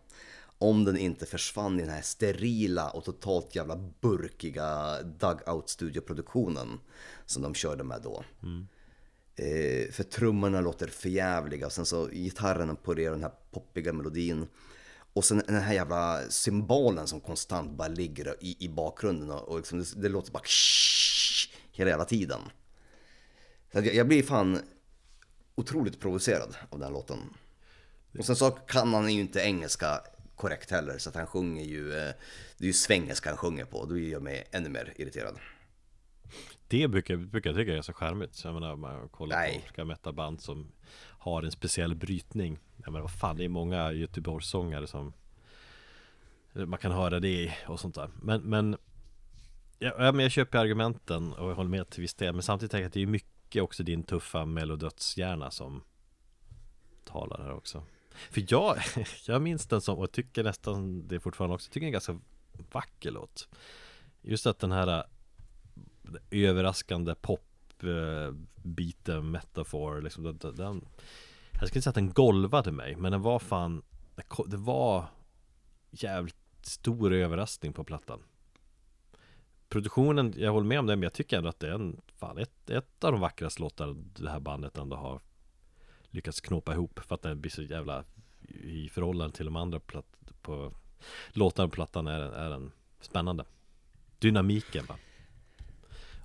Om 0.57 0.85
den 0.85 0.97
inte 0.97 1.25
försvann 1.25 1.79
i 1.79 1.81
den 1.81 1.91
här 1.91 2.01
sterila 2.01 2.89
och 2.89 3.03
totalt 3.03 3.55
jävla 3.55 3.75
burkiga 4.01 5.01
dugout 5.01 5.69
studioproduktionen 5.69 6.79
som 7.25 7.41
de 7.41 7.53
körde 7.53 7.83
med 7.83 8.01
då. 8.01 8.23
Eh, 9.35 9.91
för 9.91 10.03
trummorna 10.03 10.61
låter 10.61 10.87
förjävliga 10.87 11.65
och 11.65 11.71
sen 11.71 11.85
så 11.85 12.07
gitarren 12.07 12.69
och 12.69 12.95
den 12.95 13.23
här 13.23 13.33
poppiga 13.51 13.93
melodin. 13.93 14.47
Och 15.13 15.25
sen 15.25 15.43
den 15.47 15.61
här 15.61 15.73
jävla 15.73 16.29
symbolen 16.29 17.07
som 17.07 17.19
konstant 17.19 17.77
bara 17.77 17.87
ligger 17.87 18.35
i, 18.39 18.65
i 18.65 18.69
bakgrunden 18.69 19.31
och, 19.31 19.47
och 19.47 19.57
liksom 19.57 19.79
det, 19.79 20.01
det 20.01 20.09
låter 20.09 20.31
bara 20.31 20.43
hela 21.71 21.89
jävla 21.89 22.05
tiden. 22.05 22.41
Så 23.71 23.77
jag, 23.77 23.95
jag 23.95 24.07
blir 24.07 24.23
fan 24.23 24.59
otroligt 25.55 25.99
provocerad 25.99 26.55
av 26.69 26.79
den 26.79 26.87
här 26.87 26.93
låten. 26.93 27.19
Och 28.19 28.25
sen 28.25 28.35
så 28.35 28.51
kan 28.51 28.93
han 28.93 29.13
ju 29.13 29.19
inte 29.19 29.39
engelska 29.39 30.01
korrekt 30.35 30.71
heller 30.71 30.97
så 30.97 31.09
att 31.09 31.15
han 31.15 31.27
sjunger 31.27 31.63
ju, 31.63 31.93
eh, 31.93 32.13
det 32.57 32.63
är 32.63 32.67
ju 32.67 32.73
svengelska 32.73 33.29
han 33.29 33.37
sjunger 33.37 33.65
på 33.65 33.85
då 33.85 33.97
gör 33.97 34.19
mig 34.19 34.47
ännu 34.51 34.69
mer 34.69 34.93
irriterad. 34.95 35.39
Det 36.67 36.87
brukar, 36.87 37.15
brukar 37.15 37.49
jag 37.49 37.57
tycka 37.57 37.77
är 37.77 37.81
så 37.81 37.93
charmigt. 37.93 38.35
Så 38.35 38.47
jag 38.47 38.53
menar, 38.53 38.75
man 38.75 39.09
kollar 39.09 39.37
Nej. 39.37 39.51
på 39.51 39.57
olika 39.57 39.85
metaband 39.85 40.41
som 40.41 40.71
har 41.19 41.43
en 41.43 41.51
speciell 41.51 41.95
brytning. 41.95 42.59
Jag 42.77 42.91
menar, 42.91 43.01
vad 43.01 43.11
fan, 43.11 43.37
det 43.37 43.45
är 43.45 43.49
många 43.49 43.91
Göteborgssångare 43.91 44.87
som 44.87 45.13
man 46.53 46.79
kan 46.79 46.91
höra 46.91 47.19
det 47.19 47.53
och 47.67 47.79
sånt 47.79 47.95
där. 47.95 48.09
Men, 48.21 48.41
men, 48.41 48.77
ja, 49.79 50.11
men 50.11 50.19
jag 50.19 50.31
köper 50.31 50.57
argumenten 50.57 51.33
och 51.33 51.49
jag 51.49 51.55
håller 51.55 51.69
med 51.69 51.89
till 51.89 52.01
viss 52.01 52.13
del. 52.13 52.33
Men 52.33 52.43
samtidigt 52.43 52.71
tänker 52.71 52.81
jag 52.81 52.87
att 52.87 52.93
det 52.93 53.01
är 53.01 53.07
mycket 53.07 53.63
också 53.63 53.83
din 53.83 54.03
tuffa 54.03 54.45
melodödshjärna 54.45 55.51
som 55.51 55.83
talar 57.03 57.43
här 57.43 57.53
också. 57.53 57.83
För 58.31 58.45
jag, 58.47 58.77
jag 59.27 59.41
minns 59.41 59.67
den 59.67 59.81
som, 59.81 59.97
och 59.97 60.11
tycker 60.11 60.43
nästan 60.43 61.07
det 61.07 61.19
fortfarande 61.19 61.55
också, 61.55 61.71
tycker 61.71 61.79
den 61.79 61.85
är 61.85 61.87
en 61.87 61.91
ganska 61.91 62.19
vacker 62.71 63.11
låt. 63.11 63.47
Just 64.21 64.45
att 64.45 64.59
den 64.59 64.71
här 64.71 64.87
äh, 64.87 65.03
överraskande 66.31 67.15
popbiten, 67.15 69.17
äh, 69.17 69.21
metafor, 69.21 70.01
liksom 70.01 70.23
den, 70.23 70.37
den, 70.37 70.55
den 70.55 70.85
Jag 71.51 71.67
skulle 71.67 71.79
inte 71.79 71.81
säga 71.81 71.89
att 71.89 71.95
den 71.95 72.13
golvade 72.13 72.71
mig, 72.71 72.95
men 72.95 73.11
den 73.11 73.21
var 73.21 73.39
fan 73.39 73.83
Det 74.45 74.57
var 74.57 75.05
jävligt 75.91 76.35
stor 76.61 77.13
överraskning 77.13 77.73
på 77.73 77.83
plattan 77.83 78.19
Produktionen, 79.69 80.33
jag 80.37 80.51
håller 80.51 80.67
med 80.67 80.79
om 80.79 80.85
det, 80.85 80.95
men 80.95 81.03
jag 81.03 81.13
tycker 81.13 81.37
ändå 81.37 81.49
att 81.49 81.59
det 81.59 81.67
är 81.67 81.73
en, 81.73 82.01
fan, 82.15 82.37
ett, 82.37 82.69
ett 82.69 83.03
av 83.03 83.11
de 83.11 83.21
vackraste 83.21 83.61
låtar 83.61 83.95
det 84.15 84.29
här 84.29 84.39
bandet 84.39 84.77
ändå 84.77 84.95
har 84.95 85.21
lyckats 86.15 86.41
knåpa 86.41 86.73
ihop 86.73 86.99
för 87.07 87.15
att 87.15 87.21
den 87.21 87.41
blir 87.41 87.51
så 87.51 87.61
jävla 87.61 88.03
i 88.63 88.89
förhållande 88.89 89.35
till 89.35 89.45
de 89.45 89.55
andra 89.55 89.79
platt, 89.79 90.05
på 90.41 90.71
låtarna 91.29 91.67
på 91.69 91.73
plattan 91.75 92.07
är, 92.07 92.19
är 92.19 92.49
den 92.49 92.71
spännande. 93.01 93.45
Dynamiken 94.19 94.85
va? 94.85 94.95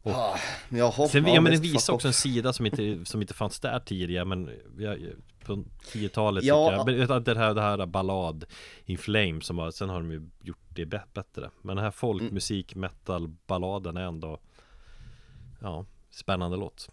Och- 0.03 0.13
Ah, 0.13 0.37
Jaha, 0.69 1.09
Sen, 1.09 1.27
ja, 1.27 1.41
men 1.41 1.53
den 1.53 1.63
visar 1.63 1.93
också 1.93 2.09
en 2.09 2.15
sida 2.15 2.53
som 2.53 2.67
inte, 2.67 3.05
som 3.05 3.21
inte 3.21 3.35
fanns 3.35 3.61
där 3.61 3.81
tidigare 3.81 4.25
men 4.25 4.51
på 5.45 5.65
10-talet 5.93 6.45
Ja. 6.45 6.85
tycker 6.87 6.93
jag. 6.99 7.25
Det 7.25 7.35
här, 7.39 7.55
det 7.55 7.61
här 7.63 7.87
ballad 7.87 8.45
In 8.85 8.99
Flames 8.99 9.45
som 9.47 9.59
har, 9.59 9.71
sen 9.71 9.89
har 9.89 9.97
de 9.97 10.11
ju 10.11 10.29
gjort 10.43 10.59
det 10.69 10.85
bä- 10.85 11.03
bättre. 11.15 11.51
Men 11.63 11.77
den 11.77 11.85
här 11.85 11.91
folkmusik, 11.91 12.75
metal, 12.75 13.29
balladen 13.47 13.97
är 13.97 14.03
ändå 14.05 14.39
Ja, 15.61 15.85
spännande 16.11 16.57
låt 16.57 16.89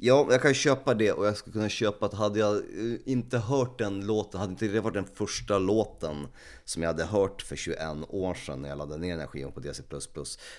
Ja, 0.00 0.26
jag 0.30 0.42
kan 0.42 0.54
köpa 0.54 0.94
det 0.94 1.12
och 1.12 1.26
jag 1.26 1.36
skulle 1.36 1.52
kunna 1.52 1.68
köpa 1.68 2.06
att 2.06 2.14
hade 2.14 2.38
jag 2.38 2.56
eh, 2.56 2.98
inte 3.04 3.38
hört 3.38 3.78
den 3.78 4.06
låten, 4.06 4.40
hade 4.40 4.52
inte 4.52 4.68
det 4.68 4.80
varit 4.80 4.94
den 4.94 5.08
första 5.14 5.58
låten 5.58 6.26
som 6.64 6.82
jag 6.82 6.90
hade 6.90 7.04
hört 7.04 7.42
för 7.42 7.56
21 7.56 7.80
år 8.08 8.34
sedan 8.34 8.62
när 8.62 8.68
jag 8.68 8.78
laddade 8.78 9.00
ner 9.00 9.10
den 9.10 9.20
här 9.20 9.26
skivan 9.26 9.52
på 9.52 9.60
DC++ 9.60 9.82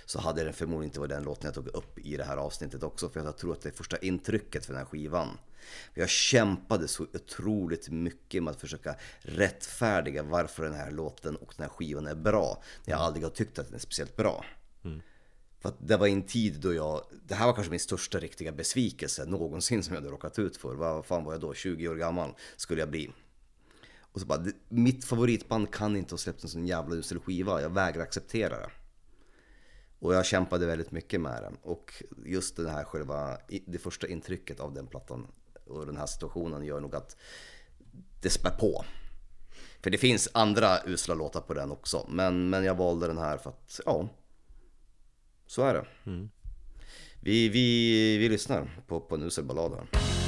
så 0.06 0.20
hade 0.20 0.44
den 0.44 0.54
förmodligen 0.54 0.84
inte 0.90 1.00
varit 1.00 1.10
den 1.10 1.24
låten 1.24 1.46
jag 1.46 1.54
tog 1.54 1.68
upp 1.68 2.00
i 2.00 2.18
det 2.18 2.24
här 2.24 2.38
avsnittet 2.38 2.84
också 2.84 3.10
för 3.10 3.24
jag 3.24 3.38
tror 3.38 3.54
att 3.54 3.62
det 3.62 3.70
är 3.70 3.74
första 3.74 3.98
intrycket 3.98 4.66
för 4.66 4.74
den 4.74 4.82
här 4.82 4.90
skivan. 4.90 5.28
Jag 5.94 6.10
kämpade 6.10 6.88
så 6.88 7.04
otroligt 7.04 7.90
mycket 7.90 8.44
med 8.44 8.52
att 8.52 8.62
försöka 8.62 8.96
rättfärdiga 9.20 10.24
varför 10.24 10.64
den 10.64 10.74
här 10.74 10.92
låten 10.92 11.36
och 11.36 11.54
den 11.58 11.64
här 11.64 11.74
skivan 11.74 12.08
är 12.08 12.16
bra 12.16 12.64
när 12.86 12.94
jag 12.94 13.02
aldrig 13.02 13.26
har 13.26 13.32
tyckt 13.32 13.60
att 13.60 13.66
den 13.66 13.76
är 13.76 13.80
speciellt 13.80 14.16
bra. 14.16 14.46
Mm. 14.84 15.02
För 15.60 15.70
att 15.70 15.88
det 15.88 15.98
var 15.98 16.08
en 16.08 16.24
tid 16.24 16.60
då 16.60 16.74
jag, 16.74 17.04
det 17.28 17.36
här 17.36 17.46
var 17.46 17.54
kanske 17.54 17.72
min 17.72 17.80
största 17.80 18.20
riktiga 18.20 18.52
besvikelse 18.52 19.26
någonsin 19.26 19.84
som 19.84 19.94
jag 19.94 20.02
hade 20.02 20.14
råkat 20.14 20.40
ut 20.40 20.58
för. 20.58 20.76
Vad 20.76 21.06
fan 21.06 21.24
var 21.24 21.34
jag 21.34 21.42
då? 21.42 21.54
20 21.54 21.88
år 21.88 21.96
gammal 21.96 22.34
skulle 22.56 22.82
jag 22.82 22.90
bli. 22.90 23.12
Och 24.12 24.22
så 24.22 24.28
bara, 24.28 24.46
mitt 24.70 25.06
favoritband 25.06 25.72
kan 25.72 25.96
inte 25.96 26.14
ha 26.14 26.18
släppt 26.18 26.44
en 26.44 26.50
sån 26.50 26.68
jävla 26.68 26.96
usel 26.96 27.20
skiva, 27.20 27.62
jag 27.62 27.70
vägrar 27.70 28.04
acceptera 28.04 28.60
det. 28.60 28.70
Och 30.00 30.14
jag 30.16 30.26
kämpade 30.26 30.66
väldigt 30.66 30.92
mycket 30.92 31.22
med 31.22 31.44
den. 31.44 31.58
Och 31.62 32.04
just 32.26 32.56
det 32.56 32.70
här 32.70 32.84
själva, 32.84 33.38
det 33.66 33.78
första 33.78 34.08
intrycket 34.08 34.60
av 34.60 34.74
den 34.74 34.88
plattan 34.88 35.28
och 35.66 35.86
den 35.86 35.98
här 35.98 36.06
situationen 36.06 36.64
gör 36.64 36.80
nog 36.80 36.96
att 36.96 37.18
det 38.22 38.30
spär 38.30 38.52
på. 38.52 38.86
För 39.82 39.90
det 39.90 39.98
finns 39.98 40.30
andra 40.32 40.78
usla 40.86 41.16
låtar 41.16 41.42
på 41.42 41.54
den 41.54 41.72
också, 41.72 42.06
men, 42.10 42.50
men 42.50 42.64
jag 42.64 42.76
valde 42.76 43.08
den 43.08 43.18
här 43.18 43.38
för 43.38 43.50
att, 43.50 43.80
ja, 43.86 44.10
så 45.50 45.64
är 45.64 45.74
det. 45.74 45.86
Vi, 47.20 47.50
vi, 47.50 48.18
vi 48.18 48.30
lyssnar 48.30 48.68
på, 48.88 49.00
på 49.00 49.16
en 49.16 49.24
usel 49.24 49.44
ballad 49.44 49.72
här. 49.74 50.19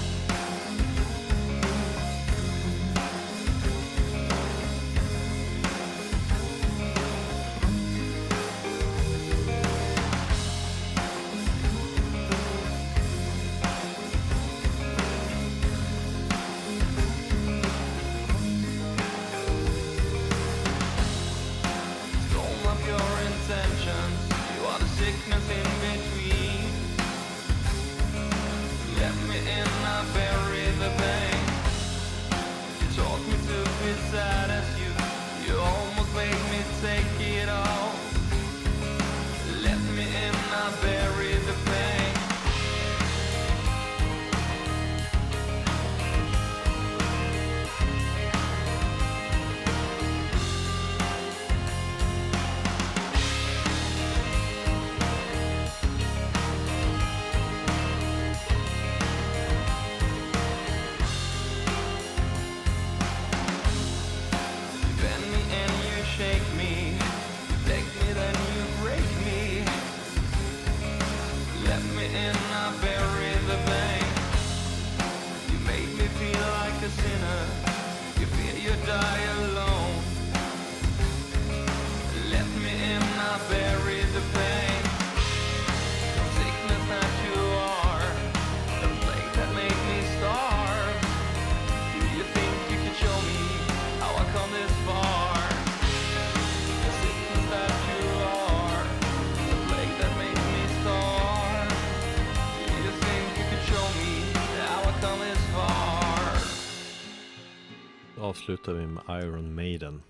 Avslutar 108.52 108.73
vi 108.73 108.88
med 108.88 109.03
Iron 109.23 109.56
Maiden. 109.56 110.02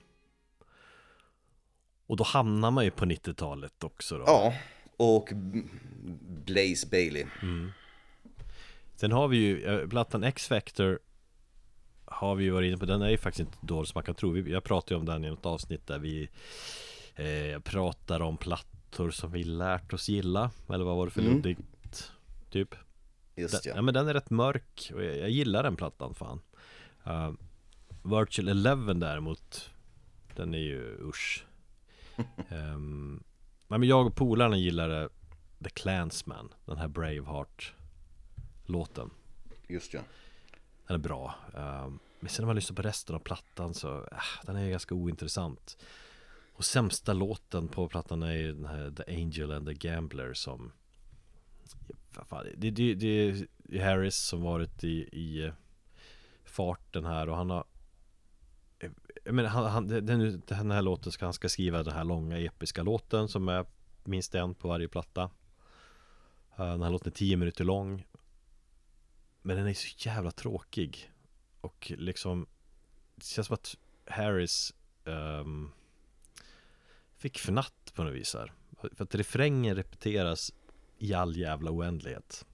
Och 2.07 2.17
då 2.17 2.23
hamnar 2.23 2.71
man 2.71 2.85
ju 2.85 2.91
på 2.91 3.05
90-talet 3.05 3.83
också 3.83 4.17
då. 4.17 4.23
Ja, 4.27 4.53
och 4.97 5.29
Blaze 6.45 6.87
Bailey. 6.87 7.25
Sen 8.95 9.11
har 9.11 9.27
vi 9.27 9.37
ju 9.37 9.63
eh, 9.65 9.87
plattan 9.87 10.23
X-Factor 10.23 10.99
Har 12.05 12.35
vi 12.35 12.43
ju 12.43 12.49
varit 12.51 12.67
inne 12.67 12.77
på, 12.77 12.85
den 12.85 13.01
är 13.01 13.09
ju 13.09 13.17
faktiskt 13.17 13.39
inte 13.39 13.57
dålig 13.65 13.87
som 13.87 13.97
man 13.97 14.03
kan 14.03 14.15
tro 14.15 14.37
Jag 14.37 14.63
pratade 14.63 14.93
ju 14.93 14.99
om 14.99 15.05
den 15.05 15.25
i 15.25 15.29
något 15.29 15.45
avsnitt 15.45 15.87
där 15.87 15.99
vi 15.99 16.29
eh, 17.15 17.59
pratar 17.59 18.19
om 18.21 18.37
plattor 18.37 19.11
som 19.11 19.31
vi 19.31 19.43
lärt 19.43 19.93
oss 19.93 20.09
gilla 20.09 20.51
Eller 20.69 20.85
vad 20.85 20.97
var 20.97 21.05
det 21.05 21.11
för 21.11 21.21
Mm. 21.21 21.33
luddigt? 21.33 22.11
Typ 22.49 22.75
Just 23.35 23.51
den, 23.51 23.61
ja. 23.65 23.75
ja 23.75 23.81
men 23.81 23.93
den 23.93 24.07
är 24.07 24.13
rätt 24.13 24.29
mörk 24.29 24.91
och 24.95 25.03
jag, 25.03 25.17
jag 25.17 25.29
gillar 25.29 25.63
den 25.63 25.75
plattan 25.75 26.13
fan 26.13 26.41
uh, 27.07 27.31
Virtual 28.03 28.47
Eleven 28.47 28.99
däremot 28.99 29.69
Den 30.35 30.53
är 30.53 30.59
ju 30.59 30.97
usch. 31.01 31.45
Um, 32.49 33.23
men 33.67 33.83
jag 33.83 34.07
och 34.07 34.15
polarna 34.15 34.57
gillade 34.57 35.09
The 35.63 35.69
Clansman 35.69 36.53
Den 36.65 36.77
här 36.77 36.87
Braveheart 36.87 37.73
Låten 38.65 39.09
Just 39.67 39.93
ja. 39.93 40.01
Den 40.87 40.95
är 40.95 40.99
bra. 40.99 41.35
Um, 41.53 41.99
Men 42.19 42.29
sen 42.29 42.43
när 42.43 42.47
man 42.47 42.55
lyssnar 42.55 42.75
på 42.75 42.81
resten 42.81 43.15
av 43.15 43.19
plattan 43.19 43.73
så 43.73 43.97
äh, 43.97 44.17
Den 44.45 44.55
är 44.55 44.69
ganska 44.69 44.95
ointressant. 44.95 45.77
Och 46.53 46.65
sämsta 46.65 47.13
låten 47.13 47.67
på 47.67 47.87
plattan 47.87 48.23
är 48.23 48.33
ju 48.33 48.51
den 48.53 48.65
här 48.65 48.91
The 48.91 49.15
Angel 49.15 49.51
and 49.51 49.67
the 49.67 49.73
Gambler 49.73 50.33
som 50.33 50.71
fan, 52.11 52.45
det, 52.57 52.71
det, 52.71 52.93
det 52.93 53.07
är 53.69 53.83
Harris 53.83 54.15
som 54.15 54.41
varit 54.41 54.83
i, 54.83 55.09
i 55.11 55.45
eh, 55.45 55.53
farten 56.45 57.05
här 57.05 57.29
och 57.29 57.37
han 57.37 57.49
har 57.49 57.63
menar, 59.23 59.49
han, 59.49 59.65
han, 59.65 59.87
den, 59.87 60.41
den 60.47 60.71
här 60.71 60.81
låten 60.81 61.11
ska 61.11 61.25
han 61.25 61.33
ska 61.33 61.49
skriva 61.49 61.83
den 61.83 61.93
här 61.93 62.03
långa 62.03 62.39
episka 62.39 62.83
låten 62.83 63.27
som 63.27 63.49
är 63.49 63.65
minst 64.03 64.35
en 64.35 64.55
på 64.55 64.67
varje 64.67 64.87
platta. 64.87 65.29
Eh, 66.57 66.71
Den 66.71 66.83
här 66.83 66.89
låten 66.89 67.11
är 67.11 67.15
10 67.15 67.37
minuter 67.37 67.63
lång. 67.63 68.07
Men 69.41 69.57
den 69.57 69.67
är 69.67 69.73
så 69.73 70.09
jävla 70.09 70.31
tråkig. 70.31 71.11
Och 71.61 71.91
liksom 71.97 72.47
Det 73.15 73.25
känns 73.25 73.47
som 73.47 73.53
att 73.53 73.77
Harris 74.05 74.73
ehm, 75.05 75.71
Fick 77.17 77.37
fnatt 77.37 77.93
på 77.93 78.03
något 78.03 78.13
vis 78.13 78.33
här. 78.33 78.53
För 78.95 79.03
att 79.03 79.15
refrängen 79.15 79.75
repeteras 79.75 80.51
i 80.97 81.13
all 81.13 81.37
jävla 81.37 81.71
oändlighet. 81.71 82.45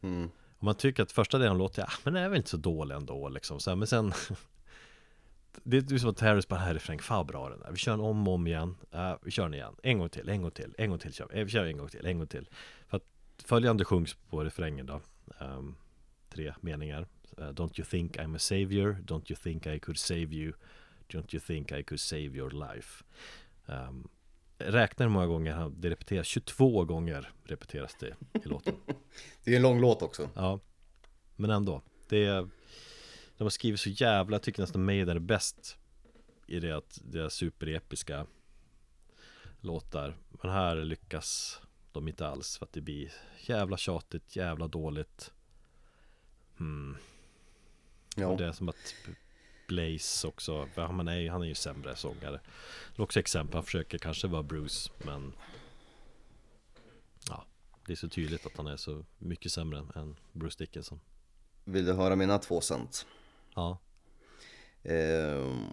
Mm. 0.00 0.30
och 0.58 0.64
man 0.64 0.74
tycker 0.74 1.02
att 1.02 1.12
första 1.12 1.38
delen 1.38 1.58
låter, 1.58 1.82
ja 1.82 1.88
men 2.04 2.14
den 2.14 2.22
är 2.22 2.28
väl 2.28 2.36
inte 2.36 2.50
så 2.50 2.56
dålig 2.56 2.94
ändå 2.94 3.28
liksom. 3.28 3.60
Så 3.60 3.70
här, 3.70 3.76
Men 3.76 3.88
sen 3.88 4.12
Det 5.62 5.92
är 5.92 5.98
som 5.98 6.10
att 6.10 6.20
Harris 6.20 6.48
bara, 6.48 6.60
här 6.60 6.74
refräng, 6.74 6.98
fan 6.98 7.16
vad 7.16 7.26
bra 7.26 7.48
den 7.48 7.62
är 7.62 7.70
Vi 7.70 7.76
kör 7.76 7.92
den 7.92 8.00
om 8.00 8.28
och 8.28 8.34
om 8.34 8.46
igen, 8.46 8.76
uh, 8.94 9.14
vi 9.22 9.30
kör 9.30 9.42
den 9.42 9.54
igen. 9.54 9.74
En 9.82 9.98
gång 9.98 10.08
till, 10.08 10.28
en 10.28 10.42
gång 10.42 10.50
till, 10.50 10.74
en 10.78 10.90
gång 10.90 10.98
till 10.98 11.12
kör 11.12 11.28
vi, 11.32 11.38
Eh, 11.38 11.44
vi 11.44 11.50
kör 11.50 11.64
en 11.64 11.76
gång 11.76 11.88
till, 11.88 12.06
en 12.06 12.18
gång 12.18 12.26
till. 12.26 12.48
För 12.88 12.96
att 12.96 13.04
följande 13.44 13.84
sjungs 13.84 14.16
på 14.30 14.44
refrängen 14.44 14.86
då. 14.86 15.00
Ehm, 15.40 15.74
Tre 16.28 16.54
meningar. 16.60 17.06
Eh, 17.38 17.48
Don't 17.48 17.80
you 17.80 17.86
think 17.86 18.16
I'm 18.16 18.36
a 18.36 18.38
savior? 18.38 18.96
Don't 19.06 19.32
you 19.32 19.36
think 19.42 19.66
I 19.66 19.78
could 19.78 19.98
save 19.98 20.34
you? 20.34 20.52
Don't 21.08 21.34
you 21.34 21.40
think 21.40 21.72
I 21.72 21.82
could 21.82 22.00
save 22.00 22.20
your 22.36 22.50
life? 22.50 23.04
Um, 23.66 24.08
räknar 24.58 25.06
hur 25.06 25.12
många 25.12 25.26
gånger 25.26 25.72
det 25.76 25.90
repeteras? 25.90 26.26
22 26.26 26.84
gånger 26.84 27.30
repeteras 27.44 27.96
det 28.00 28.14
i 28.44 28.48
låten. 28.48 28.74
Det 29.44 29.52
är 29.52 29.56
en 29.56 29.62
lång 29.62 29.80
låt 29.80 30.02
också. 30.02 30.28
Ja. 30.34 30.60
Men 31.36 31.50
ändå. 31.50 31.82
Det 32.08 32.24
är 32.24 32.48
De 33.36 33.44
har 33.44 33.50
skrivit 33.50 33.80
så 33.80 33.88
jävla 33.88 34.34
Jag 34.34 34.42
tycker 34.42 34.62
nästan 34.62 34.84
Maiden 34.84 35.16
är 35.16 35.20
bäst 35.20 35.78
I 36.46 36.60
det 36.60 36.72
att 36.72 37.00
det 37.04 37.20
är 37.20 37.28
superepiska 37.28 38.26
Låtar 39.60 40.16
Men 40.30 40.50
här 40.50 40.76
lyckas 40.76 41.60
de 41.92 42.08
inte 42.08 42.26
alls 42.26 42.58
För 42.58 42.66
att 42.66 42.72
det 42.72 42.80
blir 42.80 43.12
jävla 43.38 43.76
tjatigt 43.76 44.36
Jävla 44.36 44.68
dåligt 44.68 45.32
hmm. 46.56 46.96
Ja. 48.16 48.26
Och 48.26 48.38
det 48.38 48.46
är 48.46 48.52
som 48.52 48.68
att 48.68 48.94
Blaze 49.68 50.28
också 50.28 50.68
han 50.76 51.08
är, 51.08 51.30
han 51.30 51.42
är 51.42 51.46
ju 51.46 51.54
sämre 51.54 51.96
sångare 51.96 52.40
Det 52.96 53.00
är 53.00 53.02
också 53.02 53.20
exempel 53.20 53.54
Han 53.54 53.64
försöker 53.64 53.98
kanske 53.98 54.26
vara 54.28 54.42
Bruce 54.42 54.90
Men 55.04 55.32
Ja 57.28 57.46
Det 57.86 57.92
är 57.92 57.96
så 57.96 58.08
tydligt 58.08 58.46
att 58.46 58.56
han 58.56 58.66
är 58.66 58.76
så 58.76 59.04
mycket 59.18 59.52
sämre 59.52 59.78
än 59.94 60.16
Bruce 60.32 60.58
Dickinson 60.58 61.00
Vill 61.64 61.84
du 61.84 61.92
höra 61.92 62.16
mina 62.16 62.38
två 62.38 62.60
cent? 62.60 63.06
Ja 63.54 63.78
Ehm, 64.84 65.66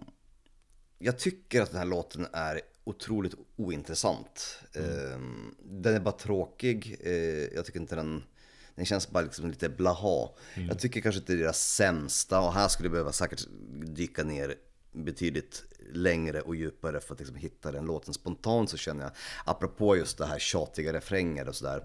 jag 0.98 1.18
tycker 1.18 1.62
att 1.62 1.70
den 1.70 1.78
här 1.78 1.86
låten 1.86 2.26
är 2.32 2.60
otroligt 2.84 3.34
ointressant. 3.56 4.58
Ehm, 4.74 5.54
den 5.62 5.94
är 5.94 6.00
bara 6.00 6.14
tråkig. 6.14 6.96
Eh, 7.00 7.12
jag 7.54 7.64
tycker 7.64 7.80
inte 7.80 7.94
den... 7.96 8.22
Den 8.74 8.84
känns 8.86 9.10
bara 9.10 9.24
liksom 9.24 9.50
lite 9.50 9.68
blaha. 9.68 10.28
Jag 10.68 10.78
tycker 10.78 11.00
kanske 11.00 11.18
inte 11.20 11.32
det 11.32 11.38
är 11.38 11.42
deras 11.42 11.74
sämsta 11.74 12.40
och 12.40 12.52
här 12.52 12.68
skulle 12.68 12.86
jag 12.86 12.92
behöva 12.92 13.12
säkert 13.12 13.46
dyka 13.82 14.24
ner 14.24 14.54
betydligt 14.92 15.64
längre 15.92 16.40
och 16.40 16.56
djupare 16.56 17.00
för 17.00 17.14
att 17.14 17.20
liksom 17.20 17.36
hitta 17.36 17.72
den 17.72 17.84
låten. 17.84 18.14
Spontant 18.14 18.70
så 18.70 18.76
känner 18.76 19.02
jag, 19.02 19.12
apropå 19.44 19.96
just 19.96 20.18
det 20.18 20.26
här 20.26 20.38
tjatiga 20.38 20.92
refränger 20.92 21.48
och 21.48 21.54
sådär. 21.54 21.84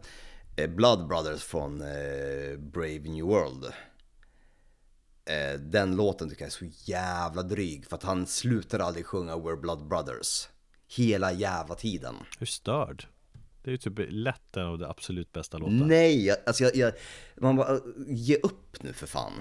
eh, 0.56 0.70
Blood 0.70 1.08
Brothers 1.08 1.44
från 1.44 1.82
eh, 1.82 2.58
Brave 2.58 3.00
New 3.00 3.26
World. 3.26 3.66
Eh, 5.26 5.60
den 5.60 5.96
låten 5.96 6.30
tycker 6.30 6.42
jag 6.42 6.48
är 6.48 6.52
så 6.52 6.92
jävla 6.92 7.44
dryg 7.44 7.86
för 7.86 7.96
att 7.96 8.04
han 8.04 8.28
slutar 8.28 8.80
aldrig 8.80 9.06
sjunga 9.06 9.36
We're 9.36 9.62
Blood 9.62 9.88
Brothers. 9.88 10.48
Hela 10.88 11.34
jävla 11.34 11.76
tiden. 11.76 12.16
Hur 12.40 12.46
störd? 12.46 13.08
Det 13.64 13.70
är 13.70 13.72
ju 13.72 13.78
typ 13.78 13.94
lätt 14.10 14.58
en 14.58 14.66
av 14.66 14.78
de 14.78 14.86
absolut 14.86 15.34
bästa 15.34 15.58
låtarna 15.58 15.86
Nej, 15.86 16.36
alltså 16.46 16.64
jag, 16.64 16.76
jag, 16.76 16.94
man 17.36 17.56
bara, 17.56 17.80
ge 18.08 18.36
upp 18.36 18.84
nu 18.84 18.94
för 18.94 19.08
fan. 19.08 19.34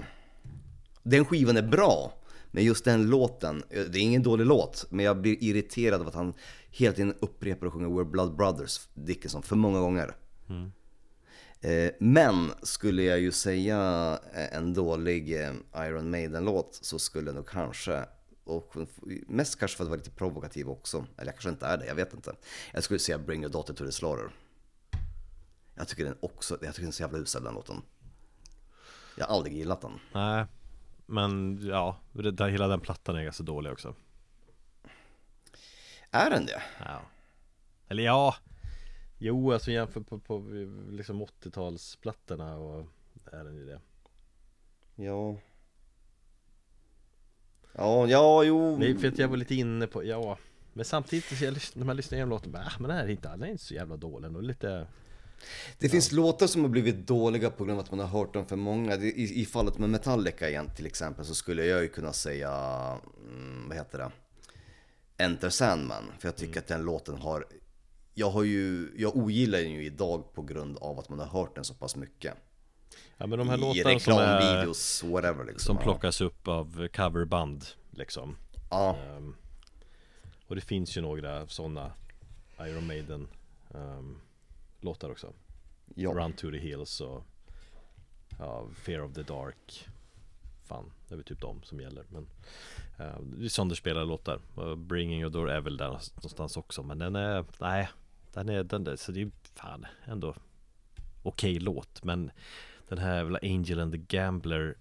Den 1.03 1.25
skivan 1.25 1.57
är 1.57 1.61
bra, 1.61 2.13
men 2.51 2.63
just 2.63 2.85
den 2.85 3.09
låten, 3.09 3.63
eh, 3.69 3.83
det 3.83 3.99
är 3.99 4.01
ingen 4.01 4.23
dålig 4.23 4.45
låt, 4.45 4.85
men 4.89 5.05
jag 5.05 5.21
blir 5.21 5.43
irriterad 5.43 6.01
av 6.01 6.07
att 6.07 6.13
han 6.13 6.33
hela 6.69 6.93
tiden 6.95 7.15
upprepar 7.19 7.67
och 7.67 7.73
sjunger 7.73 7.87
We're 7.87 8.11
Blood 8.11 8.35
Brothers, 8.35 8.87
Dickinson, 8.93 9.43
för 9.43 9.55
många 9.55 9.79
gånger. 9.79 10.15
Eh, 10.49 10.67
Men 11.99 12.51
skulle 12.63 13.03
jag 13.03 13.19
ju 13.19 13.31
säga 13.31 13.79
eh, 14.33 14.57
en 14.57 14.73
dålig 14.73 15.41
eh, 15.41 15.53
Iron 15.75 16.09
Maiden-låt 16.09 16.79
så 16.81 16.99
skulle 16.99 17.31
nog 17.31 17.47
kanske, 17.47 18.05
och 18.43 18.75
mest 19.27 19.59
kanske 19.59 19.77
för 19.77 19.83
att 19.83 19.89
vara 19.89 19.97
lite 19.97 20.11
provokativ 20.11 20.69
också, 20.69 20.97
eller 21.17 21.25
jag 21.25 21.35
kanske 21.35 21.49
inte 21.49 21.65
är 21.65 21.77
det, 21.77 21.85
jag 21.85 21.95
vet 21.95 22.13
inte. 22.13 22.35
Jag 22.73 22.83
skulle 22.83 22.99
säga 22.99 23.17
Bring 23.17 23.41
Your 23.41 23.53
Daughter 23.53 23.73
to 23.73 23.85
the 23.85 23.91
Slaughter. 23.91 24.29
Jag 25.75 25.87
tycker 25.87 26.05
den 26.05 26.17
också, 26.19 26.57
jag 26.61 26.73
tycker 26.73 26.81
den 26.81 26.87
är 26.87 26.91
så 26.91 27.03
jävla 27.03 27.17
usel 27.17 27.43
den 27.43 27.53
låten. 27.53 27.81
Jag 29.15 29.25
har 29.25 29.35
aldrig 29.35 29.55
gillat 29.55 29.81
den. 29.81 29.99
Nej 30.13 30.45
Men 31.05 31.59
ja, 31.67 31.99
det, 32.11 32.31
där, 32.31 32.49
hela 32.49 32.67
den 32.67 32.79
plattan 32.79 33.15
är 33.15 33.23
ganska 33.23 33.43
dålig 33.43 33.71
också 33.71 33.95
Är 36.11 36.29
den 36.29 36.45
det? 36.45 36.63
Ja 36.79 37.01
Eller 37.87 38.03
ja 38.03 38.35
Jo, 39.17 39.51
alltså 39.51 39.71
jämför 39.71 40.01
på, 40.01 40.19
på 40.19 40.39
liksom 40.89 41.25
80-talsplattorna 41.25 42.55
och 42.55 42.87
är 43.31 43.43
den 43.43 43.55
ju 43.55 43.65
det 43.65 43.79
Ja. 44.95 45.37
Ja, 47.73 48.07
ja, 48.07 48.43
jo. 48.43 48.77
Nej, 48.77 48.97
för 48.97 49.07
att 49.07 49.17
jag 49.17 49.27
var 49.27 49.37
lite 49.37 49.55
inne 49.55 49.87
på, 49.87 50.03
ja 50.03 50.37
Men 50.73 50.85
samtidigt, 50.85 51.41
jag, 51.41 51.57
när 51.73 51.85
man 51.85 51.95
lyssnar 51.95 52.15
igenom 52.15 52.29
låten, 52.29 52.51
bara, 52.51 52.63
ah, 52.63 52.79
men 52.79 52.89
den 52.89 52.97
här 52.97 53.05
är 53.05 53.09
inte, 53.09 53.29
den 53.29 53.43
är 53.43 53.47
inte 53.47 53.63
så 53.63 53.73
jävla 53.73 53.97
dålig 53.97 54.27
ändå, 54.27 54.41
lite 54.41 54.87
Det 55.79 55.89
finns 55.89 56.11
låtar 56.11 56.47
som 56.47 56.61
har 56.61 56.69
blivit 56.69 57.07
dåliga 57.07 57.49
på 57.49 57.65
grund 57.65 57.79
av 57.79 57.85
att 57.85 57.91
man 57.91 57.99
har 57.99 58.07
hört 58.07 58.33
dem 58.33 58.45
för 58.45 58.55
många. 58.55 58.95
I, 58.95 59.41
i 59.41 59.45
fallet 59.45 59.77
med 59.77 59.89
Metallica 59.89 60.49
igen 60.49 60.69
till 60.75 60.85
exempel 60.85 61.25
så 61.25 61.35
skulle 61.35 61.65
jag 61.65 61.81
ju 61.81 61.87
kunna 61.87 62.13
säga, 62.13 62.51
mm, 63.29 63.67
vad 63.67 63.77
heter 63.77 63.97
det? 63.97 64.11
Enter 65.17 65.49
Sandman. 65.49 66.03
För 66.19 66.27
jag 66.27 66.35
tycker 66.35 66.59
att 66.59 66.67
den 66.67 66.83
låten 66.83 67.17
har, 67.17 67.45
jag 68.17 68.29
har 68.29 68.43
ju, 68.43 68.91
jag 68.97 69.15
ogillar 69.15 69.59
den 69.59 69.71
ju 69.71 69.85
idag 69.85 70.33
på 70.33 70.41
grund 70.41 70.77
av 70.77 70.99
att 70.99 71.09
man 71.09 71.19
har 71.19 71.25
hört 71.25 71.55
den 71.55 71.63
så 71.63 71.73
pass 71.73 71.95
mycket. 71.95 72.33
Ja 73.17 73.27
men 73.27 73.39
de 73.39 73.49
här 73.49 73.57
låtarna 73.57 73.99
som 73.99 74.17
är, 74.17 75.11
whatever 75.11 75.45
liksom. 75.45 75.59
som 75.59 75.75
Ja. 75.75 75.81
plockas 75.83 76.21
upp 76.21 76.47
av 76.47 76.87
coverband 76.87 77.65
liksom 77.91 78.35
Ja, 78.69 78.97
Ehm, 78.97 79.35
Och 80.47 80.55
det 80.55 80.61
finns 80.61 80.97
ju 80.97 81.01
några 81.01 81.47
sådana 81.47 81.91
Iron 82.59 82.87
Maiden 82.87 83.27
ehm, 83.73 84.19
låtar 84.81 85.09
också 85.11 85.33
ja. 85.95 86.11
Run 86.11 86.33
to 86.33 86.51
the 86.51 86.57
Hills 86.57 87.01
och 87.01 87.23
ja, 88.39 88.67
Fear 88.75 89.01
of 89.01 89.13
the 89.13 89.23
Dark 89.23 89.87
Fan, 90.63 90.91
det 91.07 91.13
är 91.13 91.17
väl 91.17 91.25
typ 91.25 91.41
de 91.41 91.63
som 91.63 91.79
gäller 91.81 92.05
men 92.09 92.27
uh, 92.99 93.19
Det 93.21 93.45
är 93.45 93.49
sönderspelade 93.49 94.05
låtar 94.05 94.39
Och 94.55 94.77
Bringing 94.77 95.21
Your 95.21 95.31
Door 95.31 95.49
är 95.49 95.61
väl 95.61 95.77
där 95.77 95.87
någonstans 95.87 96.57
också 96.57 96.83
Men 96.83 96.99
den 96.99 97.15
är, 97.15 97.45
nej 97.59 97.89
Den 98.35 98.49
är, 98.49 98.63
den 98.63 98.83
där, 98.83 98.95
så 98.95 99.11
det 99.11 99.21
är 99.21 99.31
fan 99.53 99.85
ändå 100.05 100.35
Okej 101.23 101.59
låt 101.59 102.03
men 102.03 102.31
Den 102.87 102.97
här 102.97 103.15
jävla 103.15 103.39
Angel 103.41 103.79
and 103.79 103.91
the 103.91 103.97
Gambler 103.97 104.77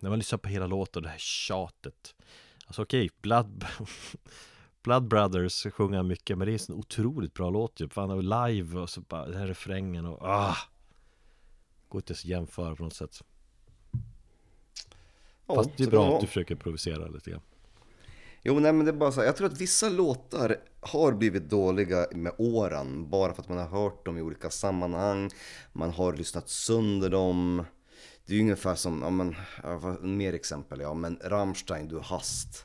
När 0.00 0.10
man 0.10 0.18
lyssnar 0.18 0.38
på 0.38 0.48
hela 0.48 0.66
låten 0.66 1.02
det 1.02 1.08
här 1.08 1.18
tjatet. 1.18 2.14
Alltså 2.66 2.82
okej, 2.82 3.10
Blood 3.20 3.64
Blood 4.82 5.08
Brothers 5.08 5.66
sjunger 5.72 5.96
han 5.96 6.06
mycket 6.06 6.38
Men 6.38 6.46
det 6.46 6.52
är 6.52 6.54
en 6.54 6.58
sån 6.58 6.76
otroligt 6.76 7.34
bra 7.34 7.50
låt 7.50 7.80
ju 7.80 7.88
Fan 7.88 8.10
och 8.10 8.22
live 8.22 8.78
och 8.78 8.90
så 8.90 9.00
bara 9.00 9.26
den 9.26 9.40
här 9.40 9.46
refrängen 9.46 10.06
och 10.06 10.22
ah! 10.22 10.56
Går 11.88 11.98
inte 11.98 12.12
ens 12.12 12.20
att 12.20 12.24
jämföra 12.24 12.76
på 12.76 12.82
något 12.82 12.94
sätt. 12.94 13.22
Fast 15.46 15.76
det 15.76 15.84
är 15.84 15.90
bra 15.90 16.14
att 16.14 16.20
du 16.20 16.26
försöker 16.26 16.54
provocera 16.54 17.08
lite 17.08 17.30
grann 17.30 17.42
Jo, 18.44 18.58
nej 18.58 18.72
men 18.72 18.86
det 18.86 18.90
är 18.90 18.96
bara 18.96 19.12
så 19.12 19.20
här, 19.20 19.26
jag 19.26 19.36
tror 19.36 19.46
att 19.46 19.60
vissa 19.60 19.88
låtar 19.88 20.56
har 20.80 21.12
blivit 21.12 21.50
dåliga 21.50 22.06
med 22.12 22.32
åren 22.38 23.10
bara 23.10 23.34
för 23.34 23.42
att 23.42 23.48
man 23.48 23.58
har 23.58 23.66
hört 23.82 24.06
dem 24.06 24.18
i 24.18 24.22
olika 24.22 24.50
sammanhang, 24.50 25.30
man 25.72 25.90
har 25.90 26.12
lyssnat 26.12 26.48
sönder 26.48 27.10
dem. 27.10 27.64
Det 28.26 28.32
är 28.32 28.36
ju 28.36 28.42
ungefär 28.42 28.74
som, 28.74 29.02
ja 29.02 29.10
men, 29.10 30.16
mer 30.16 30.32
exempel, 30.32 30.80
ja 30.80 30.94
men 30.94 31.18
Rammstein, 31.24 31.88
du 31.88 31.98
hast. 31.98 32.64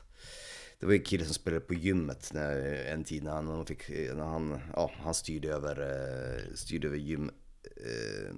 Det 0.80 0.86
var 0.86 0.92
ju 0.92 0.98
en 0.98 1.04
kille 1.04 1.24
som 1.24 1.34
spelade 1.34 1.60
på 1.60 1.74
gymmet 1.74 2.30
när, 2.32 2.84
en 2.86 3.04
tid 3.04 3.22
när 3.22 3.30
han, 3.30 3.66
fick, 3.66 3.88
när 3.88 4.24
han, 4.24 4.60
ja, 4.76 4.90
han 5.02 5.14
styrde 5.14 5.48
över, 5.48 5.80
eh, 5.80 6.54
styrde 6.54 6.86
över 6.86 6.96
gym, 6.96 7.30
eh, 7.76 8.34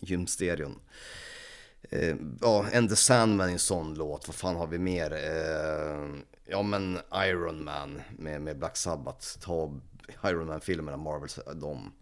gymstereon. 0.00 0.78
Eh, 1.90 2.16
ja, 2.40 2.66
And 2.74 2.90
the 2.90 2.96
Sandman 2.96 3.48
är 3.48 3.52
en 3.52 3.58
sån 3.58 3.94
låt. 3.94 4.28
Vad 4.28 4.34
fan 4.34 4.56
har 4.56 4.66
vi 4.66 4.78
mer? 4.78 5.12
Eh, 5.12 6.20
ja 6.48 6.62
men 6.62 6.98
Iron 7.14 7.64
Man 7.64 8.02
med, 8.18 8.42
med 8.42 8.58
Black 8.58 8.76
Sabbath. 8.76 9.26
Ta 9.40 9.72
Iron 10.24 10.46
Man-filmerna, 10.46 10.96
Marvels, 10.96 11.38
de. 11.54 11.92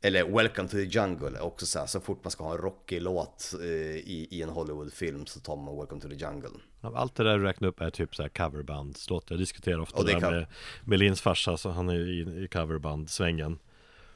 Eller 0.00 0.24
Welcome 0.24 0.68
to 0.68 0.76
the 0.76 0.84
Jungle, 0.84 1.40
också 1.40 1.66
så 1.66 1.78
här, 1.78 1.86
så 1.86 2.00
fort 2.00 2.24
man 2.24 2.30
ska 2.30 2.44
ha 2.44 2.52
en 2.52 2.58
rockig 2.58 3.02
låt 3.02 3.54
eh, 3.60 3.66
i, 3.66 4.28
i 4.30 4.42
en 4.42 4.48
Hollywood-film 4.48 5.26
så 5.26 5.40
tar 5.40 5.56
man 5.56 5.76
Welcome 5.76 6.00
to 6.00 6.08
the 6.08 6.14
Jungle. 6.14 6.50
Allt 6.80 7.14
det 7.14 7.24
där 7.24 7.38
du 7.38 7.44
räknar 7.44 7.68
upp 7.68 7.80
är 7.80 7.90
typ 7.90 8.14
så 8.16 8.22
här 8.22 8.28
coverbandslåtar 8.28 9.34
Jag 9.34 9.40
diskuterar 9.40 9.78
ofta 9.80 9.98
Och 9.98 10.04
det 10.04 10.12
det 10.14 10.20
där 10.20 10.30
med, 10.30 10.46
med 10.84 10.98
Lins 10.98 11.20
farsa 11.20 11.56
så 11.56 11.70
Han 11.70 11.88
är 11.88 11.94
ju 11.94 12.12
i, 12.40 12.44
i 12.44 12.48
coverband-svängen 12.48 13.58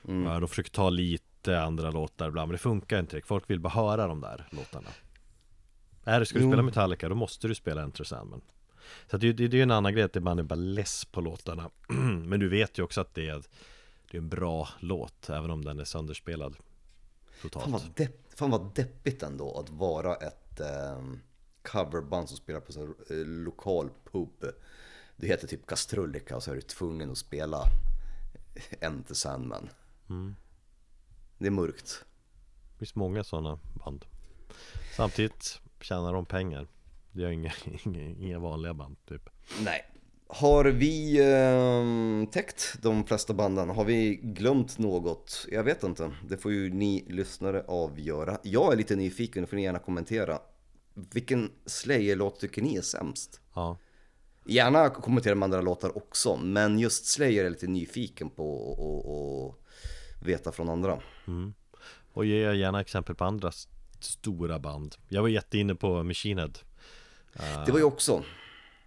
Mm. 0.09 0.33
ja, 0.33 0.41
De 0.41 0.49
försöker 0.49 0.71
ta 0.71 0.91
lite 0.91 1.61
andra 1.61 1.91
låtar 1.91 2.29
ibland 2.29 2.49
Men 2.49 2.53
det 2.53 2.59
funkar 2.59 2.99
inte 3.01 3.17
riktigt 3.17 3.29
Folk 3.29 3.51
vill 3.51 3.61
bara 3.61 3.73
höra 3.73 4.07
de 4.07 4.21
där 4.21 4.49
låtarna 4.51 4.89
Är 6.05 6.21
det, 6.21 6.27
ska 6.27 6.39
du 6.39 6.45
Jo. 6.45 6.51
spela 6.51 6.63
Metallica 6.63 7.09
då 7.09 7.15
måste 7.15 7.49
du 7.49 7.55
spela 7.55 7.83
Enter 7.83 8.05
Sandman 8.05 8.41
Så 9.11 9.17
det, 9.17 9.33
det, 9.33 9.49
det 9.49 9.57
är 9.57 9.59
ju 9.59 9.63
en 9.63 9.71
annan 9.71 9.93
grej 9.93 10.05
att 10.05 10.23
man 10.23 10.39
är 10.39 10.43
bara 10.43 10.55
less 10.55 11.05
på 11.05 11.21
låtarna 11.21 11.71
Men 12.27 12.41
du 12.41 12.49
vet 12.49 12.79
ju 12.79 12.83
också 12.83 13.01
att 13.01 13.15
det 13.15 13.29
är 13.29 13.43
Det 14.11 14.17
är 14.17 14.21
en 14.21 14.29
bra 14.29 14.69
låt 14.81 15.31
Även 15.31 15.51
om 15.51 15.65
den 15.65 15.81
är 15.81 15.85
sönderspelad 15.85 16.57
Totalt 17.43 17.63
Fan 17.63 17.73
vad, 17.73 17.95
depp, 17.95 18.39
fan 18.39 18.51
vad 18.51 18.75
deppigt 18.75 19.23
ändå 19.23 19.59
att 19.59 19.71
vara 19.71 20.15
ett 20.15 20.61
ehm, 20.61 21.21
coverband 21.63 22.29
som 22.29 22.37
spelar 22.37 22.61
på 22.61 22.73
så 22.73 22.81
här, 22.81 22.89
eh, 23.11 23.27
lokal 23.27 23.91
pub. 24.13 24.45
Det 25.17 25.27
heter 25.27 25.47
typ 25.47 25.67
Kastrullika 25.67 26.37
och 26.37 26.43
så 26.43 26.51
är 26.51 26.55
du 26.55 26.61
tvungen 26.61 27.11
att 27.11 27.19
spela 27.19 27.65
Enter 28.81 29.15
Sandman. 29.15 29.71
Det 31.39 31.47
är 31.47 31.51
mörkt. 31.51 32.05
Det 32.73 32.79
finns 32.79 32.95
många 32.95 33.25
sådana 33.25 33.59
band 33.73 34.05
Samtidigt 34.97 35.61
tjänar 35.81 36.13
de 36.13 36.27
pengar 36.27 36.69
Det 37.13 37.25
är 37.25 37.31
inga, 37.31 37.53
inga, 37.85 38.01
inga 38.01 38.39
vanliga 38.39 38.75
band 38.75 38.97
typ 39.09 39.29
Nej. 39.65 39.85
Har 40.33 40.65
vi 40.65 41.21
ehm, 41.23 42.27
täckt 42.33 42.77
de 42.83 43.05
flesta 43.05 43.35
banden? 43.35 43.71
Har 43.71 43.85
vi 43.85 44.15
glömt 44.15 44.79
något? 44.79 45.47
Jag 45.51 45.63
vet 45.63 45.83
inte. 45.83 46.11
Det 46.29 46.37
får 46.37 46.53
ju 46.53 46.71
ni 46.71 47.05
lyssnare 47.09 47.65
avgöra. 47.69 48.39
Jag 48.43 48.73
är 48.73 48.77
lite 48.77 48.97
nyfiken, 48.97 49.47
får 49.47 49.57
ni 49.57 49.63
gärna 49.63 49.79
kommentera. 49.79 50.39
Vilken 50.95 51.51
Slayer-låt 51.67 52.41
tycker 52.41 52.63
ni 52.63 52.77
är 52.77 52.83
sämst? 52.83 53.41
Ja 53.55 53.79
Gärna 54.45 54.91
kommentera 54.91 55.35
med 55.35 55.45
andra 55.45 55.61
låtar 55.61 55.97
också, 55.97 56.37
men 56.37 56.79
just 56.79 57.07
Slayer 57.07 57.45
är 57.45 57.51
lite 57.51 57.67
nyfiken 57.67 58.31
på 58.31 59.55
att 59.57 60.27
veta 60.27 60.53
från 60.53 60.69
andra. 60.69 60.99
Och 62.13 62.25
ge 62.25 62.55
gärna 62.55 62.81
exempel 62.81 63.15
på 63.15 63.25
andra 63.25 63.53
stora 64.01 64.59
band 64.59 64.97
Jag 65.09 65.23
var 65.23 65.29
jätteinne 65.29 65.75
på 65.75 66.03
Machine 66.03 66.39
Head 66.39 66.53
Det 67.67 67.73
var 67.73 67.79
ju 67.79 67.85
också, 67.85 68.25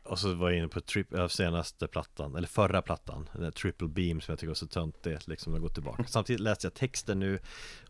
Och 0.04 0.20
så 0.20 0.34
var 0.34 0.50
jag 0.50 0.58
inne 0.60 0.68
på 0.68 0.80
tri- 0.80 1.20
äh, 1.20 1.28
senaste 1.28 1.88
plattan 1.88 2.36
Eller 2.36 2.48
förra 2.48 2.82
plattan 2.82 3.30
Den 3.34 3.52
Triple 3.52 3.88
Beam 3.88 4.22
som 4.22 4.32
jag 4.32 4.40
tycker 4.40 4.48
var 4.48 4.56
så 4.56 4.68
töntigt 4.68 5.28
liksom 5.28 5.56
att 5.56 5.62
gå 5.62 5.70
tillbaka. 5.70 6.04
Samtidigt 6.08 6.40
läste 6.40 6.66
jag 6.68 6.74
texten 6.74 7.20
nu 7.20 7.40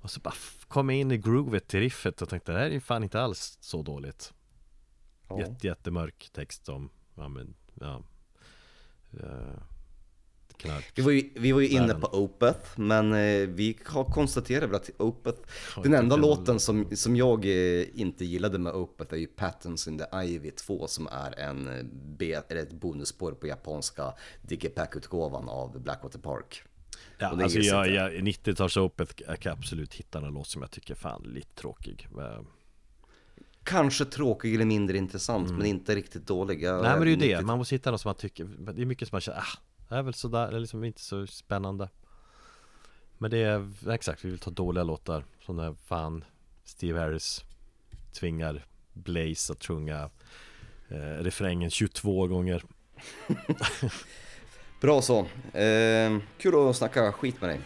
Och 0.02 0.12
så 0.12 0.20
bara 0.20 0.34
kom 0.68 0.90
jag 0.90 1.00
in 1.00 1.12
i 1.12 1.18
groovet 1.18 1.68
till 1.68 1.80
riffet 1.80 2.22
och 2.22 2.30
tänkte 2.30 2.52
det 2.52 2.60
här 2.60 2.66
är 2.66 2.72
ju 2.72 2.82
fan 2.82 3.04
inte 3.04 3.22
alls 3.22 3.58
så 3.62 3.84
dåligt. 3.84 4.34
Ja. 5.30 5.40
Jätte, 5.40 5.68
jättemörk 5.68 6.30
text 6.34 6.70
om 6.70 6.90
Ja 7.16 7.28
men 7.28 7.54
Ja. 7.80 8.04
Uh, 9.14 9.60
Vi 10.96 11.02
var 11.02 11.12
ju, 11.12 11.30
vi 11.36 11.52
var 11.52 11.62
ju 11.62 11.68
inne 11.68 11.94
på 11.94 12.08
Opeth, 12.08 12.80
men 12.80 13.14
eh, 13.14 13.48
vi 13.48 13.78
har 13.86 14.04
konstaterat 14.04 14.74
att 14.74 14.90
Opeth, 14.98 15.42
den 15.84 15.94
enda 15.94 16.16
låten 16.16 16.60
som, 16.60 16.96
som 16.96 17.16
jag 17.16 17.46
eh, 17.46 18.00
inte 18.00 18.26
gillade 18.26 18.60
med 18.60 18.74
Opeth 18.74 19.14
är 19.14 19.18
ju 19.18 19.28
Patterns 19.28 19.88
in 19.88 19.98
the 19.98 20.06
Ivy 20.26 20.52
2 20.52 20.88
som 20.88 21.08
är 21.08 21.40
en, 21.40 21.68
eh, 21.68 21.84
B, 22.18 22.36
eller 22.50 22.62
ett 22.62 22.74
bonusspår 22.74 23.32
på 23.32 23.48
japanska 23.48 24.14
Digipack-utgåvan 24.42 25.50
av 25.50 25.82
Blackwater 25.82 26.20
Park. 26.20 26.64
Ja, 27.18 27.28
alltså 27.44 27.60
jag, 27.60 27.90
jag, 27.90 28.12
90-tals 28.12 28.78
Opeth 28.78 29.14
jag 29.28 29.40
kan 29.40 29.54
absolut 29.54 29.94
hitta 29.94 30.18
en 30.18 30.34
låt 30.34 30.48
som 30.48 30.62
jag 30.62 30.72
tycker 30.72 30.96
fan 30.96 31.22
lite 31.24 31.56
tråkig 31.56 32.08
Kanske 33.64 34.06
tråkig 34.06 34.56
eller 34.56 34.66
mindre 34.66 34.98
intressant, 34.98 35.52
men 35.52 35.66
inte 35.66 35.96
riktigt 35.96 36.28
dålig. 36.28 36.64
Jag 36.64 36.74
Mm. 36.74 36.84
Nej 36.84 36.92
men 36.92 37.20
det 37.20 37.26
är 37.26 37.30
ju 37.30 37.36
det, 37.36 37.46
man 37.46 37.58
måste 37.58 37.76
hitta 37.76 37.92
något 37.92 38.02
som 38.02 38.10
man 38.10 38.16
tycker 38.16 38.74
Det 38.74 38.82
är 38.82 38.86
mycket 38.86 39.08
som 39.08 39.16
man 39.16 39.22
känner, 39.22 39.40
ah, 39.40 39.58
det 39.90 39.96
är 39.96 40.02
väl 40.02 40.14
sådär, 40.14 40.52
det 40.52 40.56
är 40.58 40.60
liksom 40.60 40.84
inte 40.84 41.02
så 41.02 41.28
spännande 41.28 41.90
Men 43.18 43.32
det 43.32 43.38
är, 43.38 43.90
exakt, 43.92 44.26
vi 44.26 44.30
vill 44.30 44.40
ta 44.40 44.52
dåliga 44.52 44.84
låtar 44.84 45.26
Som 45.46 45.56
när 45.56 45.74
fan 45.74 46.24
Steve 46.64 47.00
Harris 47.00 47.46
tvingar 48.20 48.66
Blaze 48.94 49.54
att 49.54 49.66
sjunga 49.66 50.10
eh, 50.90 51.24
refrängen 51.24 51.70
22 51.70 52.28
gånger 52.28 52.64
Bra 54.82 55.02
så. 55.02 55.20
Eh, 55.58 56.18
kul 56.38 56.70
att 56.70 56.76
snacka 56.76 57.12
skit 57.12 57.42
med 57.42 57.50
dig. 57.50 57.62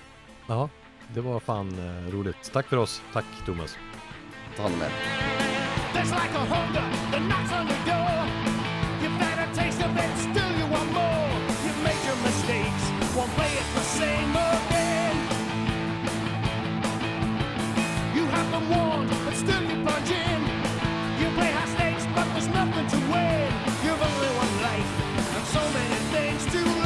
Ja, 0.48 0.69
det 1.14 1.22
var 1.22 1.39
fan 1.39 1.80
eh, 1.80 2.11
roligt 2.11 2.52
Tack 2.53 2.68
för 2.68 2.77
oss, 2.77 3.02
tack 3.14 3.26
Thomas 3.45 3.77
Ta 4.56 4.64
hand 4.64 4.76
om 4.76 4.81
er. 4.81 4.91
There's 5.94 6.11
like 6.11 6.35
a 6.35 6.45
hunger 6.45 6.91
that 7.11 7.22
knocks 7.22 7.52
on 7.52 7.68
your 7.68 7.85
door. 7.85 8.27
Had 9.19 9.49
a 9.49 9.56
taste 9.56 9.85
of 9.85 9.98
it, 9.98 10.18
still 10.18 10.60
you 10.60 10.72
want 10.72 10.94
more. 10.94 11.27
Mistakes, 12.23 12.91
won't 13.15 13.31
play 13.31 13.52
it 13.52 13.68
the 13.76 13.81
same 13.81 14.31
again. 14.31 15.15
You 18.15 18.26
have 18.26 18.52
been 18.52 18.69
warned, 18.69 19.10
but 19.26 19.35
still 19.35 19.61
you 19.64 19.84
plunge 19.85 20.11
in. 20.11 20.41
You 21.19 21.27
play 21.38 21.52
high 21.52 21.69
stakes, 21.76 22.06
but 22.15 22.26
there's 22.34 22.48
nothing 22.48 22.88
to 22.88 22.98
win. 23.11 23.52
You've 23.84 24.02
only 24.11 24.31
one 24.44 24.61
life, 24.61 24.91
and 25.35 25.45
so 25.48 25.61
many 25.77 25.95
things 26.14 26.45
to 26.53 26.77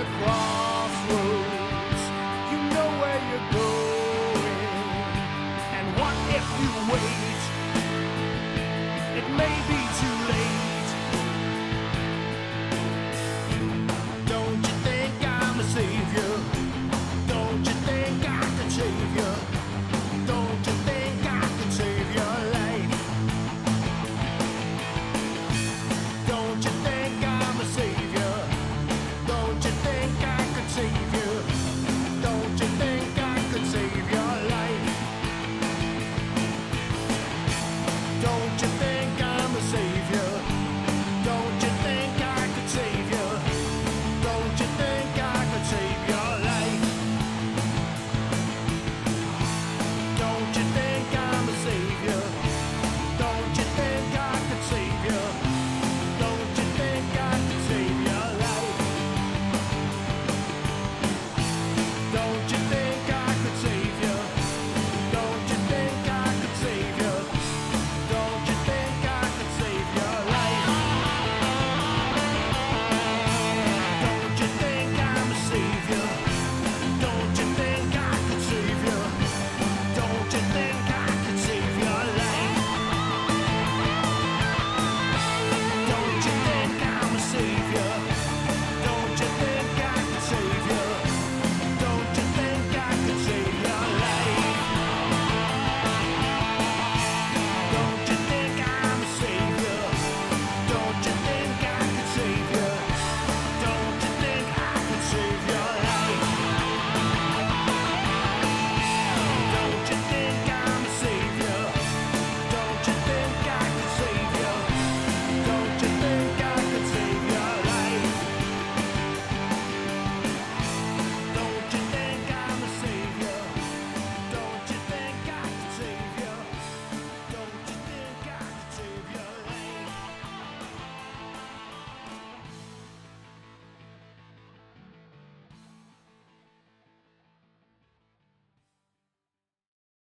the 0.00 0.06
crossroads. 0.22 2.02
You 2.50 2.58
know 2.74 2.88
where 3.00 3.20
you're 3.28 3.48
going. 3.52 4.60
And 5.76 5.86
what 6.00 6.16
if 6.36 6.46
you 6.60 6.70
wait? 6.90 7.19